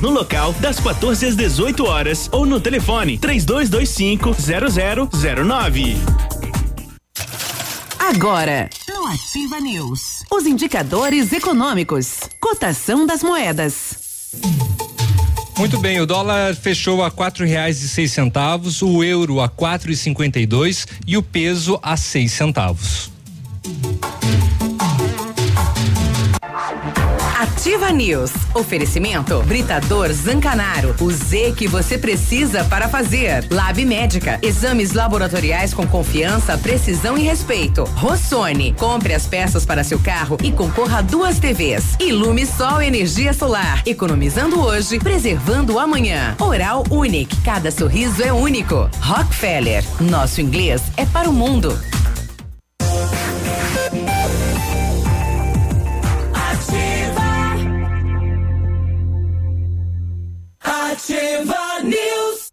no 0.01 0.09
local 0.09 0.51
das 0.53 0.79
14 0.79 1.27
às 1.27 1.35
18 1.35 1.85
horas 1.85 2.27
ou 2.31 2.45
no 2.45 2.59
telefone 2.59 3.17
3225 3.17 4.35
0009. 4.35 5.95
Agora, 7.99 8.69
no 8.89 9.07
Ativa 9.07 9.59
News, 9.59 10.23
os 10.29 10.45
indicadores 10.45 11.31
econômicos, 11.31 12.19
cotação 12.39 13.05
das 13.05 13.23
moedas. 13.23 14.29
Muito 15.57 15.77
bem, 15.77 16.01
o 16.01 16.07
dólar 16.07 16.55
fechou 16.55 17.03
a 17.03 17.11
quatro 17.11 17.45
reais 17.45 17.83
e 17.83 17.87
seis 17.87 18.11
centavos, 18.11 18.81
o 18.81 19.03
euro 19.03 19.39
a 19.39 19.47
quatro 19.47 19.91
e 19.91 19.95
cinquenta 19.95 20.39
e 20.39 20.45
dois 20.45 20.87
e 21.05 21.15
o 21.15 21.21
peso 21.21 21.79
a 21.83 21.95
seis 21.95 22.31
centavos. 22.31 23.11
Ativa 27.61 27.91
News. 27.91 28.31
Oferecimento 28.55 29.39
Britador 29.43 30.11
Zancanaro. 30.11 30.95
O 30.99 31.11
Z 31.11 31.53
que 31.55 31.67
você 31.67 31.95
precisa 31.95 32.63
para 32.63 32.89
fazer. 32.89 33.45
Lab 33.51 33.85
Médica. 33.85 34.39
Exames 34.41 34.93
laboratoriais 34.93 35.71
com 35.71 35.85
confiança, 35.85 36.57
precisão 36.57 37.15
e 37.15 37.21
respeito. 37.21 37.83
Rossoni. 37.83 38.73
Compre 38.73 39.13
as 39.13 39.27
peças 39.27 39.63
para 39.63 39.83
seu 39.83 39.99
carro 39.99 40.37
e 40.43 40.51
concorra 40.51 40.97
a 40.97 41.01
duas 41.03 41.37
TVs. 41.37 41.97
Ilume 41.99 42.47
Sol 42.47 42.81
Energia 42.81 43.31
Solar. 43.31 43.83
Economizando 43.85 44.59
hoje, 44.59 44.97
preservando 44.97 45.77
amanhã. 45.77 46.35
Oral 46.39 46.83
Unique. 46.89 47.37
Cada 47.43 47.69
sorriso 47.69 48.23
é 48.23 48.33
único. 48.33 48.89
Rockefeller. 48.99 49.83
Nosso 49.99 50.41
inglês 50.41 50.81
é 50.97 51.05
para 51.05 51.29
o 51.29 51.33
mundo. 51.33 51.79
Ativa 61.01 61.81
News. 61.83 62.51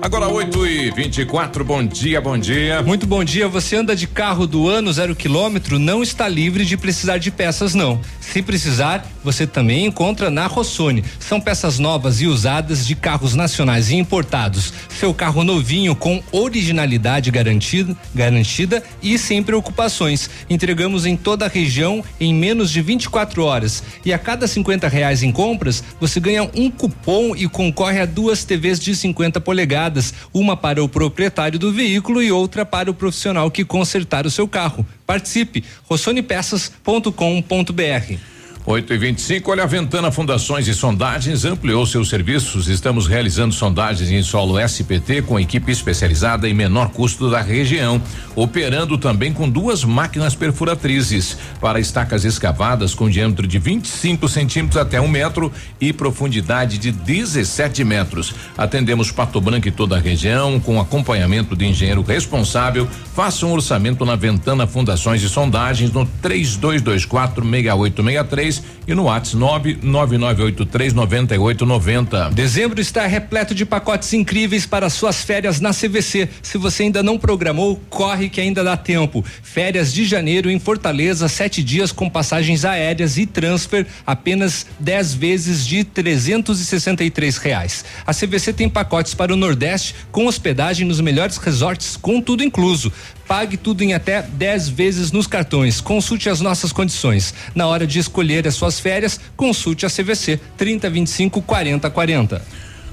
Agora 0.00 0.28
8 0.28 0.66
e 0.68 0.90
24 0.92 1.64
bom 1.64 1.84
dia, 1.84 2.20
bom 2.20 2.38
dia. 2.38 2.80
Muito 2.80 3.08
bom 3.08 3.24
dia. 3.24 3.48
Você 3.48 3.74
anda 3.74 3.96
de 3.96 4.06
carro 4.06 4.46
do 4.46 4.68
ano 4.68 4.92
zero 4.92 5.16
quilômetro, 5.16 5.80
não 5.80 6.00
está 6.00 6.28
livre 6.28 6.64
de 6.64 6.76
precisar 6.76 7.18
de 7.18 7.32
peças, 7.32 7.74
não. 7.74 8.00
Se 8.20 8.40
precisar, 8.40 9.04
você 9.24 9.46
também 9.46 9.86
encontra 9.86 10.30
na 10.30 10.46
Rossoni. 10.46 11.02
São 11.18 11.40
peças 11.40 11.78
novas 11.78 12.20
e 12.20 12.26
usadas 12.26 12.86
de 12.86 12.94
carros 12.94 13.34
nacionais 13.34 13.90
e 13.90 13.96
importados. 13.96 14.72
Seu 14.90 15.14
carro 15.14 15.42
novinho 15.42 15.96
com 15.96 16.22
originalidade 16.30 17.30
garantida, 17.30 17.96
garantida 18.14 18.82
e 19.02 19.18
sem 19.18 19.42
preocupações. 19.42 20.28
Entregamos 20.48 21.06
em 21.06 21.16
toda 21.16 21.46
a 21.46 21.48
região 21.48 22.04
em 22.20 22.34
menos 22.34 22.70
de 22.70 22.82
24 22.82 23.42
horas. 23.42 23.82
E 24.04 24.12
a 24.12 24.18
cada 24.18 24.46
50 24.46 24.86
reais 24.86 25.22
em 25.22 25.32
compras, 25.32 25.82
você 25.98 26.20
ganha 26.20 26.48
um 26.54 26.70
cupom 26.70 27.34
e 27.34 27.48
concorre 27.48 28.00
a 28.00 28.06
duas 28.06 28.44
TVs 28.44 28.78
de 28.78 28.94
50 28.94 29.40
polegadas, 29.40 30.12
uma 30.32 30.56
para 30.56 30.84
o 30.84 30.88
proprietário 30.88 31.58
do 31.58 31.72
veículo 31.72 32.22
e 32.22 32.30
outra 32.30 32.66
para 32.66 32.90
o 32.90 32.94
profissional 32.94 33.50
que 33.50 33.64
consertar 33.64 34.26
o 34.26 34.30
seu 34.30 34.46
carro. 34.46 34.86
Participe, 35.06 35.64
rossonepeças.com.br. 35.88 38.33
8 38.66 38.94
e 38.94 38.96
25 38.96 39.50
olha 39.50 39.64
a 39.64 39.66
Ventana 39.66 40.10
Fundações 40.10 40.66
e 40.66 40.72
Sondagens 40.72 41.44
ampliou 41.44 41.84
seus 41.84 42.08
serviços. 42.08 42.66
Estamos 42.66 43.06
realizando 43.06 43.52
sondagens 43.52 44.10
em 44.10 44.22
solo 44.22 44.58
SPT 44.58 45.20
com 45.20 45.38
equipe 45.38 45.70
especializada 45.70 46.48
e 46.48 46.54
menor 46.54 46.88
custo 46.88 47.28
da 47.28 47.42
região, 47.42 48.00
operando 48.34 48.96
também 48.96 49.34
com 49.34 49.50
duas 49.50 49.84
máquinas 49.84 50.34
perfuratrizes 50.34 51.36
para 51.60 51.78
estacas 51.78 52.24
escavadas 52.24 52.94
com 52.94 53.10
diâmetro 53.10 53.46
de 53.46 53.58
25 53.58 54.26
centímetros 54.30 54.80
até 54.80 54.98
um 54.98 55.08
metro 55.08 55.52
e 55.78 55.92
profundidade 55.92 56.78
de 56.78 56.90
17 56.90 57.84
metros. 57.84 58.34
Atendemos 58.56 59.12
Pato 59.12 59.42
Branco 59.42 59.68
e 59.68 59.72
toda 59.72 59.96
a 59.96 60.00
região 60.00 60.58
com 60.58 60.80
acompanhamento 60.80 61.54
de 61.54 61.66
engenheiro 61.66 62.00
responsável. 62.00 62.88
Faça 63.14 63.44
um 63.44 63.52
orçamento 63.52 64.06
na 64.06 64.16
Ventana 64.16 64.66
Fundações 64.66 65.22
e 65.22 65.28
Sondagens 65.28 65.92
no 65.92 66.06
3224 66.22 67.44
6863 67.44 68.53
e 68.86 68.94
no 68.94 69.04
WhatsApp 69.04 69.78
99983 69.82 70.92
9890. 70.92 72.30
Dezembro 72.30 72.80
está 72.80 73.06
repleto 73.06 73.54
de 73.54 73.64
pacotes 73.64 74.12
incríveis 74.12 74.66
para 74.66 74.90
suas 74.90 75.22
férias 75.22 75.60
na 75.60 75.70
CVC. 75.70 76.28
Se 76.42 76.58
você 76.58 76.84
ainda 76.84 77.02
não 77.02 77.18
programou, 77.18 77.80
corre 77.88 78.28
que 78.28 78.40
ainda 78.40 78.62
dá 78.62 78.76
tempo. 78.76 79.24
Férias 79.42 79.92
de 79.92 80.04
janeiro 80.04 80.50
em 80.50 80.58
Fortaleza, 80.58 81.28
sete 81.28 81.62
dias 81.62 81.92
com 81.92 82.10
passagens 82.10 82.64
aéreas 82.64 83.16
e 83.16 83.26
transfer, 83.26 83.86
apenas 84.06 84.66
10 84.78 85.14
vezes 85.14 85.66
de 85.66 85.84
363 85.84 87.36
reais. 87.38 87.84
A 88.06 88.12
CVC 88.12 88.52
tem 88.52 88.68
pacotes 88.68 89.14
para 89.14 89.32
o 89.32 89.36
Nordeste 89.36 89.94
com 90.12 90.26
hospedagem 90.26 90.86
nos 90.86 91.00
melhores 91.00 91.36
resorts, 91.36 91.96
com 91.96 92.20
tudo 92.20 92.42
incluso. 92.42 92.92
Pague 93.26 93.56
tudo 93.56 93.82
em 93.82 93.94
até 93.94 94.22
10 94.22 94.68
vezes 94.68 95.12
nos 95.12 95.26
cartões. 95.26 95.80
Consulte 95.80 96.28
as 96.28 96.40
nossas 96.40 96.72
condições. 96.72 97.34
Na 97.54 97.66
hora 97.66 97.86
de 97.86 97.98
escolher 97.98 98.46
as 98.46 98.54
suas 98.54 98.78
férias, 98.78 99.20
consulte 99.36 99.86
a 99.86 99.90
CVC 99.90 100.40
3025 100.56 101.42
4040. 101.42 102.42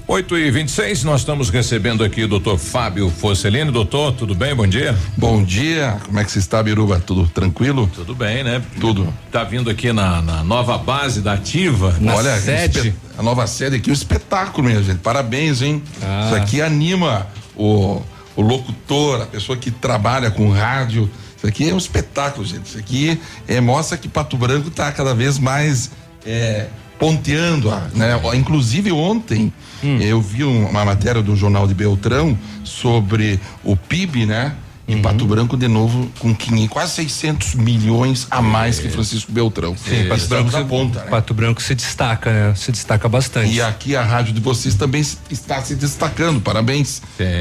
8 0.06 0.36
e 0.36 0.50
26 0.50 1.04
nós 1.04 1.20
estamos 1.20 1.48
recebendo 1.48 2.02
aqui 2.02 2.24
o 2.24 2.28
doutor 2.28 2.58
Fábio 2.58 3.08
Forcelino. 3.08 3.70
Doutor, 3.70 4.12
tudo 4.12 4.34
bem? 4.34 4.54
Bom 4.54 4.66
dia. 4.66 4.96
Bom 5.16 5.42
dia. 5.42 5.96
Como 6.04 6.18
é 6.18 6.24
que 6.24 6.30
você 6.30 6.38
está, 6.38 6.62
Biruba? 6.62 7.00
Tudo 7.00 7.26
tranquilo? 7.28 7.88
Tudo 7.94 8.14
bem, 8.14 8.42
né? 8.42 8.60
Tudo. 8.80 9.12
Tá 9.30 9.44
vindo 9.44 9.70
aqui 9.70 9.92
na, 9.92 10.20
na 10.20 10.42
nova 10.42 10.76
base 10.76 11.20
da 11.20 11.34
Ativa, 11.34 11.96
na 12.00 12.14
Olha, 12.14 12.36
sede. 12.36 12.94
A 13.16 13.22
nova 13.22 13.46
sede 13.46 13.76
aqui, 13.76 13.90
um 13.90 13.94
espetáculo, 13.94 14.68
minha 14.68 14.82
gente. 14.82 14.98
Parabéns, 14.98 15.62
hein? 15.62 15.82
Ah. 16.02 16.24
Isso 16.26 16.34
aqui 16.34 16.60
anima 16.60 17.26
o, 17.56 18.02
o 18.36 18.42
locutor, 18.42 19.22
a 19.22 19.26
pessoa 19.26 19.56
que 19.58 19.70
trabalha 19.70 20.30
com 20.30 20.50
rádio. 20.50 21.10
Isso 21.36 21.46
aqui 21.46 21.68
é 21.70 21.74
um 21.74 21.78
espetáculo, 21.78 22.44
gente. 22.46 22.66
Isso 22.66 22.78
aqui 22.78 23.20
é, 23.48 23.60
mostra 23.60 23.98
que 23.98 24.08
Pato 24.08 24.36
Branco 24.36 24.68
está 24.68 24.90
cada 24.92 25.14
vez 25.14 25.38
mais 25.38 25.90
é, 26.24 26.66
ponteando, 26.98 27.68
né? 27.94 28.20
Inclusive 28.34 28.92
ontem 28.92 29.52
eu 30.00 30.20
vi 30.20 30.44
um- 30.44 30.68
uma 30.68 30.84
matéria 30.84 31.20
do 31.20 31.34
jornal 31.34 31.66
de 31.66 31.74
Beltrão 31.74 32.38
sobre 32.62 33.40
o 33.64 33.76
PIB, 33.76 34.24
né? 34.26 34.54
E 34.88 34.96
Pato 34.96 35.24
Branco 35.26 35.56
de 35.56 35.68
novo 35.68 36.10
com 36.18 36.34
500, 36.34 36.68
quase 36.68 36.92
600 36.94 37.54
milhões 37.54 38.26
a 38.30 38.42
mais 38.42 38.80
que 38.80 38.88
Francisco 38.88 39.30
Beltrão. 39.30 39.76
Sim, 39.76 40.08
Pato 40.08 40.26
Branco, 40.26 40.50
se- 40.50 40.64
ponta, 40.64 41.00
né? 41.04 41.06
Pato 41.10 41.32
Branco 41.34 41.62
se 41.62 41.74
destaca, 41.74 42.30
né? 42.48 42.54
Se 42.56 42.72
destaca 42.72 43.08
bastante. 43.08 43.52
E 43.54 43.62
aqui 43.62 43.94
a 43.94 44.02
rádio 44.02 44.32
de 44.34 44.40
vocês 44.40 44.74
também 44.74 45.04
está 45.30 45.62
se 45.62 45.76
destacando. 45.76 46.40
Parabéns. 46.40 47.00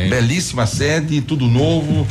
Belíssima 0.10 0.66
sede, 0.68 1.20
tudo 1.22 1.48
novo, 1.48 2.08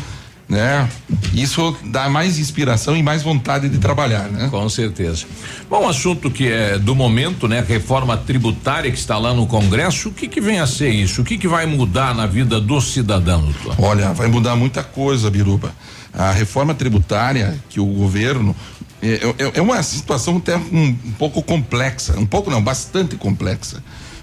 né? 0.51 0.89
Isso 1.33 1.77
dá 1.85 2.09
mais 2.11 2.39
inspiração 2.39 2.97
e 2.97 3.03
mais 3.03 3.23
vontade 3.23 3.69
de 3.69 3.79
trabalhar, 3.79 4.25
né? 4.29 4.49
Com 4.51 4.69
certeza. 4.69 5.25
Bom, 5.71 5.89
assunto 5.89 6.29
que 6.29 6.49
é 6.49 6.77
do 6.77 6.95
momento, 6.95 7.47
né? 7.47 7.65
Reforma 7.67 8.17
tributária 8.17 8.91
que 8.91 8.99
está 8.99 9.17
lá 9.17 9.33
no 9.33 9.47
Congresso. 9.47 10.09
O 10.09 10.13
que 10.13 10.27
que 10.27 10.41
vem 10.41 10.59
a 10.59 10.67
ser 10.67 10.91
isso? 10.91 11.23
O 11.23 11.25
que 11.25 11.39
que 11.39 11.47
vai 11.47 11.67
mudar 11.67 12.15
na 12.17 12.27
vida 12.27 12.61
do 12.61 12.81
cidadão, 12.81 13.43
doutor? 13.43 13.77
Olha, 13.79 14.13
vai 14.13 14.27
mudar 14.27 14.57
muita 14.57 14.83
coisa, 14.83 15.31
Biruba. 15.31 15.73
A 16.13 16.33
reforma 16.33 16.75
tributária 16.75 17.57
que 17.69 17.79
o 17.79 17.87
governo 17.87 18.55
é, 19.01 19.21
é- 19.39 19.53
é 19.55 19.63
uma 19.63 19.81
situação 19.85 20.39
até 20.39 20.57
um, 20.57 20.97
um 21.05 21.13
pouco 21.17 21.41
complexa, 21.43 22.19
um 22.19 22.27
pouco 22.27 22.51
não, 22.51 22.61
bastante 22.61 23.15
complexa. 23.15 23.83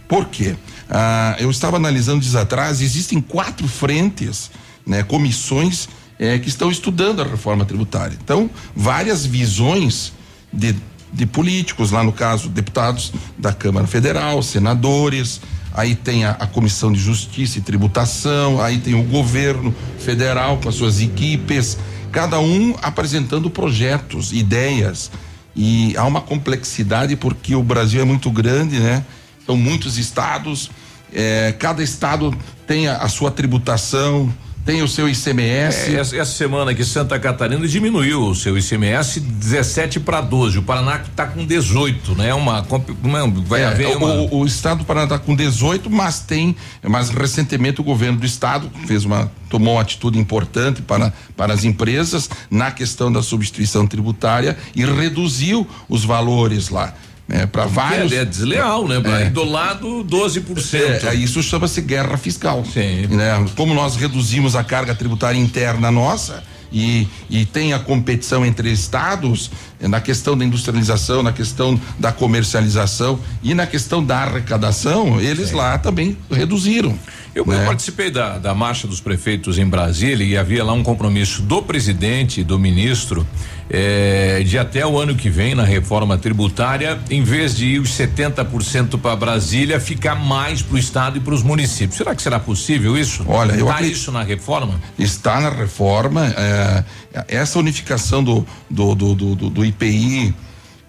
Por 0.10 0.26
quê? 0.28 0.56
Ah, 0.90 1.38
eu 1.40 1.50
estava 1.50 1.78
analisando 1.78 2.20
dias 2.20 2.36
atrás, 2.36 2.82
existem 2.82 3.22
quatro 3.22 3.68
frentes, 3.68 4.52
né, 4.86 5.04
comissões 5.04 5.88
eh, 6.20 6.40
que 6.40 6.50
estão 6.50 6.72
estudando 6.72 7.22
a 7.22 7.26
reforma 7.26 7.66
tributária. 7.66 8.18
Então, 8.22 8.50
várias 8.76 9.26
visões 9.26 10.14
de, 10.52 10.76
de 11.12 11.26
políticos, 11.26 11.92
lá 11.92 12.04
no 12.04 12.12
caso, 12.12 12.50
deputados 12.50 13.14
da 13.38 13.54
Câmara 13.54 13.88
Federal, 13.88 14.42
senadores, 14.42 15.42
aí 15.74 15.96
tem 15.96 16.26
a, 16.26 16.32
a 16.32 16.48
Comissão 16.48 16.92
de 16.92 17.00
Justiça 17.00 17.60
e 17.60 17.62
Tributação, 17.62 18.62
aí 18.62 18.80
tem 18.80 18.96
o 18.96 19.04
governo 19.04 19.74
federal 20.00 20.58
com 20.58 20.70
as 20.70 20.76
suas 20.76 21.00
equipes, 21.00 21.78
cada 22.12 22.40
um 22.40 22.76
apresentando 22.82 23.50
projetos, 23.50 24.34
ideias. 24.34 25.12
E 25.56 25.96
há 25.98 26.06
uma 26.06 26.22
complexidade 26.22 27.16
porque 27.16 27.56
o 27.56 27.64
Brasil 27.64 28.02
é 28.02 28.06
muito 28.06 28.30
grande, 28.30 28.80
né? 28.80 29.04
São 29.46 29.58
muitos 29.58 29.98
estados, 29.98 30.70
eh, 31.14 31.56
cada 31.58 31.82
estado 31.82 32.36
tem 32.68 32.88
a, 32.88 32.98
a 32.98 33.08
sua 33.08 33.32
tributação, 33.32 34.32
tem 34.68 34.84
o 34.84 34.88
seu 34.88 35.08
ICMS. 35.08 35.96
É, 35.96 36.00
essa, 36.00 36.16
essa 36.18 36.32
semana 36.34 36.72
aqui 36.72 36.84
Santa 36.84 37.18
Catarina 37.18 37.66
diminuiu 37.66 38.22
o 38.22 38.36
seu 38.36 38.58
ICMS 38.58 39.22
17 39.22 40.02
para 40.02 40.20
12. 40.20 40.60
O 40.60 40.62
Paraná 40.64 40.98
está 40.98 41.26
com 41.26 41.46
18, 41.46 42.14
né? 42.16 42.34
Uma, 42.34 42.64
uma 43.02 43.28
vai 43.46 43.62
É, 43.62 43.66
haver 43.68 43.88
o, 43.88 43.98
uma 43.98 44.08
o- 44.08 44.40
o 44.42 44.46
estado 44.46 44.80
do 44.80 44.84
Paraná 44.86 45.06
está 45.06 45.18
com 45.18 45.34
18, 45.34 45.90
mas 45.90 46.20
tem, 46.20 46.54
mas 46.84 47.10
recentemente 47.10 47.80
o 47.80 47.84
governo 47.84 48.20
do 48.20 48.26
estado 48.26 48.70
fez 48.86 49.06
uma 49.06 49.32
tomou 49.50 49.76
uma 49.76 49.82
atitude 49.82 50.20
importante 50.20 50.82
para 50.82 51.14
para 51.38 51.54
as 51.54 51.64
empresas 51.64 52.30
na 52.52 52.70
questão 52.70 53.10
da 53.10 53.22
substituição 53.24 53.88
tributária 53.88 54.58
e 54.76 54.84
reduziu 54.84 55.66
os 55.88 56.04
valores 56.04 56.68
lá. 56.68 56.94
É, 57.30 57.46
para 57.46 57.66
vários. 57.66 58.12
É, 58.12 58.18
é, 58.18 58.26
desleal, 58.26 58.88
né? 58.88 59.02
É. 59.24 59.30
Do 59.30 59.44
lado, 59.44 60.06
12%. 60.06 61.04
É, 61.04 61.08
é, 61.08 61.16
isso 61.16 61.44
chama-se 61.44 61.82
guerra 61.82 62.18
fiscal. 62.18 62.64
Sim. 62.66 63.08
Né? 63.08 63.46
Como 63.56 63.74
nós 63.74 63.96
reduzimos 63.96 64.56
a 64.56 64.64
carga 64.64 64.96
tributária 64.96 65.38
interna 65.38 65.92
nossa, 65.92 66.42
e, 66.72 67.08
e 67.30 67.46
tem 67.46 67.74
a 67.74 67.80
competição 67.80 68.46
entre 68.46 68.72
estados 68.72 69.50
na 69.80 70.02
questão 70.02 70.38
da 70.38 70.44
industrialização, 70.44 71.24
na 71.24 71.32
questão 71.32 71.80
da 72.00 72.12
comercialização 72.12 73.20
e 73.44 73.54
na 73.54 73.66
questão 73.66 74.04
da 74.04 74.20
arrecadação, 74.20 75.20
eles 75.22 75.50
Sim. 75.50 75.56
lá 75.56 75.78
também 75.78 76.18
reduziram. 76.30 76.98
Eu, 77.38 77.46
né? 77.46 77.66
participei 77.66 78.10
da, 78.10 78.40
da 78.40 78.56
marcha 78.56 78.88
dos 78.88 79.00
prefeitos 79.00 79.60
em 79.60 79.66
Brasília 79.66 80.26
e 80.26 80.36
havia 80.36 80.64
lá 80.64 80.74
um 80.74 80.82
compromisso 80.82 81.44
do 81.44 81.62
presidente, 81.62 82.44
do 82.44 82.58
ministro, 82.58 83.28
eh, 83.70 84.42
de 84.44 84.58
até 84.58 84.88
o 84.88 84.98
ano 84.98 85.14
que 85.14 85.30
vem, 85.30 85.54
na 85.54 85.64
reforma 85.64 86.18
tributária, 86.18 86.98
em 87.12 87.22
vez 87.22 87.56
de 87.56 87.68
ir 87.68 87.80
os 87.80 87.92
70% 87.92 89.00
para 89.00 89.16
Brasília, 89.16 89.80
ficar 89.80 90.16
mais 90.16 90.64
para 90.64 90.76
o 90.76 90.80
estado 90.80 91.18
e 91.18 91.20
para 91.20 91.36
os 91.36 91.44
municípios. 91.44 91.98
Será 91.98 92.16
que 92.16 92.24
será 92.24 92.40
possível 92.40 92.98
isso? 92.98 93.24
Olha, 93.28 93.52
Está 93.52 93.60
eu 93.60 93.70
acredito, 93.70 93.96
isso 93.96 94.12
na 94.12 94.24
reforma? 94.24 94.82
Está 94.98 95.40
na 95.40 95.50
reforma. 95.50 96.34
Eh, 96.36 96.84
essa 97.28 97.60
unificação 97.60 98.24
do, 98.24 98.48
do, 98.68 98.96
do, 98.96 99.14
do, 99.14 99.36
do 99.36 99.66
IPI. 99.66 100.34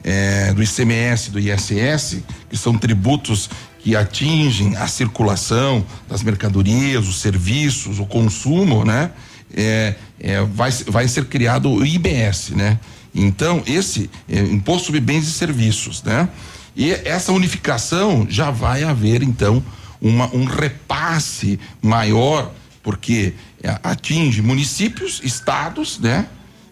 Eh, 0.05 0.53
do 0.55 0.63
ICMS, 0.63 1.33
do 1.33 1.41
ISS, 1.41 2.23
que 2.49 2.57
são 2.57 2.79
tributos 2.79 3.51
atingem 3.97 4.77
a 4.77 4.87
circulação 4.87 5.85
das 6.09 6.23
mercadorias, 6.23 7.07
os 7.07 7.21
serviços, 7.21 7.99
o 7.99 8.07
consumo, 8.07 8.85
né? 8.85 9.11
É, 9.55 9.95
é, 10.21 10.43
vai, 10.43 10.71
vai 10.71 11.09
ser 11.09 11.27
criado 11.27 11.71
o 11.71 11.87
IBS, 11.87 12.51
né? 12.51 12.79
Então, 13.15 13.63
esse 13.67 14.11
é, 14.29 14.41
Imposto 14.41 14.87
sobre 14.87 15.01
Bens 15.01 15.27
e 15.27 15.33
Serviços, 15.33 16.03
né? 16.03 16.29
E 16.77 16.93
essa 16.93 17.33
unificação 17.33 18.27
já 18.29 18.51
vai 18.51 18.85
haver, 18.85 19.23
então, 19.23 19.63
uma, 20.01 20.33
um 20.35 20.45
repasse 20.45 21.59
maior, 21.83 22.53
porque 22.83 23.35
é, 23.63 23.79
atinge 23.83 24.43
municípios, 24.43 25.21
estados, 25.25 25.99
né? 25.99 26.27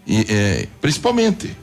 E, 0.07 0.27
é, 0.29 0.69
principalmente. 0.81 1.57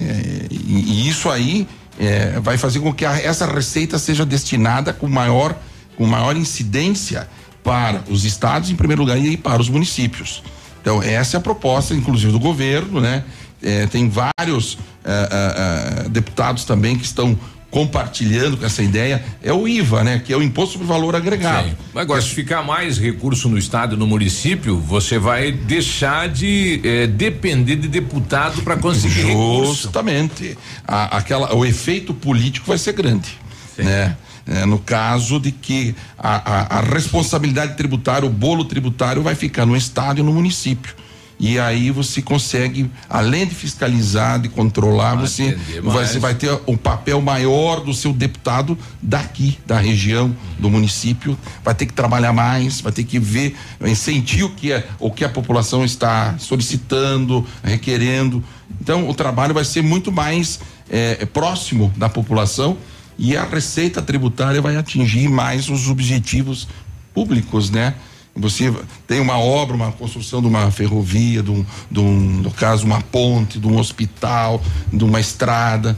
É, 0.00 0.46
e, 0.50 1.02
e 1.04 1.08
isso 1.08 1.28
aí 1.28 1.66
é, 1.98 2.40
vai 2.40 2.56
fazer 2.56 2.80
com 2.80 2.92
que 2.92 3.04
a, 3.04 3.18
essa 3.20 3.46
receita 3.46 3.98
seja 3.98 4.24
destinada 4.24 4.92
com 4.92 5.08
maior, 5.08 5.56
com 5.96 6.06
maior 6.06 6.36
incidência 6.36 7.28
para 7.62 8.02
os 8.08 8.24
estados, 8.24 8.70
em 8.70 8.76
primeiro 8.76 9.02
lugar, 9.02 9.18
e 9.18 9.36
para 9.36 9.60
os 9.60 9.68
municípios. 9.68 10.42
Então, 10.80 11.02
essa 11.02 11.36
é 11.36 11.38
a 11.38 11.40
proposta, 11.40 11.94
inclusive, 11.94 12.32
do 12.32 12.40
governo, 12.40 13.00
né? 13.00 13.24
É, 13.62 13.86
tem 13.86 14.08
vários 14.08 14.76
é, 15.04 16.02
é, 16.02 16.06
é 16.06 16.08
deputados 16.08 16.64
também 16.64 16.98
que 16.98 17.04
estão 17.04 17.38
compartilhando 17.72 18.58
com 18.58 18.66
essa 18.66 18.82
ideia 18.82 19.24
é 19.42 19.50
o 19.50 19.66
IVA, 19.66 20.04
né? 20.04 20.22
Que 20.22 20.30
é 20.30 20.36
o 20.36 20.42
Imposto 20.42 20.74
sobre 20.74 20.86
Valor 20.86 21.16
Agregado. 21.16 21.70
Sim. 21.70 21.76
Agora, 21.94 22.20
se 22.20 22.28
ficar 22.28 22.62
mais 22.62 22.98
recurso 22.98 23.48
no 23.48 23.56
estado 23.56 23.96
e 23.96 23.98
no 23.98 24.06
município, 24.06 24.76
você 24.78 25.18
vai 25.18 25.50
deixar 25.50 26.28
de 26.28 26.82
eh, 26.84 27.06
depender 27.06 27.76
de 27.76 27.88
deputado 27.88 28.60
para 28.60 28.76
conseguir 28.76 29.32
Justamente. 29.64 30.56
A, 30.86 31.16
aquela, 31.16 31.54
o 31.56 31.64
efeito 31.64 32.12
político 32.12 32.66
vai 32.66 32.76
ser 32.76 32.92
grande, 32.92 33.38
Sim. 33.74 33.84
né? 33.84 34.16
É, 34.44 34.66
no 34.66 34.78
caso 34.78 35.38
de 35.38 35.52
que 35.52 35.94
a, 36.18 36.76
a, 36.76 36.78
a 36.78 36.80
responsabilidade 36.80 37.76
tributária, 37.76 38.26
o 38.26 38.30
bolo 38.30 38.64
tributário 38.64 39.22
vai 39.22 39.36
ficar 39.36 39.64
no 39.64 39.76
estado 39.76 40.20
e 40.20 40.22
no 40.22 40.32
município. 40.32 40.94
E 41.42 41.58
aí 41.58 41.90
você 41.90 42.22
consegue, 42.22 42.88
além 43.10 43.48
de 43.48 43.52
fiscalizar, 43.52 44.40
de 44.40 44.48
controlar, 44.48 45.16
você 45.16 45.58
vai, 45.82 46.06
você 46.06 46.20
vai 46.20 46.34
ter 46.36 46.56
um 46.68 46.76
papel 46.76 47.20
maior 47.20 47.80
do 47.80 47.92
seu 47.92 48.12
deputado 48.12 48.78
daqui, 49.02 49.58
da 49.66 49.76
região, 49.76 50.32
do 50.60 50.70
município, 50.70 51.36
vai 51.64 51.74
ter 51.74 51.86
que 51.86 51.92
trabalhar 51.92 52.32
mais, 52.32 52.80
vai 52.80 52.92
ter 52.92 53.02
que 53.02 53.18
ver, 53.18 53.56
sentir 53.96 54.44
o 54.44 54.50
que, 54.50 54.70
é, 54.70 54.86
o 55.00 55.10
que 55.10 55.24
a 55.24 55.28
população 55.28 55.84
está 55.84 56.36
solicitando, 56.38 57.44
requerendo. 57.64 58.42
Então 58.80 59.08
o 59.08 59.14
trabalho 59.14 59.52
vai 59.52 59.64
ser 59.64 59.82
muito 59.82 60.12
mais 60.12 60.60
é, 60.88 61.26
próximo 61.26 61.92
da 61.96 62.08
população 62.08 62.78
e 63.18 63.36
a 63.36 63.44
receita 63.44 64.00
tributária 64.00 64.62
vai 64.62 64.76
atingir 64.76 65.28
mais 65.28 65.68
os 65.68 65.88
objetivos 65.88 66.68
públicos, 67.12 67.68
né? 67.68 67.94
Você 68.34 68.72
tem 69.06 69.20
uma 69.20 69.38
obra, 69.38 69.76
uma 69.76 69.92
construção 69.92 70.40
de 70.40 70.48
uma 70.48 70.70
ferrovia, 70.70 71.42
de 71.42 71.50
um, 71.50 71.64
de 71.90 72.00
um, 72.00 72.18
no 72.42 72.50
caso, 72.50 72.86
uma 72.86 73.00
ponte, 73.00 73.58
de 73.58 73.66
um 73.66 73.78
hospital, 73.78 74.62
de 74.90 75.04
uma 75.04 75.20
estrada. 75.20 75.96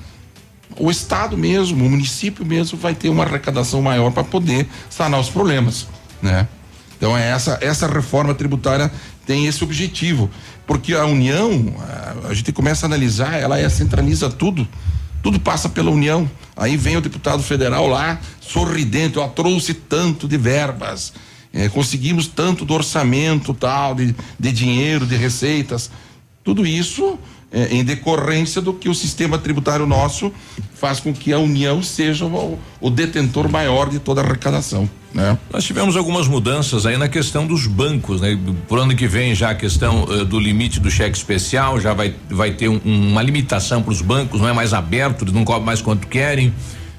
O 0.77 0.91
Estado 0.91 1.39
mesmo, 1.39 1.85
o 1.85 1.89
município 1.89 2.45
mesmo 2.45 2.77
vai 2.77 2.95
ter 2.95 3.09
uma 3.09 3.23
arrecadação 3.23 3.81
maior 3.81 4.11
para 4.11 4.25
poder 4.25 4.69
sanar 4.91 5.21
os 5.21 5.31
problemas, 5.31 5.87
né? 6.21 6.49
Então 6.97 7.17
é 7.17 7.31
essa 7.31 7.59
essa 7.61 7.87
reforma 7.87 8.35
tributária 8.35 8.91
tem 9.27 9.47
esse 9.47 9.63
objetivo, 9.63 10.29
porque 10.67 10.95
a 10.95 11.05
União, 11.07 11.75
a, 11.79 12.29
a 12.29 12.35
gente 12.35 12.53
começa 12.53 12.85
a 12.85 12.89
analisar, 12.89 13.35
ela 13.35 13.59
é, 13.59 13.69
centraliza 13.69 14.29
tudo, 14.29 14.67
tudo 15.23 15.39
passa 15.39 15.69
pela 15.69 15.91
União. 15.91 16.29
Aí 16.57 16.77
vem 16.77 16.97
o 16.97 17.01
deputado 17.01 17.43
federal 17.43 17.87
lá, 17.87 18.21
sorridente, 18.41 19.19
ó, 19.19 19.29
trouxe 19.29 19.73
tanto 19.73 20.29
de 20.29 20.37
verbas 20.37 21.13
é, 21.55 21.69
conseguimos 21.69 22.27
tanto 22.27 22.65
do 22.65 22.75
orçamento 22.75 23.55
tal, 23.55 23.95
de, 23.95 24.15
de 24.39 24.53
dinheiro, 24.53 25.07
de 25.07 25.17
receitas, 25.17 25.91
tudo 26.43 26.67
isso 26.67 27.19
é, 27.53 27.73
em 27.73 27.85
decorrência 27.85 28.61
do 28.61 28.75
que 28.75 28.89
o 28.89 28.95
sistema 28.95 29.39
tributário 29.39 29.87
nosso 29.87 30.33
faz 30.75 30.99
com 30.99 31.15
que 31.15 31.33
a 31.33 31.39
União 31.39 31.81
seja 31.83 32.27
o, 32.27 32.59
o 32.81 32.91
detentor 32.91 33.49
maior 33.49 33.89
de 33.89 34.01
toda 34.01 34.21
a 34.21 34.25
arrecadação. 34.25 34.91
Né? 35.15 35.39
Nós 35.53 35.63
tivemos 35.63 35.97
algumas 35.97 36.27
mudanças 36.27 36.85
aí 36.85 36.97
na 36.97 37.09
questão 37.09 37.47
dos 37.47 37.69
bancos, 37.69 38.21
né? 38.21 38.37
Por 38.67 38.81
ano 38.81 38.97
que 38.97 39.07
vem 39.07 39.33
já 39.33 39.51
a 39.51 39.55
questão 39.55 40.03
uh, 40.03 40.25
do 40.25 40.41
limite 40.41 40.81
do 40.81 40.91
cheque 40.91 41.17
especial 41.17 41.81
já 41.81 41.95
vai, 41.95 42.17
vai 42.29 42.51
ter 42.51 42.69
um, 42.69 42.81
uma 42.85 43.23
limitação 43.23 43.81
para 43.81 43.93
os 43.93 44.03
bancos, 44.03 44.41
não 44.41 44.49
é 44.49 44.53
mais 44.53 44.75
aberto, 44.75 45.23
eles 45.23 45.33
não 45.33 45.45
cobram 45.45 45.65
mais 45.65 45.81
quanto 45.81 46.09
querem, 46.09 46.53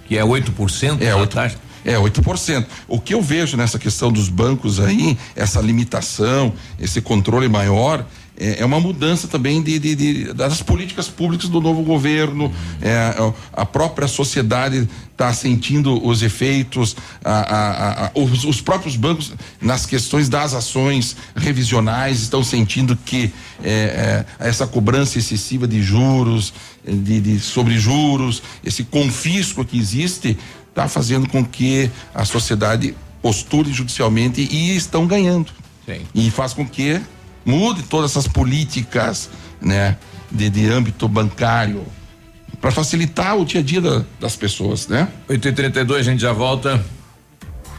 que 0.08 0.18
é 0.18 0.24
8% 0.24 1.02
é, 1.02 1.14
8, 1.14 1.30
taxa. 1.36 1.58
É, 1.86 1.96
8%. 1.96 2.66
O 2.88 3.00
que 3.00 3.14
eu 3.14 3.22
vejo 3.22 3.56
nessa 3.56 3.78
questão 3.78 4.12
dos 4.12 4.28
bancos 4.28 4.80
aí, 4.80 5.16
essa 5.36 5.62
limitação, 5.62 6.52
esse 6.80 7.00
controle 7.00 7.48
maior, 7.48 8.04
é, 8.38 8.62
é 8.62 8.66
uma 8.66 8.80
mudança 8.80 9.28
também 9.28 9.62
de, 9.62 9.80
de, 9.80 9.96
de, 9.96 10.34
das 10.34 10.62
políticas 10.62 11.08
públicas 11.08 11.48
do 11.48 11.62
novo 11.62 11.84
governo. 11.84 12.52
É, 12.82 13.14
a 13.54 13.66
própria 13.66 14.08
sociedade 14.08 14.88
está 15.12 15.32
sentindo 15.34 16.06
os 16.06 16.22
efeitos, 16.22 16.96
a, 17.24 17.32
a, 17.32 18.06
a, 18.08 18.12
os, 18.14 18.44
os, 18.44 18.60
próprios 18.60 18.98
bancos, 18.98 19.34
nas 19.62 19.86
questões 19.86 20.28
das 20.28 20.54
ações 20.54 21.16
revisionais, 21.34 22.22
estão 22.22 22.44
sentindo 22.44 22.98
que 22.98 23.32
é, 23.64 24.26
é 24.40 24.48
essa 24.50 24.68
cobrança 24.68 25.18
excessiva 25.18 25.66
de 25.66 25.82
juros, 25.82 26.54
de, 26.86 27.22
de 27.22 27.40
sobre 27.40 27.80
juros, 27.80 28.44
esse 28.64 28.84
confisco 28.84 29.64
que 29.64 29.80
existe, 29.80 30.38
está 30.76 30.90
fazendo 30.90 31.30
com 31.30 31.44
que 31.44 31.90
a 32.14 32.26
sociedade 32.26 32.94
postule 33.22 33.72
judicialmente 33.72 34.42
e 34.42 34.76
estão 34.76 35.08
ganhando. 35.08 35.54
Sim. 35.86 36.02
E 36.14 36.30
faz 36.30 36.54
com 36.54 36.68
que 36.68 37.02
mude 37.46 37.84
todas 37.84 38.12
essas 38.12 38.28
políticas, 38.28 39.30
né, 39.62 39.98
de, 40.30 40.50
de 40.50 40.68
âmbito 40.68 41.08
bancário 41.08 41.86
para 42.60 42.72
facilitar 42.72 43.38
o 43.38 43.46
dia 43.46 43.62
a 43.62 43.64
dia 43.64 43.80
da, 43.80 44.04
das 44.20 44.36
pessoas, 44.36 44.88
né? 44.88 45.08
8h32, 45.30 45.96
a 45.96 46.02
gente 46.04 46.22
já 46.22 46.34
volta. 46.34 46.84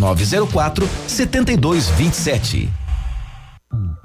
9904 0.00 0.88
7227. 1.06 2.79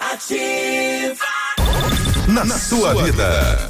Ativa. 0.00 1.26
Na, 2.26 2.42
na 2.44 2.58
sua 2.58 2.94
vida. 3.04 3.69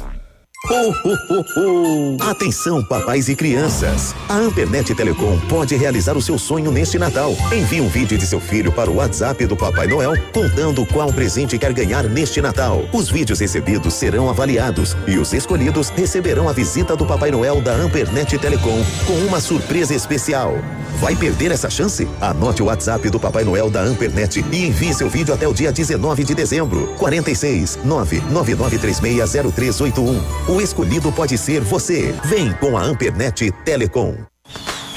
Atenção, 2.19 2.83
papais 2.83 3.27
e 3.27 3.35
crianças. 3.35 4.13
A 4.29 4.37
Ampernet 4.37 4.93
Telecom 4.93 5.39
pode 5.49 5.75
realizar 5.75 6.15
o 6.15 6.21
seu 6.21 6.37
sonho 6.37 6.71
neste 6.71 6.99
Natal. 6.99 7.35
Envie 7.51 7.81
um 7.81 7.89
vídeo 7.89 8.15
de 8.15 8.27
seu 8.27 8.39
filho 8.39 8.71
para 8.71 8.87
o 8.89 8.97
WhatsApp 8.97 9.43
do 9.47 9.57
Papai 9.57 9.87
Noel 9.87 10.13
contando 10.31 10.85
qual 10.85 11.11
presente 11.11 11.57
quer 11.57 11.73
ganhar 11.73 12.03
neste 12.03 12.39
Natal. 12.41 12.85
Os 12.93 13.09
vídeos 13.09 13.39
recebidos 13.39 13.95
serão 13.95 14.29
avaliados 14.29 14.95
e 15.07 15.17
os 15.17 15.33
escolhidos 15.33 15.89
receberão 15.89 16.47
a 16.47 16.53
visita 16.53 16.95
do 16.95 17.07
Papai 17.07 17.31
Noel 17.31 17.59
da 17.59 17.73
Ampernet 17.73 18.37
Telecom 18.37 18.83
com 19.07 19.17
uma 19.25 19.41
surpresa 19.41 19.95
especial. 19.95 20.53
Vai 20.99 21.15
perder 21.15 21.51
essa 21.51 21.69
chance? 21.69 22.05
Anote 22.19 22.61
o 22.61 22.65
WhatsApp 22.67 23.09
do 23.09 23.19
Papai 23.19 23.43
Noel 23.43 23.71
da 23.71 23.81
Ampernet 23.81 24.45
e 24.51 24.67
envie 24.67 24.93
seu 24.93 25.09
vídeo 25.09 25.33
até 25.33 25.47
o 25.47 25.53
dia 25.53 25.71
19 25.71 26.23
de 26.23 26.35
dezembro. 26.35 26.93
46 26.99 27.79
999360381. 27.83 30.21
O 30.51 30.59
escolhido 30.59 31.13
pode 31.13 31.37
ser 31.37 31.61
você. 31.61 32.13
Vem 32.25 32.51
com 32.51 32.77
a 32.77 32.81
Ampernet 32.81 33.49
Telecom. 33.63 34.17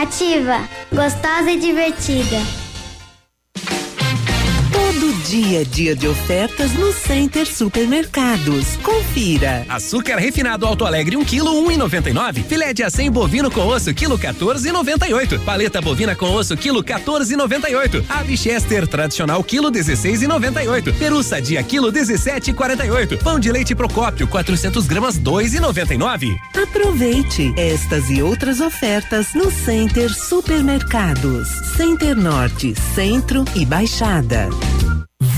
Ativa, 0.00 0.66
gostosa 0.90 1.50
e 1.50 1.58
divertida. 1.58 2.38
Dia 5.20 5.60
é 5.60 5.64
dia 5.64 5.94
de 5.94 6.08
ofertas 6.08 6.72
no 6.72 6.92
Center 6.92 7.46
Supermercados. 7.46 8.76
Confira. 8.82 9.66
Açúcar 9.68 10.16
refinado 10.16 10.66
Alto 10.66 10.84
Alegre 10.84 11.16
1 11.16 11.24
kg 11.24 11.40
1,99. 11.40 12.44
Filé 12.44 12.72
de 12.72 12.82
acém 12.82 13.10
bovino 13.10 13.50
com 13.50 13.66
osso 13.66 13.92
quilo 13.92 14.18
14,98. 14.18 15.44
Paleta 15.44 15.80
bovina 15.80 16.14
com 16.14 16.30
osso 16.32 16.56
quilo 16.56 16.82
14,98. 16.82 18.04
Ave 18.08 18.36
Chester 18.36 18.86
tradicional 18.86 19.44
quilo 19.44 19.70
16,98. 19.70 20.96
Peru 20.98 21.22
sadia 21.22 21.62
quilo 21.62 21.92
17,48. 21.92 23.18
Pão 23.22 23.38
de 23.38 23.52
leite 23.52 23.74
Procópio 23.74 24.26
400 24.26 24.86
gramas 24.86 25.18
2,99. 25.18 26.36
Aproveite 26.62 27.52
estas 27.56 28.08
e 28.08 28.22
outras 28.22 28.60
ofertas 28.60 29.34
no 29.34 29.50
Center 29.50 30.12
Supermercados. 30.12 31.48
Center 31.76 32.16
Norte, 32.16 32.74
Centro 32.94 33.44
e 33.54 33.66
Baixada. 33.66 34.48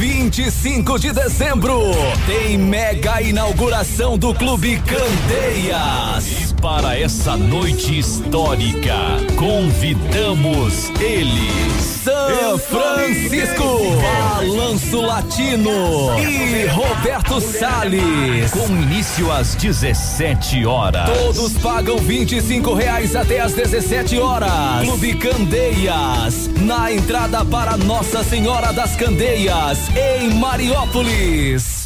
25 0.02 0.98
de 0.98 1.12
dezembro 1.12 1.80
tem 2.26 2.58
mega 2.58 3.22
inauguração 3.22 4.18
do 4.18 4.34
Clube 4.34 4.82
Candeias. 4.84 6.51
Para 6.62 6.96
essa 6.96 7.36
noite 7.36 7.98
histórica, 7.98 8.94
convidamos 9.34 10.90
ele, 11.00 11.50
São 11.80 12.56
Francisco, 12.56 13.80
Balanço 14.00 15.00
Latino 15.00 16.16
e 16.20 16.66
Roberto 16.68 17.40
Salles. 17.40 18.52
Com 18.52 18.68
início 18.76 19.32
às 19.32 19.56
17 19.56 20.64
horas. 20.64 21.10
Todos 21.10 21.54
pagam 21.54 21.98
25 21.98 22.74
reais 22.74 23.16
até 23.16 23.40
às 23.40 23.54
17 23.54 24.20
horas. 24.20 24.84
Clube 24.84 25.14
Candeias, 25.14 26.48
na 26.60 26.92
entrada 26.92 27.44
para 27.44 27.76
Nossa 27.76 28.22
Senhora 28.22 28.72
das 28.72 28.94
Candeias 28.94 29.90
em 29.96 30.32
Mariópolis. 30.34 31.81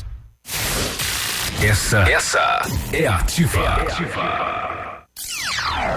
Essa, 1.62 2.00
essa 2.02 2.62
é 2.92 3.06
ativa. 3.06 3.58
É 3.58 3.82
ativa. 3.82 5.06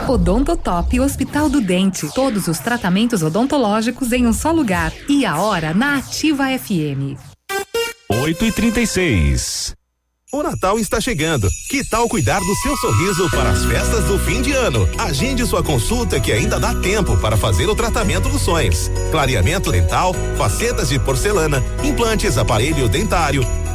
Odontotop 0.07 0.99
Hospital 1.01 1.49
do 1.49 1.59
Dente. 1.59 2.07
Todos 2.15 2.47
os 2.47 2.59
tratamentos 2.59 3.21
odontológicos 3.21 4.13
em 4.13 4.25
um 4.25 4.31
só 4.31 4.51
lugar. 4.51 4.93
E 5.09 5.25
a 5.25 5.37
hora 5.37 5.73
na 5.73 5.97
Ativa 5.97 6.45
FM. 6.57 7.19
8 8.09 8.45
e 8.45 8.51
36 8.51 9.75
o 10.31 10.43
Natal 10.43 10.77
está 10.77 11.01
chegando. 11.01 11.49
Que 11.67 11.83
tal 11.83 12.07
cuidar 12.07 12.39
do 12.39 12.55
seu 12.57 12.77
sorriso 12.77 13.27
para 13.31 13.49
as 13.49 13.65
festas 13.65 14.05
do 14.05 14.19
fim 14.19 14.43
de 14.43 14.51
ano? 14.51 14.87
Agende 14.99 15.43
sua 15.43 15.63
consulta 15.63 16.19
que 16.19 16.31
ainda 16.31 16.59
dá 16.59 16.75
tempo 16.75 17.17
para 17.17 17.35
fazer 17.35 17.65
o 17.67 17.73
tratamento 17.73 18.29
dos 18.29 18.43
sonhos. 18.43 18.91
Clareamento 19.09 19.71
dental, 19.71 20.13
facetas 20.37 20.89
de 20.89 20.99
porcelana, 20.99 21.63
implantes, 21.83 22.37
aparelho 22.37 22.87
dentário 22.87 23.41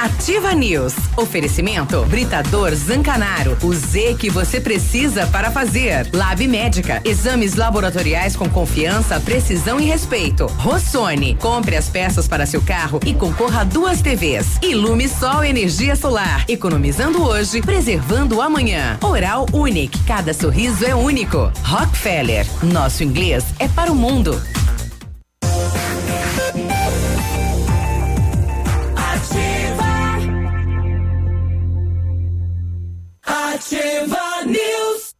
Ativa 0.00 0.54
News. 0.54 0.94
Oferecimento 1.16 2.04
Britador 2.06 2.74
Zancanaro. 2.74 3.58
O 3.62 3.74
Z 3.74 4.14
que 4.18 4.30
você 4.30 4.60
precisa 4.60 5.26
para 5.26 5.50
fazer. 5.50 6.08
Lab 6.12 6.46
Médica. 6.46 7.00
Exames 7.04 7.56
laboratoriais 7.56 8.36
com 8.36 8.48
confiança, 8.48 9.18
precisão 9.18 9.80
e 9.80 9.84
respeito. 9.84 10.46
Rossoni. 10.46 11.34
Compre 11.34 11.76
as 11.76 11.88
peças 11.88 12.28
para 12.28 12.46
seu 12.46 12.62
carro 12.62 13.00
e 13.04 13.12
concorra 13.12 13.62
a 13.62 13.64
duas 13.64 14.00
TVs. 14.00 14.58
Ilume 14.62 15.08
Sol 15.08 15.42
Energia 15.42 15.96
Solar. 15.96 16.44
Economizando 16.48 17.22
hoje, 17.22 17.60
preservando 17.60 18.40
amanhã. 18.40 18.98
Oral 19.02 19.46
Unique. 19.52 19.98
Cada 20.04 20.32
sorriso 20.32 20.84
é 20.84 20.94
único. 20.94 21.50
Rockefeller. 21.64 22.46
Nosso 22.62 23.02
inglês 23.02 23.44
é 23.58 23.66
para 23.66 23.90
o 23.90 23.96
mundo. 23.96 24.40
Ativa 33.68 34.46
News. 34.46 35.14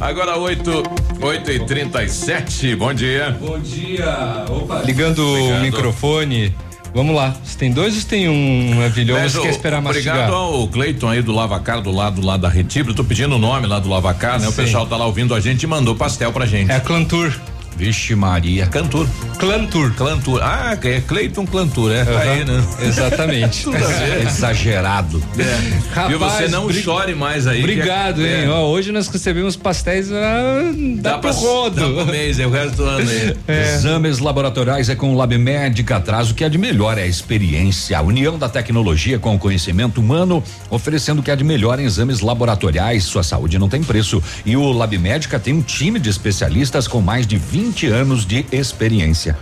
Agora 0.00 0.36
8, 0.36 0.82
8 1.22 1.50
e 1.52 1.60
37 1.64 2.74
bom 2.74 2.92
dia. 2.92 3.38
Bom 3.40 3.56
dia. 3.60 4.46
Opa, 4.50 4.82
ligando 4.82 5.24
Obrigado. 5.24 5.58
o 5.58 5.62
microfone. 5.62 6.56
Vamos 6.92 7.14
lá. 7.14 7.36
Se 7.44 7.56
tem 7.56 7.70
dois 7.70 7.94
ou 7.94 8.00
se 8.00 8.06
tem 8.08 8.28
um 8.28 8.84
avilhão, 8.84 9.16
você 9.22 9.42
quer 9.42 9.50
esperar 9.50 9.80
mastigar? 9.80 10.16
Obrigado 10.16 10.34
ao 10.34 10.66
Cleiton 10.66 11.08
aí 11.08 11.22
do 11.22 11.30
Lavacar, 11.30 11.80
do 11.80 11.92
lado 11.92 12.20
lá 12.20 12.36
da 12.36 12.48
Retibro. 12.48 12.92
Tô 12.92 13.04
pedindo 13.04 13.36
o 13.36 13.38
nome 13.38 13.68
lá 13.68 13.78
do 13.78 13.88
Lavacar, 13.88 14.40
né? 14.40 14.46
Sim. 14.46 14.52
O 14.52 14.56
pessoal 14.56 14.86
tá 14.86 14.96
lá 14.96 15.06
ouvindo 15.06 15.36
a 15.36 15.38
gente 15.38 15.62
e 15.62 15.66
mandou 15.68 15.94
pastel 15.94 16.32
pra 16.32 16.46
gente. 16.46 16.68
É 16.68 16.74
a 16.74 16.80
Clantur. 16.80 17.32
Vixe 17.80 18.14
Maria, 18.14 18.66
Cantur. 18.66 19.08
Clantur. 19.38 19.94
Clantur. 19.94 20.42
Ah, 20.42 20.76
é 20.82 21.00
Cleiton 21.00 21.46
Clantur, 21.46 21.90
é. 21.90 22.02
Uhum. 22.02 22.18
Aí, 22.18 22.44
né? 22.44 22.62
Exatamente. 22.82 23.64
Exagerado. 24.22 25.22
É. 25.38 25.94
Rapaz, 25.94 26.12
e 26.12 26.16
você 26.18 26.48
não 26.48 26.70
chore 26.70 27.14
mais 27.14 27.46
aí. 27.46 27.60
Obrigado, 27.60 28.20
é, 28.20 28.42
hein? 28.42 28.44
É. 28.44 28.50
Ó, 28.50 28.66
hoje 28.68 28.92
nós 28.92 29.08
recebemos 29.08 29.56
pastéis 29.56 30.12
ah, 30.12 30.72
dá, 30.98 31.12
dá 31.12 31.18
pro 31.18 31.32
rodo. 31.32 31.76
Dá 31.76 32.04
pro 32.04 32.12
mês, 32.12 32.38
é 32.38 32.46
o 32.46 32.50
resto 32.50 32.76
do 32.76 32.84
ano 32.84 33.08
aí. 33.08 33.34
É. 33.48 33.74
Exames 33.76 34.18
laboratoriais 34.18 34.90
é 34.90 34.94
com 34.94 35.14
o 35.14 35.16
Lab 35.16 35.38
Médica, 35.38 35.98
traz 35.98 36.30
o 36.30 36.34
que 36.34 36.44
há 36.44 36.50
de 36.50 36.58
melhor 36.58 36.98
é 36.98 37.04
a 37.04 37.06
experiência, 37.06 37.96
a 37.96 38.02
união 38.02 38.38
da 38.38 38.50
tecnologia 38.50 39.18
com 39.18 39.34
o 39.34 39.38
conhecimento 39.38 40.02
humano, 40.02 40.44
oferecendo 40.68 41.20
o 41.20 41.22
que 41.22 41.30
há 41.30 41.34
de 41.34 41.44
melhor 41.44 41.80
em 41.80 41.84
exames 41.84 42.20
laboratoriais. 42.20 43.04
Sua 43.04 43.22
saúde 43.22 43.58
não 43.58 43.70
tem 43.70 43.82
preço. 43.82 44.22
E 44.44 44.54
o 44.54 44.70
Lab 44.70 44.98
Médica 44.98 45.40
tem 45.40 45.54
um 45.54 45.62
time 45.62 45.98
de 45.98 46.10
especialistas 46.10 46.86
com 46.86 47.00
mais 47.00 47.26
de 47.26 47.38
20 47.38 47.69
anos 47.86 48.26
de 48.26 48.44
experiência. 48.52 49.36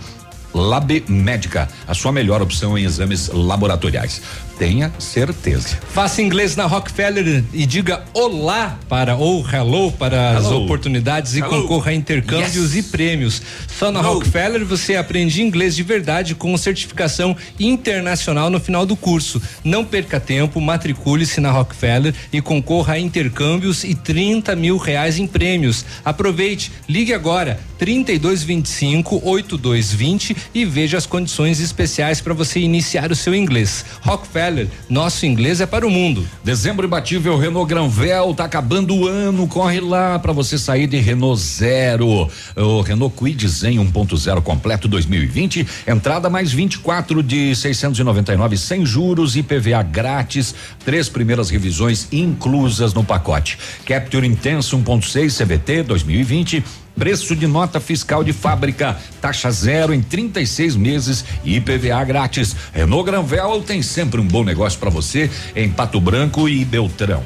Lab 0.53 1.03
Médica, 1.07 1.67
a 1.87 1.93
sua 1.93 2.11
melhor 2.11 2.41
opção 2.41 2.77
em 2.77 2.83
exames 2.83 3.29
laboratoriais. 3.29 4.21
Tenha 4.59 4.91
certeza. 4.99 5.79
Faça 5.93 6.21
inglês 6.21 6.57
na 6.57 6.65
Rockefeller 6.65 7.45
e 7.53 7.65
diga 7.65 8.03
olá 8.13 8.77
para 8.89 9.15
ou 9.15 9.41
hello 9.49 9.89
para 9.89 10.33
hello. 10.33 10.37
as 10.37 10.51
oportunidades 10.51 11.33
hello. 11.33 11.47
e 11.47 11.49
concorra 11.49 11.91
a 11.91 11.93
intercâmbios 11.93 12.75
yes. 12.75 12.85
e 12.85 12.89
prêmios. 12.91 13.41
Só 13.69 13.89
na 13.89 14.01
hello. 14.01 14.15
Rockefeller 14.15 14.65
você 14.65 14.97
aprende 14.97 15.41
inglês 15.41 15.77
de 15.77 15.81
verdade 15.81 16.35
com 16.35 16.57
certificação 16.57 17.37
internacional 17.57 18.49
no 18.49 18.59
final 18.59 18.85
do 18.85 18.97
curso. 18.97 19.41
Não 19.63 19.85
perca 19.85 20.19
tempo, 20.19 20.59
matricule-se 20.59 21.39
na 21.39 21.51
Rockefeller 21.51 22.13
e 22.33 22.41
concorra 22.41 22.95
a 22.95 22.99
intercâmbios 22.99 23.85
e 23.85 23.95
30 23.95 24.57
mil 24.57 24.75
reais 24.75 25.17
em 25.17 25.25
prêmios. 25.25 25.85
Aproveite, 26.03 26.69
ligue 26.85 27.13
agora 27.13 27.61
3225 27.77 29.21
8220 29.23 30.35
e 30.53 30.65
veja 30.65 30.97
as 30.97 31.05
condições 31.05 31.61
especiais 31.61 32.19
para 32.19 32.33
você 32.33 32.59
iniciar 32.59 33.09
o 33.09 33.15
seu 33.15 33.33
inglês. 33.33 33.85
Rockefeller, 34.01 34.48
nosso 34.89 35.25
inglês 35.25 35.61
é 35.61 35.65
para 35.65 35.85
o 35.85 35.89
mundo. 35.91 36.27
Dezembro 36.43 36.87
imbatível 36.87 37.37
Renault 37.37 37.69
Granvel, 37.69 38.33
tá 38.33 38.45
acabando 38.45 38.95
o 38.95 39.07
ano, 39.07 39.47
corre 39.47 39.79
lá 39.79 40.17
para 40.19 40.33
você 40.33 40.57
sair 40.57 40.87
de 40.87 40.97
Renault 40.97 41.39
Zero. 41.39 42.29
O 42.55 42.81
Renault 42.81 43.15
Kwid 43.15 43.47
Zen 43.47 43.77
1.0 43.77 44.41
completo 44.41 44.87
2020, 44.87 45.67
entrada 45.87 46.29
mais 46.29 46.51
24 46.51 47.21
de 47.21 47.55
699 47.55 48.57
sem 48.57 48.85
juros 48.85 49.35
e 49.35 49.43
PVA 49.43 49.83
grátis, 49.83 50.55
três 50.83 51.09
primeiras 51.09 51.49
revisões 51.49 52.07
inclusas 52.11 52.93
no 52.93 53.03
pacote. 53.03 53.57
Capture 53.85 54.25
Intenso 54.25 54.77
1.6 54.77 55.37
CVT 55.37 55.83
2020 55.83 56.63
Preço 56.99 57.33
de 57.33 57.47
nota 57.47 57.79
fiscal 57.79 58.25
de 58.25 58.33
fábrica, 58.33 58.97
taxa 59.21 59.49
zero 59.49 59.93
em 59.93 60.01
36 60.01 60.75
meses 60.75 61.23
e 61.45 61.55
IPVA 61.55 62.03
grátis. 62.03 62.53
Renault 62.73 63.09
Granvel 63.09 63.63
tem 63.65 63.81
sempre 63.81 64.19
um 64.19 64.27
bom 64.27 64.43
negócio 64.43 64.77
para 64.77 64.89
você 64.89 65.31
em 65.55 65.69
Pato 65.69 66.01
Branco 66.01 66.49
e 66.49 66.65
Beltrão. 66.65 67.23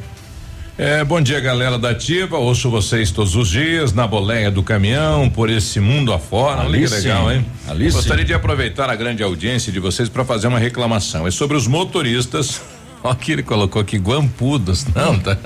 É, 0.77 1.03
bom 1.03 1.19
dia, 1.19 1.39
galera 1.39 1.79
da 1.79 1.89
Ativa. 1.89 2.37
Ouço 2.37 2.69
vocês 2.69 3.09
todos 3.09 3.35
os 3.35 3.49
dias 3.49 3.93
na 3.93 4.05
boleia 4.05 4.51
do 4.51 4.61
caminhão, 4.61 5.27
por 5.27 5.49
esse 5.49 5.79
mundo 5.79 6.13
afora. 6.13 6.61
Ali 6.61 6.83
que 6.83 6.89
legal, 6.89 7.31
hein? 7.31 7.45
Ali 7.67 7.89
Gostaria 7.91 8.23
sim. 8.23 8.27
de 8.27 8.33
aproveitar 8.33 8.91
a 8.91 8.95
grande 8.95 9.23
audiência 9.23 9.71
de 9.71 9.79
vocês 9.79 10.07
para 10.07 10.23
fazer 10.23 10.47
uma 10.47 10.59
reclamação. 10.59 11.27
É 11.27 11.31
sobre 11.31 11.57
os 11.57 11.65
motoristas 11.65 12.61
Olha 13.05 13.15
que 13.15 13.31
ele 13.33 13.43
colocou 13.43 13.81
aqui, 13.81 13.97
guampudos, 13.97 14.85
não, 14.95 15.19
tá? 15.19 15.37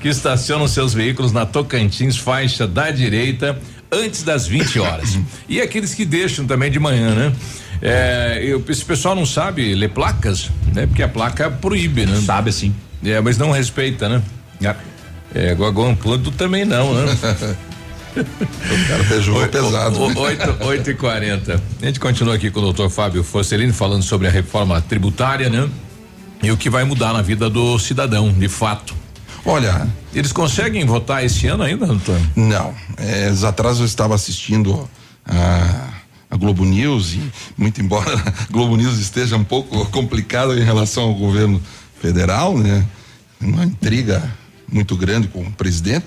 que 0.00 0.08
estacionam 0.08 0.66
seus 0.66 0.92
veículos 0.92 1.30
na 1.30 1.46
Tocantins, 1.46 2.16
faixa 2.16 2.66
da 2.66 2.90
direita, 2.90 3.56
antes 3.90 4.22
das 4.24 4.46
20 4.48 4.80
horas. 4.80 5.18
e 5.48 5.60
aqueles 5.60 5.94
que 5.94 6.04
deixam 6.04 6.46
também 6.46 6.70
de 6.70 6.80
manhã, 6.80 7.14
né? 7.14 7.32
É, 7.82 8.40
eu, 8.42 8.62
esse 8.68 8.84
pessoal 8.84 9.14
não 9.14 9.24
sabe 9.24 9.74
ler 9.74 9.90
placas, 9.90 10.50
né? 10.74 10.86
Porque 10.86 11.02
a 11.02 11.08
placa 11.08 11.50
proíbe, 11.50 12.04
né? 12.04 12.20
Sabe 12.20 12.52
sim. 12.52 12.74
É, 13.04 13.20
mas 13.20 13.38
não 13.38 13.50
respeita, 13.52 14.08
né? 14.08 14.22
É, 15.34 15.54
guampudo 15.54 16.30
também 16.32 16.64
não, 16.64 16.92
né? 16.92 17.16
o 18.16 18.88
cara 18.88 19.48
pesado. 19.48 20.02
Oito, 20.20 20.64
oito 20.64 20.90
e 20.90 20.94
quarenta. 20.94 21.62
A 21.80 21.86
gente 21.86 22.00
continua 22.00 22.34
aqui 22.34 22.50
com 22.50 22.58
o 22.58 22.62
doutor 22.62 22.90
Fábio 22.90 23.22
Forcelini 23.22 23.72
falando 23.72 24.02
sobre 24.02 24.26
a 24.26 24.30
reforma 24.30 24.80
tributária, 24.82 25.48
né? 25.48 25.68
E 26.42 26.50
o 26.50 26.56
que 26.56 26.70
vai 26.70 26.84
mudar 26.84 27.12
na 27.12 27.22
vida 27.22 27.50
do 27.50 27.78
cidadão, 27.78 28.32
de 28.32 28.48
fato. 28.48 28.94
Olha, 29.44 29.88
eles 30.14 30.32
conseguem 30.32 30.84
votar 30.84 31.24
esse 31.24 31.46
ano 31.46 31.62
ainda, 31.62 31.86
Antônio? 31.86 32.30
Não. 32.36 32.74
É, 32.96 33.32
atrás 33.46 33.78
eu 33.78 33.86
estava 33.86 34.14
assistindo 34.14 34.88
a, 35.24 35.88
a 36.30 36.36
Globo 36.36 36.64
News 36.64 37.14
e 37.14 37.32
muito 37.56 37.80
embora 37.80 38.14
a 38.16 38.52
Globo 38.52 38.76
News 38.76 38.98
esteja 38.98 39.36
um 39.36 39.44
pouco 39.44 39.84
complicada 39.90 40.54
em 40.54 40.64
relação 40.64 41.04
ao 41.04 41.14
governo 41.14 41.60
federal, 42.00 42.56
né? 42.56 42.86
Uma 43.40 43.64
intriga 43.64 44.22
muito 44.70 44.96
grande 44.96 45.28
com 45.28 45.40
o 45.42 45.52
presidente, 45.52 46.06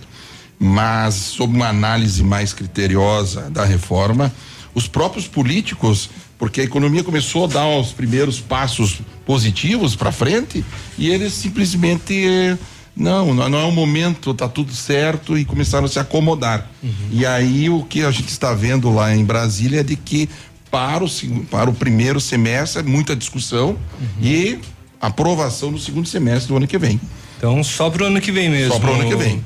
mas 0.59 1.15
sob 1.15 1.53
uma 1.53 1.67
análise 1.67 2.23
mais 2.23 2.53
criteriosa 2.53 3.49
da 3.49 3.65
reforma, 3.65 4.31
os 4.73 4.87
próprios 4.87 5.27
políticos 5.27 6.09
porque 6.43 6.59
a 6.59 6.63
economia 6.65 7.01
começou 7.05 7.45
a 7.45 7.47
dar 7.47 7.67
os 7.69 7.93
primeiros 7.93 8.41
passos 8.41 8.99
positivos 9.25 9.95
para 9.95 10.11
frente 10.11 10.61
e 10.97 11.09
eles 11.09 11.31
simplesmente 11.31 12.57
não, 12.93 13.33
não 13.33 13.57
é 13.57 13.63
o 13.63 13.71
momento, 13.71 14.31
está 14.31 14.49
tudo 14.49 14.75
certo 14.75 15.37
e 15.37 15.45
começaram 15.45 15.85
a 15.85 15.87
se 15.87 15.99
acomodar. 15.99 16.69
Uhum. 16.83 16.91
E 17.13 17.25
aí 17.25 17.69
o 17.69 17.83
que 17.83 18.03
a 18.03 18.11
gente 18.11 18.27
está 18.27 18.53
vendo 18.53 18.93
lá 18.93 19.15
em 19.15 19.23
Brasília 19.23 19.79
é 19.79 19.83
de 19.83 19.95
que 19.95 20.27
para 20.69 21.05
o, 21.05 21.09
para 21.49 21.69
o 21.69 21.73
primeiro 21.73 22.19
semestre 22.19 22.81
é 22.81 22.83
muita 22.83 23.15
discussão 23.15 23.69
uhum. 23.69 24.07
e 24.21 24.59
aprovação 24.99 25.71
no 25.71 25.79
segundo 25.79 26.09
semestre 26.09 26.49
do 26.49 26.57
ano 26.57 26.67
que 26.67 26.77
vem. 26.77 26.99
Então 27.37 27.63
só 27.63 27.89
para 27.89 28.03
o 28.03 28.07
ano 28.07 28.19
que 28.19 28.33
vem 28.33 28.49
mesmo. 28.49 28.73
Só 28.73 28.79
para 28.81 28.91
o 28.91 28.95
ano 28.95 29.07
que 29.07 29.15
vem. 29.15 29.41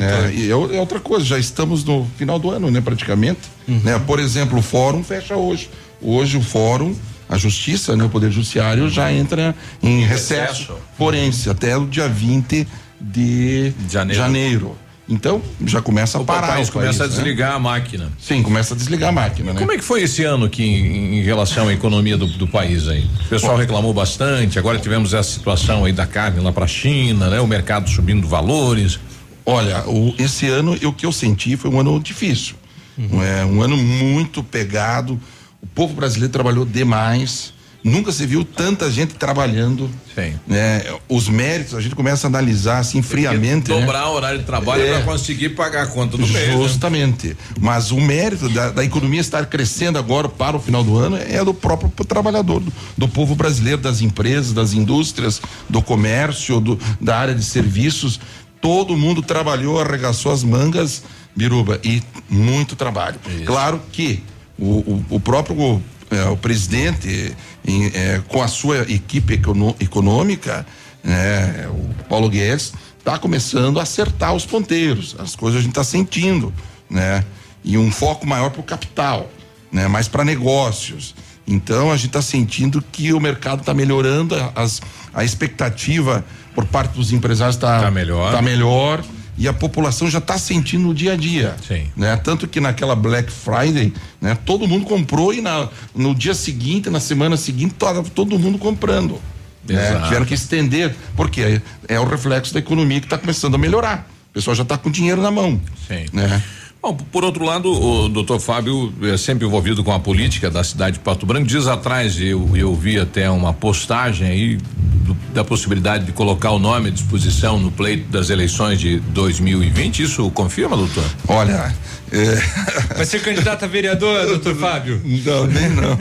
É, 0.00 0.46
é, 0.46 0.48
é, 0.48 0.54
outra 0.80 0.98
coisa, 0.98 1.24
já 1.24 1.38
estamos 1.38 1.84
no 1.84 2.08
final 2.16 2.40
do 2.40 2.50
ano, 2.50 2.72
né, 2.72 2.80
praticamente. 2.80 3.40
Uhum. 3.68 3.80
Né? 3.84 4.00
Por 4.04 4.18
exemplo, 4.18 4.58
o 4.58 4.62
fórum 4.62 5.04
fecha 5.04 5.36
hoje. 5.36 5.70
Hoje 6.02 6.36
o 6.36 6.42
fórum, 6.42 6.94
a 7.28 7.36
justiça, 7.36 7.96
né, 7.96 8.04
o 8.04 8.08
Poder 8.08 8.30
Judiciário 8.30 8.88
já 8.88 9.12
entra 9.12 9.54
em 9.82 10.04
recesso, 10.04 10.74
forense 10.96 11.48
até 11.48 11.76
o 11.76 11.86
dia 11.86 12.08
20 12.08 12.66
de 13.00 13.72
janeiro. 13.88 14.20
janeiro. 14.20 14.76
Então, 15.10 15.42
já 15.66 15.82
começa 15.82 16.18
a 16.18 16.24
parar. 16.24 16.50
O 16.50 16.50
país 16.52 16.70
começa 16.70 17.02
a 17.02 17.08
né? 17.08 17.12
desligar 17.12 17.50
né? 17.50 17.56
a 17.56 17.58
máquina. 17.58 18.12
Sim, 18.20 18.44
começa 18.44 18.74
a 18.74 18.76
desligar 18.76 19.08
a 19.08 19.12
máquina, 19.12 19.52
né? 19.52 19.58
Como 19.58 19.72
é 19.72 19.76
que 19.76 19.82
foi 19.82 20.02
esse 20.02 20.22
ano 20.22 20.46
aqui 20.46 20.62
em, 20.62 21.18
em 21.18 21.22
relação 21.22 21.66
à 21.66 21.72
economia 21.72 22.16
do, 22.16 22.26
do, 22.26 22.46
país 22.46 22.86
aí? 22.86 23.10
O 23.26 23.28
pessoal 23.28 23.54
Bom, 23.54 23.58
reclamou 23.58 23.92
bastante, 23.92 24.56
agora 24.56 24.78
tivemos 24.78 25.12
essa 25.12 25.28
situação 25.28 25.84
aí 25.84 25.92
da 25.92 26.06
carne 26.06 26.38
lá 26.38 26.52
para 26.52 26.64
a 26.64 26.68
China, 26.68 27.28
né? 27.28 27.40
O 27.40 27.46
mercado 27.46 27.90
subindo 27.90 28.28
valores. 28.28 29.00
Olha, 29.44 29.82
o, 29.88 30.14
esse 30.16 30.46
ano, 30.46 30.78
o 30.80 30.92
que 30.92 31.04
eu 31.04 31.10
senti 31.10 31.56
foi 31.56 31.72
um 31.72 31.80
ano 31.80 31.98
difícil. 31.98 32.54
Uhum. 32.96 33.20
É, 33.20 33.44
um 33.44 33.62
ano 33.62 33.76
muito 33.76 34.44
pegado, 34.44 35.20
o 35.62 35.66
povo 35.66 35.94
brasileiro 35.94 36.32
trabalhou 36.32 36.64
demais. 36.64 37.52
Nunca 37.82 38.12
se 38.12 38.26
viu 38.26 38.44
tanta 38.44 38.90
gente 38.90 39.14
trabalhando. 39.14 39.90
Sim. 40.14 40.34
Né? 40.46 40.84
Os 41.08 41.28
méritos, 41.30 41.74
a 41.74 41.80
gente 41.80 41.94
começa 41.94 42.26
a 42.26 42.28
analisar 42.28 42.78
assim 42.78 43.00
friamente. 43.00 43.70
Né? 43.70 43.80
Dobrar 43.80 44.00
né? 44.00 44.06
o 44.06 44.12
horário 44.12 44.38
de 44.38 44.44
trabalho 44.44 44.82
é, 44.82 44.92
para 44.96 45.02
conseguir 45.04 45.50
pagar 45.50 45.84
a 45.84 45.86
conta 45.86 46.18
do 46.18 46.26
mês. 46.26 46.48
Né? 46.48 46.56
Justamente. 46.58 47.28
Né? 47.28 47.36
Mas 47.58 47.90
o 47.90 47.98
mérito 47.98 48.50
da, 48.50 48.70
da, 48.70 48.84
economia 48.84 49.20
estar 49.20 49.46
crescendo 49.46 49.98
agora 49.98 50.28
para 50.28 50.58
o 50.58 50.60
final 50.60 50.84
do 50.84 50.98
ano 50.98 51.16
é 51.16 51.42
do 51.42 51.54
próprio 51.54 51.90
trabalhador, 52.04 52.60
do, 52.60 52.72
do 52.98 53.08
povo 53.08 53.34
brasileiro, 53.34 53.80
das 53.80 54.02
empresas, 54.02 54.52
das 54.52 54.74
indústrias, 54.74 55.40
do 55.66 55.80
comércio, 55.80 56.60
do, 56.60 56.78
da 57.00 57.16
área 57.16 57.34
de 57.34 57.44
serviços. 57.44 58.20
Todo 58.60 58.94
mundo 58.94 59.22
trabalhou, 59.22 59.80
arregaçou 59.80 60.32
as 60.32 60.44
mangas, 60.44 61.02
Biruba, 61.34 61.80
e 61.82 62.02
muito 62.28 62.76
trabalho. 62.76 63.18
Isso. 63.26 63.44
Claro 63.44 63.80
que 63.90 64.22
o, 64.60 65.04
o, 65.10 65.16
o 65.16 65.20
próprio 65.20 65.82
é, 66.10 66.24
o 66.24 66.36
presidente, 66.36 67.36
em, 67.64 67.86
é, 67.86 68.20
com 68.28 68.42
a 68.42 68.48
sua 68.48 68.80
equipe 68.90 69.34
econo, 69.34 69.74
econômica, 69.78 70.66
né, 71.02 71.68
o 71.68 72.04
Paulo 72.04 72.28
Guedes, 72.28 72.72
está 72.98 73.18
começando 73.18 73.78
a 73.78 73.84
acertar 73.84 74.34
os 74.34 74.44
ponteiros. 74.44 75.16
As 75.18 75.34
coisas 75.36 75.60
a 75.60 75.62
gente 75.62 75.70
está 75.70 75.84
sentindo, 75.84 76.52
né? 76.88 77.24
E 77.64 77.78
um 77.78 77.90
foco 77.90 78.26
maior 78.26 78.50
para 78.50 78.60
o 78.60 78.64
capital, 78.64 79.30
né? 79.72 79.86
Mais 79.88 80.08
para 80.08 80.24
negócios. 80.24 81.14
Então 81.46 81.90
a 81.90 81.96
gente 81.96 82.08
está 82.08 82.22
sentindo 82.22 82.82
que 82.92 83.12
o 83.12 83.20
mercado 83.20 83.60
está 83.60 83.72
melhorando, 83.72 84.34
as, 84.54 84.82
a 85.14 85.24
expectativa 85.24 86.24
por 86.54 86.66
parte 86.66 86.94
dos 86.94 87.12
empresários 87.12 87.56
está 87.56 87.80
tá 87.80 87.90
melhor. 87.90 88.32
Tá 88.32 88.42
melhor 88.42 89.02
e 89.40 89.48
a 89.48 89.54
população 89.54 90.10
já 90.10 90.18
está 90.18 90.36
sentindo 90.36 90.82
no 90.82 90.94
dia 90.94 91.14
a 91.14 91.16
dia. 91.16 91.56
Sim. 91.66 91.86
Né? 91.96 92.14
Tanto 92.18 92.46
que 92.46 92.60
naquela 92.60 92.94
Black 92.94 93.32
Friday, 93.32 93.90
né? 94.20 94.36
Todo 94.44 94.68
mundo 94.68 94.84
comprou 94.84 95.32
e 95.32 95.40
na, 95.40 95.66
no 95.94 96.14
dia 96.14 96.34
seguinte, 96.34 96.90
na 96.90 97.00
semana 97.00 97.38
seguinte, 97.38 97.74
todo, 97.78 98.10
todo 98.10 98.38
mundo 98.38 98.58
comprando. 98.58 99.18
Né? 99.66 99.98
Tiveram 100.04 100.26
que 100.26 100.34
estender, 100.34 100.94
porque 101.16 101.40
é, 101.40 101.62
é 101.88 101.98
o 101.98 102.04
reflexo 102.04 102.52
da 102.52 102.60
economia 102.60 103.00
que 103.00 103.06
está 103.06 103.16
começando 103.16 103.54
a 103.54 103.58
melhorar. 103.58 104.06
O 104.28 104.34
pessoal 104.34 104.54
já 104.54 104.62
está 104.62 104.76
com 104.76 104.90
dinheiro 104.90 105.22
na 105.22 105.30
mão. 105.30 105.58
Sim. 105.88 106.04
Né? 106.12 106.42
Bom, 106.82 106.94
por 106.94 107.24
outro 107.24 107.44
lado, 107.44 107.70
o 107.70 108.08
doutor 108.08 108.40
Fábio 108.40 108.92
é 109.02 109.16
sempre 109.18 109.46
envolvido 109.46 109.84
com 109.84 109.92
a 109.92 110.00
política 110.00 110.50
da 110.50 110.64
cidade 110.64 110.94
de 110.94 111.00
Pato 111.00 111.26
Branco. 111.26 111.46
Dias 111.46 111.66
atrás 111.66 112.18
eu, 112.18 112.56
eu 112.56 112.74
vi 112.74 112.98
até 112.98 113.30
uma 113.30 113.52
postagem 113.52 114.26
aí 114.26 114.56
do, 115.04 115.12
da 115.34 115.44
possibilidade 115.44 116.06
de 116.06 116.12
colocar 116.12 116.52
o 116.52 116.58
nome 116.58 116.88
à 116.88 116.90
disposição 116.90 117.58
no 117.58 117.70
pleito 117.70 118.10
das 118.10 118.30
eleições 118.30 118.80
de 118.80 118.98
2020. 118.98 120.04
Isso 120.04 120.30
confirma, 120.30 120.74
doutor? 120.74 121.04
Olha. 121.28 121.74
É... 122.10 122.34
Vai 122.96 123.04
ser 123.04 123.20
candidato 123.20 123.62
a 123.62 123.68
vereador, 123.68 124.26
doutor 124.26 124.56
Fábio? 124.56 125.02
Não, 125.04 125.46
nem 125.46 125.68
não. 125.68 125.98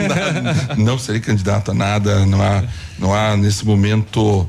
não, 0.78 0.86
não 0.86 0.98
serei 0.98 1.20
candidato 1.20 1.72
a 1.72 1.74
nada. 1.74 2.26
Não 2.26 2.42
há, 2.42 2.64
não 2.98 3.14
há 3.14 3.36
nesse 3.36 3.66
momento 3.66 4.22
uh, 4.22 4.48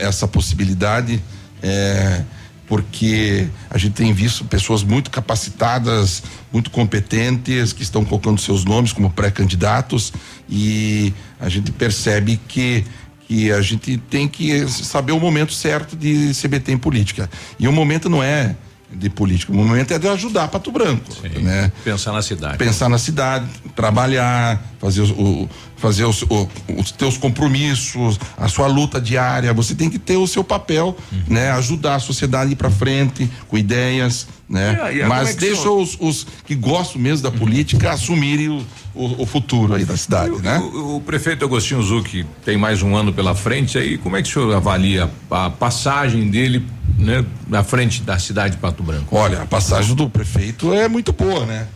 essa 0.00 0.26
possibilidade. 0.26 1.22
É, 1.62 2.22
porque 2.70 3.48
a 3.68 3.76
gente 3.76 3.94
tem 3.94 4.12
visto 4.12 4.44
pessoas 4.44 4.84
muito 4.84 5.10
capacitadas, 5.10 6.22
muito 6.52 6.70
competentes, 6.70 7.72
que 7.72 7.82
estão 7.82 8.04
colocando 8.04 8.40
seus 8.40 8.64
nomes 8.64 8.92
como 8.92 9.10
pré-candidatos 9.10 10.12
e 10.48 11.12
a 11.40 11.48
gente 11.48 11.72
percebe 11.72 12.40
que 12.46 12.84
que 13.26 13.52
a 13.52 13.62
gente 13.62 13.96
tem 13.96 14.26
que 14.26 14.68
saber 14.68 15.12
o 15.12 15.20
momento 15.20 15.52
certo 15.52 15.94
de 15.94 16.34
se 16.34 16.48
meter 16.48 16.72
em 16.72 16.78
política. 16.78 17.30
E 17.60 17.68
o 17.68 17.72
momento 17.72 18.08
não 18.08 18.20
é 18.20 18.56
de 18.92 19.08
política. 19.08 19.52
O 19.52 19.54
momento 19.54 19.92
é 19.92 19.98
de 19.98 20.08
ajudar 20.08 20.48
Pato 20.48 20.72
Branco, 20.72 21.12
Sim, 21.12 21.42
né? 21.42 21.70
Pensar 21.84 22.12
na 22.12 22.22
cidade. 22.22 22.58
Pensar 22.58 22.88
na 22.88 22.98
cidade, 22.98 23.46
trabalhar, 23.74 24.62
fazer 24.78 25.02
os, 25.02 25.10
o, 25.10 25.48
fazer 25.76 26.04
os, 26.04 26.22
o, 26.22 26.48
os 26.76 26.90
teus 26.90 27.16
compromissos, 27.16 28.18
a 28.36 28.48
sua 28.48 28.66
luta 28.66 29.00
diária. 29.00 29.52
Você 29.52 29.74
tem 29.74 29.88
que 29.88 29.98
ter 29.98 30.16
o 30.16 30.26
seu 30.26 30.42
papel, 30.42 30.96
uhum. 31.12 31.22
né? 31.28 31.50
Ajudar 31.52 31.96
a 31.96 32.00
sociedade 32.00 32.50
a 32.50 32.52
ir 32.52 32.56
para 32.56 32.70
frente 32.70 33.30
com 33.48 33.56
ideias, 33.56 34.26
né? 34.50 35.00
É, 35.00 35.06
Mas 35.06 35.30
é 35.30 35.34
deixa 35.34 35.70
os, 35.70 35.96
os, 36.00 36.26
que 36.44 36.56
gostam 36.56 37.00
mesmo 37.00 37.22
da 37.22 37.30
política 37.30 37.92
assumirem 37.92 38.48
o, 38.48 38.66
o, 38.92 39.22
o, 39.22 39.26
futuro 39.26 39.74
aí 39.74 39.84
da 39.84 39.96
cidade, 39.96 40.32
o, 40.32 40.40
né? 40.40 40.58
O, 40.58 41.00
prefeito 41.00 41.44
Agostinho 41.44 41.80
Zucchi 41.80 42.26
tem 42.44 42.56
mais 42.56 42.82
um 42.82 42.96
ano 42.96 43.12
pela 43.12 43.32
frente 43.32 43.78
aí, 43.78 43.96
como 43.96 44.16
é 44.16 44.22
que 44.22 44.28
o 44.28 44.32
senhor 44.32 44.52
avalia 44.52 45.08
a 45.30 45.48
passagem 45.48 46.28
dele 46.28 46.66
né, 46.98 47.24
na 47.46 47.62
frente 47.62 48.02
da 48.02 48.18
cidade 48.18 48.56
de 48.56 48.60
Pato 48.60 48.82
Branco? 48.82 49.16
Olha, 49.16 49.42
a 49.42 49.46
passagem 49.46 49.94
do 49.94 50.10
prefeito 50.10 50.74
é 50.74 50.88
muito 50.88 51.12
boa, 51.12 51.46
né? 51.46 51.68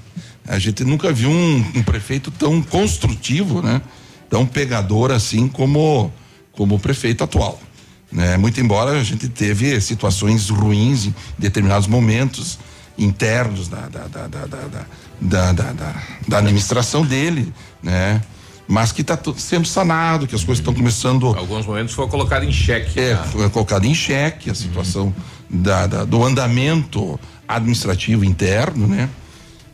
A 0.47 0.59
gente 0.59 0.83
nunca 0.83 1.13
viu 1.13 1.31
um, 1.31 1.65
um 1.77 1.83
prefeito 1.85 2.33
tão 2.33 2.61
construtivo, 2.61 3.63
né? 3.63 3.81
Tão 4.29 4.45
pegador 4.45 5.13
assim 5.13 5.47
como 5.47 6.13
como 6.51 6.75
o 6.75 6.79
prefeito 6.79 7.23
atual. 7.23 7.61
Né? 8.15 8.37
Muito 8.37 8.61
embora 8.61 8.93
a 8.93 9.03
gente 9.03 9.29
teve 9.29 9.81
situações 9.81 10.49
ruins 10.49 11.07
em 11.07 11.15
determinados 11.37 11.89
momentos 11.89 12.61
internos 12.97 13.69
da, 13.69 13.89
da, 13.89 14.07
da, 14.07 14.27
da, 14.29 14.47
da, 14.47 15.53
da, 15.53 15.73
da, 15.73 15.95
da 16.29 16.39
administração 16.39 17.05
dele, 17.05 17.53
né? 17.83 18.23
mas 18.69 18.93
que 18.93 19.03
está 19.03 19.19
sendo 19.37 19.67
sanado, 19.67 20.29
que 20.29 20.35
as 20.35 20.45
coisas 20.45 20.61
estão 20.61 20.73
começando. 20.73 21.27
Alguns 21.37 21.67
momentos 21.67 21.93
foi 21.93 22.07
colocado 22.07 22.45
em 22.45 22.53
xeque. 22.53 22.99
É, 23.01 23.17
tá? 23.17 23.25
foi 23.25 23.51
colocado 23.51 23.85
em 23.85 23.95
xeque 23.95 24.49
a 24.49 24.55
situação 24.55 25.13
uhum. 25.51 25.63
da, 25.63 25.87
da, 25.89 26.05
do 26.05 26.25
andamento 26.25 27.19
administrativo 27.49 28.25
interno, 28.25 28.87
né? 28.87 29.11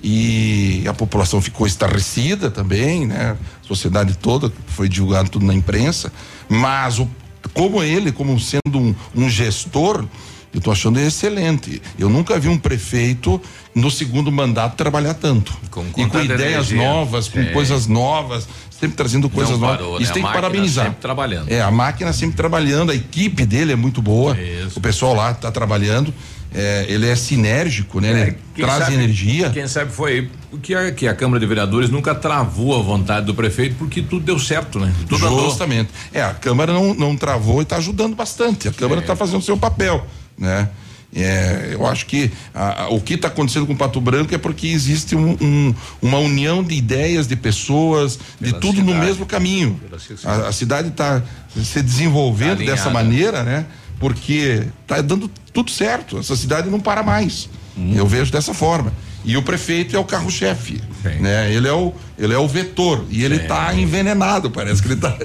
E 0.03 0.83
a 0.89 0.95
população 0.95 1.43
ficou 1.43 1.67
estarrecida 1.67 2.51
também, 2.51 3.07
né? 3.07 3.37
A 3.63 3.67
sociedade 3.67 4.17
toda 4.17 4.51
foi 4.67 4.89
divulgado 4.89 5.29
tudo 5.29 5.45
na 5.45 5.53
imprensa, 5.53 6.11
mas 6.49 6.99
o, 6.99 7.09
como 7.53 7.83
ele, 7.83 8.13
como 8.13 8.39
sendo 8.39 8.79
um, 8.79 8.95
um 9.15 9.29
gestor, 9.29 10.05
eu 10.53 10.59
estou 10.59 10.73
achando 10.73 10.99
excelente. 10.99 11.81
Eu 11.99 12.09
nunca 12.09 12.39
vi 12.39 12.49
um 12.49 12.59
prefeito 12.59 13.41
no 13.75 13.91
segundo 13.91 14.33
mandato 14.33 14.77
trabalhar 14.77 15.15
tanto. 15.15 15.57
Com, 15.71 15.85
e 15.97 16.07
com 16.07 16.21
ideias 16.21 16.71
energia. 16.71 16.77
novas, 16.77 17.29
com 17.29 17.39
é. 17.39 17.45
coisas 17.47 17.87
novas, 17.87 18.49
sempre 18.71 18.97
trazendo 18.97 19.31
coisas 19.31 19.57
parou, 19.59 19.93
novas. 19.93 20.03
Isso 20.03 20.11
né? 20.11 20.15
tem 20.15 20.25
que 20.25 20.33
parabenizar. 20.33 20.87
Sempre 20.87 21.01
trabalhando. 21.01 21.51
É, 21.51 21.63
a 21.63 21.71
máquina 21.71 22.13
sempre 22.13 22.37
trabalhando, 22.37 22.91
a 22.91 22.95
equipe 22.95 23.47
dele 23.47 23.73
é 23.73 23.77
muito 23.77 24.03
boa. 24.03 24.37
Isso. 24.41 24.79
O 24.79 24.83
pessoal 24.83 25.15
lá 25.15 25.31
está 25.31 25.53
trabalhando. 25.53 26.13
É, 26.53 26.87
ele 26.89 27.09
é 27.09 27.15
sinérgico, 27.15 28.01
né? 28.01 28.09
É, 28.09 28.23
ele 28.23 28.37
traz 28.57 28.85
sabe, 28.85 28.95
energia. 28.95 29.51
Quem 29.51 29.69
sabe 29.69 29.93
foi 29.93 30.29
que 30.63 30.75
a, 30.75 30.91
que 30.91 31.07
a 31.07 31.15
Câmara 31.15 31.39
de 31.39 31.47
Vereadores 31.47 31.91
nunca 31.91 32.15
travou 32.15 32.79
a 32.79 32.83
vontade 32.83 33.27
do 33.27 33.35
prefeito 33.35 33.77
porque 33.79 34.03
tudo 34.03 34.25
deu 34.25 34.39
certo, 34.39 34.81
né? 34.81 34.93
Tudo 35.09 35.19
Justamente. 35.19 35.91
Andou. 36.11 36.21
É, 36.21 36.23
a 36.23 36.35
Câmara 36.35 36.73
não, 36.73 36.93
não 36.93 37.17
travou 37.17 37.61
e 37.61 37.63
está 37.63 37.77
ajudando 37.77 38.17
bastante. 38.17 38.69
A 38.69 38.73
Câmara 38.73 39.01
está 39.01 39.13
é. 39.13 39.17
fazendo 39.17 39.39
o 39.39 39.43
seu 39.43 39.57
papel, 39.57 40.05
né? 40.37 40.69
É, 41.15 41.71
eu 41.73 41.87
acho 41.87 42.07
que 42.07 42.31
a, 42.55 42.85
a, 42.85 42.89
o 42.91 43.01
que 43.01 43.15
está 43.15 43.27
acontecendo 43.27 43.67
com 43.67 43.73
o 43.73 43.77
Pato 43.77 44.01
Branco 44.01 44.33
é 44.33 44.39
porque 44.39 44.69
existe 44.69 45.17
um, 45.17 45.37
um, 45.41 45.75
uma 46.01 46.19
união 46.19 46.63
de 46.63 46.75
ideias, 46.75 47.27
de 47.27 47.35
pessoas, 47.35 48.17
Pela 48.39 48.53
de 48.53 48.61
tudo 48.61 48.77
cidade. 48.77 48.93
no 48.93 49.05
mesmo 49.05 49.27
caminho. 49.27 49.81
A, 50.25 50.49
a, 50.49 50.53
cidade 50.53 50.89
está 50.89 51.21
se 51.57 51.83
desenvolvendo 51.83 52.59
tá 52.59 52.65
dessa 52.65 52.91
maneira, 52.91 53.43
né? 53.43 53.67
Porque 54.01 54.67
está 54.83 55.01
dando 55.01 55.31
tudo 55.53 55.71
certo. 55.71 56.19
Essa 56.19 56.35
cidade 56.35 56.69
não 56.69 56.81
para 56.81 57.03
mais. 57.03 57.49
Hum. 57.79 57.93
Eu 57.95 58.07
vejo 58.07 58.33
dessa 58.33 58.53
forma. 58.53 58.93
E 59.23 59.37
o 59.37 59.43
prefeito 59.43 59.95
é 59.95 59.99
o 59.99 60.05
carro-chefe, 60.05 60.81
né? 61.21 61.53
Ele 61.53 61.69
é 61.69 61.73
o 61.73 61.93
ele 62.19 62.33
é 62.33 62.39
o 62.39 62.49
vetor 62.49 63.05
e 63.11 63.23
ele 63.23 63.37
está 63.37 63.73
envenenado, 63.75 64.51
parece 64.51 64.83
que 64.83 64.89
ele 64.89 64.95
está 64.97 65.17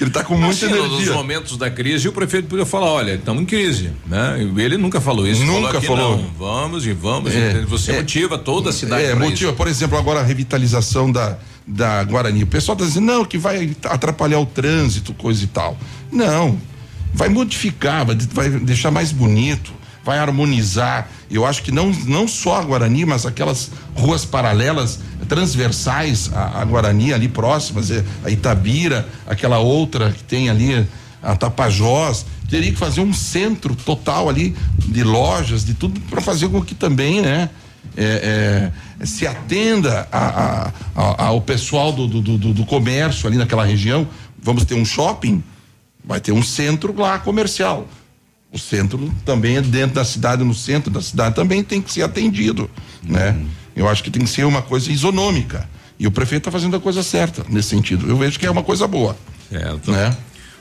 ele 0.00 0.10
tá 0.10 0.22
com 0.22 0.36
muita 0.36 0.66
assim, 0.66 0.74
energia. 0.74 1.06
Nos 1.06 1.08
momentos 1.08 1.56
da 1.56 1.68
crise, 1.68 2.08
o 2.08 2.12
prefeito 2.12 2.48
podia 2.48 2.64
falar, 2.64 2.86
olha, 2.86 3.14
estamos 3.14 3.42
em 3.42 3.44
crise, 3.44 3.90
né? 4.06 4.36
Ele 4.56 4.76
nunca 4.76 5.00
falou 5.00 5.26
isso. 5.26 5.44
Nunca 5.44 5.80
falou. 5.80 6.18
Não, 6.18 6.30
vamos 6.38 6.86
e 6.86 6.92
vamos. 6.92 7.34
É, 7.34 7.62
você 7.62 7.92
é, 7.92 7.96
motiva 7.96 8.38
toda 8.38 8.70
a 8.70 8.72
cidade. 8.72 9.04
É, 9.04 9.14
motiva, 9.14 9.50
isso. 9.50 9.56
por 9.56 9.66
exemplo, 9.66 9.98
agora 9.98 10.20
a 10.20 10.24
revitalização 10.24 11.10
da 11.10 11.36
da 11.66 12.02
Guarani. 12.02 12.42
O 12.42 12.46
pessoal 12.46 12.74
está 12.74 12.86
dizendo 12.86 13.06
não 13.06 13.24
que 13.24 13.38
vai 13.38 13.74
atrapalhar 13.84 14.38
o 14.40 14.46
trânsito, 14.46 15.14
coisa 15.14 15.42
e 15.44 15.46
tal. 15.46 15.76
Não, 16.10 16.58
vai 17.12 17.28
modificar, 17.28 18.04
vai, 18.04 18.50
deixar 18.60 18.90
mais 18.90 19.12
bonito 19.12 19.82
vai 20.04 20.18
harmonizar. 20.18 21.08
Eu 21.30 21.46
acho 21.46 21.62
que 21.62 21.70
não, 21.70 21.90
não 22.06 22.26
só 22.26 22.56
a 22.56 22.62
Guarani, 22.62 23.04
mas 23.04 23.24
aquelas 23.24 23.70
ruas 23.94 24.24
paralelas, 24.24 24.98
transversais 25.28 26.30
à, 26.32 26.60
à 26.60 26.64
Guarani, 26.64 27.12
ali 27.12 27.28
próximas, 27.28 27.90
é, 27.90 28.04
a 28.24 28.30
Itabira, 28.30 29.06
aquela 29.26 29.58
outra 29.58 30.10
que 30.10 30.22
tem 30.24 30.50
ali, 30.50 30.86
a 31.22 31.36
Tapajós, 31.36 32.26
teria 32.50 32.70
que 32.70 32.78
fazer 32.78 33.00
um 33.00 33.12
centro 33.12 33.74
total 33.74 34.28
ali 34.28 34.54
de 34.78 35.02
lojas, 35.04 35.64
de 35.64 35.74
tudo, 35.74 36.00
para 36.02 36.20
fazer 36.20 36.48
com 36.48 36.60
que 36.60 36.74
também, 36.74 37.22
né? 37.22 37.48
É, 37.96 38.70
é, 39.00 39.06
se 39.06 39.26
atenda 39.26 40.08
a, 40.10 40.18
a, 40.18 40.72
a, 40.94 41.26
ao 41.26 41.40
pessoal 41.40 41.92
do, 41.92 42.06
do, 42.06 42.22
do, 42.22 42.54
do 42.54 42.64
comércio 42.64 43.26
ali 43.26 43.36
naquela 43.36 43.64
região. 43.64 44.06
Vamos 44.40 44.64
ter 44.64 44.74
um 44.74 44.84
shopping, 44.84 45.42
vai 46.04 46.20
ter 46.20 46.32
um 46.32 46.42
centro 46.42 46.94
lá 46.98 47.18
comercial 47.18 47.88
o 48.52 48.58
centro 48.58 49.10
também 49.24 49.56
é 49.56 49.62
dentro 49.62 49.94
da 49.94 50.04
cidade, 50.04 50.44
no 50.44 50.54
centro 50.54 50.90
da 50.90 51.00
cidade 51.00 51.34
também 51.34 51.64
tem 51.64 51.80
que 51.80 51.90
ser 51.90 52.02
atendido, 52.02 52.70
né? 53.02 53.30
uhum. 53.30 53.38
né? 53.38 53.46
Eu 53.74 53.88
acho 53.88 54.04
que 54.04 54.10
tem 54.10 54.22
que 54.22 54.28
ser 54.28 54.44
uma 54.44 54.60
coisa 54.60 54.92
isonômica. 54.92 55.66
E 55.98 56.06
o 56.06 56.10
prefeito 56.10 56.42
está 56.42 56.50
fazendo 56.50 56.76
a 56.76 56.80
coisa 56.80 57.02
certa 57.02 57.42
nesse 57.48 57.70
sentido. 57.70 58.06
Eu 58.06 58.18
vejo 58.18 58.38
que 58.38 58.44
é 58.44 58.50
uma 58.50 58.62
coisa 58.62 58.86
boa. 58.86 59.16
Certo. 59.48 59.90
Né? 59.90 60.14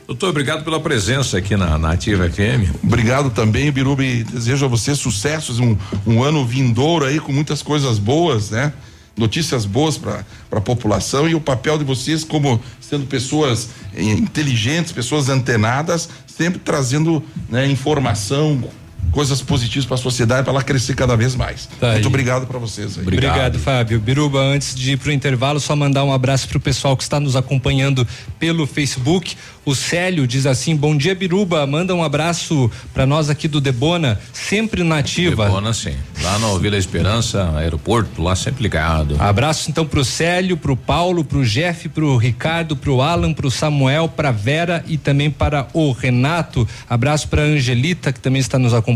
Doutor, 0.08 0.30
obrigado 0.30 0.64
pela 0.64 0.80
presença 0.80 1.38
aqui 1.38 1.58
na, 1.58 1.78
na 1.78 1.92
Ativa 1.92 2.30
FM. 2.30 2.74
Obrigado 2.82 3.30
também, 3.30 3.70
Birubi. 3.70 4.24
Desejo 4.24 4.64
a 4.66 4.70
você 4.70 4.96
sucessos, 4.96 5.60
um, 5.60 5.76
um 6.08 6.24
ano 6.24 6.46
vindouro 6.46 7.04
aí 7.04 7.20
com 7.20 7.34
muitas 7.34 7.62
coisas 7.62 8.00
boas, 8.00 8.52
né? 8.52 8.72
Notícias 9.16 9.66
boas 9.66 9.98
para 9.98 10.24
a 10.52 10.62
população 10.62 11.28
e 11.28 11.36
o 11.36 11.42
papel 11.42 11.78
de 11.78 11.84
vocês 11.84 12.24
como 12.24 12.62
sendo 12.80 13.06
pessoas 13.06 13.70
eh, 13.94 14.04
inteligentes, 14.04 14.92
pessoas 14.92 15.30
antenadas, 15.30 16.10
sempre 16.26 16.60
trazendo 16.60 17.24
né, 17.50 17.68
informação, 17.68 18.64
coisas 19.12 19.42
positivas 19.42 19.86
para 19.86 19.96
a 19.96 19.98
sociedade 19.98 20.44
para 20.44 20.54
ela 20.54 20.64
crescer 20.64 20.96
cada 20.96 21.16
vez 21.16 21.36
mais. 21.36 21.68
Tá 21.80 21.92
Muito 21.92 22.00
aí. 22.00 22.06
obrigado 22.06 22.48
para 22.48 22.58
vocês. 22.58 22.98
Aí. 22.98 23.04
Obrigado. 23.04 23.32
obrigado, 23.32 23.60
Fábio. 23.60 24.00
Biruba, 24.00 24.40
antes 24.40 24.74
de 24.74 24.94
ir 24.94 24.98
para 24.98 25.10
o 25.10 25.12
intervalo, 25.12 25.60
só 25.60 25.76
mandar 25.76 26.04
um 26.04 26.14
abraço 26.14 26.48
para 26.48 26.58
o 26.58 26.62
pessoal 26.62 26.96
que 26.96 27.04
está 27.04 27.20
nos 27.20 27.36
acompanhando 27.36 28.08
pelo 28.40 28.66
Facebook. 28.66 29.36
O 29.66 29.76
Célio 29.76 30.26
diz 30.26 30.46
assim: 30.46 30.76
Bom 30.76 30.96
dia, 30.96 31.14
Biruba. 31.14 31.68
Manda 31.68 31.94
um 31.94 32.04
abraço 32.04 32.72
para 32.94 33.06
nós 33.06 33.30
aqui 33.30 33.48
do 33.48 33.60
Debona, 33.60 34.20
sempre 34.34 34.84
nativa. 34.84 35.46
Debona, 35.46 35.74
sim. 35.74 35.96
Lá 36.22 36.40
no 36.40 36.58
Vila 36.58 36.78
Esperança, 36.78 37.52
aeroporto, 37.58 38.22
lá 38.22 38.36
sempre 38.36 38.64
ligado. 38.64 39.16
Abraço 39.20 39.70
então 39.70 39.86
pro 39.86 40.04
Célio, 40.06 40.58
pro 40.58 40.76
Paulo, 40.76 41.24
pro 41.24 41.46
Jeff, 41.46 41.90
pro 41.90 42.18
Ricardo, 42.18 42.76
pro 42.76 43.02
Alan, 43.02 43.34
pro 43.34 43.52
Samuel, 43.52 44.08
pra 44.08 44.32
Vera 44.32 44.84
e 44.88 44.98
também 44.98 45.30
para 45.30 45.68
o 45.74 45.92
Renato. 45.92 46.68
Abraço 46.90 47.28
para 47.28 47.42
Angelita, 47.44 48.12
que 48.12 48.20
também 48.20 48.40
está 48.40 48.58
nos 48.58 48.74
acompanhando. 48.74 48.91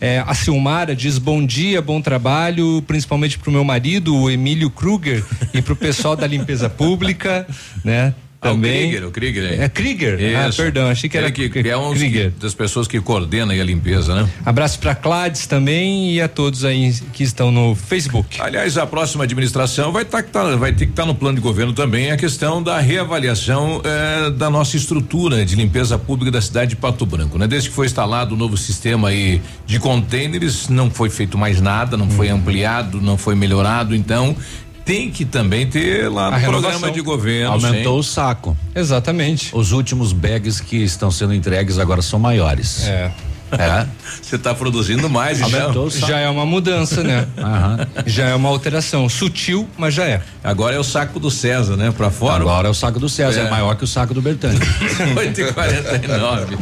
É, 0.00 0.22
a 0.26 0.34
Silmara 0.34 0.94
diz 0.94 1.18
bom 1.18 1.44
dia, 1.44 1.80
bom 1.82 2.00
trabalho, 2.00 2.82
principalmente 2.86 3.38
pro 3.38 3.52
meu 3.52 3.64
marido, 3.64 4.16
o 4.16 4.30
Emílio 4.30 4.70
Kruger, 4.70 5.24
e 5.52 5.60
pro 5.60 5.76
pessoal 5.76 6.16
da 6.16 6.26
limpeza 6.26 6.68
pública, 6.68 7.46
né? 7.84 8.14
Também. 8.42 8.96
Ah, 8.96 9.06
o 9.06 9.08
Krieger, 9.08 9.08
o 9.08 9.10
Krieger. 9.12 9.62
É 9.62 9.68
Krieger? 9.68 10.18
Ah, 10.36 10.48
Isso. 10.48 10.60
perdão, 10.60 10.88
achei 10.88 11.08
que 11.08 11.16
era 11.16 11.28
Ele 11.28 11.48
que, 11.48 11.68
é 11.68 11.76
um 11.76 11.94
das 12.40 12.52
pessoas 12.52 12.88
que 12.88 13.00
coordena 13.00 13.52
a 13.52 13.64
limpeza, 13.64 14.14
né? 14.14 14.28
Abraço 14.44 14.80
para 14.80 14.94
Clades 14.96 15.46
também 15.46 16.12
e 16.12 16.20
a 16.20 16.26
todos 16.28 16.64
aí 16.64 16.92
que 17.12 17.22
estão 17.22 17.52
no 17.52 17.76
Facebook. 17.76 18.40
Aliás, 18.40 18.76
a 18.76 18.84
próxima 18.84 19.22
administração 19.24 19.92
vai, 19.92 20.04
tá, 20.04 20.20
tá- 20.22 20.56
vai 20.56 20.72
ter 20.72 20.86
que 20.86 20.92
estar 20.92 21.06
no 21.06 21.14
plano 21.14 21.36
de 21.36 21.40
governo 21.42 21.72
também 21.72 22.10
a 22.10 22.16
questão 22.16 22.60
da 22.60 22.80
reavaliação 22.80 23.80
eh, 23.84 24.30
da 24.30 24.50
nossa 24.50 24.76
estrutura 24.76 25.44
de 25.44 25.54
limpeza 25.54 25.96
pública 25.96 26.32
da 26.32 26.40
cidade 26.40 26.70
de 26.70 26.76
Pato 26.76 27.06
Branco, 27.06 27.38
né? 27.38 27.46
Desde 27.46 27.68
que 27.68 27.74
foi 27.74 27.86
instalado 27.86 28.34
o 28.34 28.38
novo 28.38 28.56
sistema 28.56 29.08
aí 29.10 29.40
de 29.64 29.78
containers, 29.78 30.68
não 30.68 30.90
foi 30.90 31.08
feito 31.10 31.38
mais 31.38 31.60
nada, 31.60 31.96
não 31.96 32.10
foi 32.10 32.28
ampliado, 32.28 33.00
não 33.00 33.16
foi 33.16 33.36
melhorado, 33.36 33.94
então 33.94 34.36
tem 34.84 35.10
que 35.10 35.24
também 35.24 35.66
ter 35.66 36.08
lá 36.10 36.30
no 36.30 36.40
programa 36.40 36.90
de 36.90 37.00
governo. 37.00 37.52
Aumentou 37.52 38.02
sim. 38.02 38.08
o 38.08 38.12
saco. 38.12 38.56
Exatamente. 38.74 39.50
Os 39.52 39.72
últimos 39.72 40.12
bags 40.12 40.60
que 40.60 40.76
estão 40.76 41.10
sendo 41.10 41.34
entregues 41.34 41.78
agora 41.78 42.02
são 42.02 42.18
maiores. 42.18 42.86
É. 42.86 43.12
É. 43.58 43.86
Você 44.22 44.36
está 44.36 44.54
produzindo 44.54 45.08
mais, 45.10 45.40
então. 45.40 45.88
Já 45.90 46.18
é 46.18 46.28
uma 46.28 46.44
mudança, 46.46 47.02
né? 47.02 47.26
Aham. 47.38 47.86
Já 48.06 48.24
é 48.28 48.34
uma 48.34 48.48
alteração. 48.48 49.08
Sutil, 49.08 49.68
mas 49.76 49.94
já 49.94 50.04
é. 50.04 50.22
Agora 50.42 50.74
é 50.74 50.78
o 50.78 50.84
saco 50.84 51.18
do 51.20 51.30
César, 51.30 51.76
né? 51.76 51.92
Pra 51.96 52.10
fora. 52.10 52.42
Agora 52.42 52.68
é 52.68 52.70
o 52.70 52.74
saco 52.74 52.98
do 52.98 53.08
César, 53.08 53.40
é, 53.40 53.46
É. 53.46 53.50
maior 53.50 53.74
que 53.76 53.84
o 53.84 53.86
saco 53.86 54.12
do 54.14 54.20
Bertani. 54.22 54.58
8h49. 55.14 56.58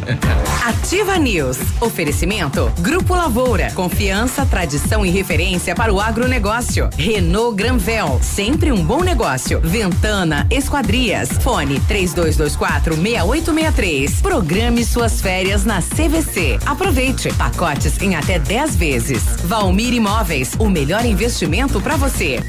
Ativa 0.67 1.17
News. 1.19 1.59
Oferecimento. 1.81 2.71
Grupo 2.79 3.15
Lavoura. 3.15 3.71
Confiança, 3.75 4.45
tradição 4.47 5.05
e 5.05 5.11
referência 5.11 5.75
para 5.75 5.93
o 5.93 6.01
agronegócio. 6.01 6.89
Renault 6.97 7.57
Granvel. 7.57 8.19
Sempre 8.23 8.73
um 8.73 8.85
bom 8.85 9.03
negócio. 9.03 9.61
Ventana 9.63 10.47
Esquadrias. 10.51 11.31
Fone 11.43 11.81
3224 11.81 12.95
6863. 12.97 14.21
Programe 14.21 14.85
suas 14.85 15.21
férias 15.21 15.65
na 15.65 15.81
CVC. 15.83 16.59
Aproveite. 16.81 17.31
Pacotes 17.35 18.01
em 18.01 18.17
até 18.17 18.39
10 18.39 18.75
vezes. 18.75 19.23
Valmir 19.45 19.93
Imóveis. 19.93 20.55
O 20.59 20.71
melhor 20.71 21.05
investimento 21.05 21.79
para 21.79 21.95
você. 21.95 22.41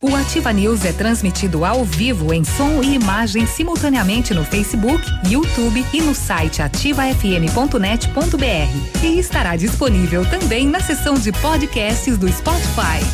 O 0.00 0.16
Ativa 0.16 0.50
News 0.50 0.86
é 0.86 0.94
transmitido 0.94 1.62
ao 1.62 1.84
vivo 1.84 2.32
em 2.32 2.42
som 2.42 2.82
e 2.82 2.94
imagem 2.94 3.46
simultaneamente 3.46 4.32
no 4.32 4.46
Facebook, 4.46 5.04
YouTube 5.28 5.84
e 5.92 6.00
no 6.00 6.14
site 6.14 6.62
ativafm.net.br. 6.62 9.04
E 9.04 9.18
estará 9.18 9.56
disponível 9.56 10.24
também 10.24 10.66
na 10.66 10.80
seção 10.80 11.12
de 11.12 11.30
podcasts 11.30 12.16
do 12.16 12.32
Spotify. 12.32 13.04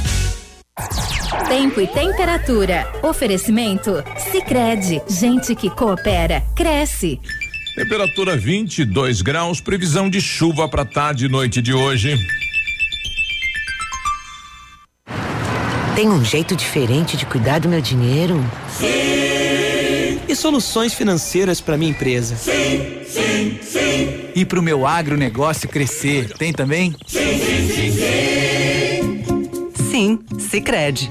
Tempo 1.49 1.81
e 1.81 1.89
temperatura. 1.89 2.87
Oferecimento? 3.03 4.05
Sicredi 4.31 5.03
Gente 5.09 5.57
que 5.57 5.71
coopera, 5.71 6.41
cresce. 6.55 7.21
Temperatura 7.77 8.39
22 8.39 9.21
graus, 9.21 9.61
previsão 9.61 10.09
de 10.09 10.19
chuva 10.19 10.67
para 10.67 10.83
tarde 10.83 11.27
e 11.27 11.29
noite 11.29 11.61
de 11.61 11.75
hoje. 11.75 12.17
Tem 15.95 16.09
um 16.09 16.25
jeito 16.25 16.57
diferente 16.57 17.19
de 17.19 17.27
cuidar 17.27 17.59
do 17.59 17.69
meu 17.69 17.83
dinheiro? 17.83 18.43
Sim. 18.71 20.19
E 20.27 20.35
soluções 20.35 20.95
financeiras 20.95 21.61
para 21.61 21.77
minha 21.77 21.91
empresa? 21.91 22.35
Sim, 22.37 23.03
sim, 23.07 23.59
sim. 23.61 24.21
E 24.35 24.47
para 24.47 24.59
o 24.59 24.63
meu 24.63 24.87
agronegócio 24.87 25.69
crescer, 25.69 26.33
tem 26.33 26.55
também? 26.55 26.97
Sim, 27.07 27.39
sim, 27.39 27.69
sim, 27.75 27.93
sim. 27.93 29.25
Sim, 29.91 30.19
Sicredi. 30.39 31.11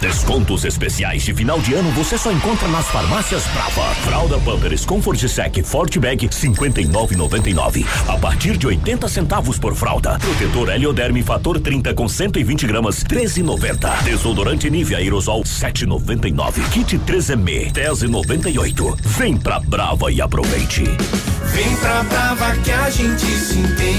Descontos 0.00 0.64
especiais 0.64 1.24
de 1.24 1.34
final 1.34 1.60
de 1.60 1.74
ano 1.74 1.90
você 1.90 2.16
só 2.16 2.30
encontra 2.30 2.68
nas 2.68 2.86
farmácias 2.86 3.44
Brava. 3.48 3.94
Fralda 3.96 4.38
Pampers 4.38 4.86
Comfort 4.86 5.18
Sec 5.26 5.64
Forte 5.64 5.98
Bag 5.98 6.28
59,99 6.28 7.84
a 8.06 8.16
partir 8.16 8.56
de 8.56 8.68
80 8.68 9.08
centavos 9.08 9.58
por 9.58 9.74
fralda. 9.74 10.16
Protetor 10.20 10.68
Helioderme 10.70 11.20
Fator 11.24 11.58
30 11.58 11.94
com 11.94 12.08
120 12.08 12.64
gramas 12.68 13.02
13,90. 13.02 14.04
Desodorante 14.04 14.70
Nivea 14.70 14.98
Aerosol 14.98 15.42
7,99. 15.42 16.70
Kit 16.70 16.96
3M 17.00 17.72
10,98. 17.72 18.96
Vem 19.00 19.36
pra 19.36 19.58
Brava 19.58 20.12
e 20.12 20.22
aproveite. 20.22 20.84
Vem 20.84 21.76
pra 21.78 22.04
Brava 22.04 22.54
que 22.58 22.70
a 22.70 22.88
gente 22.88 23.26
se 23.26 23.58
entende. 23.58 23.98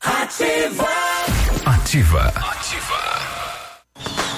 Ativa. 0.00 1.07
Ativa. 1.88 2.57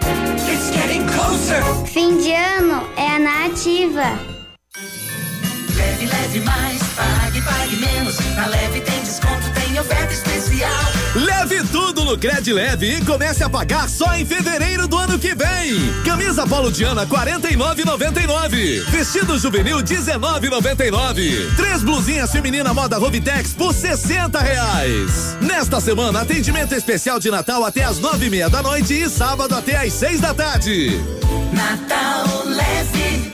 It's 0.00 0.70
getting 0.70 1.06
closer. 1.06 1.62
Fim 1.86 2.18
de 2.18 2.32
ano 2.32 2.86
é 2.96 3.16
a 3.16 3.18
nativa. 3.18 4.18
Leve, 5.76 6.06
leve 6.06 6.40
mais, 6.40 6.82
pague, 6.94 7.42
pague 7.42 7.76
menos. 7.76 8.18
Na 8.34 8.46
leve 8.46 8.80
tem 8.80 8.93
no 12.04 12.18
Cred 12.18 12.52
Leve 12.52 12.96
e 12.96 13.04
comece 13.04 13.42
a 13.42 13.48
pagar 13.48 13.88
só 13.88 14.14
em 14.14 14.26
fevereiro 14.26 14.86
do 14.86 14.98
ano 14.98 15.18
que 15.18 15.34
vem. 15.34 16.02
Camisa 16.04 16.46
Polo 16.46 16.70
Diana 16.70 17.06
49,99. 17.06 18.84
Vestido 18.90 19.38
juvenil 19.38 19.78
19,99. 19.78 21.56
Três 21.56 21.82
blusinhas 21.82 22.30
feminina 22.30 22.74
moda 22.74 22.98
Rovitex 22.98 23.54
por 23.54 23.72
60 23.72 24.38
reais. 24.38 25.36
Nesta 25.40 25.80
semana, 25.80 26.20
atendimento 26.20 26.74
especial 26.74 27.18
de 27.18 27.30
Natal 27.30 27.64
até 27.64 27.84
as 27.84 27.98
nove 27.98 28.26
e 28.26 28.30
meia 28.30 28.50
da 28.50 28.62
noite 28.62 28.92
e 28.94 29.08
sábado 29.08 29.54
até 29.54 29.76
as 29.76 29.92
seis 29.92 30.20
da 30.20 30.34
tarde. 30.34 31.00
Natal 31.52 32.44
leve. 32.46 33.33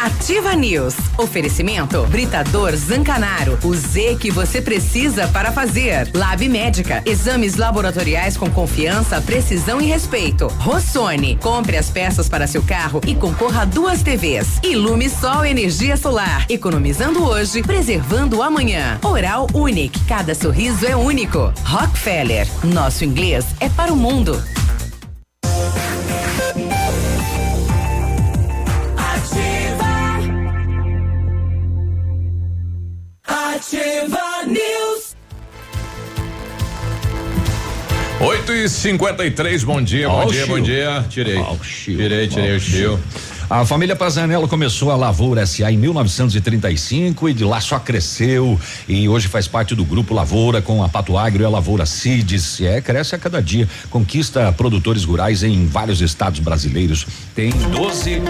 Ativa 0.00 0.54
News. 0.54 0.94
Oferecimento 1.16 2.06
Britador 2.06 2.74
Zancanaro. 2.76 3.58
O 3.64 3.74
Z 3.74 4.16
que 4.20 4.30
você 4.30 4.62
precisa 4.62 5.26
para 5.28 5.50
fazer. 5.50 6.10
Lab 6.14 6.48
Médica. 6.48 7.02
Exames 7.04 7.56
laboratoriais 7.56 8.36
com 8.36 8.48
confiança, 8.50 9.20
precisão 9.20 9.80
e 9.80 9.86
respeito. 9.86 10.46
Rossoni. 10.58 11.36
Compre 11.36 11.76
as 11.76 11.90
peças 11.90 12.28
para 12.28 12.46
seu 12.46 12.62
carro 12.62 13.00
e 13.06 13.14
concorra 13.14 13.62
a 13.62 13.64
duas 13.64 14.02
TVs. 14.02 14.60
Ilume 14.62 15.10
Sol 15.10 15.44
Energia 15.44 15.96
Solar. 15.96 16.46
Economizando 16.48 17.24
hoje, 17.24 17.62
preservando 17.62 18.42
amanhã. 18.42 18.98
Oral 19.02 19.46
Unique. 19.52 19.98
Cada 20.04 20.34
sorriso 20.34 20.86
é 20.86 20.94
único. 20.94 21.52
Rockefeller. 21.64 22.46
Nosso 22.64 23.04
inglês 23.04 23.44
é 23.60 23.68
para 23.68 23.92
o 23.92 23.96
mundo. 23.96 24.40
Ativa 33.68 34.46
News. 34.46 35.14
8 38.18 38.52
e 38.54 38.66
53 38.66 39.62
bom 39.62 39.82
dia, 39.82 40.08
bom 40.08 40.24
dia, 40.24 40.46
bom 40.46 40.58
dia. 40.58 41.04
Tirei. 41.10 41.36
Ó 41.36 41.52
o 41.52 41.62
Chiu. 41.62 41.98
Tirei, 41.98 42.26
tirei 42.28 42.52
Ó 42.52 42.54
o 42.54 42.56
o 42.56 42.60
Chiu. 42.60 42.98
A 43.50 43.66
família 43.66 43.94
Pazanello 43.94 44.48
começou 44.48 44.90
a 44.90 44.96
Lavoura 44.96 45.44
SA 45.44 45.70
em 45.70 45.76
1935 45.76 47.28
e 47.28 47.34
de 47.34 47.44
lá 47.44 47.60
só 47.60 47.78
cresceu 47.78 48.58
e 48.88 49.06
hoje 49.06 49.28
faz 49.28 49.46
parte 49.46 49.74
do 49.74 49.84
grupo 49.84 50.14
Lavoura 50.14 50.62
com 50.62 50.82
a 50.82 50.88
Pato 50.88 51.18
Agro 51.18 51.42
e 51.42 51.44
a 51.44 51.50
Lavoura 51.50 51.84
Cides. 51.84 52.62
É, 52.62 52.80
cresce 52.80 53.14
a 53.14 53.18
cada 53.18 53.42
dia, 53.42 53.68
conquista 53.90 54.50
produtores 54.50 55.04
rurais 55.04 55.42
em 55.42 55.66
vários 55.66 56.00
estados 56.00 56.40
brasileiros. 56.40 57.06
Tem 57.34 57.50
12 57.50 58.22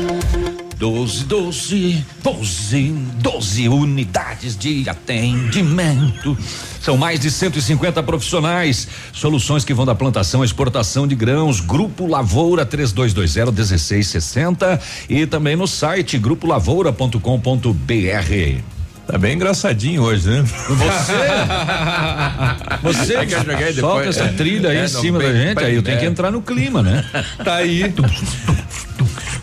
12, 0.78 1.24
12, 1.24 2.04
12, 2.22 2.92
12 3.20 3.68
unidades 3.68 4.56
de 4.56 4.88
atendimento. 4.88 6.38
São 6.80 6.96
mais 6.96 7.18
de 7.18 7.32
150 7.32 8.00
profissionais. 8.04 8.86
Soluções 9.12 9.64
que 9.64 9.74
vão 9.74 9.84
da 9.84 9.96
plantação 9.96 10.42
à 10.42 10.44
exportação 10.44 11.04
de 11.08 11.16
grãos. 11.16 11.58
Grupo 11.60 12.06
Lavoura 12.06 12.64
3220 12.64 13.50
1660 13.52 14.80
e 15.10 15.26
também 15.26 15.56
no 15.56 15.66
site 15.66 16.16
grupolavoura.com.br. 16.16 18.62
Tá 19.04 19.16
bem 19.18 19.34
engraçadinho 19.36 20.02
hoje, 20.02 20.28
né? 20.28 20.44
Você, 20.68 21.12
você 23.04 23.14
É 23.14 23.24
que 23.26 23.34
joguei 23.34 23.56
solta 23.56 23.72
depois, 23.72 24.06
essa 24.08 24.24
é. 24.24 24.28
trilha 24.34 24.68
aí 24.68 24.76
É, 24.76 24.84
em 24.84 24.88
cima 24.88 25.18
da 25.18 25.24
bem- 25.30 25.42
gente, 25.42 25.64
aí 25.64 25.74
eu 25.74 25.82
tenho 25.82 25.96
é. 25.96 26.00
que 26.00 26.06
entrar 26.06 26.30
no 26.30 26.42
clima, 26.42 26.82
né? 26.82 27.02
Tá 27.42 27.54
aí. 27.56 27.92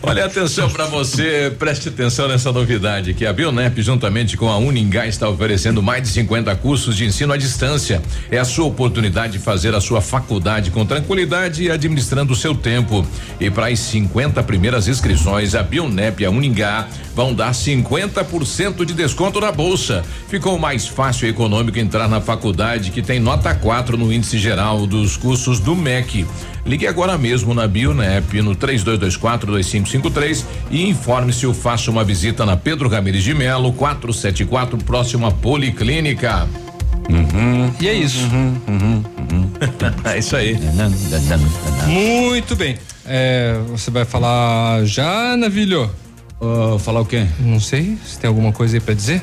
Olha 0.07 0.25
atenção 0.25 0.69
para 0.69 0.85
você, 0.85 1.51
preste 1.57 1.89
atenção 1.89 2.27
nessa 2.27 2.51
novidade 2.51 3.15
que 3.15 3.25
a 3.25 3.33
Bionep 3.33 3.81
juntamente 3.81 4.37
com 4.37 4.47
a 4.47 4.57
Uningá 4.57 5.07
está 5.07 5.27
oferecendo 5.27 5.81
mais 5.81 6.03
de 6.03 6.09
50 6.09 6.55
cursos 6.57 6.95
de 6.95 7.05
ensino 7.05 7.33
à 7.33 7.37
distância. 7.37 7.99
É 8.29 8.37
a 8.37 8.45
sua 8.45 8.65
oportunidade 8.65 9.33
de 9.33 9.39
fazer 9.39 9.73
a 9.73 9.81
sua 9.81 10.01
faculdade 10.01 10.69
com 10.69 10.85
tranquilidade 10.85 11.63
e 11.63 11.71
administrando 11.71 12.33
o 12.33 12.35
seu 12.35 12.53
tempo. 12.53 13.05
E 13.39 13.49
para 13.49 13.67
as 13.67 13.79
50 13.79 14.43
primeiras 14.43 14.87
inscrições, 14.87 15.55
a 15.55 15.63
Bionep 15.63 16.21
e 16.21 16.25
a 16.25 16.29
Uningá 16.29 16.87
vão 17.15 17.33
dar 17.33 17.51
50% 17.51 18.85
de 18.85 18.93
desconto 18.93 19.39
na 19.39 19.51
bolsa. 19.51 20.05
Ficou 20.29 20.59
mais 20.59 20.85
fácil 20.85 21.25
e 21.25 21.31
econômico 21.31 21.79
entrar 21.79 22.07
na 22.07 22.21
faculdade 22.21 22.91
que 22.91 23.01
tem 23.01 23.19
nota 23.19 23.55
4 23.55 23.97
no 23.97 24.13
índice 24.13 24.37
geral 24.37 24.85
dos 24.85 25.17
cursos 25.17 25.59
do 25.59 25.75
MEC. 25.75 26.27
Ligue 26.65 26.87
agora 26.87 27.15
mesmo 27.17 27.53
na 27.53 27.67
Bionep 27.67 28.41
no 28.41 28.55
32242553 28.55 30.43
e 30.71 30.89
informe-se 30.89 31.45
ou 31.45 31.53
faça 31.53 31.91
uma 31.91 32.03
visita 32.03 32.43
na 32.45 32.57
Pedro 32.57 32.89
Ramirez 32.89 33.23
de 33.23 33.35
Melo, 33.35 33.71
474, 33.73 34.77
próximo 34.79 35.27
à 35.27 35.31
Policlínica. 35.31 36.47
E 37.79 37.87
é 37.87 37.93
isso. 37.93 38.17
é 40.05 40.17
isso 40.17 40.35
aí. 40.35 40.57
Muito 41.87 42.55
bem. 42.55 42.77
É, 43.05 43.59
você 43.69 43.91
vai 43.91 44.03
falar 44.03 44.83
já, 44.85 45.37
Navilho? 45.37 45.89
falar 46.79 47.01
o 47.01 47.05
quê? 47.05 47.25
Não 47.39 47.59
sei. 47.59 47.97
Se 48.05 48.19
tem 48.19 48.27
alguma 48.27 48.51
coisa 48.51 48.75
aí 48.75 48.79
pra 48.79 48.93
dizer? 48.93 49.21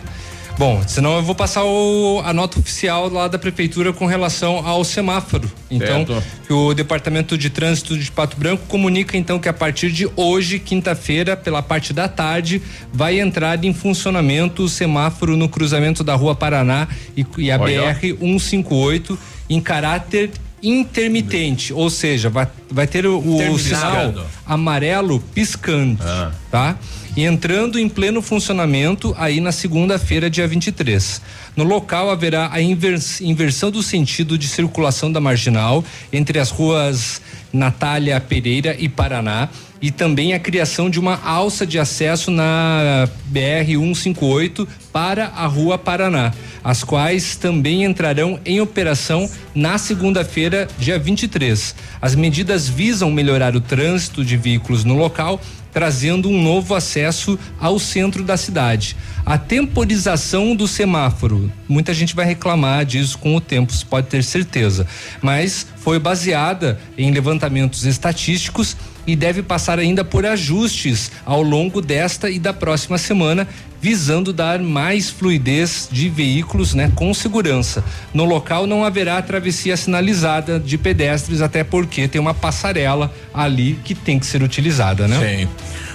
Bom, 0.59 0.81
senão 0.87 1.17
eu 1.17 1.23
vou 1.23 1.35
passar 1.35 1.65
o- 1.65 2.23
a 2.25 2.33
nota 2.33 2.59
oficial 2.61 3.09
lá 3.09 3.27
da 3.27 3.39
prefeitura 3.39 3.93
com 3.93 4.07
relação 4.07 4.65
ao 4.67 4.85
semáforo. 4.85 5.51
Então, 5.71 6.07
Certo. 6.07 6.23
que 6.47 6.53
o 6.53 6.73
Departamento 6.75 7.37
de 7.37 7.51
Trânsito 7.51 7.99
de 7.99 8.11
Pato 8.13 8.37
Branco 8.37 8.63
comunica 8.69 9.17
então 9.17 9.39
que 9.39 9.49
a 9.49 9.53
partir 9.53 9.91
de 9.91 10.09
hoje, 10.15 10.59
quinta-feira, 10.59 11.37
pela 11.37 11.63
parte 11.63 11.93
da 11.93 12.07
tarde, 12.07 12.63
vai 12.93 13.19
entrar 13.19 13.65
em 13.65 13.73
funcionamento 13.75 14.63
o 14.65 14.69
semáforo 14.69 15.37
no 15.37 15.49
cruzamento 15.49 16.05
da 16.05 16.15
Rua 16.15 16.35
Paraná 16.35 16.87
e, 17.17 17.27
e 17.39 17.51
a 17.51 17.59
Olha. 17.59 17.93
BR 17.95 18.13
158 18.21 19.19
em 19.49 19.61
caráter 19.61 20.31
intermitente, 20.63 21.73
ou 21.73 21.91
seja, 21.91 22.31
vai, 22.31 22.47
vai 22.71 22.87
ter 22.87 23.05
o, 23.05 23.19
o 23.19 23.59
sinal 23.59 24.15
amarelo 24.47 25.19
piscante, 25.35 26.01
Ah. 26.05 26.31
tá? 26.53 26.77
E 27.15 27.25
entrando 27.25 27.79
em 27.79 27.91
pleno 27.91 28.23
funcionamento 28.23 29.15
aí 29.19 29.39
na 29.39 29.53
segunda-feira, 29.53 30.31
dia 30.31 30.49
23. 30.49 31.21
No 31.55 31.63
local 31.63 32.11
haverá 32.11 32.49
a 32.51 32.63
invers- 32.63 33.21
inversão 33.21 33.71
do 33.71 33.83
sentido 33.83 34.39
de 34.39 34.49
circulação 34.49 35.13
da 35.13 35.21
marginal 35.21 35.85
entre 36.11 36.39
as 36.39 36.51
ruas 36.51 37.21
Natália 37.53 38.19
Pereira 38.19 38.75
e 38.79 38.89
Paraná 38.89 39.51
e 39.83 39.91
também 39.91 40.33
a 40.33 40.39
criação 40.39 40.89
de 40.89 40.99
uma 40.99 41.21
alça 41.23 41.67
de 41.67 41.79
acesso 41.79 42.31
na 42.31 43.07
BR 43.27 43.67
158 43.77 44.67
para 44.91 45.27
a 45.27 45.47
Rua 45.47 45.77
Paraná, 45.77 46.33
as 46.65 46.83
quais 46.83 47.37
também 47.37 47.85
entrarão 47.85 48.41
em 48.47 48.59
operação 48.61 49.29
na 49.55 49.77
segunda-feira, 49.77 50.67
dia 50.79 50.99
23. 50.99 51.75
As 52.01 52.15
medidas 52.15 52.69
visam 52.69 53.11
melhorar 53.11 53.55
o 53.55 53.61
trânsito 53.61 54.25
de 54.25 54.37
veículos 54.37 54.85
no 54.85 54.95
local, 54.97 55.41
trazendo 55.73 56.29
um 56.29 56.43
novo 56.43 56.75
acesso 56.75 57.39
ao 57.59 57.79
centro 57.79 58.23
da 58.23 58.37
cidade. 58.37 58.97
A 59.25 59.39
temporização 59.39 60.55
do 60.55 60.67
semáforo, 60.67 61.51
muita 61.69 61.95
gente 61.95 62.15
vai 62.15 62.27
reclamar 62.27 62.85
disso 62.85 63.17
com 63.19 63.37
o 63.37 63.41
tempo, 63.41 63.73
você 63.73 63.85
pode 63.85 64.09
ter 64.09 64.23
certeza, 64.23 64.87
mas 65.21 65.67
foi 65.77 65.99
baseada 65.99 66.79
em 66.99 67.11
levantamentos 67.11 67.85
estatísticos 67.85 68.77
e 69.07 69.17
deve 69.17 69.43
passar 69.43 69.79
ainda 69.79 70.05
por 70.05 70.27
ajustes 70.27 71.11
ao 71.25 71.43
longo 71.43 71.81
desta 71.81 72.31
e 72.31 72.39
da 72.39 72.53
próxima 72.53 72.99
semana, 72.99 73.49
visando 73.83 74.33
dar 74.33 74.61
mais 74.61 75.11
fluidez 75.11 75.89
de 75.91 76.09
veículos, 76.09 76.73
né, 76.73 76.93
com 76.95 77.13
segurança. 77.13 77.85
No 78.15 78.25
local 78.25 78.65
não 78.65 78.85
haverá 78.85 79.21
travessia 79.21 79.77
sinalizada 79.77 80.61
de 80.61 80.79
pedestres, 80.79 81.43
até 81.43 81.65
porque 81.65 82.07
tem 82.07 82.21
uma 82.21 82.33
passarela 82.33 83.13
ali 83.35 83.77
que 83.83 83.93
tem 83.93 84.21
que 84.21 84.27
ser 84.27 84.41
utilizada, 84.41 85.09
né? 85.09 85.19
Sim. 85.19 85.49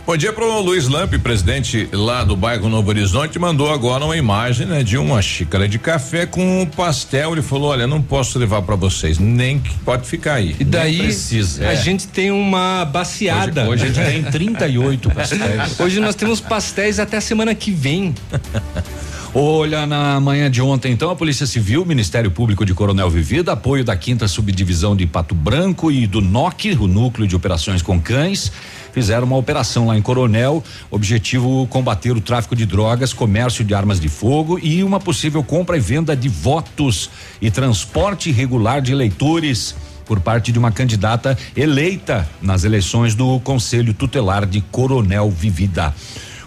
Bom 0.08 0.16
dia 0.16 0.32
pro 0.32 0.62
Luiz 0.62 0.88
Lampe, 0.88 1.18
presidente 1.20 1.90
lá 1.92 2.24
do 2.24 2.34
bairro 2.34 2.70
Novo 2.70 2.88
Horizonte, 2.88 3.38
mandou 3.38 3.70
agora 3.70 4.06
uma 4.06 4.16
imagem, 4.16 4.66
né, 4.66 4.82
de 4.82 4.98
uma 4.98 5.22
xícara 5.22 5.68
de 5.68 5.78
café 5.78 6.26
com 6.26 6.62
um 6.62 6.66
pastel. 6.66 7.34
Ele 7.34 7.42
falou: 7.42 7.72
"Olha, 7.72 7.86
não 7.86 8.02
posso 8.02 8.40
levar 8.40 8.62
para 8.62 8.78
vocês, 8.78 9.20
nem 9.20 9.60
que 9.60 9.74
pode 9.80 10.08
ficar 10.08 10.36
aí". 10.36 10.56
E 10.58 10.64
daí 10.64 11.00
precisa. 11.00 11.68
a 11.68 11.74
É. 11.74 11.76
gente 11.76 12.08
tem 12.08 12.32
uma 12.32 12.86
baciada. 12.86 13.68
Hoje- 13.68 13.84
hoje 13.90 14.00
a 14.02 14.10
gente 14.10 14.22
tem 14.22 14.24
38 14.32 15.10
pastéis. 15.12 15.78
Hoje 15.78 16.00
nós 16.00 16.16
temos 16.16 16.40
pastéis 16.40 17.00
até 17.00 17.18
a 17.18 17.22
semana 17.22 17.54
que 17.54 17.70
vem. 17.72 18.16
Olha, 19.36 19.86
na 19.86 20.20
manhã 20.22 20.50
de 20.50 20.62
ontem, 20.62 20.92
então, 20.94 21.12
a 21.12 21.16
Polícia 21.16 21.46
Civil, 21.46 21.86
Ministério 21.86 22.32
Público 22.32 22.66
de 22.66 22.74
Coronel 22.74 23.10
Vivida, 23.10 23.52
apoio 23.52 23.84
da 23.84 23.96
quinta 23.96 24.26
subdivisão 24.28 24.96
de 24.96 25.06
Pato 25.06 25.36
Branco 25.36 25.92
e 25.92 26.08
do 26.08 26.22
NOC, 26.22 26.76
o 26.80 26.88
Núcleo 26.88 27.28
de 27.28 27.36
Operações 27.36 27.82
com 27.84 28.00
Cães, 28.00 28.52
fizeram 28.98 29.28
uma 29.28 29.38
operação 29.38 29.86
lá 29.86 29.96
em 29.96 30.02
Coronel, 30.02 30.64
objetivo 30.90 31.68
combater 31.68 32.14
o 32.14 32.20
tráfico 32.20 32.56
de 32.56 32.66
drogas, 32.66 33.14
comércio 33.14 33.64
de 33.64 33.76
armas 33.76 34.00
de 34.00 34.10
fogo 34.10 34.58
e 34.58 34.84
uma 34.84 35.00
possível 35.00 35.44
compra 35.44 35.78
e 35.78 35.80
venda 35.80 36.16
de 36.16 36.28
votos 36.28 37.08
e 37.40 37.52
transporte 37.52 38.30
irregular 38.30 38.82
de 38.82 38.92
eleitores. 38.92 39.76
por 40.08 40.22
parte 40.22 40.54
de 40.54 40.58
uma 40.58 40.72
candidata 40.72 41.38
eleita 41.56 42.28
nas 42.42 42.64
eleições 42.64 43.14
do 43.14 43.40
Conselho 43.42 43.94
Tutelar 43.94 44.46
de 44.46 44.62
Coronel 44.62 45.30
Vivida. 45.30 45.94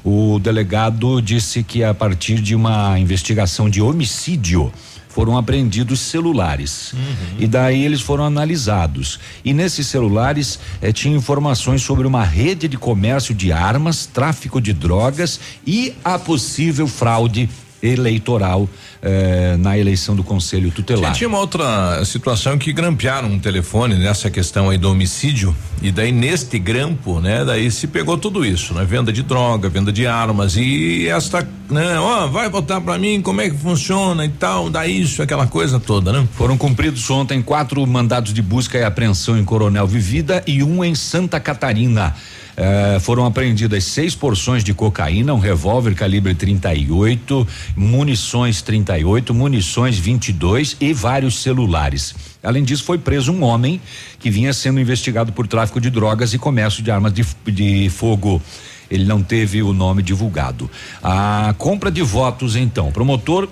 O 0.02 0.38
delegado 0.38 1.20
disse 1.20 1.62
que 1.62 1.84
a 1.84 1.92
partir 1.92 2.40
de 2.40 2.54
uma 2.54 2.98
investigação 2.98 3.68
de 3.68 3.82
homicídio 3.82 4.72
foram 5.10 5.36
apreendidos 5.36 6.00
celulares. 6.00 6.92
Uhum. 6.92 7.36
E 7.40 7.46
daí 7.46 7.84
eles 7.84 8.00
foram 8.00 8.24
analisados. 8.24 9.18
E 9.44 9.52
nesses 9.52 9.86
celulares 9.88 10.58
eh, 10.80 10.92
tinha 10.92 11.16
informações 11.16 11.82
sobre 11.82 12.06
uma 12.06 12.24
rede 12.24 12.68
de 12.68 12.78
comércio 12.78 13.34
de 13.34 13.52
armas, 13.52 14.06
tráfico 14.06 14.60
de 14.60 14.72
drogas 14.72 15.40
e 15.66 15.92
a 16.04 16.18
possível 16.18 16.86
fraude 16.86 17.48
eleitoral 17.82 18.68
eh, 19.02 19.56
na 19.58 19.78
eleição 19.78 20.14
do 20.14 20.22
Conselho 20.22 20.70
Tutelar. 20.70 21.12
Tinha 21.12 21.28
uma 21.28 21.38
outra 21.38 22.04
situação 22.04 22.58
que 22.58 22.72
grampearam 22.72 23.28
um 23.28 23.38
telefone 23.38 23.94
nessa 23.96 24.30
questão 24.30 24.70
aí 24.70 24.78
do 24.78 24.90
homicídio 24.90 25.54
e 25.82 25.90
daí 25.90 26.12
neste 26.12 26.58
grampo, 26.58 27.20
né, 27.20 27.44
daí 27.44 27.70
se 27.70 27.86
pegou 27.86 28.18
tudo 28.18 28.44
isso, 28.44 28.74
né, 28.74 28.84
venda 28.84 29.12
de 29.12 29.22
droga, 29.22 29.68
venda 29.68 29.90
de 29.90 30.06
armas 30.06 30.56
e 30.56 31.08
esta, 31.08 31.46
né, 31.70 31.98
ó, 31.98 32.26
vai 32.26 32.50
votar 32.50 32.80
para 32.80 32.98
mim, 32.98 33.22
como 33.22 33.40
é 33.40 33.48
que 33.48 33.56
funciona 33.56 34.24
e 34.24 34.28
tal, 34.28 34.68
dá 34.68 34.86
isso, 34.86 35.22
aquela 35.22 35.46
coisa 35.46 35.80
toda, 35.80 36.12
né? 36.12 36.28
Foram 36.34 36.58
cumpridos 36.58 37.08
ontem 37.10 37.40
quatro 37.40 37.86
mandados 37.86 38.34
de 38.34 38.42
busca 38.42 38.78
e 38.78 38.84
apreensão 38.84 39.38
em 39.38 39.44
Coronel 39.44 39.86
Vivida 39.86 40.42
e 40.46 40.62
um 40.62 40.84
em 40.84 40.94
Santa 40.94 41.40
Catarina. 41.40 42.14
Eh, 42.62 42.98
foram 43.00 43.24
apreendidas 43.24 43.84
seis 43.84 44.14
porções 44.14 44.62
de 44.62 44.74
cocaína, 44.74 45.32
um 45.32 45.38
revólver 45.38 45.94
calibre 45.94 46.34
38, 46.34 47.48
munições 47.74 48.60
38, 48.60 49.32
munições 49.32 49.96
22 49.96 50.76
e 50.78 50.92
vários 50.92 51.40
celulares. 51.40 52.14
Além 52.42 52.62
disso, 52.62 52.84
foi 52.84 52.98
preso 52.98 53.32
um 53.32 53.42
homem 53.42 53.80
que 54.18 54.30
vinha 54.30 54.52
sendo 54.52 54.78
investigado 54.78 55.32
por 55.32 55.46
tráfico 55.46 55.80
de 55.80 55.88
drogas 55.88 56.34
e 56.34 56.38
comércio 56.38 56.82
de 56.82 56.90
armas 56.90 57.14
de, 57.14 57.24
de 57.46 57.88
fogo. 57.88 58.42
Ele 58.90 59.06
não 59.06 59.22
teve 59.22 59.62
o 59.62 59.72
nome 59.72 60.02
divulgado. 60.02 60.70
A 61.02 61.54
compra 61.56 61.90
de 61.90 62.02
votos, 62.02 62.56
então, 62.56 62.92
promotor 62.92 63.48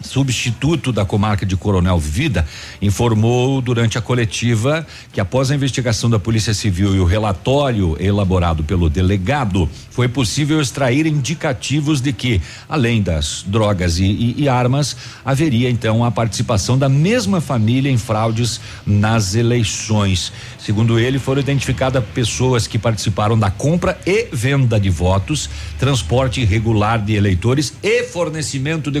substituto 0.00 0.92
da 0.92 1.04
comarca 1.04 1.44
de 1.44 1.56
Coronel 1.56 1.98
Vida, 1.98 2.46
informou 2.80 3.60
durante 3.60 3.98
a 3.98 4.00
coletiva 4.00 4.86
que 5.12 5.20
após 5.20 5.50
a 5.50 5.54
investigação 5.54 6.08
da 6.08 6.18
Polícia 6.18 6.54
Civil 6.54 6.94
e 6.94 7.00
o 7.00 7.04
relatório 7.04 7.96
elaborado 8.00 8.62
pelo 8.62 8.88
delegado, 8.88 9.68
foi 9.90 10.08
possível 10.08 10.60
extrair 10.60 11.06
indicativos 11.06 12.00
de 12.00 12.12
que, 12.12 12.40
além 12.68 13.02
das 13.02 13.44
drogas 13.46 13.98
e, 13.98 14.04
e, 14.04 14.34
e 14.38 14.48
armas, 14.48 14.96
haveria 15.24 15.68
então 15.68 16.04
a 16.04 16.10
participação 16.10 16.78
da 16.78 16.88
mesma 16.88 17.40
família 17.40 17.90
em 17.90 17.98
fraudes 17.98 18.60
nas 18.86 19.34
eleições. 19.34 20.32
Segundo 20.58 20.98
ele, 20.98 21.18
foram 21.18 21.40
identificadas 21.40 22.04
pessoas 22.14 22.66
que 22.66 22.78
participaram 22.78 23.38
da 23.38 23.50
compra 23.50 23.98
e 24.06 24.28
venda 24.32 24.78
de 24.78 24.90
votos, 24.90 25.48
transporte 25.78 26.40
irregular 26.40 27.02
de 27.02 27.14
eleitores 27.14 27.72
e 27.82 28.04
fornecimento 28.04 28.90
de 28.90 29.00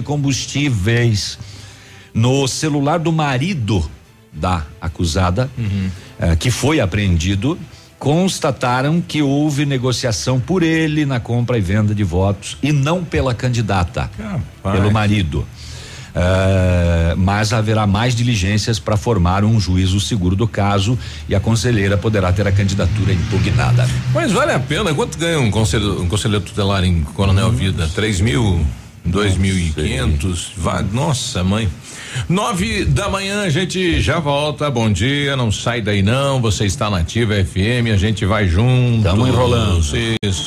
No 2.14 2.48
celular 2.48 2.98
do 2.98 3.12
marido 3.12 3.88
da 4.32 4.64
acusada, 4.80 5.50
uhum. 5.56 5.90
eh, 6.18 6.36
que 6.36 6.50
foi 6.50 6.80
apreendido, 6.80 7.58
constataram 7.98 9.00
que 9.00 9.20
houve 9.20 9.66
negociação 9.66 10.38
por 10.38 10.62
ele 10.62 11.04
na 11.04 11.18
compra 11.18 11.58
e 11.58 11.60
venda 11.60 11.94
de 11.94 12.04
votos 12.04 12.56
e 12.62 12.72
não 12.72 13.04
pela 13.04 13.34
candidata, 13.34 14.10
Capaz. 14.16 14.76
pelo 14.76 14.92
marido. 14.92 15.46
Uh, 16.08 17.16
mas 17.16 17.52
haverá 17.52 17.86
mais 17.86 18.14
diligências 18.14 18.80
para 18.80 18.96
formar 18.96 19.44
um 19.44 19.60
juízo 19.60 20.00
seguro 20.00 20.34
do 20.34 20.48
caso 20.48 20.98
e 21.28 21.34
a 21.34 21.38
conselheira 21.38 21.96
poderá 21.96 22.32
ter 22.32 22.46
a 22.48 22.50
candidatura 22.50 23.12
impugnada. 23.12 23.88
Mas 24.12 24.32
vale 24.32 24.52
a 24.52 24.58
pena? 24.58 24.92
Quanto 24.92 25.16
ganha 25.16 25.38
um 25.38 25.50
conselheiro, 25.50 26.02
um 26.02 26.08
conselheiro 26.08 26.44
tutelar 26.44 26.82
em 26.82 27.02
Coronel 27.02 27.52
Vida? 27.52 27.88
Três 27.94 28.20
mil, 28.20 28.66
dois 29.04 29.36
mil 29.36 29.56
e 29.58 29.70
quinhentos? 29.70 30.52
Nossa, 30.92 31.42
mãe. 31.44 31.68
Nove 32.28 32.84
da 32.84 33.08
manhã, 33.08 33.42
a 33.42 33.50
gente 33.50 34.00
já 34.00 34.18
volta. 34.18 34.70
Bom 34.70 34.90
dia, 34.90 35.36
não 35.36 35.52
sai 35.52 35.80
daí 35.80 36.02
não. 36.02 36.40
Você 36.40 36.64
está 36.66 36.88
na 36.90 36.98
Ativa 36.98 37.34
FM, 37.44 37.92
a 37.92 37.96
gente 37.96 38.24
vai 38.24 38.46
junto. 38.46 39.02
Tamo 39.02 39.26
enrolando. 39.26 39.84
Isso. 40.22 40.46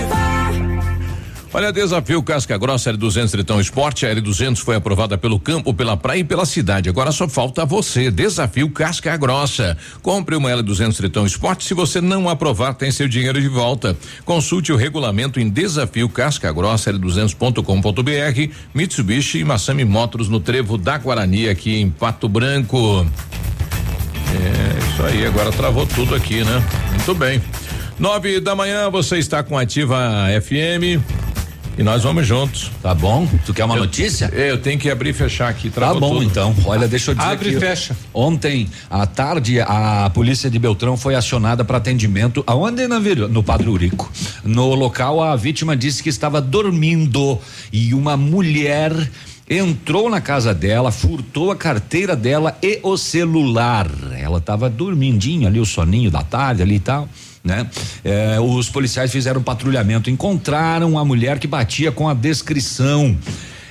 Olha, 1.53 1.69
desafio 1.69 2.23
Casca 2.23 2.57
Grossa 2.57 2.93
L200 2.93 3.29
Tritão 3.29 3.59
Esporte. 3.59 4.05
A 4.05 4.15
L200 4.15 4.59
foi 4.59 4.77
aprovada 4.77 5.17
pelo 5.17 5.37
campo, 5.37 5.73
pela 5.73 5.97
praia 5.97 6.19
e 6.19 6.23
pela 6.23 6.45
cidade. 6.45 6.87
Agora 6.87 7.11
só 7.11 7.27
falta 7.27 7.65
você. 7.65 8.09
Desafio 8.09 8.69
Casca 8.69 9.17
Grossa. 9.17 9.77
Compre 10.01 10.37
uma 10.37 10.49
L200 10.49 10.95
Tritão 10.95 11.25
Esporte. 11.25 11.65
Se 11.65 11.73
você 11.73 11.99
não 11.99 12.29
aprovar, 12.29 12.73
tem 12.75 12.89
seu 12.89 13.05
dinheiro 13.05 13.41
de 13.41 13.49
volta. 13.49 13.97
Consulte 14.23 14.71
o 14.71 14.77
regulamento 14.77 15.41
em 15.41 15.49
desafio 15.49 16.07
Casca 16.07 16.49
Grossa 16.53 16.93
L200.com.br. 16.93 18.53
Mitsubishi 18.73 19.39
e 19.39 19.43
Massami 19.43 19.83
Motors 19.83 20.29
no 20.29 20.39
Trevo 20.39 20.77
da 20.77 20.97
Guarani, 20.97 21.49
aqui 21.49 21.75
em 21.75 21.89
Pato 21.89 22.29
Branco. 22.29 23.05
É, 24.29 24.87
isso 24.87 25.03
aí. 25.03 25.25
Agora 25.25 25.51
travou 25.51 25.85
tudo 25.85 26.15
aqui, 26.15 26.45
né? 26.45 26.63
Muito 26.91 27.13
bem. 27.13 27.41
Nove 27.99 28.39
da 28.39 28.55
manhã, 28.55 28.89
você 28.89 29.17
está 29.17 29.43
com 29.43 29.57
Ativa 29.57 29.97
FM. 30.41 31.30
E 31.77 31.83
nós 31.83 32.03
vamos 32.03 32.27
juntos. 32.27 32.71
Tá 32.81 32.93
bom? 32.93 33.27
Tu 33.45 33.53
quer 33.53 33.65
uma 33.65 33.75
eu, 33.75 33.81
notícia? 33.81 34.25
Eu 34.33 34.57
tenho 34.57 34.77
que 34.77 34.89
abrir 34.89 35.11
e 35.11 35.13
fechar 35.13 35.49
aqui. 35.49 35.69
Tá 35.69 35.93
bom, 35.93 36.15
tudo. 36.15 36.23
então. 36.23 36.55
Olha, 36.65 36.87
deixa 36.87 37.11
eu 37.11 37.15
dizer 37.15 37.27
Abre 37.27 37.49
aqui, 37.49 37.57
e 37.57 37.59
fecha. 37.59 37.95
Ontem, 38.13 38.69
à 38.89 39.05
tarde, 39.07 39.59
a 39.61 40.09
polícia 40.13 40.49
de 40.49 40.59
Beltrão 40.59 40.97
foi 40.97 41.15
acionada 41.15 41.63
para 41.63 41.77
atendimento 41.77 42.43
aonde 42.45 42.87
na 42.87 42.99
no 42.99 43.41
Padre 43.41 43.69
Urico. 43.69 44.11
No 44.43 44.75
local, 44.75 45.21
a 45.21 45.35
vítima 45.35 45.75
disse 45.75 46.03
que 46.03 46.09
estava 46.09 46.39
dormindo 46.41 47.39
e 47.71 47.93
uma 47.93 48.15
mulher 48.15 48.93
entrou 49.49 50.09
na 50.09 50.21
casa 50.21 50.53
dela, 50.53 50.91
furtou 50.91 51.51
a 51.51 51.55
carteira 51.55 52.15
dela 52.15 52.57
e 52.61 52.79
o 52.83 52.95
celular. 52.95 53.89
Ela 54.17 54.37
estava 54.37 54.69
dormindinho 54.69 55.47
ali, 55.47 55.59
o 55.59 55.65
soninho 55.65 56.11
da 56.11 56.23
tarde 56.23 56.61
ali 56.61 56.75
e 56.75 56.79
tal 56.79 57.09
né? 57.43 57.67
É, 58.03 58.39
os 58.39 58.69
policiais 58.69 59.11
fizeram 59.11 59.41
patrulhamento, 59.41 60.09
encontraram 60.09 60.97
a 60.97 61.05
mulher 61.05 61.39
que 61.39 61.47
batia 61.47 61.91
com 61.91 62.07
a 62.07 62.13
descrição. 62.13 63.17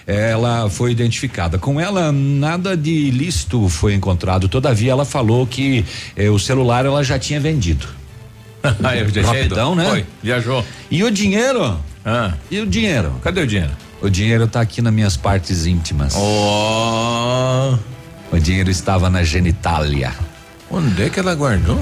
Ela 0.06 0.68
foi 0.68 0.90
identificada. 0.90 1.56
Com 1.56 1.80
ela, 1.80 2.10
nada 2.10 2.76
de 2.76 2.90
ilícito 2.90 3.68
foi 3.68 3.94
encontrado. 3.94 4.48
Todavia, 4.48 4.90
ela 4.90 5.04
falou 5.04 5.46
que 5.46 5.84
eh, 6.16 6.28
o 6.28 6.38
celular 6.38 6.84
ela 6.84 7.04
já 7.04 7.16
tinha 7.16 7.38
vendido. 7.38 7.86
Rapidão, 9.24 9.74
né? 9.74 9.88
Foi, 9.88 10.06
viajou. 10.22 10.64
E 10.90 11.04
o 11.04 11.10
dinheiro? 11.10 11.78
Ah. 12.04 12.32
E 12.50 12.58
o 12.58 12.66
dinheiro? 12.66 13.14
Cadê 13.22 13.42
o 13.42 13.46
dinheiro? 13.46 13.70
O 14.02 14.08
dinheiro 14.08 14.44
está 14.44 14.60
aqui 14.60 14.82
nas 14.82 14.92
minhas 14.92 15.16
partes 15.16 15.66
íntimas. 15.66 16.14
Oh. 16.16 17.76
O 18.32 18.38
dinheiro 18.38 18.70
estava 18.70 19.08
na 19.10 19.22
genitália. 19.22 20.12
Onde 20.70 21.02
é 21.02 21.10
que 21.10 21.18
ela 21.18 21.34
guardou? 21.34 21.78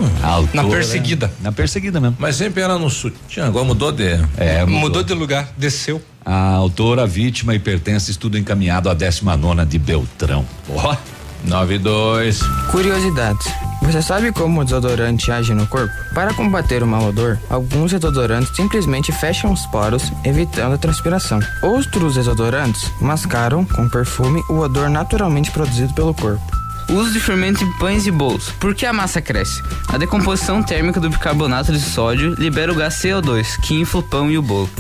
na 0.55 0.65
perseguida. 0.65 1.31
Na 1.41 1.53
perseguida 1.53 2.01
mesmo. 2.01 2.17
Mas 2.19 2.37
sempre 2.37 2.63
era 2.63 2.79
no 2.79 2.89
sutiã, 2.89 3.47
agora 3.47 3.65
mudou 3.65 3.93
de. 3.93 4.19
É, 4.37 4.65
mudou. 4.65 4.81
mudou 4.81 5.03
de 5.03 5.15
lugar, 5.15 5.49
desceu. 5.57 6.01
A 6.25 6.53
autora, 6.53 7.07
vítima 7.07 7.55
e 7.55 7.59
pertence 7.59 8.11
estudo 8.11 8.39
encaminhado 8.39 8.89
à 8.89 8.95
19 8.95 9.41
nona 9.41 9.67
de 9.67 9.79
Beltrão. 9.79 10.45
Ó. 10.71 10.93
Oh. 10.93 11.19
92. 11.45 12.41
Curiosidades. 12.71 13.47
Você 13.83 14.03
sabe 14.03 14.33
como 14.33 14.61
o 14.61 14.65
desodorante 14.65 15.31
age 15.31 15.55
no 15.55 15.67
corpo? 15.67 15.93
Para 16.13 16.35
combater 16.35 16.83
o 16.83 16.87
mau 16.87 17.09
odor, 17.09 17.39
alguns 17.49 17.93
desodorantes 17.93 18.55
simplesmente 18.55 19.13
fecham 19.13 19.53
os 19.53 19.65
poros, 19.67 20.13
evitando 20.25 20.75
a 20.75 20.79
transpiração. 20.79 21.39
Outros 21.63 22.15
desodorantes 22.15 22.91
mascaram 23.01 23.65
com 23.65 23.89
perfume 23.89 24.43
o 24.49 24.59
odor 24.59 24.91
naturalmente 24.91 25.51
produzido 25.51 25.95
pelo 25.95 26.13
corpo. 26.13 26.58
Uso 26.89 27.13
de 27.13 27.21
fermento 27.21 27.63
em 27.63 27.73
pães 27.75 28.07
e 28.07 28.11
bolos. 28.11 28.51
Por 28.53 28.75
que 28.75 28.87
a 28.87 28.93
massa 28.93 29.21
cresce? 29.21 29.63
A 29.89 29.99
decomposição 29.99 30.63
térmica 30.63 30.99
do 30.99 31.11
bicarbonato 31.11 31.71
de 31.73 31.81
sódio 31.81 32.35
libera 32.39 32.73
o 32.73 32.75
gás 32.75 32.95
CO2, 32.95 33.61
que 33.61 33.75
infla 33.79 34.01
o 34.01 34.03
pão 34.03 34.31
e 34.31 34.39
o 34.39 34.43
bolo. 34.43 34.71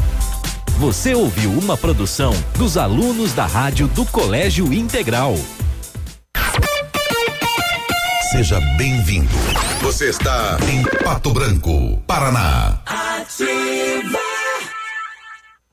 Você 0.79 1.15
ouviu 1.15 1.51
uma 1.53 1.77
produção 1.77 2.33
dos 2.57 2.77
alunos 2.77 3.35
da 3.35 3.45
rádio 3.45 3.89
do 3.89 4.07
Colégio 4.07 4.73
Integral. 4.73 5.37
Seja 8.31 8.61
bem-vindo. 8.77 9.37
Você 9.83 10.11
está 10.11 10.57
em 10.71 10.83
Pato 11.03 11.31
Branco, 11.33 11.99
Paraná. 12.07 12.79
Ativa. 12.87 14.28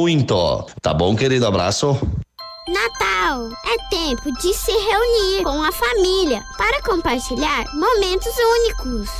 muito. 0.00 0.66
Tá 0.80 0.94
bom, 0.94 1.14
querido? 1.14 1.46
Abraço. 1.46 1.88
Natal 2.66 3.50
é 3.66 3.88
tempo 3.90 4.32
de 4.40 4.54
se 4.54 4.72
reunir 4.72 5.42
com 5.42 5.62
a 5.62 5.70
família 5.70 6.42
para 6.56 6.82
compartilhar 6.82 7.64
momentos 7.74 8.32
únicos. 8.38 9.10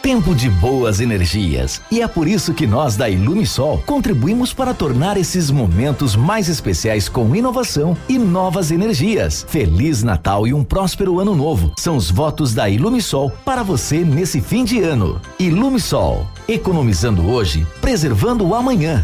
Tempo 0.00 0.34
de 0.34 0.48
boas 0.48 1.00
energias. 1.00 1.82
E 1.90 2.00
é 2.00 2.08
por 2.08 2.26
isso 2.26 2.54
que 2.54 2.66
nós 2.66 2.96
da 2.96 3.10
Ilumisol 3.10 3.82
contribuímos 3.84 4.54
para 4.54 4.72
tornar 4.72 5.16
esses 5.16 5.50
momentos 5.50 6.16
mais 6.16 6.48
especiais 6.48 7.08
com 7.08 7.34
inovação 7.36 7.96
e 8.08 8.18
novas 8.18 8.70
energias. 8.70 9.44
Feliz 9.48 10.02
Natal 10.02 10.46
e 10.46 10.54
um 10.54 10.64
próspero 10.64 11.20
ano 11.20 11.34
novo. 11.34 11.72
São 11.76 11.96
os 11.96 12.10
votos 12.10 12.54
da 12.54 12.68
Ilumisol 12.70 13.30
para 13.44 13.62
você 13.62 13.98
nesse 13.98 14.40
fim 14.40 14.64
de 14.64 14.80
ano. 14.80 15.20
Ilumisol, 15.38 16.26
economizando 16.48 17.28
hoje, 17.28 17.66
preservando 17.80 18.46
o 18.46 18.54
amanhã. 18.54 19.02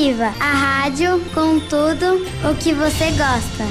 Ativa 0.00 0.32
a 0.40 0.54
rádio 0.54 1.20
com 1.34 1.60
tudo 1.60 2.24
o 2.42 2.54
que 2.54 2.72
você 2.72 3.10
gosta. 3.10 3.66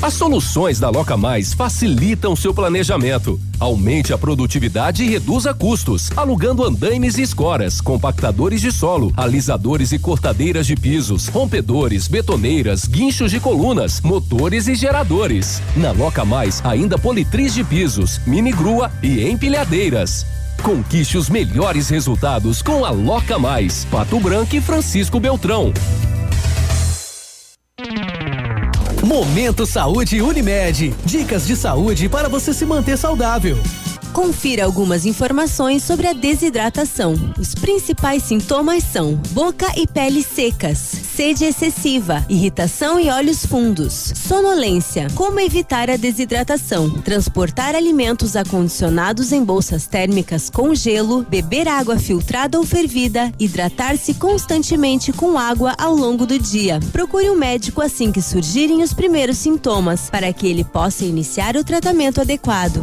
As 0.00 0.14
soluções 0.14 0.80
da 0.80 0.88
Loca 0.88 1.18
Mais 1.18 1.52
facilitam 1.52 2.34
seu 2.34 2.54
planejamento. 2.54 3.38
Aumente 3.60 4.14
a 4.14 4.18
produtividade 4.18 5.04
e 5.04 5.10
reduza 5.10 5.52
custos, 5.52 6.10
alugando 6.16 6.64
andaimes 6.64 7.18
e 7.18 7.22
escoras, 7.22 7.78
compactadores 7.78 8.62
de 8.62 8.72
solo, 8.72 9.12
alisadores 9.18 9.92
e 9.92 9.98
cortadeiras 9.98 10.66
de 10.66 10.76
pisos, 10.76 11.28
rompedores, 11.28 12.08
betoneiras, 12.08 12.86
guinchos 12.86 13.30
de 13.30 13.38
colunas, 13.38 14.00
motores 14.00 14.66
e 14.66 14.74
geradores. 14.74 15.60
Na 15.76 15.92
Loca 15.92 16.24
Mais, 16.24 16.62
ainda 16.64 16.96
politriz 16.96 17.52
de 17.52 17.62
pisos, 17.62 18.18
mini 18.26 18.50
grua 18.50 18.90
e 19.02 19.28
empilhadeiras. 19.28 20.24
Conquiste 20.62 21.16
os 21.16 21.28
melhores 21.28 21.88
resultados 21.88 22.60
com 22.60 22.84
a 22.84 22.90
Loca 22.90 23.38
Mais, 23.38 23.84
Pato 23.86 24.18
Branco 24.18 24.56
e 24.56 24.60
Francisco 24.60 25.20
Beltrão. 25.20 25.72
Momento 29.04 29.64
Saúde 29.64 30.20
Unimed. 30.20 30.92
Dicas 31.04 31.46
de 31.46 31.54
saúde 31.54 32.08
para 32.08 32.28
você 32.28 32.52
se 32.52 32.66
manter 32.66 32.98
saudável. 32.98 33.56
Confira 34.16 34.64
algumas 34.64 35.04
informações 35.04 35.82
sobre 35.82 36.06
a 36.06 36.14
desidratação. 36.14 37.12
Os 37.38 37.54
principais 37.54 38.22
sintomas 38.22 38.82
são 38.82 39.14
boca 39.32 39.66
e 39.76 39.86
pele 39.86 40.22
secas, 40.22 40.78
sede 40.78 41.44
excessiva, 41.44 42.24
irritação 42.26 42.98
e 42.98 43.10
olhos 43.10 43.44
fundos, 43.44 44.14
sonolência. 44.16 45.08
Como 45.14 45.38
evitar 45.38 45.90
a 45.90 45.98
desidratação? 45.98 46.88
Transportar 47.02 47.74
alimentos 47.74 48.36
acondicionados 48.36 49.32
em 49.32 49.44
bolsas 49.44 49.86
térmicas 49.86 50.48
com 50.48 50.74
gelo, 50.74 51.22
beber 51.28 51.68
água 51.68 51.98
filtrada 51.98 52.58
ou 52.58 52.64
fervida, 52.64 53.30
hidratar-se 53.38 54.14
constantemente 54.14 55.12
com 55.12 55.38
água 55.38 55.74
ao 55.76 55.94
longo 55.94 56.24
do 56.24 56.38
dia. 56.38 56.80
Procure 56.90 57.28
um 57.28 57.36
médico 57.36 57.82
assim 57.82 58.10
que 58.10 58.22
surgirem 58.22 58.82
os 58.82 58.94
primeiros 58.94 59.36
sintomas, 59.36 60.08
para 60.08 60.32
que 60.32 60.46
ele 60.46 60.64
possa 60.64 61.04
iniciar 61.04 61.54
o 61.54 61.62
tratamento 61.62 62.18
adequado. 62.18 62.82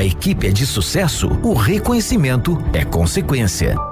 equipe 0.03 0.47
é 0.47 0.51
de 0.51 0.65
sucesso, 0.65 1.27
o 1.43 1.53
reconhecimento 1.53 2.57
é 2.73 2.83
consequência. 2.83 3.90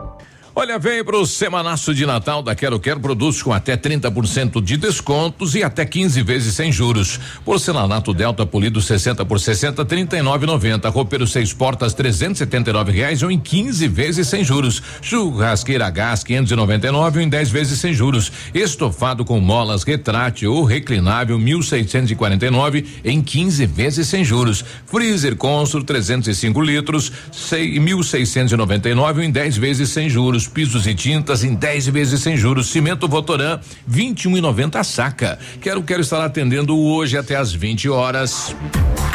Olha, 0.62 0.78
vem 0.78 1.02
para 1.06 1.16
o 1.16 1.26
semanaço 1.26 1.96
de 1.96 2.06
Natal 2.06 2.44
da 2.44 2.54
Quero 2.54 2.82
Quero 2.82 3.00
produtos 3.00 3.42
com 3.42 3.54
até 3.54 3.78
30% 3.78 4.62
de 4.62 4.76
descontos 4.76 5.56
e 5.56 5.64
até 5.64 5.86
15 5.86 6.22
vezes 6.22 6.54
sem 6.54 6.70
juros. 6.70 7.18
Porcelanato 7.46 8.14
Delta 8.14 8.46
polido 8.46 8.82
60 8.82 9.24
por 9.24 9.40
60, 9.40 9.86
39,90. 9.86 10.92
Roupeiro 10.92 11.26
seis 11.26 11.54
portas, 11.54 11.94
379 11.94 12.92
reais 12.92 13.24
ou 13.24 13.32
em 13.32 13.40
15 13.40 13.88
vezes 13.88 14.28
sem 14.28 14.44
juros. 14.44 14.84
Churrasqueira 15.02 15.90
gás 15.90 16.26
599 16.26 17.20
ou 17.20 17.24
em 17.24 17.30
10 17.30 17.52
vezes 17.52 17.80
sem 17.80 17.94
juros. 17.94 18.30
Estofado 18.54 19.24
com 19.24 19.40
molas 19.40 19.84
retrate 19.84 20.46
ou 20.46 20.66
reclinável 20.66 21.40
1.649 21.40 22.86
em 23.06 23.22
15 23.22 23.66
vezes 23.66 24.10
sem 24.10 24.26
juros. 24.26 24.66
Freezer 24.86 25.38
Consul 25.38 25.86
305 25.86 26.62
litros, 26.62 27.14
1.699 27.32 29.16
ou 29.16 29.24
em 29.24 29.32
10 29.32 29.56
vezes 29.56 29.88
sem 29.88 30.10
juros 30.10 30.49
pisos 30.50 30.86
e 30.86 30.94
tintas 30.94 31.44
em 31.44 31.54
10 31.54 31.88
vezes 31.88 32.22
sem 32.22 32.36
juros. 32.36 32.68
Cimento 32.68 33.08
Votoran, 33.08 33.60
21,90 33.90 34.76
a 34.76 34.84
saca. 34.84 35.40
Quero, 35.62 35.82
quero 35.84 36.02
estar 36.02 36.22
atendendo 36.24 36.78
hoje 36.78 37.18
até 37.18 37.36
às 37.36 37.54
20 37.54 37.88
horas. 37.90 38.56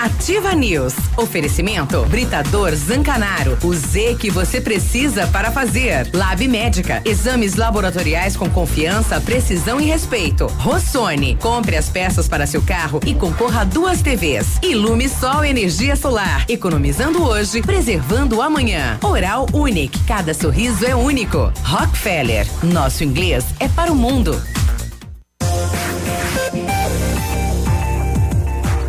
Ativa 0.04 0.54
News. 0.54 0.94
Oferecimento 1.16 2.04
Britador 2.06 2.74
Zancanaro. 2.74 3.56
O 3.62 3.72
Z 3.74 4.16
que 4.18 4.30
você 4.30 4.60
precisa 4.60 5.26
para 5.28 5.50
fazer. 5.50 6.10
Lab 6.12 6.46
Médica. 6.46 7.00
Exames 7.06 7.54
laboratoriais 7.54 8.36
com 8.36 8.50
confiança, 8.50 9.20
precisão 9.20 9.80
e 9.80 9.86
respeito. 9.86 10.46
Rossoni. 10.58 11.36
Compre 11.40 11.76
as 11.76 11.88
peças 11.88 12.28
para 12.28 12.46
seu 12.46 12.60
carro 12.60 13.00
e 13.06 13.14
concorra 13.14 13.62
a 13.62 13.64
duas 13.64 14.02
TVs. 14.02 14.58
Ilume 14.62 15.08
Sol 15.08 15.44
Energia 15.44 15.96
Solar. 15.96 16.44
Economizando 16.48 17.22
hoje, 17.22 17.62
preservando 17.62 18.42
amanhã. 18.42 18.98
Oral 19.02 19.46
Unique. 19.54 19.98
Cada 20.06 20.34
sorriso 20.34 20.84
é 20.84 20.94
único. 20.94 21.23
Rockefeller. 21.62 22.46
Nosso 22.62 23.02
inglês 23.02 23.44
é 23.58 23.68
para 23.68 23.90
o 23.90 23.96
mundo. 23.96 24.40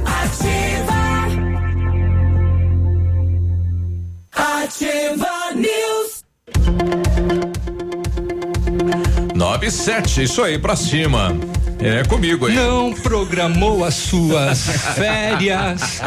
Ativa. 0.05 0.99
Ativa 4.33 5.27
News. 5.55 6.23
9 9.35 9.67
e 9.67 9.71
7, 9.71 10.23
isso 10.23 10.41
aí, 10.41 10.59
pra 10.59 10.75
cima. 10.75 11.33
É 11.79 12.03
comigo 12.03 12.45
aí. 12.45 12.55
Não 12.55 12.93
programou 12.93 13.83
as 13.83 13.95
suas 13.95 14.63
férias. 14.95 16.01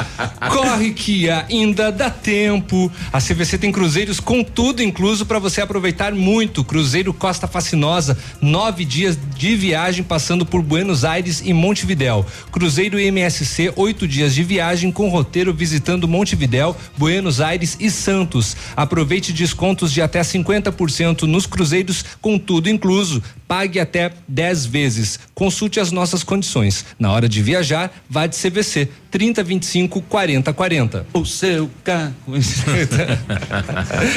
Corre 0.50 0.92
que 0.92 1.28
ainda 1.28 1.92
dá 1.92 2.08
tempo. 2.10 2.90
A 3.12 3.20
CVC 3.20 3.58
tem 3.58 3.70
cruzeiros 3.70 4.18
com 4.18 4.42
tudo 4.42 4.82
incluso 4.82 5.26
para 5.26 5.38
você 5.38 5.60
aproveitar 5.60 6.12
muito. 6.14 6.64
Cruzeiro 6.64 7.12
Costa 7.12 7.46
Fascinosa, 7.46 8.16
nove 8.40 8.84
dias 8.84 9.18
de 9.36 9.54
viagem 9.56 10.02
passando 10.02 10.46
por 10.46 10.62
Buenos 10.62 11.04
Aires 11.04 11.42
e 11.44 11.52
Montevidéu. 11.52 12.24
Cruzeiro 12.50 12.98
MSC, 12.98 13.72
oito 13.76 14.08
dias 14.08 14.34
de 14.34 14.42
viagem 14.42 14.90
com 14.90 15.08
roteiro 15.08 15.52
visitando 15.52 16.08
Montevidéu, 16.08 16.74
Buenos 16.96 17.40
Aires 17.40 17.76
e 17.78 17.90
Santos. 17.90 18.56
Aproveite 18.74 19.32
descontos 19.32 19.92
de 19.92 20.00
até 20.00 20.20
50% 20.20 21.22
nos 21.22 21.46
cruzeiros 21.46 22.04
com 22.22 22.38
tudo 22.38 22.70
incluso. 22.70 23.22
Pague 23.48 23.80
até 23.80 24.12
10 24.28 24.66
vezes. 24.66 25.18
Consulte 25.34 25.80
as 25.80 25.90
nossas 25.90 26.22
condições. 26.22 26.84
Na 26.98 27.10
hora 27.10 27.28
de 27.28 27.42
viajar, 27.42 27.90
vá 28.08 28.26
de 28.26 28.36
CVC 28.36 28.88
30 29.10 29.42
25 29.42 30.02
40 30.02 30.52
40. 30.52 31.06
O 31.14 31.24
seu 31.24 31.70
carro. 31.82 32.14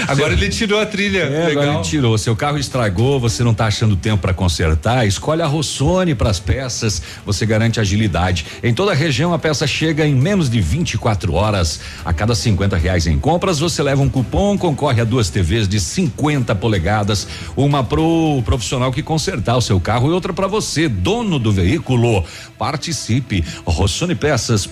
agora 0.08 0.34
ele 0.34 0.50
tirou 0.50 0.80
a 0.80 0.86
trilha. 0.86 1.20
É, 1.20 1.48
Legal. 1.48 1.64
agora 1.64 1.78
ele 1.78 1.84
tirou. 1.84 2.18
Seu 2.18 2.36
carro 2.36 2.58
estragou, 2.58 3.20
você 3.20 3.44
não 3.44 3.52
está 3.52 3.68
achando 3.68 3.96
tempo 3.96 4.22
para 4.22 4.34
consertar? 4.34 5.08
Escolhe 5.08 5.42
a 5.42 5.48
Rossoni 5.48 6.14
para 6.14 6.30
as 6.30 6.40
peças. 6.40 7.02
Você 7.26 7.46
garante 7.46 7.80
agilidade. 7.80 8.46
Em 8.62 8.74
toda 8.74 8.92
a 8.92 8.96
região, 8.96 9.34
a 9.34 9.40
peça 9.40 9.66
chega 9.66 10.06
em 10.06 10.14
menos 10.14 10.50
de 10.50 10.60
24 10.60 11.34
horas. 11.34 11.80
A 12.04 12.14
cada 12.14 12.36
50 12.36 12.76
reais 12.76 13.08
em 13.08 13.18
compras, 13.18 13.60
você 13.60 13.82
leva 13.82 14.02
um 14.02 14.10
cupom, 14.10 14.58
concorre 14.58 15.02
a 15.02 15.06
duas 15.06 15.30
TVs 15.30 15.68
de 15.68 15.80
50 15.80 16.54
polegadas, 16.56 17.28
uma 17.56 17.84
pro 17.84 18.42
profissional 18.44 18.92
que 18.92 19.02
consertar 19.02 19.56
o 19.56 19.62
seu 19.62 19.80
carro 19.80 20.10
e 20.10 20.14
outra 20.14 20.34
para 20.34 20.48
você, 20.48 20.90
dono 20.90 21.40
do 21.40 21.52
veículo. 21.52 22.24
Participe. 22.58 23.44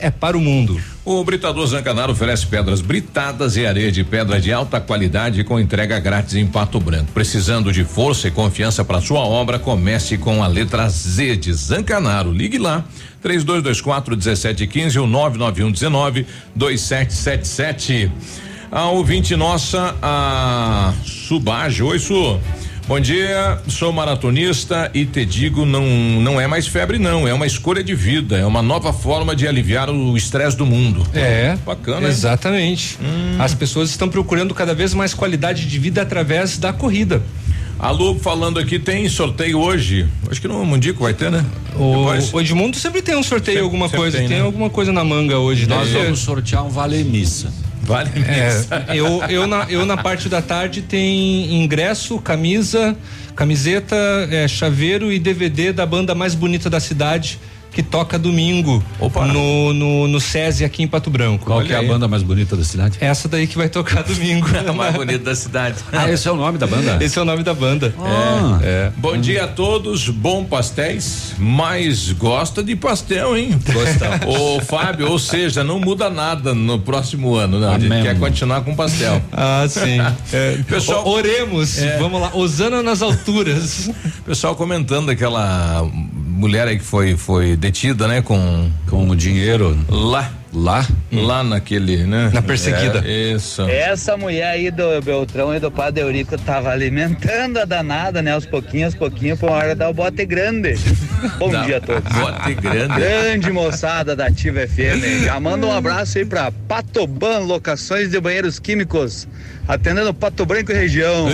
é 0.00 0.10
para 0.10 0.36
o 0.36 0.40
mundo. 0.40 0.80
O 1.04 1.24
Britador 1.24 1.66
Zancanaro 1.66 2.12
oferece 2.12 2.46
pedras 2.46 2.80
britadas 2.80 3.56
e 3.56 3.66
areia 3.66 3.90
de 3.90 4.04
pedra 4.04 4.40
de 4.40 4.52
alta 4.52 4.80
qualidade 4.80 5.42
com 5.42 5.58
entrega 5.58 5.98
grátis 5.98 6.34
em 6.34 6.46
Pato 6.46 6.78
Branco. 6.78 7.10
Precisando 7.12 7.72
de 7.72 7.84
força 7.84 8.28
e 8.28 8.30
confiança 8.30 8.84
para 8.84 9.00
sua 9.00 9.20
obra, 9.20 9.58
comece 9.58 10.16
com 10.16 10.42
a 10.42 10.46
letra 10.46 10.88
Z 10.88 11.36
de 11.36 11.52
Zancanaro. 11.52 12.32
Ligue 12.32 12.58
lá. 12.58 12.84
3224 13.20 14.16
1715 14.16 14.98
ou 14.98 15.06
991 15.06 15.72
19 15.72 16.26
2777. 16.54 18.10
A 18.70 18.86
ouvinte 18.86 19.36
nossa, 19.36 19.96
a 20.00 20.94
Subage. 21.04 21.82
Oi, 21.82 21.98
Su. 21.98 22.40
Bom 22.88 22.98
dia, 23.00 23.58
sou 23.68 23.92
maratonista 23.92 24.90
e 24.92 25.06
te 25.06 25.24
digo, 25.24 25.64
não, 25.64 25.84
não 26.20 26.40
é 26.40 26.46
mais 26.46 26.66
febre, 26.66 26.98
não. 26.98 27.26
É 27.26 27.32
uma 27.32 27.46
escolha 27.46 27.82
de 27.82 27.94
vida, 27.94 28.36
é 28.36 28.44
uma 28.44 28.60
nova 28.60 28.92
forma 28.92 29.34
de 29.36 29.46
aliviar 29.46 29.88
o 29.88 30.16
estresse 30.16 30.56
do 30.56 30.66
mundo. 30.66 31.06
É. 31.14 31.56
Bacana. 31.64 32.08
Exatamente. 32.08 32.98
Hum. 33.00 33.36
As 33.38 33.54
pessoas 33.54 33.88
estão 33.88 34.08
procurando 34.08 34.52
cada 34.52 34.74
vez 34.74 34.92
mais 34.94 35.14
qualidade 35.14 35.64
de 35.66 35.78
vida 35.78 36.02
através 36.02 36.58
da 36.58 36.72
corrida. 36.72 37.22
Alô, 37.78 38.16
falando 38.16 38.58
aqui, 38.58 38.78
tem 38.78 39.08
sorteio 39.08 39.58
hoje. 39.58 40.06
Acho 40.30 40.40
que 40.40 40.46
no 40.48 40.64
Mundico 40.64 41.04
vai 41.04 41.14
ter, 41.14 41.30
né? 41.30 41.44
O, 41.76 42.06
o 42.36 42.40
Edmundo 42.40 42.76
sempre 42.76 43.00
tem 43.00 43.16
um 43.16 43.22
sorteio, 43.22 43.58
Sempre- 43.58 43.62
alguma 43.64 43.86
sempre 43.86 43.98
coisa. 44.00 44.18
tem, 44.18 44.28
Tem, 44.28 44.38
né? 44.38 44.42
alguma 44.44 44.68
coisa 44.68 44.92
na 44.92 45.02
manga 45.02 45.38
hoje. 45.38 45.66
Nós 45.66 45.88
Deve- 45.88 46.04
vamos 46.04 46.18
sortear 46.20 46.64
um 46.64 46.68
vale 46.68 47.02
missa. 47.04 47.52
Vale 47.92 48.10
É, 48.26 48.96
eu, 48.96 49.22
eu, 49.28 49.46
na, 49.46 49.66
eu 49.68 49.84
na 49.84 49.96
parte 49.96 50.28
da 50.28 50.40
tarde 50.40 50.82
tem 50.82 51.62
ingresso, 51.62 52.18
camisa, 52.18 52.96
camiseta, 53.36 53.96
é, 54.30 54.48
chaveiro 54.48 55.12
e 55.12 55.18
DVD 55.18 55.72
da 55.72 55.84
banda 55.84 56.14
mais 56.14 56.34
bonita 56.34 56.70
da 56.70 56.80
cidade 56.80 57.38
que 57.72 57.82
toca 57.82 58.18
domingo 58.18 58.82
no, 59.32 59.72
no, 59.72 60.08
no 60.08 60.20
SESI 60.20 60.64
aqui 60.64 60.82
em 60.82 60.86
Pato 60.86 61.10
Branco. 61.10 61.46
Qual 61.46 61.62
que 61.62 61.72
é 61.72 61.76
a 61.76 61.82
banda 61.82 62.06
mais 62.06 62.22
bonita 62.22 62.56
da 62.56 62.64
cidade? 62.64 62.98
Essa 63.00 63.28
daí 63.28 63.46
que 63.46 63.56
vai 63.56 63.68
tocar 63.68 64.02
domingo. 64.02 64.46
A 64.68 64.72
mais 64.72 64.94
bonita 64.94 65.24
da 65.24 65.34
cidade. 65.34 65.76
Ah, 65.92 66.10
esse 66.10 66.26
é 66.26 66.32
o 66.32 66.36
nome 66.36 66.58
da 66.58 66.66
banda? 66.66 66.98
Esse 67.02 67.18
é 67.18 67.22
o 67.22 67.24
nome 67.24 67.42
da 67.42 67.54
banda. 67.54 67.94
Ah. 67.98 68.58
É. 68.62 68.90
Bom 68.96 69.16
dia 69.16 69.44
a 69.44 69.46
todos, 69.48 70.08
bom 70.08 70.44
pastéis, 70.44 71.32
mas 71.38 72.10
gosta 72.12 72.62
de 72.62 72.74
pastel, 72.74 73.36
hein? 73.36 73.58
Gostamos. 73.72 74.20
Ô 74.26 74.60
Fábio, 74.60 75.10
ou 75.10 75.18
seja, 75.18 75.62
não 75.62 75.78
muda 75.78 76.10
nada 76.10 76.54
no 76.54 76.78
próximo 76.78 77.34
ano, 77.34 77.58
não. 77.60 77.72
A 77.72 77.78
gente 77.78 78.02
quer 78.02 78.18
continuar 78.18 78.62
com 78.62 78.74
pastel. 78.74 79.22
Ah, 79.32 79.64
sim. 79.68 79.98
É, 80.32 80.58
Pessoal, 80.68 81.06
o- 81.06 81.10
oremos. 81.10 81.78
É. 81.78 81.98
Vamos 81.98 82.20
lá. 82.20 82.30
Osana 82.34 82.82
nas 82.82 83.02
alturas. 83.02 83.90
Pessoal 84.24 84.54
comentando 84.56 85.10
aquela 85.10 85.86
mulher 86.32 86.66
aí 86.68 86.78
que 86.78 86.84
foi 86.84 87.16
foi 87.16 87.56
detida, 87.56 88.08
né, 88.08 88.22
com 88.22 88.70
com 88.88 89.08
o 89.08 89.16
dinheiro. 89.16 89.78
Lá, 89.88 90.32
lá, 90.52 90.86
lá 91.10 91.42
naquele, 91.42 92.04
né? 92.04 92.30
Na 92.32 92.42
perseguida. 92.42 93.02
É, 93.06 93.32
isso. 93.32 93.62
Essa 93.62 94.16
mulher 94.16 94.48
aí 94.50 94.70
do 94.70 95.00
Beltrão 95.02 95.54
e 95.54 95.60
do 95.60 95.70
Padre 95.70 96.02
Eurico 96.02 96.36
tava 96.38 96.70
alimentando 96.70 97.58
a 97.58 97.64
danada, 97.64 98.20
né? 98.22 98.32
Aos 98.32 98.46
pouquinhos, 98.46 98.86
aos 98.86 98.94
pouquinhos, 98.94 99.38
por 99.38 99.50
hora 99.50 99.74
dar 99.74 99.88
o 99.88 99.94
bote 99.94 100.24
grande. 100.24 100.74
Bom 101.38 101.50
dia 101.64 101.78
a 101.78 101.80
todos. 101.80 102.12
bote 102.12 102.54
grande. 102.54 102.94
Grande 102.94 103.50
moçada 103.50 104.14
da 104.14 104.26
Ativa 104.26 104.66
FM. 104.66 105.24
Já 105.24 105.38
manda 105.40 105.66
um 105.66 105.72
abraço 105.72 106.18
aí 106.18 106.24
pra 106.24 106.50
Patoban 106.68 107.40
Locações 107.40 108.10
de 108.10 108.20
Banheiros 108.20 108.58
Químicos. 108.58 109.26
Atendendo 109.66 110.12
Pato 110.12 110.44
Branco 110.44 110.72
e 110.72 110.74
região. 110.74 111.28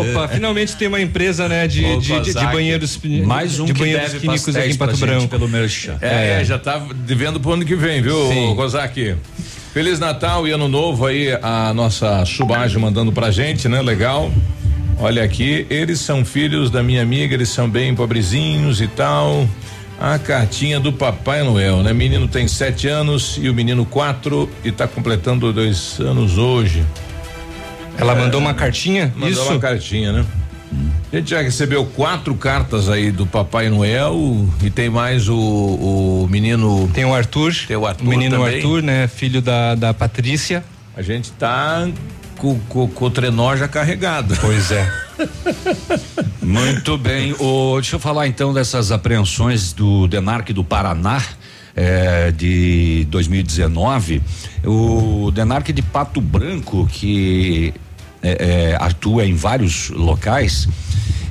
Opa, 0.00 0.28
finalmente 0.28 0.74
tem 0.76 0.88
uma 0.88 1.00
empresa, 1.00 1.46
né, 1.48 1.68
de, 1.68 1.84
Ô, 1.84 1.98
de, 1.98 2.20
de, 2.20 2.34
de 2.34 2.46
banheiros 2.46 2.98
Mais 3.24 3.60
um 3.60 3.66
de 3.66 3.74
que 3.74 3.80
banheiros 3.80 4.12
deve 4.12 4.20
químicos 4.20 4.56
aqui 4.56 4.70
em 4.70 4.74
Pato 4.76 4.96
pra 4.96 5.06
Branco. 5.06 5.28
pelo 5.28 5.46
Merchan. 5.48 5.98
É, 6.00 6.42
já 6.44 6.58
tá 6.58 6.78
devendo 6.94 7.38
pro 7.38 7.52
ano 7.52 7.66
que 7.66 7.76
vem, 7.76 8.00
viu, 8.00 8.28
Sim. 8.28 8.47
Kozak? 8.54 9.16
Feliz 9.72 9.98
Natal 9.98 10.48
e 10.48 10.50
Ano 10.50 10.68
Novo 10.68 11.06
aí, 11.06 11.28
a 11.42 11.72
nossa 11.74 12.24
Subage 12.24 12.78
mandando 12.78 13.12
pra 13.12 13.30
gente, 13.30 13.68
né? 13.68 13.80
Legal. 13.82 14.30
Olha 14.98 15.22
aqui, 15.22 15.66
eles 15.70 16.00
são 16.00 16.24
filhos 16.24 16.70
da 16.70 16.82
minha 16.82 17.02
amiga, 17.02 17.34
eles 17.34 17.48
são 17.48 17.70
bem 17.70 17.94
pobrezinhos 17.94 18.80
e 18.80 18.88
tal. 18.88 19.46
A 20.00 20.18
cartinha 20.18 20.80
do 20.80 20.92
Papai 20.92 21.42
Noel, 21.42 21.82
né? 21.82 21.92
Menino 21.92 22.26
tem 22.26 22.48
sete 22.48 22.88
anos 22.88 23.38
e 23.40 23.48
o 23.48 23.54
menino 23.54 23.84
quatro 23.84 24.48
e 24.64 24.72
tá 24.72 24.88
completando 24.88 25.52
dois 25.52 25.98
anos 26.00 26.38
hoje. 26.38 26.84
Ela 27.96 28.14
mandou 28.14 28.40
uma 28.40 28.54
cartinha? 28.54 29.12
Mandou 29.14 29.30
Isso? 29.30 29.50
uma 29.50 29.58
cartinha, 29.58 30.12
né? 30.12 30.24
A 31.12 31.16
gente 31.16 31.30
já 31.30 31.40
recebeu 31.40 31.86
quatro 31.86 32.34
cartas 32.34 32.88
aí 32.90 33.10
do 33.10 33.26
Papai 33.26 33.70
Noel 33.70 34.46
e 34.62 34.68
tem 34.70 34.90
mais 34.90 35.28
o, 35.28 35.34
o 35.36 36.28
menino. 36.30 36.88
Tem 36.92 37.04
o 37.04 37.14
Arthur. 37.14 37.54
Tem 37.66 37.76
o 37.76 37.86
Arthur 37.86 38.04
O 38.04 38.08
menino 38.08 38.36
também. 38.36 38.56
Arthur, 38.56 38.82
né, 38.82 39.08
filho 39.08 39.40
da, 39.40 39.74
da 39.74 39.94
Patrícia. 39.94 40.62
A 40.94 41.00
gente 41.00 41.32
tá 41.32 41.88
com, 42.36 42.58
com, 42.68 42.86
com 42.88 43.04
o 43.06 43.10
trenó 43.10 43.56
já 43.56 43.66
carregado. 43.66 44.36
Pois 44.40 44.70
é. 44.70 44.86
Muito 46.42 46.98
bem. 46.98 47.34
Ô, 47.38 47.74
deixa 47.80 47.96
eu 47.96 48.00
falar 48.00 48.26
então 48.26 48.52
dessas 48.52 48.92
apreensões 48.92 49.72
do 49.72 50.06
Denarc 50.06 50.52
do 50.52 50.62
Paraná. 50.64 51.22
eh, 51.74 52.32
de 52.36 53.06
2019, 53.08 54.20
o 54.64 55.30
Denarc 55.32 55.72
de 55.72 55.80
Pato 55.82 56.20
Branco, 56.20 56.88
que 56.90 57.72
eh, 58.22 58.72
eh, 58.72 58.76
atua 58.80 59.24
em 59.24 59.34
vários 59.34 59.90
locais, 59.90 60.68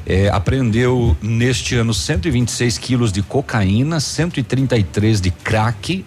eh, 0.06 0.30
apreendeu 0.30 1.18
neste 1.22 1.76
ano 1.76 1.94
126 1.94 2.78
quilos 2.78 3.12
de 3.12 3.22
cocaína, 3.22 4.00
133 4.00 5.20
de 5.20 5.32
crack 5.32 6.06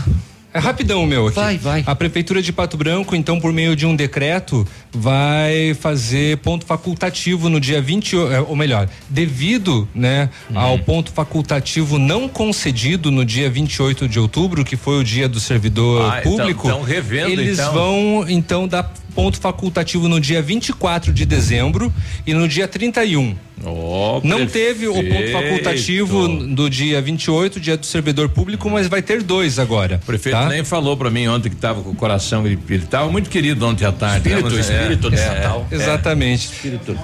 É 0.58 0.60
rapidão, 0.60 1.06
meu. 1.06 1.28
Aqui. 1.28 1.36
Vai, 1.36 1.58
vai. 1.58 1.84
A 1.86 1.96
Prefeitura 1.96 2.42
de 2.42 2.52
Pato 2.52 2.76
Branco, 2.78 3.16
então, 3.16 3.40
por 3.40 3.54
meio 3.54 3.76
de 3.76 3.86
um 3.86 3.96
decreto, 3.96 4.68
vai 4.92 5.74
fazer 5.80 6.38
ponto 6.38 6.66
facultativo 6.66 7.50
no 7.50 7.60
dia 7.60 7.82
20, 7.82 8.16
eh, 8.16 8.40
ou 8.48 8.56
melhor, 8.56 8.90
devido, 9.10 9.88
né, 9.94 10.30
Uhum. 10.50 10.60
ao 10.60 10.80
ponto 10.80 11.12
facultativo 11.12 11.98
não 12.00 12.28
concedido 12.28 13.12
no 13.12 13.24
dia 13.24 13.50
28 13.50 14.08
de 14.08 14.20
outubro, 14.20 14.64
que 14.66 14.76
foi 14.76 15.00
o 15.00 15.04
dia 15.04 15.28
do 15.30 15.40
servidor 15.40 16.12
Ah, 16.12 16.20
então- 16.20 16.32
público. 16.36 16.68
então 16.68 16.82
revendo, 16.82 17.32
Eles 17.42 17.60
então. 17.60 17.74
vão, 17.74 18.26
então, 18.28 18.68
dar 18.68 18.92
ponto 19.18 19.40
facultativo 19.40 20.08
no 20.08 20.20
dia 20.20 20.44
24 20.44 21.12
de 21.12 21.26
dezembro 21.26 21.92
e 22.24 22.36
no 22.36 22.48
dia 22.48 22.68
31. 22.68 23.36
Oh, 23.66 24.22
Não 24.24 24.46
teve 24.46 24.88
o 24.88 24.94
ponto 24.94 25.32
facultativo 25.32 26.28
do 26.28 26.70
dia 26.70 27.02
28, 27.02 27.60
dia 27.60 27.76
do 27.76 27.88
servidor 27.88 28.30
público, 28.30 28.70
mas 28.70 28.88
vai 28.88 29.02
ter 29.02 29.24
dois 29.24 29.58
agora. 29.58 30.00
O 30.04 30.06
prefeito 30.06 30.36
tá? 30.36 30.48
nem 30.48 30.64
falou 30.64 30.96
pra 30.96 31.10
mim 31.10 31.28
ontem 31.28 31.50
que 31.50 31.56
tava 31.56 31.82
com 31.82 31.90
o 31.90 31.96
coração, 31.96 32.46
ele, 32.46 32.60
ele 32.70 32.86
tava 32.86 33.12
muito 33.12 33.32
querido 33.32 33.66
ontem 33.66 33.84
à 33.84 33.92
tarde. 33.92 34.30
Espírito, 34.30 34.54
né? 34.54 34.62
Espírito 34.62 35.10
de 35.10 35.16
Natal. 35.16 35.68
Exatamente. 35.72 36.50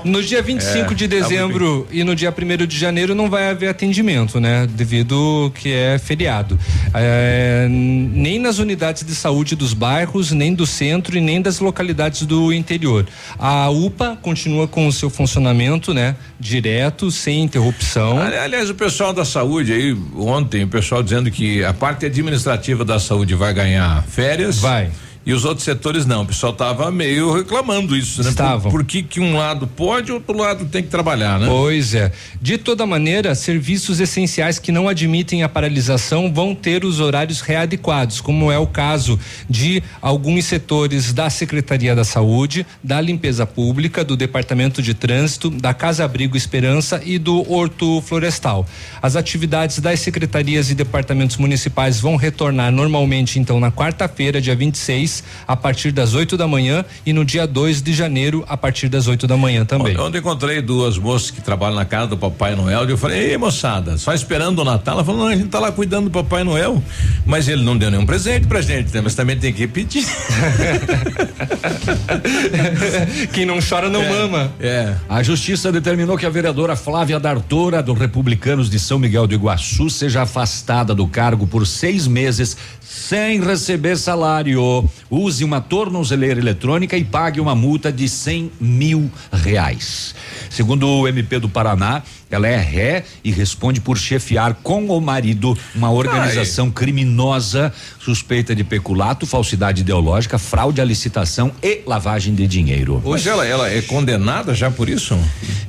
No 0.06 0.22
dia 0.22 0.44
25 0.44 0.92
É, 0.92 0.96
de 0.96 1.08
tá 1.08 1.16
dezembro 1.16 1.88
e 1.92 2.04
no 2.04 2.16
dia 2.16 2.32
1 2.32 2.68
de 2.68 2.78
janeiro 2.78 3.16
não 3.16 3.32
vai 3.32 3.50
haver 3.50 3.70
atendimento, 3.70 4.40
né? 4.40 4.68
Devido 4.70 5.52
que 5.56 5.74
é 5.74 5.98
feriado. 5.98 6.60
É, 6.94 7.68
nem 7.68 8.38
nas 8.38 8.60
unidades 8.60 9.04
de 9.04 9.16
saúde 9.16 9.56
dos 9.56 9.74
bairros, 9.74 10.32
nem 10.32 10.54
do 10.54 10.68
centro 10.68 11.18
e 11.18 11.22
nem 11.22 11.42
das 11.42 11.60
localidades 11.60 12.03
do 12.26 12.52
interior. 12.54 13.08
A 13.40 13.70
UPA 13.70 14.18
continua 14.22 14.68
com 14.68 14.88
o 14.88 14.92
seu 14.92 15.10
funcionamento, 15.10 15.94
né? 15.94 16.16
Direto, 16.40 17.10
sem 17.12 17.42
interrupção. 17.44 18.20
Ali- 18.22 18.38
Aliás, 18.38 18.70
o 18.70 18.76
pessoal 18.76 19.14
da 19.14 19.26
saúde 19.26 19.74
aí, 19.74 19.98
ontem, 20.18 20.64
o 20.64 20.68
pessoal 20.68 21.02
dizendo 21.02 21.32
que 21.32 21.64
a 21.64 21.74
parte 21.74 22.06
administrativa 22.06 22.84
da 22.86 23.00
saúde 23.00 23.34
vai 23.36 23.54
ganhar 23.54 24.04
férias. 24.04 24.60
Vai. 24.60 24.92
E 25.26 25.32
os 25.32 25.46
outros 25.46 25.64
setores 25.64 26.06
não. 26.06 26.24
O 26.24 26.26
pessoal 26.26 26.52
tava 26.52 26.92
meio 26.92 27.32
reclamando 27.32 27.96
isso, 27.96 28.22
né? 28.22 28.30
Estavam. 28.30 28.72
Por, 28.72 28.82
por 28.82 28.86
que 28.86 29.02
que 29.02 29.20
um 29.20 29.38
lado 29.38 29.68
pode 29.68 30.10
e 30.10 30.14
outro 30.14 30.38
lado 30.38 30.66
tem 30.66 30.84
que 30.84 30.90
trabalhar, 30.90 31.40
né? 31.40 31.48
Pois 31.48 31.94
é. 31.94 32.12
De 32.42 32.58
toda 32.58 32.86
maneira, 32.86 33.34
serviços 33.34 34.00
essenciais 34.00 34.60
que 34.60 34.72
não 34.72 34.90
admitem 34.90 35.44
a 35.44 35.50
paralisação 35.50 36.34
vão 36.34 36.54
ter 36.54 36.84
os 36.84 37.00
horários 37.00 37.42
readequados, 37.42 38.20
como 38.20 38.52
é 38.52 38.58
o 38.58 38.68
caso 38.68 39.20
de 39.50 39.82
alguns 40.02 40.46
setores 40.46 41.14
da 41.14 41.30
Secretaria 41.30 41.96
da 41.96 42.04
Saúde, 42.04 42.66
da 42.84 43.00
Limpeza 43.00 43.46
Pública, 43.46 44.04
do 44.04 44.18
Departamento 44.18 44.82
de 44.82 44.94
Trânsito, 44.94 45.50
da 45.50 45.74
Casa 45.74 46.04
Abrigo 46.04 46.36
Esperança 46.36 47.02
e 47.06 47.18
do 47.18 47.50
Horto 47.52 48.02
Florestal. 48.02 48.68
As 49.02 49.16
atividades 49.16 49.80
das 49.80 50.00
secretarias 50.00 50.70
e 50.70 50.76
departamentos 50.76 51.38
municipais 51.38 52.00
vão 52.00 52.16
retornar 52.16 52.72
normalmente, 52.72 53.40
então, 53.40 53.60
na 53.60 53.72
quarta-feira, 53.72 54.42
dia 54.42 54.56
26, 54.56 55.13
a 55.46 55.56
partir 55.56 55.92
das 55.92 56.14
8 56.14 56.38
da 56.38 56.48
manhã, 56.48 56.86
e 57.06 57.12
no 57.12 57.26
dia 57.26 57.46
2 57.46 57.82
de 57.82 57.94
janeiro, 57.94 58.46
a 58.48 58.56
partir 58.56 58.88
das 58.88 59.08
8 59.08 59.28
da 59.28 59.36
manhã 59.36 59.66
também. 59.66 59.98
Ontem 60.00 60.20
encontrei 60.20 60.62
duas 60.62 60.98
moças 60.98 61.30
que 61.30 61.42
trabalham 61.42 61.76
na 61.76 61.86
casa 61.86 62.08
do 62.08 62.18
Papai 62.18 62.56
Noel 62.56 62.88
e 62.88 62.92
eu 62.92 62.98
falei, 62.98 63.32
ei 63.32 63.38
moçada, 63.38 63.98
só 63.98 64.14
esperando 64.14 64.60
o 64.60 64.64
Natal? 64.64 64.96
Ela 64.96 65.04
falou, 65.04 65.22
não, 65.22 65.28
a 65.28 65.36
gente 65.36 65.50
tá 65.50 65.60
lá 65.60 65.72
cuidando 65.72 66.06
do 66.06 66.12
Papai 66.12 66.44
Noel, 66.44 66.82
mas 67.26 67.48
ele 67.48 67.64
não 67.64 67.78
deu 67.78 67.92
nenhum 67.92 68.06
presente 68.06 68.48
pra 68.48 68.62
gente, 68.62 68.94
né? 68.94 69.02
Mas 69.02 69.16
também 69.16 69.38
tem 69.38 69.52
que 69.52 69.68
pedir. 69.68 70.06
Quem 73.34 73.46
não 73.46 73.60
chora 73.60 73.90
não 73.90 74.04
mama. 74.08 74.52
É. 74.60 74.94
A 75.10 75.24
justiça 75.24 75.72
determinou 75.72 76.18
que 76.18 76.26
a 76.26 76.30
vereadora 76.30 76.76
Flávia 76.76 77.20
Dartora, 77.20 77.82
do 77.82 77.94
Republicanos 77.94 78.70
de 78.70 78.80
São 78.80 79.00
Miguel 79.00 79.28
do 79.28 79.34
Iguaçu, 79.34 79.90
seja 79.90 80.22
afastada 80.24 80.94
do 80.94 81.08
cargo 81.08 81.48
por 81.48 81.66
seis 81.66 82.08
meses 82.08 82.56
sem 82.80 83.42
receber 83.42 83.98
salário. 83.98 84.88
Use 85.16 85.44
uma 85.44 85.62
tornozeleira 85.62 86.40
eletrônica 86.40 86.98
e 86.98 87.04
pague 87.04 87.40
uma 87.40 87.54
multa 87.54 87.92
de 87.92 88.10
cem 88.10 88.52
mil 88.60 89.12
reais. 89.32 90.16
Segundo 90.50 90.88
o 90.88 91.08
MP 91.08 91.38
do 91.38 91.48
Paraná, 91.48 92.02
ela 92.32 92.48
é 92.48 92.58
ré 92.58 93.06
e 93.24 93.32
responde 93.32 93.80
por 93.80 93.96
chefiar 93.96 94.56
com 94.64 94.88
o 94.88 95.00
marido 95.00 95.56
uma 95.76 95.92
organização 95.92 96.72
criminosa 96.72 97.72
suspeita 98.00 98.56
de 98.56 98.64
peculato, 98.64 99.28
falsidade 99.28 99.82
ideológica, 99.82 100.40
fraude 100.40 100.82
à 100.82 100.84
licitação 100.84 101.52
e 101.62 101.82
lavagem 101.86 102.34
de 102.34 102.48
dinheiro. 102.48 103.00
Hoje 103.06 103.30
ela, 103.30 103.46
ela 103.46 103.70
é 103.70 103.84
condenada 103.84 104.56
já 104.56 104.72
por 104.72 104.90
isso? 104.90 105.16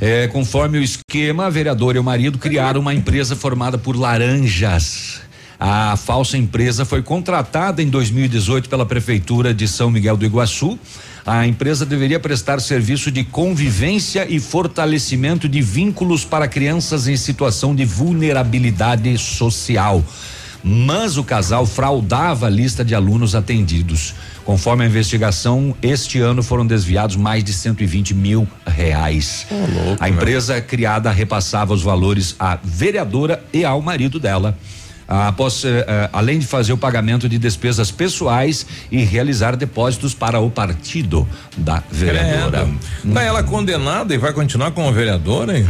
É, 0.00 0.26
conforme 0.28 0.78
o 0.78 0.82
esquema, 0.82 1.46
a 1.46 1.50
vereadora 1.50 1.98
e 1.98 2.00
o 2.00 2.04
marido 2.04 2.38
criaram 2.38 2.80
uma 2.80 2.94
empresa 2.94 3.36
formada 3.36 3.76
por 3.76 3.94
laranjas. 3.94 5.20
A 5.58 5.96
falsa 5.96 6.36
empresa 6.36 6.84
foi 6.84 7.02
contratada 7.02 7.82
em 7.82 7.88
2018 7.88 8.68
pela 8.68 8.84
prefeitura 8.84 9.54
de 9.54 9.68
São 9.68 9.90
Miguel 9.90 10.16
do 10.16 10.24
Iguaçu. 10.24 10.78
A 11.24 11.46
empresa 11.46 11.86
deveria 11.86 12.20
prestar 12.20 12.60
serviço 12.60 13.10
de 13.10 13.24
convivência 13.24 14.26
e 14.28 14.38
fortalecimento 14.40 15.48
de 15.48 15.62
vínculos 15.62 16.24
para 16.24 16.48
crianças 16.48 17.08
em 17.08 17.16
situação 17.16 17.74
de 17.74 17.84
vulnerabilidade 17.84 19.16
social. 19.16 20.04
Mas 20.62 21.18
o 21.18 21.24
casal 21.24 21.66
fraudava 21.66 22.46
a 22.46 22.50
lista 22.50 22.84
de 22.84 22.94
alunos 22.94 23.34
atendidos. 23.34 24.14
Conforme 24.44 24.84
a 24.84 24.86
investigação, 24.86 25.74
este 25.82 26.18
ano 26.20 26.42
foram 26.42 26.66
desviados 26.66 27.16
mais 27.16 27.44
de 27.44 27.52
120 27.52 28.14
mil 28.14 28.48
reais. 28.66 29.46
a 30.00 30.08
empresa 30.08 30.60
criada 30.60 31.10
repassava 31.10 31.74
os 31.74 31.82
valores 31.82 32.34
à 32.38 32.58
vereadora 32.62 33.42
e 33.52 33.64
ao 33.64 33.80
marido 33.80 34.18
dela. 34.18 34.56
Ah, 35.08 35.28
Após, 35.28 35.64
eh, 35.64 35.84
eh, 35.86 36.08
além 36.12 36.38
de 36.38 36.46
fazer 36.46 36.72
o 36.72 36.76
pagamento 36.78 37.28
de 37.28 37.38
despesas 37.38 37.90
pessoais 37.90 38.66
e 38.90 39.04
realizar 39.04 39.54
depósitos 39.56 40.14
para 40.14 40.40
o 40.40 40.50
partido 40.50 41.28
da 41.56 41.82
vereadora. 41.90 42.66
Credo. 43.02 43.14
Tá 43.14 43.22
ela 43.22 43.42
condenada 43.42 44.14
e 44.14 44.18
vai 44.18 44.32
continuar 44.32 44.70
como 44.70 44.90
vereadora, 44.92 45.58
hein? 45.58 45.66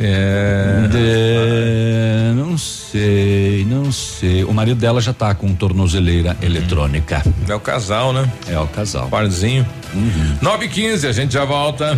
É. 0.00 0.88
De- 0.90 2.34
não 2.34 2.58
sei, 2.58 3.64
não 3.68 3.92
sei. 3.92 4.42
O 4.44 4.52
marido 4.52 4.80
dela 4.80 5.00
já 5.00 5.12
tá 5.12 5.34
com 5.34 5.54
tornozeleira 5.54 6.36
eletrônica. 6.42 7.22
É 7.48 7.54
o 7.54 7.60
casal, 7.60 8.12
né? 8.12 8.28
É 8.48 8.58
o 8.58 8.66
casal. 8.66 9.08
Parzinho. 9.08 9.64
9 10.42 10.64
e 10.64 10.68
15 10.68 11.06
a 11.06 11.12
gente 11.12 11.32
já 11.34 11.44
volta. 11.44 11.96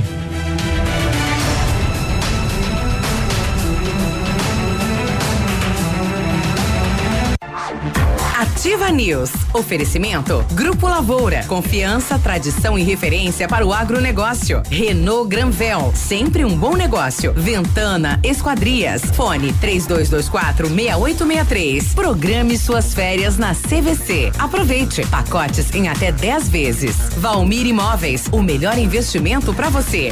Ativa 8.67 8.91
News. 8.91 9.31
Oferecimento. 9.55 10.45
Grupo 10.51 10.89
Lavoura. 10.89 11.45
Confiança, 11.47 12.19
tradição 12.19 12.77
e 12.77 12.83
referência 12.83 13.47
para 13.47 13.65
o 13.65 13.73
agronegócio. 13.73 14.61
Renault 14.69 15.29
Granvel. 15.29 15.93
Sempre 15.95 16.45
um 16.45 16.59
bom 16.59 16.75
negócio. 16.75 17.33
Ventana 17.33 18.19
Esquadrias. 18.25 19.03
Fone 19.15 19.53
3224 19.61 20.67
6863. 20.67 21.95
Programe 21.95 22.59
suas 22.59 22.93
férias 22.93 23.39
na 23.39 23.55
CVC. 23.55 24.33
Aproveite. 24.37 25.07
Pacotes 25.07 25.73
em 25.73 25.89
até 25.89 26.11
10 26.11 26.49
vezes. 26.49 26.97
Valmir 27.19 27.69
Imóveis. 27.69 28.27
O 28.33 28.43
melhor 28.43 28.77
investimento 28.79 29.55
para 29.55 29.69
você. 29.69 30.11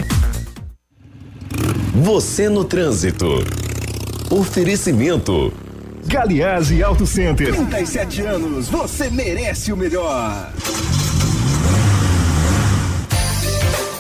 Você 1.92 2.48
no 2.48 2.64
trânsito. 2.64 3.26
Oferecimento. 4.30 5.63
Galiase 6.06 6.82
Auto 6.82 7.06
Center. 7.06 7.54
37 7.54 8.22
anos, 8.22 8.68
você 8.68 9.10
merece 9.10 9.72
o 9.72 9.76
melhor. 9.76 10.50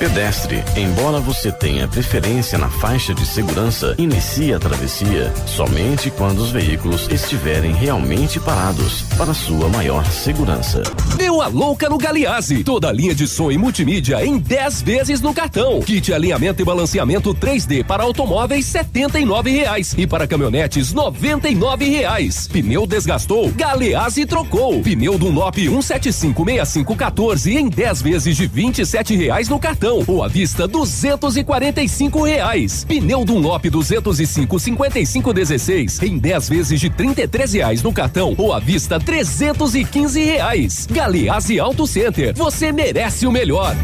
Pedestre, 0.04 0.62
embora 0.76 1.18
você 1.18 1.50
tenha 1.50 1.88
preferência 1.88 2.58
na 2.58 2.68
faixa 2.68 3.14
de 3.14 3.24
segurança, 3.24 3.94
inicie 3.96 4.52
a 4.52 4.58
travessia 4.58 5.32
somente 5.46 6.10
quando 6.10 6.40
os 6.40 6.50
veículos 6.50 7.08
estiverem 7.10 7.72
realmente 7.72 8.38
parados 8.38 9.00
para 9.16 9.32
sua 9.32 9.66
maior 9.70 10.04
segurança. 10.04 10.82
Deu 11.16 11.40
a 11.40 11.46
louca 11.46 11.88
no 11.88 11.96
Galiase. 11.96 12.62
Toda 12.62 12.90
a 12.90 12.92
linha 12.92 13.14
de 13.14 13.26
som 13.26 13.50
e 13.50 13.56
multimídia 13.56 14.22
em 14.22 14.36
10 14.36 14.82
vezes 14.82 15.22
no 15.22 15.32
cartão. 15.32 15.80
Kit 15.80 16.12
alinhamento 16.12 16.60
e 16.60 16.66
balanceamento 16.66 17.34
3D 17.34 17.82
para 17.82 18.02
automóveis 18.02 18.66
79 18.66 19.52
reais 19.52 19.94
e 19.96 20.06
para 20.06 20.26
caminhonetes 20.26 20.92
99 20.92 21.88
reais. 21.88 22.46
Pneu 22.46 22.86
desgastou? 22.86 23.50
Galease 23.52 24.26
trocou. 24.26 24.82
Pneu 24.82 25.16
Dunlop 25.16 25.56
1756514 25.56 27.56
em 27.56 27.70
10 27.70 28.02
vezes 28.02 28.36
de 28.36 28.46
27 28.46 29.16
reais 29.16 29.48
no 29.48 29.58
cartão. 29.58 29.93
Cartão 29.94 30.04
ou 30.06 30.22
à 30.22 30.28
vista 30.28 30.66
duzentos 30.66 31.36
e 31.36 31.44
quarenta 31.44 31.82
e 31.82 31.88
cinco 31.88 32.24
reais. 32.24 32.84
Pneu 32.84 33.24
Dunlop 33.24 33.64
205 33.66 34.58
55 34.58 35.32
16 35.32 36.02
em 36.02 36.18
10 36.18 36.48
vezes 36.48 36.80
de 36.80 36.90
trinta 36.90 37.22
e 37.22 37.28
três 37.28 37.52
reais 37.52 37.82
no 37.82 37.92
cartão 37.92 38.34
ou 38.36 38.52
à 38.52 38.58
vista 38.58 38.98
trezentos 38.98 39.74
e 39.74 39.84
quinze 39.84 40.22
reais. 40.24 40.86
Galeazzi 40.90 41.60
Auto 41.60 41.86
Center, 41.86 42.34
você 42.34 42.72
merece 42.72 43.26
o 43.26 43.30
melhor. 43.30 43.76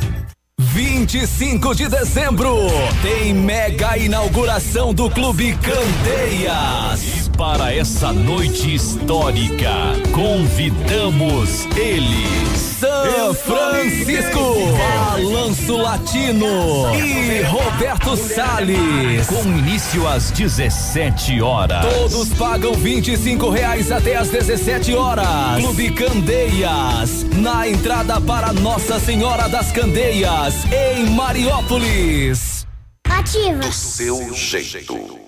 25 0.58 1.74
de 1.74 1.88
dezembro 1.88 2.54
tem 3.02 3.32
mega 3.34 3.96
inauguração 3.96 4.92
do 4.92 5.10
Clube 5.10 5.56
Candeias. 5.56 7.29
Para 7.40 7.74
essa 7.74 8.12
noite 8.12 8.74
histórica, 8.74 9.72
convidamos 10.12 11.64
eles. 11.74 12.58
São 12.78 13.32
Francisco, 13.32 14.56
Balanço 14.76 15.74
Latino 15.78 16.94
e 16.94 17.40
Roberto 17.44 18.14
Salles. 18.14 19.26
Com 19.26 19.42
início 19.56 20.06
às 20.06 20.30
17 20.30 21.40
horas. 21.40 21.86
Todos 21.86 22.28
pagam 22.34 22.74
25 22.74 23.48
reais 23.48 23.90
até 23.90 24.16
às 24.16 24.28
17 24.28 24.94
horas. 24.94 25.62
Clube 25.62 25.92
Candeias, 25.92 27.24
na 27.38 27.66
entrada 27.66 28.20
para 28.20 28.52
Nossa 28.52 29.00
Senhora 29.00 29.48
das 29.48 29.72
Candeias, 29.72 30.66
em 30.70 31.06
Mariópolis. 31.06 32.66
Ativa. 33.08 33.60
Do 33.60 33.72
seu 33.72 34.34
jeito. 34.34 35.19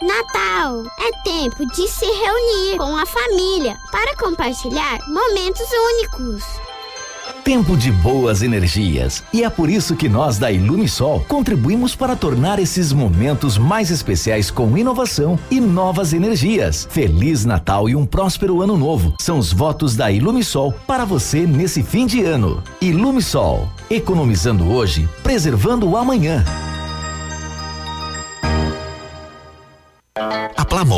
Natal 0.00 0.84
é 1.00 1.22
tempo 1.24 1.66
de 1.66 1.88
se 1.88 2.06
reunir 2.06 2.78
com 2.78 2.96
a 2.96 3.04
família 3.04 3.76
para 3.90 4.16
compartilhar 4.16 5.00
momentos 5.08 5.66
únicos. 5.72 6.44
Tempo 7.42 7.76
de 7.76 7.90
boas 7.90 8.40
energias. 8.40 9.24
E 9.32 9.42
é 9.42 9.50
por 9.50 9.68
isso 9.68 9.96
que 9.96 10.08
nós 10.08 10.38
da 10.38 10.52
Ilumisol 10.52 11.24
contribuímos 11.26 11.96
para 11.96 12.14
tornar 12.14 12.60
esses 12.60 12.92
momentos 12.92 13.58
mais 13.58 13.90
especiais 13.90 14.52
com 14.52 14.78
inovação 14.78 15.36
e 15.50 15.60
novas 15.60 16.12
energias. 16.12 16.86
Feliz 16.88 17.44
Natal 17.44 17.88
e 17.88 17.96
um 17.96 18.06
próspero 18.06 18.62
ano 18.62 18.76
novo. 18.76 19.14
São 19.18 19.36
os 19.36 19.52
votos 19.52 19.96
da 19.96 20.12
Ilumisol 20.12 20.72
para 20.86 21.04
você 21.04 21.44
nesse 21.44 21.82
fim 21.82 22.06
de 22.06 22.22
ano. 22.22 22.62
Ilumisol, 22.80 23.68
economizando 23.90 24.70
hoje, 24.70 25.08
preservando 25.24 25.88
o 25.90 25.96
amanhã. 25.96 26.44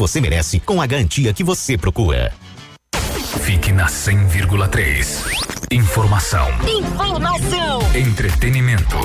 você 0.00 0.18
merece 0.18 0.58
com 0.58 0.80
a 0.80 0.86
garantia 0.86 1.30
que 1.34 1.44
você 1.44 1.76
procura. 1.76 2.32
Fique 3.44 3.70
na 3.70 3.86
100,3. 3.86 5.06
Informação. 5.70 6.48
Informação. 6.66 7.80
Entretenimento. 7.94 8.96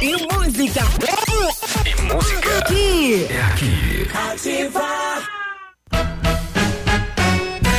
E 0.00 0.12
música. 0.32 0.82
E 1.84 2.02
música. 2.02 2.58
Aqui. 2.58 3.26
É 3.28 3.42
aqui. 3.42 4.08
Ativa. 4.30 5.35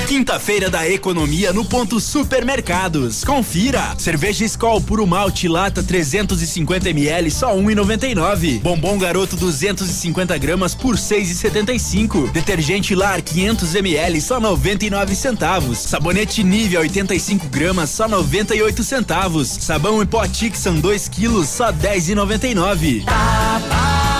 Quinta-feira 0.08 0.70
da 0.70 0.90
economia 0.90 1.52
no 1.52 1.66
ponto 1.66 2.00
supermercados. 2.00 3.26
Confira. 3.26 3.94
Cerveja 3.98 4.46
Skol 4.46 4.80
puro 4.80 5.06
malte 5.06 5.50
lata 5.50 5.84
350 5.84 6.90
ml 6.92 7.30
só 7.30 7.54
1,99. 7.54 8.62
Bombom 8.62 8.98
garoto 8.98 9.36
250 9.36 10.38
gramas 10.38 10.74
por 10.74 10.96
6,75. 10.96 12.32
Detergente 12.32 12.96
Lar 12.96 13.22
500 13.22 13.76
ml 13.76 14.22
só 14.22 14.40
99 14.40 15.14
centavos. 15.14 15.78
Sabonete 15.80 16.42
Nivea 16.42 16.80
85 16.80 17.50
gramas 17.50 17.90
só 17.90 18.08
98 18.08 18.84
centavos. 18.86 19.50
Sabão 19.50 20.02
em 20.02 20.06
pó 20.06 20.26
Tixan 20.26 20.76
2 20.76 21.10
quilos 21.10 21.50
só 21.50 21.74
10,99. 21.74 23.04
Tá 23.04 23.62
barato, 23.70 24.17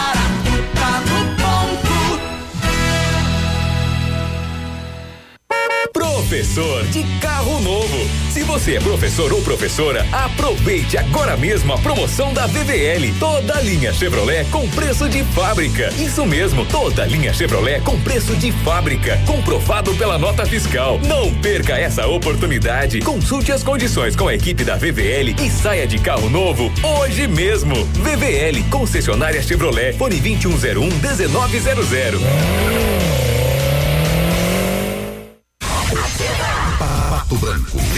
Professor 6.38 6.86
de 6.90 7.04
carro 7.20 7.60
novo. 7.62 7.98
Se 8.30 8.44
você 8.44 8.76
é 8.76 8.80
professor 8.80 9.34
ou 9.34 9.42
professora, 9.42 10.06
aproveite 10.12 10.96
agora 10.96 11.36
mesmo 11.36 11.74
a 11.74 11.80
promoção 11.80 12.32
da 12.32 12.46
VVL. 12.46 13.12
Toda 13.20 13.60
linha 13.62 13.92
Chevrolet 13.92 14.46
com 14.52 14.70
preço 14.70 15.10
de 15.10 15.24
fábrica. 15.24 15.92
Isso 15.98 16.24
mesmo, 16.28 16.64
toda 16.68 17.08
linha 17.08 17.34
Chevrolet 17.34 17.82
com 17.82 18.00
preço 18.02 18.36
de 18.36 18.52
fábrica, 18.52 19.20
comprovado 19.26 19.96
pela 19.96 20.20
nota 20.20 20.46
fiscal. 20.46 21.00
Não 21.08 21.34
perca 21.34 21.76
essa 21.76 22.06
oportunidade. 22.06 23.00
Consulte 23.00 23.52
as 23.52 23.64
condições 23.64 24.16
com 24.16 24.28
a 24.28 24.36
equipe 24.36 24.64
da 24.64 24.76
VVL 24.76 25.36
e 25.44 25.50
saia 25.50 25.88
de 25.88 25.98
carro 25.98 26.30
novo 26.30 26.72
hoje 26.84 27.28
mesmo. 27.28 27.74
VVL, 27.96 28.62
concessionária 28.70 29.42
Chevrolet, 29.42 29.94
fone 29.94 30.20
2101 30.20 30.88
1900. 30.88 33.47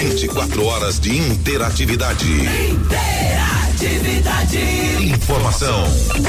24 0.09 0.65
horas 0.65 0.99
de 0.99 1.15
interatividade. 1.15 2.25
Interatividade. 2.71 4.57
Informação, 5.03 5.83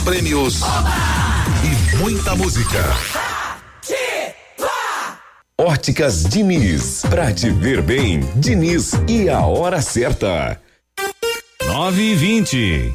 prêmios 0.05 0.60
e 1.65 1.97
muita 1.97 2.36
música. 2.36 2.84
Óticas 5.59 6.25
Diniz, 6.25 7.00
pra 7.09 7.33
te 7.33 7.49
ver 7.49 7.81
bem, 7.81 8.20
Diniz 8.36 8.92
e 9.09 9.31
a 9.31 9.47
hora 9.47 9.81
certa. 9.81 10.60
Nove 11.67 12.02
e 12.02 12.15
vinte. 12.15 12.94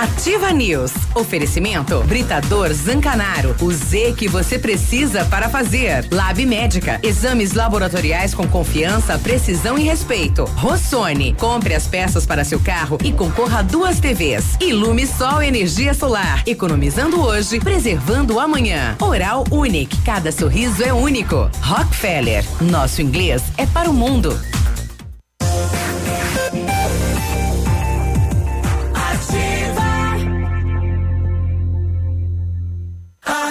Ativa 0.00 0.52
News. 0.52 0.92
Oferecimento 1.14 2.02
Britador 2.04 2.72
Zancanaro. 2.72 3.54
O 3.60 3.70
Z 3.72 4.14
que 4.16 4.26
você 4.26 4.58
precisa 4.58 5.24
para 5.26 5.48
fazer. 5.48 6.08
Lab 6.10 6.44
Médica. 6.44 6.98
Exames 7.04 7.52
laboratoriais 7.52 8.34
com 8.34 8.48
confiança, 8.48 9.16
precisão 9.16 9.78
e 9.78 9.84
respeito. 9.84 10.44
Rossoni. 10.56 11.34
Compre 11.34 11.74
as 11.74 11.86
peças 11.86 12.26
para 12.26 12.42
seu 12.42 12.58
carro 12.58 12.98
e 13.04 13.12
concorra 13.12 13.60
a 13.60 13.62
duas 13.62 14.00
TVs. 14.00 14.56
Ilume 14.60 15.06
Sol 15.06 15.40
Energia 15.40 15.94
Solar. 15.94 16.42
Economizando 16.46 17.20
hoje, 17.20 17.60
preservando 17.60 18.40
amanhã. 18.40 18.96
Oral 19.00 19.44
Unique. 19.52 20.02
Cada 20.02 20.32
sorriso 20.32 20.82
é 20.82 20.92
único. 20.92 21.48
Rockefeller. 21.60 22.44
Nosso 22.60 23.00
inglês 23.00 23.42
é 23.56 23.66
para 23.66 23.88
o 23.88 23.94
mundo. 23.94 24.36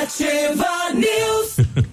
Ativa. 0.04 0.92
News. 0.94 1.43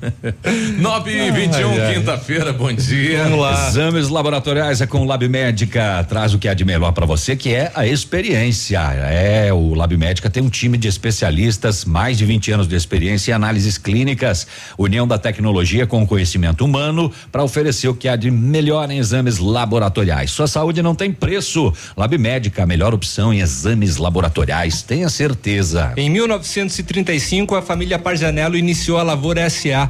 9 0.78 1.10
e 1.10 1.30
21 1.30 1.94
quinta-feira, 1.94 2.52
bom 2.52 2.72
dia. 2.72 3.24
Vamos 3.24 3.40
lá. 3.40 3.68
Exames 3.68 4.08
laboratoriais 4.08 4.80
é 4.80 4.86
com 4.86 5.02
o 5.02 5.04
Lab 5.04 5.26
Médica. 5.28 6.04
Traz 6.08 6.32
o 6.32 6.38
que 6.38 6.48
há 6.48 6.54
de 6.54 6.64
melhor 6.64 6.92
para 6.92 7.04
você, 7.04 7.36
que 7.36 7.52
é 7.52 7.70
a 7.74 7.86
experiência. 7.86 8.80
É, 8.80 9.52
o 9.52 9.74
Lab 9.74 9.96
Médica 9.96 10.30
tem 10.30 10.42
um 10.42 10.48
time 10.48 10.78
de 10.78 10.88
especialistas, 10.88 11.84
mais 11.84 12.16
de 12.16 12.24
20 12.24 12.52
anos 12.52 12.68
de 12.68 12.74
experiência 12.74 13.32
em 13.32 13.34
análises 13.34 13.76
clínicas, 13.76 14.46
união 14.78 15.06
da 15.06 15.18
tecnologia 15.18 15.86
com 15.86 16.02
o 16.02 16.06
conhecimento 16.06 16.64
humano 16.64 17.12
para 17.30 17.42
oferecer 17.42 17.88
o 17.88 17.94
que 17.94 18.08
há 18.08 18.16
de 18.16 18.30
melhor 18.30 18.90
em 18.90 18.98
exames 18.98 19.38
laboratoriais. 19.38 20.30
Sua 20.30 20.46
saúde 20.46 20.82
não 20.82 20.94
tem 20.94 21.12
preço. 21.12 21.72
Lab 21.96 22.16
Médica, 22.16 22.62
a 22.62 22.66
melhor 22.66 22.94
opção 22.94 23.32
em 23.34 23.40
exames 23.40 23.96
laboratoriais, 23.96 24.82
tenha 24.82 25.08
certeza. 25.08 25.92
Em 25.96 26.08
1935, 26.08 27.54
a 27.54 27.62
família 27.62 27.98
Parzanello 27.98 28.56
iniciou 28.56 28.98
a 28.98 29.02
Lavoura 29.02 29.48
SA, 29.50 29.89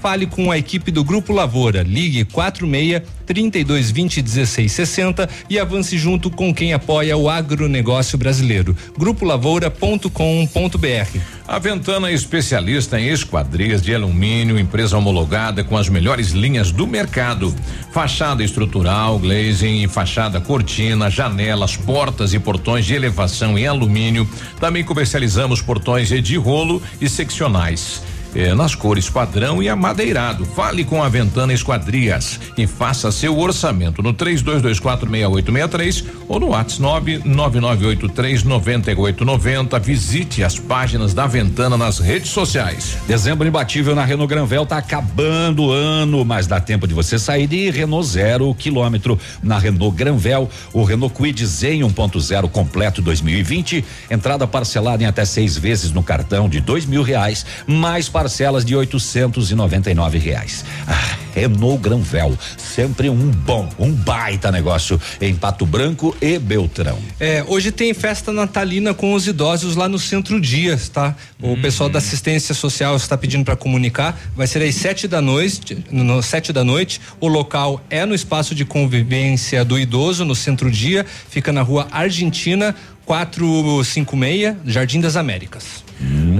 Fale 0.00 0.26
com 0.26 0.50
a 0.50 0.58
equipe 0.58 0.90
do 0.90 1.02
Grupo 1.02 1.32
Lavoura. 1.32 1.82
Ligue 1.82 2.24
46 2.24 3.02
3220 3.26 4.22
1660 4.22 5.28
e 5.50 5.58
avance 5.58 5.98
junto 5.98 6.30
com 6.30 6.54
quem 6.54 6.72
apoia 6.72 7.16
o 7.16 7.28
agronegócio 7.28 8.16
brasileiro. 8.16 8.76
Grupolavoura.com.br. 8.96 11.20
A 11.46 11.58
Ventana 11.58 12.10
é 12.10 12.14
especialista 12.14 13.00
em 13.00 13.08
esquadrias 13.08 13.82
de 13.82 13.94
alumínio, 13.94 14.58
empresa 14.58 14.96
homologada 14.96 15.64
com 15.64 15.76
as 15.76 15.88
melhores 15.88 16.30
linhas 16.30 16.70
do 16.70 16.86
mercado. 16.86 17.54
Fachada 17.90 18.44
estrutural, 18.44 19.18
glazing 19.18 19.82
e 19.82 19.88
fachada 19.88 20.40
cortina, 20.40 21.10
janelas, 21.10 21.76
portas 21.76 22.32
e 22.32 22.38
portões 22.38 22.86
de 22.86 22.94
elevação 22.94 23.58
em 23.58 23.66
alumínio. 23.66 24.28
Também 24.60 24.84
comercializamos 24.84 25.60
portões 25.60 26.08
de 26.08 26.36
rolo 26.36 26.80
e 27.00 27.08
seccionais 27.08 28.00
eh, 28.34 28.54
nas 28.54 28.74
cores 28.74 29.10
padrão 29.10 29.62
e 29.62 29.68
amadeirado. 29.68 30.44
Fale 30.44 30.84
com 30.84 31.00
a 31.02 31.08
Ventana 31.08 31.52
Esquadrias 31.52 32.40
e 32.56 32.66
faça 32.66 33.12
seu 33.12 33.38
orçamento 33.38 34.02
no 34.02 34.12
32246863 34.14 36.04
ou 36.28 36.40
no 36.40 36.48
WhatsApp 36.48 37.22
999839890. 37.24 39.80
Visite 39.80 40.44
as 40.44 40.58
páginas 40.58 41.14
da 41.14 41.26
Ventana 41.26 41.76
nas 41.76 41.98
redes 41.98 42.30
sociais. 42.30 42.96
Dezembro 43.06 43.46
imbatível 43.46 43.94
na 43.94 44.04
Renault 44.04 44.28
Granvel 44.28 44.66
tá 44.66 44.78
acabando 44.78 45.64
o 45.64 45.70
ano, 45.70 46.24
mas 46.24 46.46
dá 46.46 46.58
tempo 46.60 46.86
de 46.86 46.94
você 46.94 47.18
sair 47.18 47.46
de 47.46 47.70
Renault 47.70 48.08
zero 48.08 48.54
quilômetro 48.54 49.18
na 49.42 49.58
Renault 49.58 49.96
Granvel, 49.96 50.48
o 50.72 50.84
Renault 50.84 51.14
Kwid 51.14 51.44
Zen 51.46 51.80
1.0 51.80 52.48
completo 52.50 53.02
2020, 53.02 53.84
entrada 54.10 54.46
parcelada 54.46 55.02
em 55.02 55.06
até 55.06 55.24
seis 55.24 55.56
vezes 55.56 55.92
no 55.92 56.02
cartão 56.02 56.48
de 56.48 56.60
dois 56.60 56.86
mil 56.86 57.02
reais, 57.02 57.44
mais 57.66 58.08
parcelas 58.18 58.64
de 58.64 58.74
oitocentos 58.74 59.52
e 59.52 59.54
noventa 59.54 59.92
e 59.92 59.94
nove 59.94 60.18
reais. 60.18 60.64
Ah, 60.88 61.16
Renault 61.36 61.80
Granvel, 61.80 62.36
sempre 62.56 63.08
um 63.08 63.30
bom, 63.30 63.68
um 63.78 63.92
baita 63.92 64.50
negócio 64.50 65.00
em 65.20 65.36
Pato 65.36 65.64
Branco 65.64 66.16
e 66.20 66.36
Beltrão. 66.36 66.98
É, 67.20 67.44
hoje 67.46 67.70
tem 67.70 67.94
festa 67.94 68.32
natalina 68.32 68.92
com 68.92 69.14
os 69.14 69.28
idosos 69.28 69.76
lá 69.76 69.88
no 69.88 70.00
Centro 70.00 70.40
Dias, 70.40 70.88
tá? 70.88 71.14
O 71.40 71.52
Hum. 71.52 71.62
pessoal 71.62 71.88
da 71.88 71.98
assistência 72.00 72.52
social 72.56 72.96
está 72.96 73.16
pedindo 73.16 73.44
para 73.44 73.54
comunicar. 73.54 74.18
Vai 74.34 74.48
ser 74.48 74.62
às 74.64 74.74
sete 74.74 75.06
da 75.06 75.22
noite, 75.22 75.78
no 75.88 76.20
sete 76.20 76.52
da 76.52 76.64
noite. 76.64 77.00
O 77.20 77.28
local 77.28 77.80
é 77.88 78.04
no 78.04 78.16
espaço 78.16 78.52
de 78.52 78.64
convivência 78.64 79.64
do 79.64 79.78
idoso 79.78 80.24
no 80.24 80.34
Centro 80.34 80.68
Dia, 80.72 81.06
fica 81.30 81.52
na 81.52 81.62
rua 81.62 81.86
Argentina 81.92 82.74
456, 83.08 84.56
Jardim 84.66 85.00
das 85.00 85.16
Américas. 85.16 85.82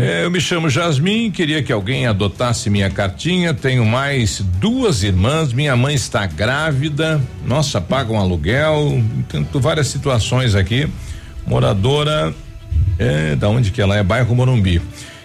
É, 0.00 0.24
eu 0.24 0.30
me 0.30 0.38
chamo 0.40 0.68
Jasmin, 0.68 1.30
queria 1.30 1.62
que 1.62 1.72
alguém 1.72 2.06
adotasse 2.06 2.68
minha 2.70 2.90
cartinha. 2.90 3.52
Tenho 3.54 3.84
mais 3.86 4.40
duas 4.60 5.02
irmãs, 5.02 5.52
minha 5.52 5.74
mãe 5.74 5.94
está 5.94 6.26
grávida. 6.26 7.20
Nossa, 7.44 7.80
paga 7.80 8.12
um 8.12 8.18
aluguel. 8.20 9.02
Tento 9.28 9.58
várias 9.58 9.88
situações 9.88 10.54
aqui. 10.54 10.86
Moradora, 11.46 12.32
é, 12.98 13.34
da 13.34 13.48
onde 13.48 13.70
que 13.72 13.80
ela 13.80 13.96
é? 13.96 14.02
Bairro 14.02 14.34
Morumbi. 14.36 14.80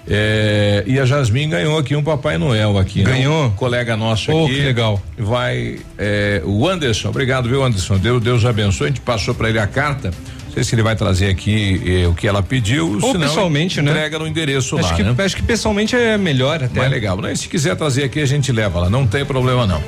É, 0.08 0.84
e 0.88 0.98
a 1.00 1.06
Jasmin 1.06 1.50
ganhou 1.50 1.78
aqui 1.78 1.96
um 1.96 2.04
Papai 2.04 2.38
Noel 2.38 2.78
aqui. 2.78 3.04
né? 3.04 3.12
Ganhou? 3.12 3.46
Um 3.48 3.52
colega 3.52 3.96
nosso 3.96 4.32
Oh, 4.32 4.46
aqui. 4.46 4.56
que 4.56 4.62
legal. 4.62 5.02
Vai, 5.18 5.80
é, 5.98 6.42
o 6.46 6.68
Anderson, 6.68 7.10
obrigado, 7.10 7.48
viu, 7.48 7.64
Anderson? 7.64 7.98
Deus, 7.98 8.22
Deus 8.24 8.44
abençoe. 8.46 8.86
A 8.88 8.90
gente 8.90 9.02
passou 9.02 9.36
para 9.36 9.50
ele 9.50 9.60
a 9.60 9.68
carta. 9.68 10.12
Não 10.54 10.58
sei 10.58 10.64
se 10.66 10.76
ele 10.76 10.84
vai 10.84 10.96
trazer 10.96 11.30
aqui 11.32 11.82
eh, 11.84 12.08
o 12.08 12.14
que 12.14 12.28
ela 12.28 12.44
pediu. 12.44 12.94
Ou 13.02 13.12
senão 13.12 13.28
pessoalmente, 13.28 13.82
né? 13.82 13.90
entrega 13.90 14.20
no 14.20 14.28
endereço 14.28 14.78
acho 14.78 14.88
lá, 14.90 14.94
que, 14.96 15.02
né? 15.02 15.16
Acho 15.18 15.36
que 15.36 15.42
pessoalmente 15.42 15.96
é 15.96 16.16
melhor 16.16 16.64
até. 16.64 16.78
Mais 16.80 16.92
legal, 16.92 17.20
né? 17.20 17.34
Se 17.34 17.48
quiser 17.48 17.76
trazer 17.76 18.04
aqui, 18.04 18.20
a 18.22 18.26
gente 18.28 18.52
leva 18.52 18.82
lá, 18.82 18.90
não 18.90 19.08
tem 19.08 19.26
problema 19.26 19.66
não. 19.66 19.82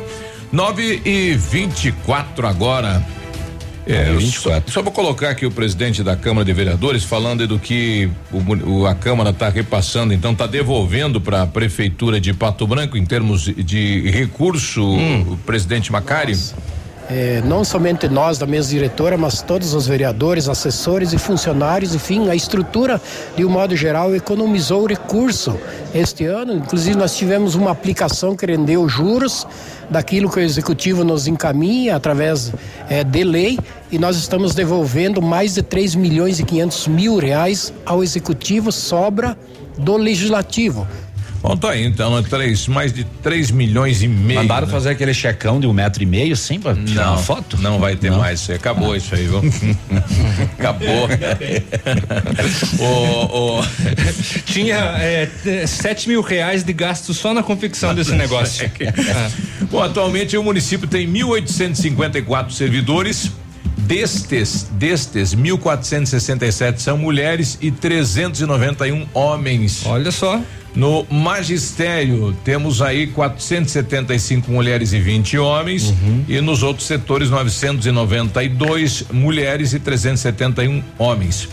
9 0.51 1.01
e 1.05 1.35
24 1.35 2.47
agora. 2.47 3.05
É, 3.87 4.09
eu 4.09 4.19
Só, 4.21 4.49
só 4.65 4.81
vou 4.81 4.91
colocar 4.91 5.29
aqui 5.29 5.45
o 5.45 5.51
presidente 5.51 6.01
da 6.01 6.15
Câmara 6.15 6.43
de 6.43 6.51
Vereadores 6.51 7.03
falando 7.03 7.47
do 7.47 7.59
que 7.59 8.09
o 8.31 8.79
o- 8.81 8.87
a 8.87 8.95
Câmara 8.95 9.29
está 9.29 9.47
repassando, 9.47 10.11
então 10.11 10.31
está 10.31 10.47
devolvendo 10.47 11.21
para 11.21 11.43
a 11.43 11.45
Prefeitura 11.45 12.19
de 12.19 12.33
Pato 12.33 12.65
Branco 12.65 12.97
em 12.97 13.05
termos 13.05 13.43
de 13.43 14.09
recurso, 14.09 14.83
o 14.83 15.37
presidente 15.45 15.91
Macari. 15.91 16.35
É, 17.08 17.40
não 17.45 17.64
somente 17.64 18.08
nós 18.08 18.40
da 18.40 18.48
mesa 18.48 18.69
diretora, 18.69 19.16
mas 19.16 19.42
todos 19.42 19.75
os 19.75 19.85
vereadores, 19.85 20.50
assessores 20.50 21.14
e 21.14 21.19
funcionários, 21.19 21.93
enfim, 21.93 22.30
a 22.30 22.35
estrutura, 22.35 23.00
de 23.35 23.45
um 23.45 23.50
modo 23.50 23.75
geral, 23.75 24.16
economizou 24.16 24.88
recurso 24.88 25.56
este 25.93 26.25
ano. 26.25 26.53
Inclusive, 26.53 26.98
nós 26.98 27.16
tivemos 27.16 27.53
uma 27.53 27.69
aplicação 27.69 28.35
que 28.35 28.45
rendeu 28.45 28.90
juros 28.90 29.45
daquilo 29.88 30.32
que 30.32 30.40
o 30.40 30.42
executivo 30.42 31.03
nos 31.03 31.27
encaminha 31.27 31.95
através 31.95 32.51
é, 32.90 33.03
de 33.03 33.24
lei 33.24 33.59
e 33.92 34.00
nós 34.00 34.17
estamos 34.17 34.56
devolvendo 34.56 35.22
mais 35.22 35.53
de 35.53 35.61
3 35.61 35.93
milhões 35.93 36.40
e 36.40 36.43
500 36.43 36.88
mil 36.88 37.17
reais 37.17 37.72
ao 37.85 38.03
executivo, 38.03 38.72
sobra 38.72 39.38
do 39.77 39.95
legislativo. 39.95 40.88
Bom, 41.45 41.56
tá 41.56 41.69
aí, 41.69 41.85
então, 41.85 42.17
é 42.17 42.24
três, 42.24 42.67
mais 42.67 42.91
de 42.91 43.03
3 43.22 43.51
milhões 43.51 44.01
e 44.01 44.07
meio. 44.07 44.40
Mandaram 44.40 44.65
né? 44.65 44.74
fazer 44.74 44.90
aquele 44.90 45.14
checão 45.14 45.59
de 45.59 45.67
um 45.67 45.74
metro 45.74 46.01
e 46.01 46.06
meio, 46.06 46.35
sim, 46.35 46.59
pra 46.59 46.74
tirar 46.74 47.06
Não, 47.06 47.14
uma 47.14 47.17
foto? 47.19 47.56
Não 47.61 47.77
vai 47.77 47.95
ter 47.95 48.09
mais, 48.09 48.40
isso 48.40 48.51
aí, 48.51 48.57
acabou 48.57 48.95
isso 48.95 49.14
aí, 49.14 49.27
viu? 49.27 49.43
acabou. 50.57 51.07
o, 52.82 53.59
o... 53.59 53.65
Tinha 54.48 54.75
é, 54.98 55.30
7 55.67 56.09
mil 56.09 56.24
reais 56.24 56.64
de 56.64 56.74
gasto 56.74 57.14
só 57.14 57.32
na 57.32 57.43
confecção 57.43 57.93
desse 57.93 58.14
negócio. 58.14 58.67
Bom, 59.69 59.83
atualmente 59.83 60.35
o 60.35 60.41
município 60.41 60.88
tem 60.88 61.07
1.854 61.07 62.49
servidores. 62.49 63.30
Destes, 63.77 64.67
destes, 64.72 65.35
1.467 65.35 66.80
são 66.80 66.98
mulheres 66.98 67.56
e 67.61 67.69
391 67.69 69.06
homens. 69.14 69.85
Olha 69.85 70.11
só. 70.11 70.41
No 70.75 71.05
magistério, 71.09 72.35
temos 72.43 72.81
aí 72.81 73.07
475 73.07 74.51
mulheres 74.51 74.91
e 74.91 74.99
20 74.99 75.37
homens. 75.37 75.93
E 76.27 76.41
nos 76.41 76.63
outros 76.63 76.85
setores, 76.85 77.29
992 77.29 79.05
mulheres 79.11 79.73
e 79.73 79.79
371 79.79 80.83
homens. 80.97 81.47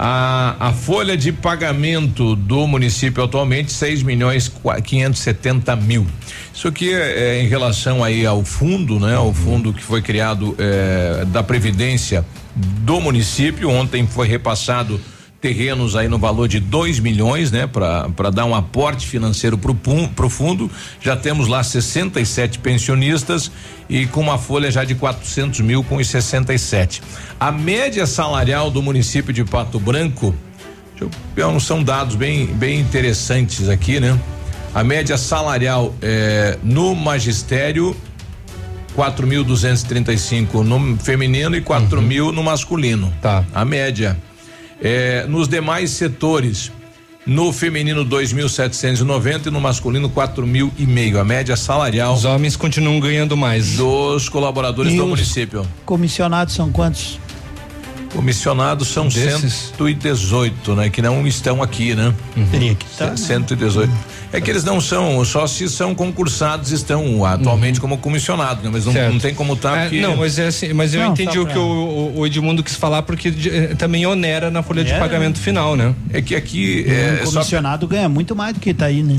A, 0.00 0.54
a 0.60 0.72
folha 0.72 1.16
de 1.16 1.32
pagamento 1.32 2.36
do 2.36 2.68
município 2.68 3.24
atualmente 3.24 3.72
6 3.72 4.04
milhões 4.04 4.46
qua- 4.46 4.80
570 4.80 5.74
mil. 5.74 6.06
Isso 6.54 6.68
aqui 6.68 6.94
é, 6.94 7.38
é 7.38 7.42
em 7.42 7.48
relação 7.48 8.04
aí 8.04 8.24
ao 8.24 8.44
fundo, 8.44 9.00
né? 9.00 9.16
Ao 9.16 9.34
fundo 9.34 9.72
que 9.72 9.82
foi 9.82 10.00
criado 10.00 10.54
é, 10.56 11.24
da 11.24 11.42
Previdência 11.42 12.24
do 12.54 13.00
município. 13.00 13.68
Ontem 13.70 14.06
foi 14.06 14.28
repassado 14.28 15.00
terrenos 15.40 15.94
aí 15.94 16.08
no 16.08 16.18
valor 16.18 16.48
de 16.48 16.58
2 16.58 16.98
milhões, 16.98 17.52
né, 17.52 17.66
para 17.66 18.30
dar 18.30 18.44
um 18.44 18.54
aporte 18.54 19.06
financeiro 19.06 19.56
pum, 19.56 20.08
pro 20.08 20.28
fundo. 20.28 20.70
Já 21.00 21.16
temos 21.16 21.46
lá 21.46 21.62
67 21.62 22.58
pensionistas 22.58 23.50
e 23.88 24.06
com 24.06 24.20
uma 24.20 24.38
folha 24.38 24.70
já 24.70 24.84
de 24.84 24.94
400 24.94 25.60
mil 25.60 25.84
com 25.84 25.96
os 25.96 26.08
67. 26.08 27.02
A 27.38 27.52
média 27.52 28.06
salarial 28.06 28.70
do 28.70 28.82
município 28.82 29.32
de 29.32 29.44
Pato 29.44 29.78
Branco, 29.78 30.34
deixa 30.96 31.10
eu 31.36 31.60
são 31.60 31.82
dados 31.82 32.16
bem, 32.16 32.46
bem 32.46 32.80
interessantes 32.80 33.68
aqui, 33.68 34.00
né? 34.00 34.18
A 34.74 34.84
média 34.84 35.16
salarial 35.16 35.94
eh, 36.02 36.58
no 36.62 36.94
magistério 36.94 37.96
4.235 38.98 40.62
no 40.62 40.96
feminino 40.98 41.56
e 41.56 41.60
4 41.60 42.02
mil 42.02 42.32
no 42.32 42.42
masculino. 42.42 43.12
Tá. 43.22 43.44
A 43.54 43.64
média. 43.64 44.16
É, 44.80 45.26
nos 45.26 45.48
demais 45.48 45.90
setores, 45.90 46.70
no 47.26 47.52
feminino 47.52 48.04
2.790 48.06 49.46
e 49.46 49.50
no 49.50 49.60
masculino 49.60 50.08
4 50.08 50.46
mil 50.46 50.72
e 50.78 50.86
meio. 50.86 51.20
A 51.20 51.24
média 51.24 51.56
salarial. 51.56 52.14
Os 52.14 52.24
homens 52.24 52.56
continuam 52.56 52.98
ganhando 52.98 53.36
mais. 53.36 53.76
Dos 53.76 54.28
colaboradores 54.28 54.92
E 54.92 54.96
do 54.96 55.06
município. 55.06 55.66
Comissionados 55.84 56.54
são 56.54 56.72
quantos? 56.72 57.18
Comissionados 58.14 58.88
são 58.88 59.08
Desses? 59.08 59.72
118, 59.76 60.74
né? 60.74 60.88
Que 60.90 61.00
não 61.02 61.26
estão 61.26 61.62
aqui, 61.62 61.94
né? 61.94 62.12
Teria 62.50 62.74
que 62.74 62.86
estar. 62.86 63.10
né? 63.10 63.16
118. 63.16 63.92
É 64.32 64.40
que 64.40 64.50
eles 64.50 64.62
não 64.64 64.80
são, 64.80 65.24
só 65.24 65.46
se 65.46 65.68
são 65.70 65.94
concursados, 65.94 66.70
estão 66.70 67.24
atualmente 67.24 67.80
como 67.80 67.96
comissionados, 67.98 68.62
né? 68.62 68.70
Mas 68.72 68.84
não, 68.84 68.92
não 68.92 69.18
tem 69.18 69.34
como 69.34 69.54
estar 69.54 69.76
É, 69.76 69.82
porque. 69.84 70.00
não, 70.02 70.16
mas 70.16 70.38
é 70.38 70.48
assim, 70.48 70.72
mas 70.74 70.92
eu 70.92 71.00
Não, 71.02 71.12
entendi 71.12 71.32
só 71.34 71.42
o 71.42 71.46
que 71.46 71.56
o, 71.58 72.12
o- 72.16 72.26
Edmundo 72.26 72.62
quis 72.62 72.74
falar, 72.74 73.02
porque 73.02 73.30
de- 73.30 73.48
eh, 73.48 73.74
também 73.74 74.04
onera 74.06 74.50
na 74.50 74.62
folha 74.62 74.84
de 74.84 74.90
Onera, 74.90 75.04
pagamento 75.04 75.38
final, 75.38 75.76
né? 75.76 75.94
É 76.12 76.20
que 76.20 76.34
aqui. 76.36 76.84
um 76.86 76.92
É, 76.92 77.24
só 77.24 77.32
comissionado 77.32 77.86
ganha 77.86 78.08
muito 78.08 78.36
mais 78.36 78.52
do 78.52 78.60
que 78.60 78.74
tá 78.74 78.86
aí, 78.86 79.02
né? 79.02 79.18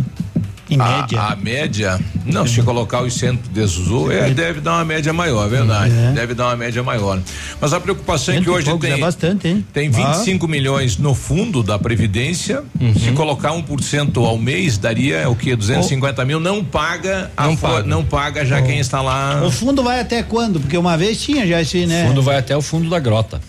Em 0.69 0.80
a, 0.80 0.85
média. 1.01 1.22
a 1.22 1.35
média, 1.35 1.99
não, 2.25 2.45
se 2.45 2.61
colocar 2.61 3.01
os 3.01 3.14
118, 3.15 4.11
é, 4.11 4.30
deve 4.31 4.61
dar 4.61 4.73
uma 4.73 4.85
média 4.85 5.11
maior, 5.11 5.45
é 5.45 5.49
verdade. 5.49 5.93
É. 5.93 6.11
Deve 6.11 6.33
dar 6.33 6.48
uma 6.48 6.56
média 6.56 6.83
maior. 6.83 7.19
Mas 7.59 7.73
a 7.73 7.80
preocupação 7.80 8.35
é 8.35 8.41
que 8.41 8.49
hoje 8.49 8.65
poucos, 8.65 8.88
tem. 8.88 8.98
é 8.98 9.01
bastante, 9.01 9.48
hein? 9.48 9.65
Tem 9.73 9.89
25 9.89 10.48
milhões 10.48 10.98
no 10.98 11.15
fundo 11.15 11.64
da 11.64 11.80
Previdência. 11.80 12.64
Uhum. 12.80 12.93
Se 12.93 13.11
colocar 13.11 13.51
1% 13.51 14.23
ao 14.23 14.38
mês, 14.38 14.77
daria 14.77 15.30
o 15.30 15.35
quê? 15.35 15.56
250 15.56 16.23
mil. 16.25 16.39
Não 16.39 16.64
paga 16.64 17.31
Não 17.38 17.56
paga. 17.56 17.83
não 17.83 18.03
paga 18.03 18.45
já 18.45 18.61
quem 18.61 18.80
está 18.80 19.01
lá. 19.01 19.41
O 19.43 19.51
fundo 19.51 19.83
vai 19.83 19.99
até 19.99 20.22
quando? 20.22 20.59
Porque 20.59 20.77
uma 20.77 20.98
vez 20.98 21.22
tinha 21.22 21.48
já 21.48 21.61
esse, 21.61 21.85
né? 21.85 22.06
O 22.06 22.07
fundo 22.09 22.22
vai 22.22 22.38
até 22.38 22.56
o 22.56 22.61
fundo 22.61 22.89
da 22.89 22.99
grota. 22.99 23.41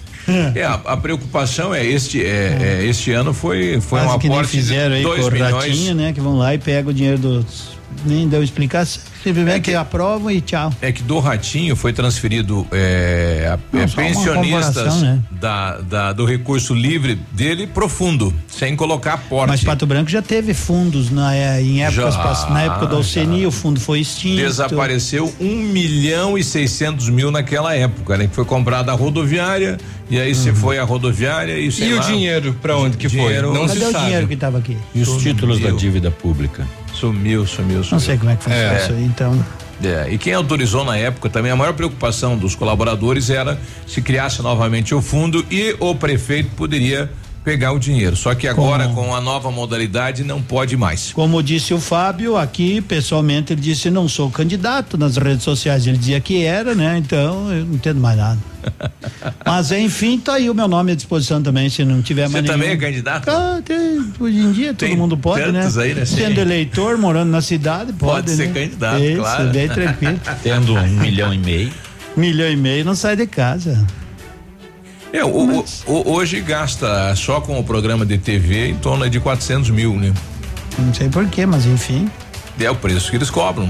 É, 0.54 0.64
a, 0.64 0.74
a 0.74 0.96
preocupação 0.96 1.74
é 1.74 1.84
este, 1.84 2.24
é, 2.24 2.80
é, 2.80 2.84
este 2.86 3.12
ano 3.12 3.32
foi, 3.34 3.80
foi 3.80 4.00
um 4.00 4.04
Quase 4.04 4.18
que 4.18 4.28
nem 4.28 4.38
aporte 4.38 4.50
fizeram 4.56 4.94
aí 4.94 5.00
de 5.02 5.06
com 5.08 5.14
2 5.14 5.26
o 5.26 5.30
milhões. 5.30 5.54
ratinho, 5.54 5.94
né? 5.94 6.12
Que 6.12 6.20
vão 6.20 6.36
lá 6.38 6.54
e 6.54 6.58
pegam 6.58 6.90
o 6.90 6.94
dinheiro 6.94 7.18
dos. 7.18 7.79
Nem 8.04 8.28
deu 8.28 8.42
explicação. 8.42 9.02
Simplesmente 9.22 9.74
aprovam 9.74 10.30
e 10.30 10.40
tchau. 10.40 10.72
É 10.80 10.90
que 10.90 11.02
do 11.02 11.18
Ratinho 11.18 11.76
foi 11.76 11.92
transferido 11.92 12.66
é, 12.72 13.50
a- 13.52 13.58
Não, 13.70 13.82
é, 13.82 13.86
pensionistas 13.86 15.02
né? 15.02 15.18
da, 15.30 15.78
da- 15.80 16.12
do 16.14 16.24
recurso 16.24 16.74
livre 16.74 17.18
dele 17.32 17.66
profundo, 17.66 18.32
sem 18.48 18.74
colocar 18.74 19.14
aporte. 19.14 19.48
Mas 19.50 19.62
Pato 19.62 19.86
Branco 19.86 20.08
já 20.10 20.22
teve 20.22 20.54
fundos 20.54 21.10
na, 21.10 21.36
eh, 21.36 21.62
em 21.62 21.82
épocas 21.84 22.14
Já, 22.14 22.22
pass- 22.22 22.48
na 22.50 22.62
época 22.62 22.86
do 22.86 22.96
Alceni, 22.96 23.44
o 23.46 23.50
fundo 23.50 23.78
foi 23.78 24.00
extinto. 24.00 24.36
Desapareceu 24.36 25.32
um 25.38 25.56
milhão 25.64 26.38
e 26.38 26.42
seiscentos 26.42 27.08
mil 27.10 27.30
naquela 27.30 27.74
época, 27.74 28.16
né? 28.16 28.26
Que 28.26 28.34
foi 28.34 28.44
comprada 28.46 28.90
a 28.90 28.94
rodoviária, 28.94 29.76
e 30.08 30.18
aí 30.18 30.34
se 30.34 30.50
foi 30.52 30.78
a 30.78 30.84
rodoviária 30.84 31.58
e 31.58 31.70
sei 31.70 31.88
E 31.90 31.92
o 31.92 31.96
lá, 31.96 32.02
dinheiro, 32.04 32.56
pra 32.62 32.76
onde 32.78 32.96
que 32.96 33.06
Dinheiro- 33.06 33.48
foi? 33.50 33.58
Não 33.58 33.66
Cadê 33.66 33.80
se 33.80 33.86
o 33.86 33.92
sabe. 33.92 34.04
dinheiro 34.06 34.26
que 34.28 34.34
estava 34.34 34.58
aqui? 34.58 34.76
E 34.94 35.02
os 35.02 35.22
títulos 35.22 35.58
da 35.58 35.66
Sumiu. 35.66 35.76
dívida 35.78 36.10
pública? 36.10 36.66
Sumiu, 37.00 37.46
sumiu, 37.46 37.82
sumiu. 37.82 37.92
Não 37.92 37.98
sei 38.00 38.18
como 38.18 38.30
é 38.30 38.36
que 38.36 38.44
funciona 38.44 38.72
É. 38.74 38.82
isso 38.82 38.92
aí, 38.92 39.04
então. 39.04 39.44
É, 39.82 40.08
e 40.12 40.18
quem 40.18 40.34
autorizou 40.34 40.84
na 40.84 40.96
época 40.98 41.30
também, 41.30 41.50
a 41.50 41.56
maior 41.56 41.72
preocupação 41.72 42.36
dos 42.36 42.54
colaboradores 42.54 43.30
era 43.30 43.58
se 43.86 44.02
criasse 44.02 44.42
novamente 44.42 44.94
o 44.94 45.00
fundo 45.00 45.42
e 45.50 45.74
o 45.80 45.94
prefeito 45.94 46.50
poderia 46.54 47.10
pegar 47.44 47.72
o 47.72 47.78
dinheiro. 47.78 48.14
Só 48.16 48.34
que 48.34 48.46
agora, 48.46 48.84
Como? 48.88 49.06
com 49.06 49.14
a 49.14 49.20
nova 49.20 49.50
modalidade, 49.50 50.22
não 50.24 50.40
pode 50.42 50.76
mais. 50.76 51.12
Como 51.12 51.42
disse 51.42 51.72
o 51.74 51.80
Fábio, 51.80 52.36
aqui 52.36 52.80
pessoalmente 52.80 53.52
ele 53.52 53.60
disse 53.60 53.90
não 53.90 54.08
sou 54.08 54.30
candidato 54.30 54.96
nas 54.98 55.16
redes 55.16 55.42
sociais, 55.42 55.86
ele 55.86 55.98
dizia 55.98 56.20
que 56.20 56.44
era, 56.44 56.74
né? 56.74 56.98
Então 56.98 57.50
eu 57.52 57.64
não 57.64 57.74
entendo 57.74 58.00
mais 58.00 58.16
nada. 58.16 58.38
Mas 59.44 59.72
enfim, 59.72 60.18
tá 60.18 60.34
aí 60.34 60.50
o 60.50 60.54
meu 60.54 60.68
nome 60.68 60.92
à 60.92 60.94
disposição 60.94 61.42
também, 61.42 61.70
se 61.70 61.84
não 61.84 62.02
tiver 62.02 62.26
Você 62.28 62.34
mais 62.34 62.46
também 62.46 62.68
é 62.68 62.70
nenhum. 62.72 62.80
candidato? 62.80 63.28
Ah, 63.28 63.60
tem, 63.64 64.12
hoje 64.20 64.38
em 64.38 64.52
dia 64.52 64.74
Tem 64.74 64.90
todo 64.90 64.98
mundo 64.98 65.16
pode, 65.16 65.50
né? 65.50 65.66
aí, 65.78 65.94
né? 65.94 66.04
Sim. 66.04 66.16
Sendo 66.16 66.40
eleitor, 66.40 66.98
morando 66.98 67.30
na 67.30 67.40
cidade, 67.40 67.92
pode, 67.94 68.12
Pode 68.26 68.30
ser 68.32 68.48
né? 68.48 68.52
candidato, 68.52 69.02
Isso, 69.02 69.16
claro. 69.16 69.48
bem 69.50 69.68
tranquilo. 69.68 70.20
Tendo 70.42 70.74
um 70.74 70.86
milhão 70.88 71.32
e 71.32 71.38
meio. 71.38 71.72
Milhão 72.16 72.50
e 72.50 72.56
meio 72.56 72.84
não 72.84 72.94
sai 72.94 73.16
de 73.16 73.26
casa. 73.26 73.86
É, 75.12 75.24
o- 75.24 75.28
o- 75.28 75.64
o- 75.86 76.12
hoje 76.12 76.40
gasta 76.40 77.14
só 77.16 77.40
com 77.40 77.58
o 77.58 77.64
programa 77.64 78.06
de 78.06 78.16
TV 78.16 78.68
em 78.68 78.74
torno 78.76 79.08
de 79.10 79.18
400 79.18 79.70
mil, 79.70 79.94
né? 79.96 80.12
Não 80.78 80.94
sei 80.94 81.08
porquê, 81.08 81.44
mas 81.46 81.66
enfim, 81.66 82.08
É 82.58 82.70
o 82.70 82.74
preço 82.76 83.10
que 83.10 83.16
eles 83.16 83.30
cobram. 83.30 83.68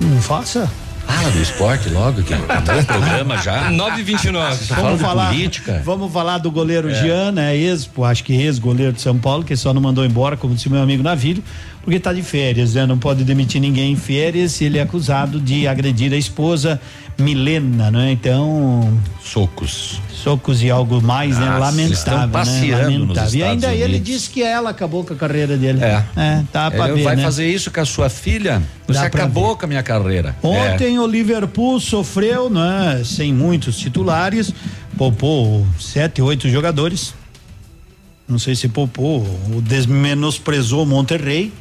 não 0.00 0.20
faça. 0.22 0.68
Fala 1.06 1.30
do 1.30 1.40
esporte 1.40 1.88
logo, 1.88 2.22
que 2.22 2.34
acabou 2.34 2.78
o 2.80 2.84
programa 2.84 3.38
já. 3.38 3.68
929. 3.72 4.56
Você 4.56 4.64
fala 4.74 4.82
Vamos 4.88 5.00
falar, 5.00 5.28
política. 5.30 5.82
vamos 5.84 6.12
falar 6.12 6.38
do 6.38 6.50
goleiro 6.50 6.90
É. 6.90 6.94
Jean, 6.94 7.32
né? 7.32 7.56
Ex, 7.56 7.88
acho 8.04 8.24
que 8.24 8.34
ex-goleiro 8.34 8.92
de 8.92 9.00
São 9.00 9.16
Paulo, 9.18 9.42
que 9.42 9.56
só 9.56 9.72
não 9.72 9.80
mandou 9.80 10.04
embora, 10.04 10.36
como 10.36 10.54
disse 10.54 10.68
meu 10.68 10.82
amigo 10.82 11.02
Navilho, 11.02 11.42
porque 11.82 11.98
tá 11.98 12.12
de 12.12 12.22
férias, 12.22 12.74
né? 12.74 12.84
Não 12.86 12.98
pode 12.98 13.24
demitir 13.24 13.60
ninguém 13.60 13.92
em 13.92 13.96
férias. 13.96 14.60
Ele 14.60 14.78
é 14.78 14.82
acusado 14.82 15.40
de 15.40 15.66
agredir 15.66 16.12
a 16.12 16.16
esposa 16.16 16.80
Milena, 17.18 17.90
né? 17.90 18.12
Então, 18.12 18.96
Socos. 19.24 20.00
socos 20.12 20.62
e 20.62 20.70
algo 20.70 21.02
mais, 21.02 21.36
né? 21.36 21.46
Nossa, 21.46 21.80
eles 21.80 21.98
estão 21.98 22.14
Lamentável, 22.14 22.26
né? 22.26 22.32
passeando 22.32 22.98
nos 23.06 23.16
Lamentável. 23.16 23.38
E 23.38 23.42
ainda 23.42 23.56
Estados 23.66 23.80
ele 23.80 23.84
Unidos. 23.96 24.06
disse 24.06 24.30
que 24.30 24.42
ela 24.42 24.70
acabou 24.70 25.04
com 25.04 25.14
a 25.14 25.16
carreira 25.16 25.56
dele. 25.56 25.82
É. 25.82 26.04
É, 26.16 26.42
tá 26.52 26.70
pra 26.70 26.86
Ele 26.86 26.98
ver, 26.98 27.02
vai 27.02 27.16
né? 27.16 27.22
fazer 27.24 27.48
isso 27.48 27.70
com 27.72 27.80
a 27.80 27.84
sua 27.84 28.08
filha? 28.08 28.62
Você 28.86 29.00
Dá 29.00 29.06
acabou 29.06 29.56
com 29.56 29.64
a 29.64 29.68
minha 29.68 29.82
carreira. 29.82 30.36
É. 30.42 30.46
Ontem 30.46 30.98
o 30.98 31.06
Liverpool 31.06 31.80
sofreu, 31.80 32.48
né? 32.48 33.02
Sem 33.04 33.32
muitos 33.34 33.76
titulares, 33.78 34.52
poupou 34.96 35.66
sete, 35.80 36.22
oito 36.22 36.48
jogadores. 36.48 37.14
Não 38.28 38.38
sei 38.38 38.54
se 38.54 38.68
poupou 38.68 39.26
ou 39.52 39.62
desmenosprezou 39.62 40.82
o 40.82 40.86
Monterrey 40.86 41.52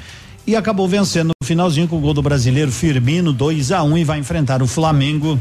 e 0.46 0.56
acabou 0.56 0.88
vencendo 0.88 1.28
no 1.28 1.48
finalzinho 1.48 1.88
com 1.88 1.98
o 1.98 2.00
gol 2.00 2.14
do 2.14 2.22
brasileiro 2.22 2.72
Firmino, 2.72 3.32
2 3.32 3.72
a 3.72 3.84
1 3.84 3.88
um, 3.88 3.98
e 3.98 4.04
vai 4.04 4.20
enfrentar 4.20 4.62
o 4.62 4.68
Flamengo 4.68 5.40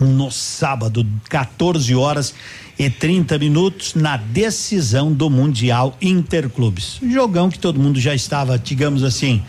no 0.00 0.30
sábado, 0.30 1.06
14 1.28 1.94
horas 1.94 2.34
e 2.78 2.88
30 2.88 3.38
minutos, 3.38 3.94
na 3.94 4.16
decisão 4.16 5.12
do 5.12 5.28
Mundial 5.28 5.96
Interclubes. 6.00 6.98
Jogão 7.02 7.50
que 7.50 7.58
todo 7.58 7.78
mundo 7.78 8.00
já 8.00 8.14
estava, 8.14 8.58
digamos 8.58 9.04
assim, 9.04 9.42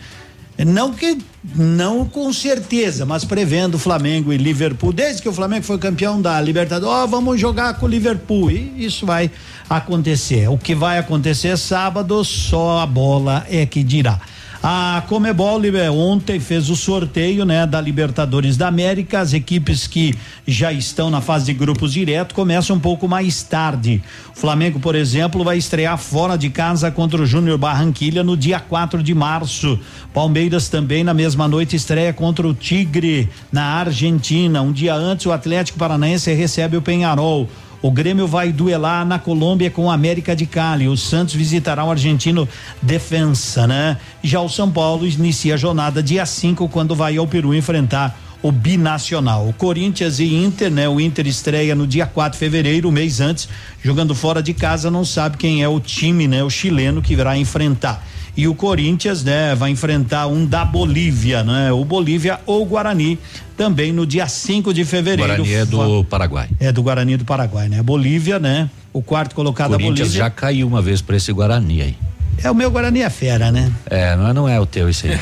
não 0.58 0.92
que 0.92 1.18
não 1.54 2.04
com 2.04 2.32
certeza, 2.32 3.04
mas 3.04 3.24
prevendo 3.24 3.78
Flamengo 3.78 4.32
e 4.32 4.36
Liverpool, 4.36 4.92
desde 4.92 5.20
que 5.20 5.28
o 5.28 5.32
Flamengo 5.32 5.64
foi 5.64 5.78
campeão 5.78 6.22
da 6.22 6.40
Libertadores, 6.40 6.94
ó, 6.94 7.06
vamos 7.06 7.40
jogar 7.40 7.74
com 7.74 7.86
o 7.86 7.88
Liverpool. 7.88 8.50
E 8.50 8.84
isso 8.84 9.04
vai 9.04 9.30
acontecer. 9.68 10.48
O 10.48 10.58
que 10.58 10.74
vai 10.74 10.98
acontecer 10.98 11.56
sábado, 11.56 12.24
só 12.24 12.80
a 12.80 12.86
bola 12.86 13.46
é 13.48 13.66
que 13.66 13.82
dirá. 13.82 14.20
A 14.66 15.02
Comebol 15.08 15.60
ontem 15.92 16.40
fez 16.40 16.70
o 16.70 16.74
sorteio, 16.74 17.44
né, 17.44 17.66
da 17.66 17.78
Libertadores 17.78 18.56
da 18.56 18.66
América. 18.66 19.20
As 19.20 19.34
equipes 19.34 19.86
que 19.86 20.14
já 20.46 20.72
estão 20.72 21.10
na 21.10 21.20
fase 21.20 21.44
de 21.44 21.52
grupos 21.52 21.92
direto 21.92 22.34
começam 22.34 22.76
um 22.76 22.80
pouco 22.80 23.06
mais 23.06 23.42
tarde. 23.42 24.02
O 24.34 24.40
Flamengo, 24.40 24.80
por 24.80 24.94
exemplo, 24.94 25.44
vai 25.44 25.58
estrear 25.58 25.98
fora 25.98 26.38
de 26.38 26.48
casa 26.48 26.90
contra 26.90 27.20
o 27.20 27.26
Júnior 27.26 27.58
Barranquilha 27.58 28.24
no 28.24 28.38
dia 28.38 28.58
4 28.58 29.02
de 29.02 29.14
março. 29.14 29.78
Palmeiras 30.14 30.70
também 30.70 31.04
na 31.04 31.12
mesma 31.12 31.46
noite 31.46 31.76
estreia 31.76 32.14
contra 32.14 32.48
o 32.48 32.54
Tigre 32.54 33.28
na 33.52 33.64
Argentina. 33.64 34.62
Um 34.62 34.72
dia 34.72 34.94
antes 34.94 35.26
o 35.26 35.32
Atlético 35.32 35.78
Paranaense 35.78 36.32
recebe 36.32 36.74
o 36.78 36.80
Penharol. 36.80 37.50
O 37.84 37.90
Grêmio 37.90 38.26
vai 38.26 38.50
duelar 38.50 39.04
na 39.04 39.18
Colômbia 39.18 39.70
com 39.70 39.84
o 39.84 39.90
América 39.90 40.34
de 40.34 40.46
Cali. 40.46 40.88
O 40.88 40.96
Santos 40.96 41.34
visitará 41.34 41.84
o 41.84 41.90
argentino 41.90 42.48
Defensa, 42.80 43.66
né? 43.66 43.98
Já 44.22 44.40
o 44.40 44.48
São 44.48 44.70
Paulo 44.70 45.06
inicia 45.06 45.52
a 45.52 45.58
jornada 45.58 46.02
dia 46.02 46.24
5, 46.24 46.66
quando 46.70 46.94
vai 46.94 47.18
ao 47.18 47.26
Peru 47.26 47.54
enfrentar 47.54 48.18
o 48.40 48.50
binacional. 48.50 49.46
O 49.46 49.52
Corinthians 49.52 50.18
e 50.18 50.34
Inter, 50.34 50.70
né? 50.70 50.88
O 50.88 50.98
Inter 50.98 51.26
estreia 51.26 51.74
no 51.74 51.86
dia 51.86 52.06
4 52.06 52.32
de 52.32 52.38
fevereiro, 52.38 52.88
um 52.88 52.90
mês 52.90 53.20
antes, 53.20 53.50
jogando 53.82 54.14
fora 54.14 54.42
de 54.42 54.54
casa, 54.54 54.90
não 54.90 55.04
sabe 55.04 55.36
quem 55.36 55.62
é 55.62 55.68
o 55.68 55.78
time, 55.78 56.26
né? 56.26 56.42
O 56.42 56.48
chileno 56.48 57.02
que 57.02 57.14
virá 57.14 57.36
enfrentar. 57.36 58.02
E 58.36 58.48
o 58.48 58.54
Corinthians, 58.54 59.22
né, 59.22 59.54
vai 59.54 59.70
enfrentar 59.70 60.26
um 60.26 60.44
da 60.44 60.64
Bolívia, 60.64 61.44
né? 61.44 61.70
O 61.70 61.84
Bolívia 61.84 62.40
ou 62.46 62.62
o 62.62 62.66
Guarani, 62.66 63.16
também 63.56 63.92
no 63.92 64.06
dia 64.06 64.26
5 64.26 64.72
de 64.74 64.84
fevereiro. 64.84 65.36
Guarani 65.44 65.54
é 65.54 65.64
do 65.64 66.04
Paraguai. 66.04 66.48
É 66.60 66.72
do 66.72 66.82
Guarani 66.82 67.16
do 67.16 67.24
Paraguai, 67.24 67.68
né? 67.68 67.82
Bolívia, 67.82 68.38
né? 68.38 68.68
O 68.92 69.02
quarto 69.02 69.34
colocado 69.34 69.70
da 69.72 69.76
Corinthians 69.76 70.08
Bolívia. 70.08 70.18
já 70.24 70.30
caiu 70.30 70.66
uma 70.66 70.80
vez 70.82 71.00
pra 71.00 71.16
esse 71.16 71.32
Guarani 71.32 71.82
aí. 71.82 71.96
É 72.42 72.50
o 72.50 72.54
meu 72.54 72.68
Guarani 72.70 73.00
é 73.00 73.08
fera, 73.10 73.52
né? 73.52 73.70
É, 73.88 74.16
não, 74.16 74.34
não 74.34 74.48
é 74.48 74.58
o 74.58 74.66
teu 74.66 74.88
esse 74.88 75.06
aí. 75.08 75.18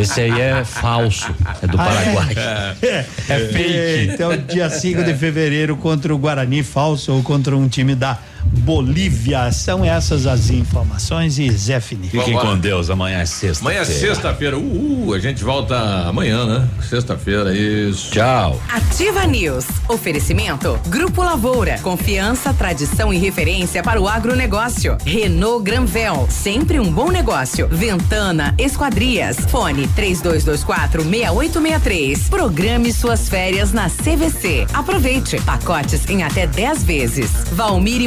esse 0.00 0.20
aí 0.20 0.40
é 0.40 0.64
falso, 0.64 1.32
é 1.62 1.66
do 1.66 1.80
Ah, 1.80 1.84
Paraguai. 1.84 2.34
É, 2.82 3.06
é 3.28 3.38
fake. 3.52 4.12
Então, 4.14 4.36
dia 4.36 4.68
5 4.68 5.04
de 5.04 5.14
fevereiro 5.14 5.76
contra 5.76 6.12
o 6.14 6.18
Guarani 6.18 6.62
falso 6.62 7.12
ou 7.12 7.22
contra 7.22 7.56
um 7.56 7.68
time 7.68 7.94
da 7.94 8.18
Bolívia. 8.64 9.50
São 9.52 9.84
essas 9.84 10.26
as 10.26 10.50
informações 10.50 11.38
e 11.38 11.50
Zé 11.50 11.80
Fini. 11.80 12.08
Fiquem 12.08 12.34
com 12.34 12.58
Deus, 12.58 12.90
amanhã 12.90 13.18
é 13.18 13.26
sexta. 13.26 13.64
Amanhã 13.64 13.80
é 13.80 13.84
sexta-feira. 13.84 14.58
Uh, 14.58 15.12
a 15.14 15.18
gente 15.18 15.42
volta 15.42 15.76
amanhã, 16.08 16.44
né? 16.46 16.68
Sexta-feira, 16.88 17.54
isso. 17.54 18.10
Tchau. 18.12 18.60
Ativa 18.68 19.26
News. 19.26 19.66
Oferecimento. 19.88 20.78
Grupo 20.88 21.22
Lavoura. 21.22 21.78
Confiança, 21.82 22.52
tradição 22.54 23.12
e 23.12 23.18
referência 23.18 23.82
para 23.82 24.00
o 24.00 24.08
agronegócio. 24.08 24.96
Renault 25.04 25.64
Granvel. 25.64 26.26
Sempre 26.30 26.78
um 26.80 26.92
bom 26.92 27.10
negócio. 27.10 27.68
Ventana 27.68 28.54
Esquadrias. 28.58 29.36
Fone 29.48 29.86
3224 29.88 31.02
6863. 31.02 32.28
Programe 32.28 32.92
suas 32.92 33.28
férias 33.28 33.72
na 33.72 33.90
CVC. 33.90 34.66
Aproveite. 34.72 35.40
Pacotes 35.42 36.08
em 36.08 36.22
até 36.22 36.46
10 36.46 36.84
vezes. 36.84 37.30
Valmir 37.52 38.00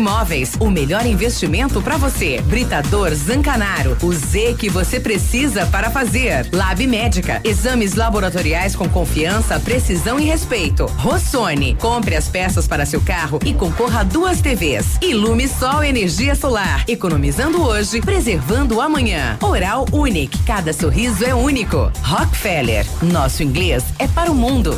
O 0.59 0.69
melhor 0.69 1.05
investimento 1.05 1.81
para 1.81 1.95
você. 1.95 2.41
Britador 2.41 3.13
Zancanaro. 3.15 3.97
O 4.03 4.11
Z 4.11 4.55
que 4.59 4.69
você 4.69 4.99
precisa 4.99 5.65
para 5.67 5.89
fazer. 5.89 6.49
Lab 6.51 6.85
Médica. 6.85 7.39
Exames 7.45 7.95
laboratoriais 7.95 8.75
com 8.75 8.89
confiança, 8.89 9.57
precisão 9.57 10.19
e 10.19 10.25
respeito. 10.25 10.85
Rossoni. 10.97 11.75
Compre 11.75 12.17
as 12.17 12.27
peças 12.27 12.67
para 12.67 12.85
seu 12.85 12.99
carro 12.99 13.39
e 13.45 13.53
concorra 13.53 14.01
a 14.01 14.03
duas 14.03 14.41
TVs. 14.41 14.97
Ilume 15.01 15.47
Sol 15.47 15.81
Energia 15.81 16.35
Solar. 16.35 16.83
Economizando 16.89 17.63
hoje, 17.63 18.01
preservando 18.01 18.81
amanhã. 18.81 19.37
Oral 19.41 19.85
Unique. 19.93 20.43
Cada 20.43 20.73
sorriso 20.73 21.23
é 21.23 21.33
único. 21.33 21.89
Rockefeller. 22.01 22.85
Nosso 23.01 23.43
inglês 23.43 23.85
é 23.97 24.09
para 24.09 24.29
o 24.29 24.35
mundo. 24.35 24.77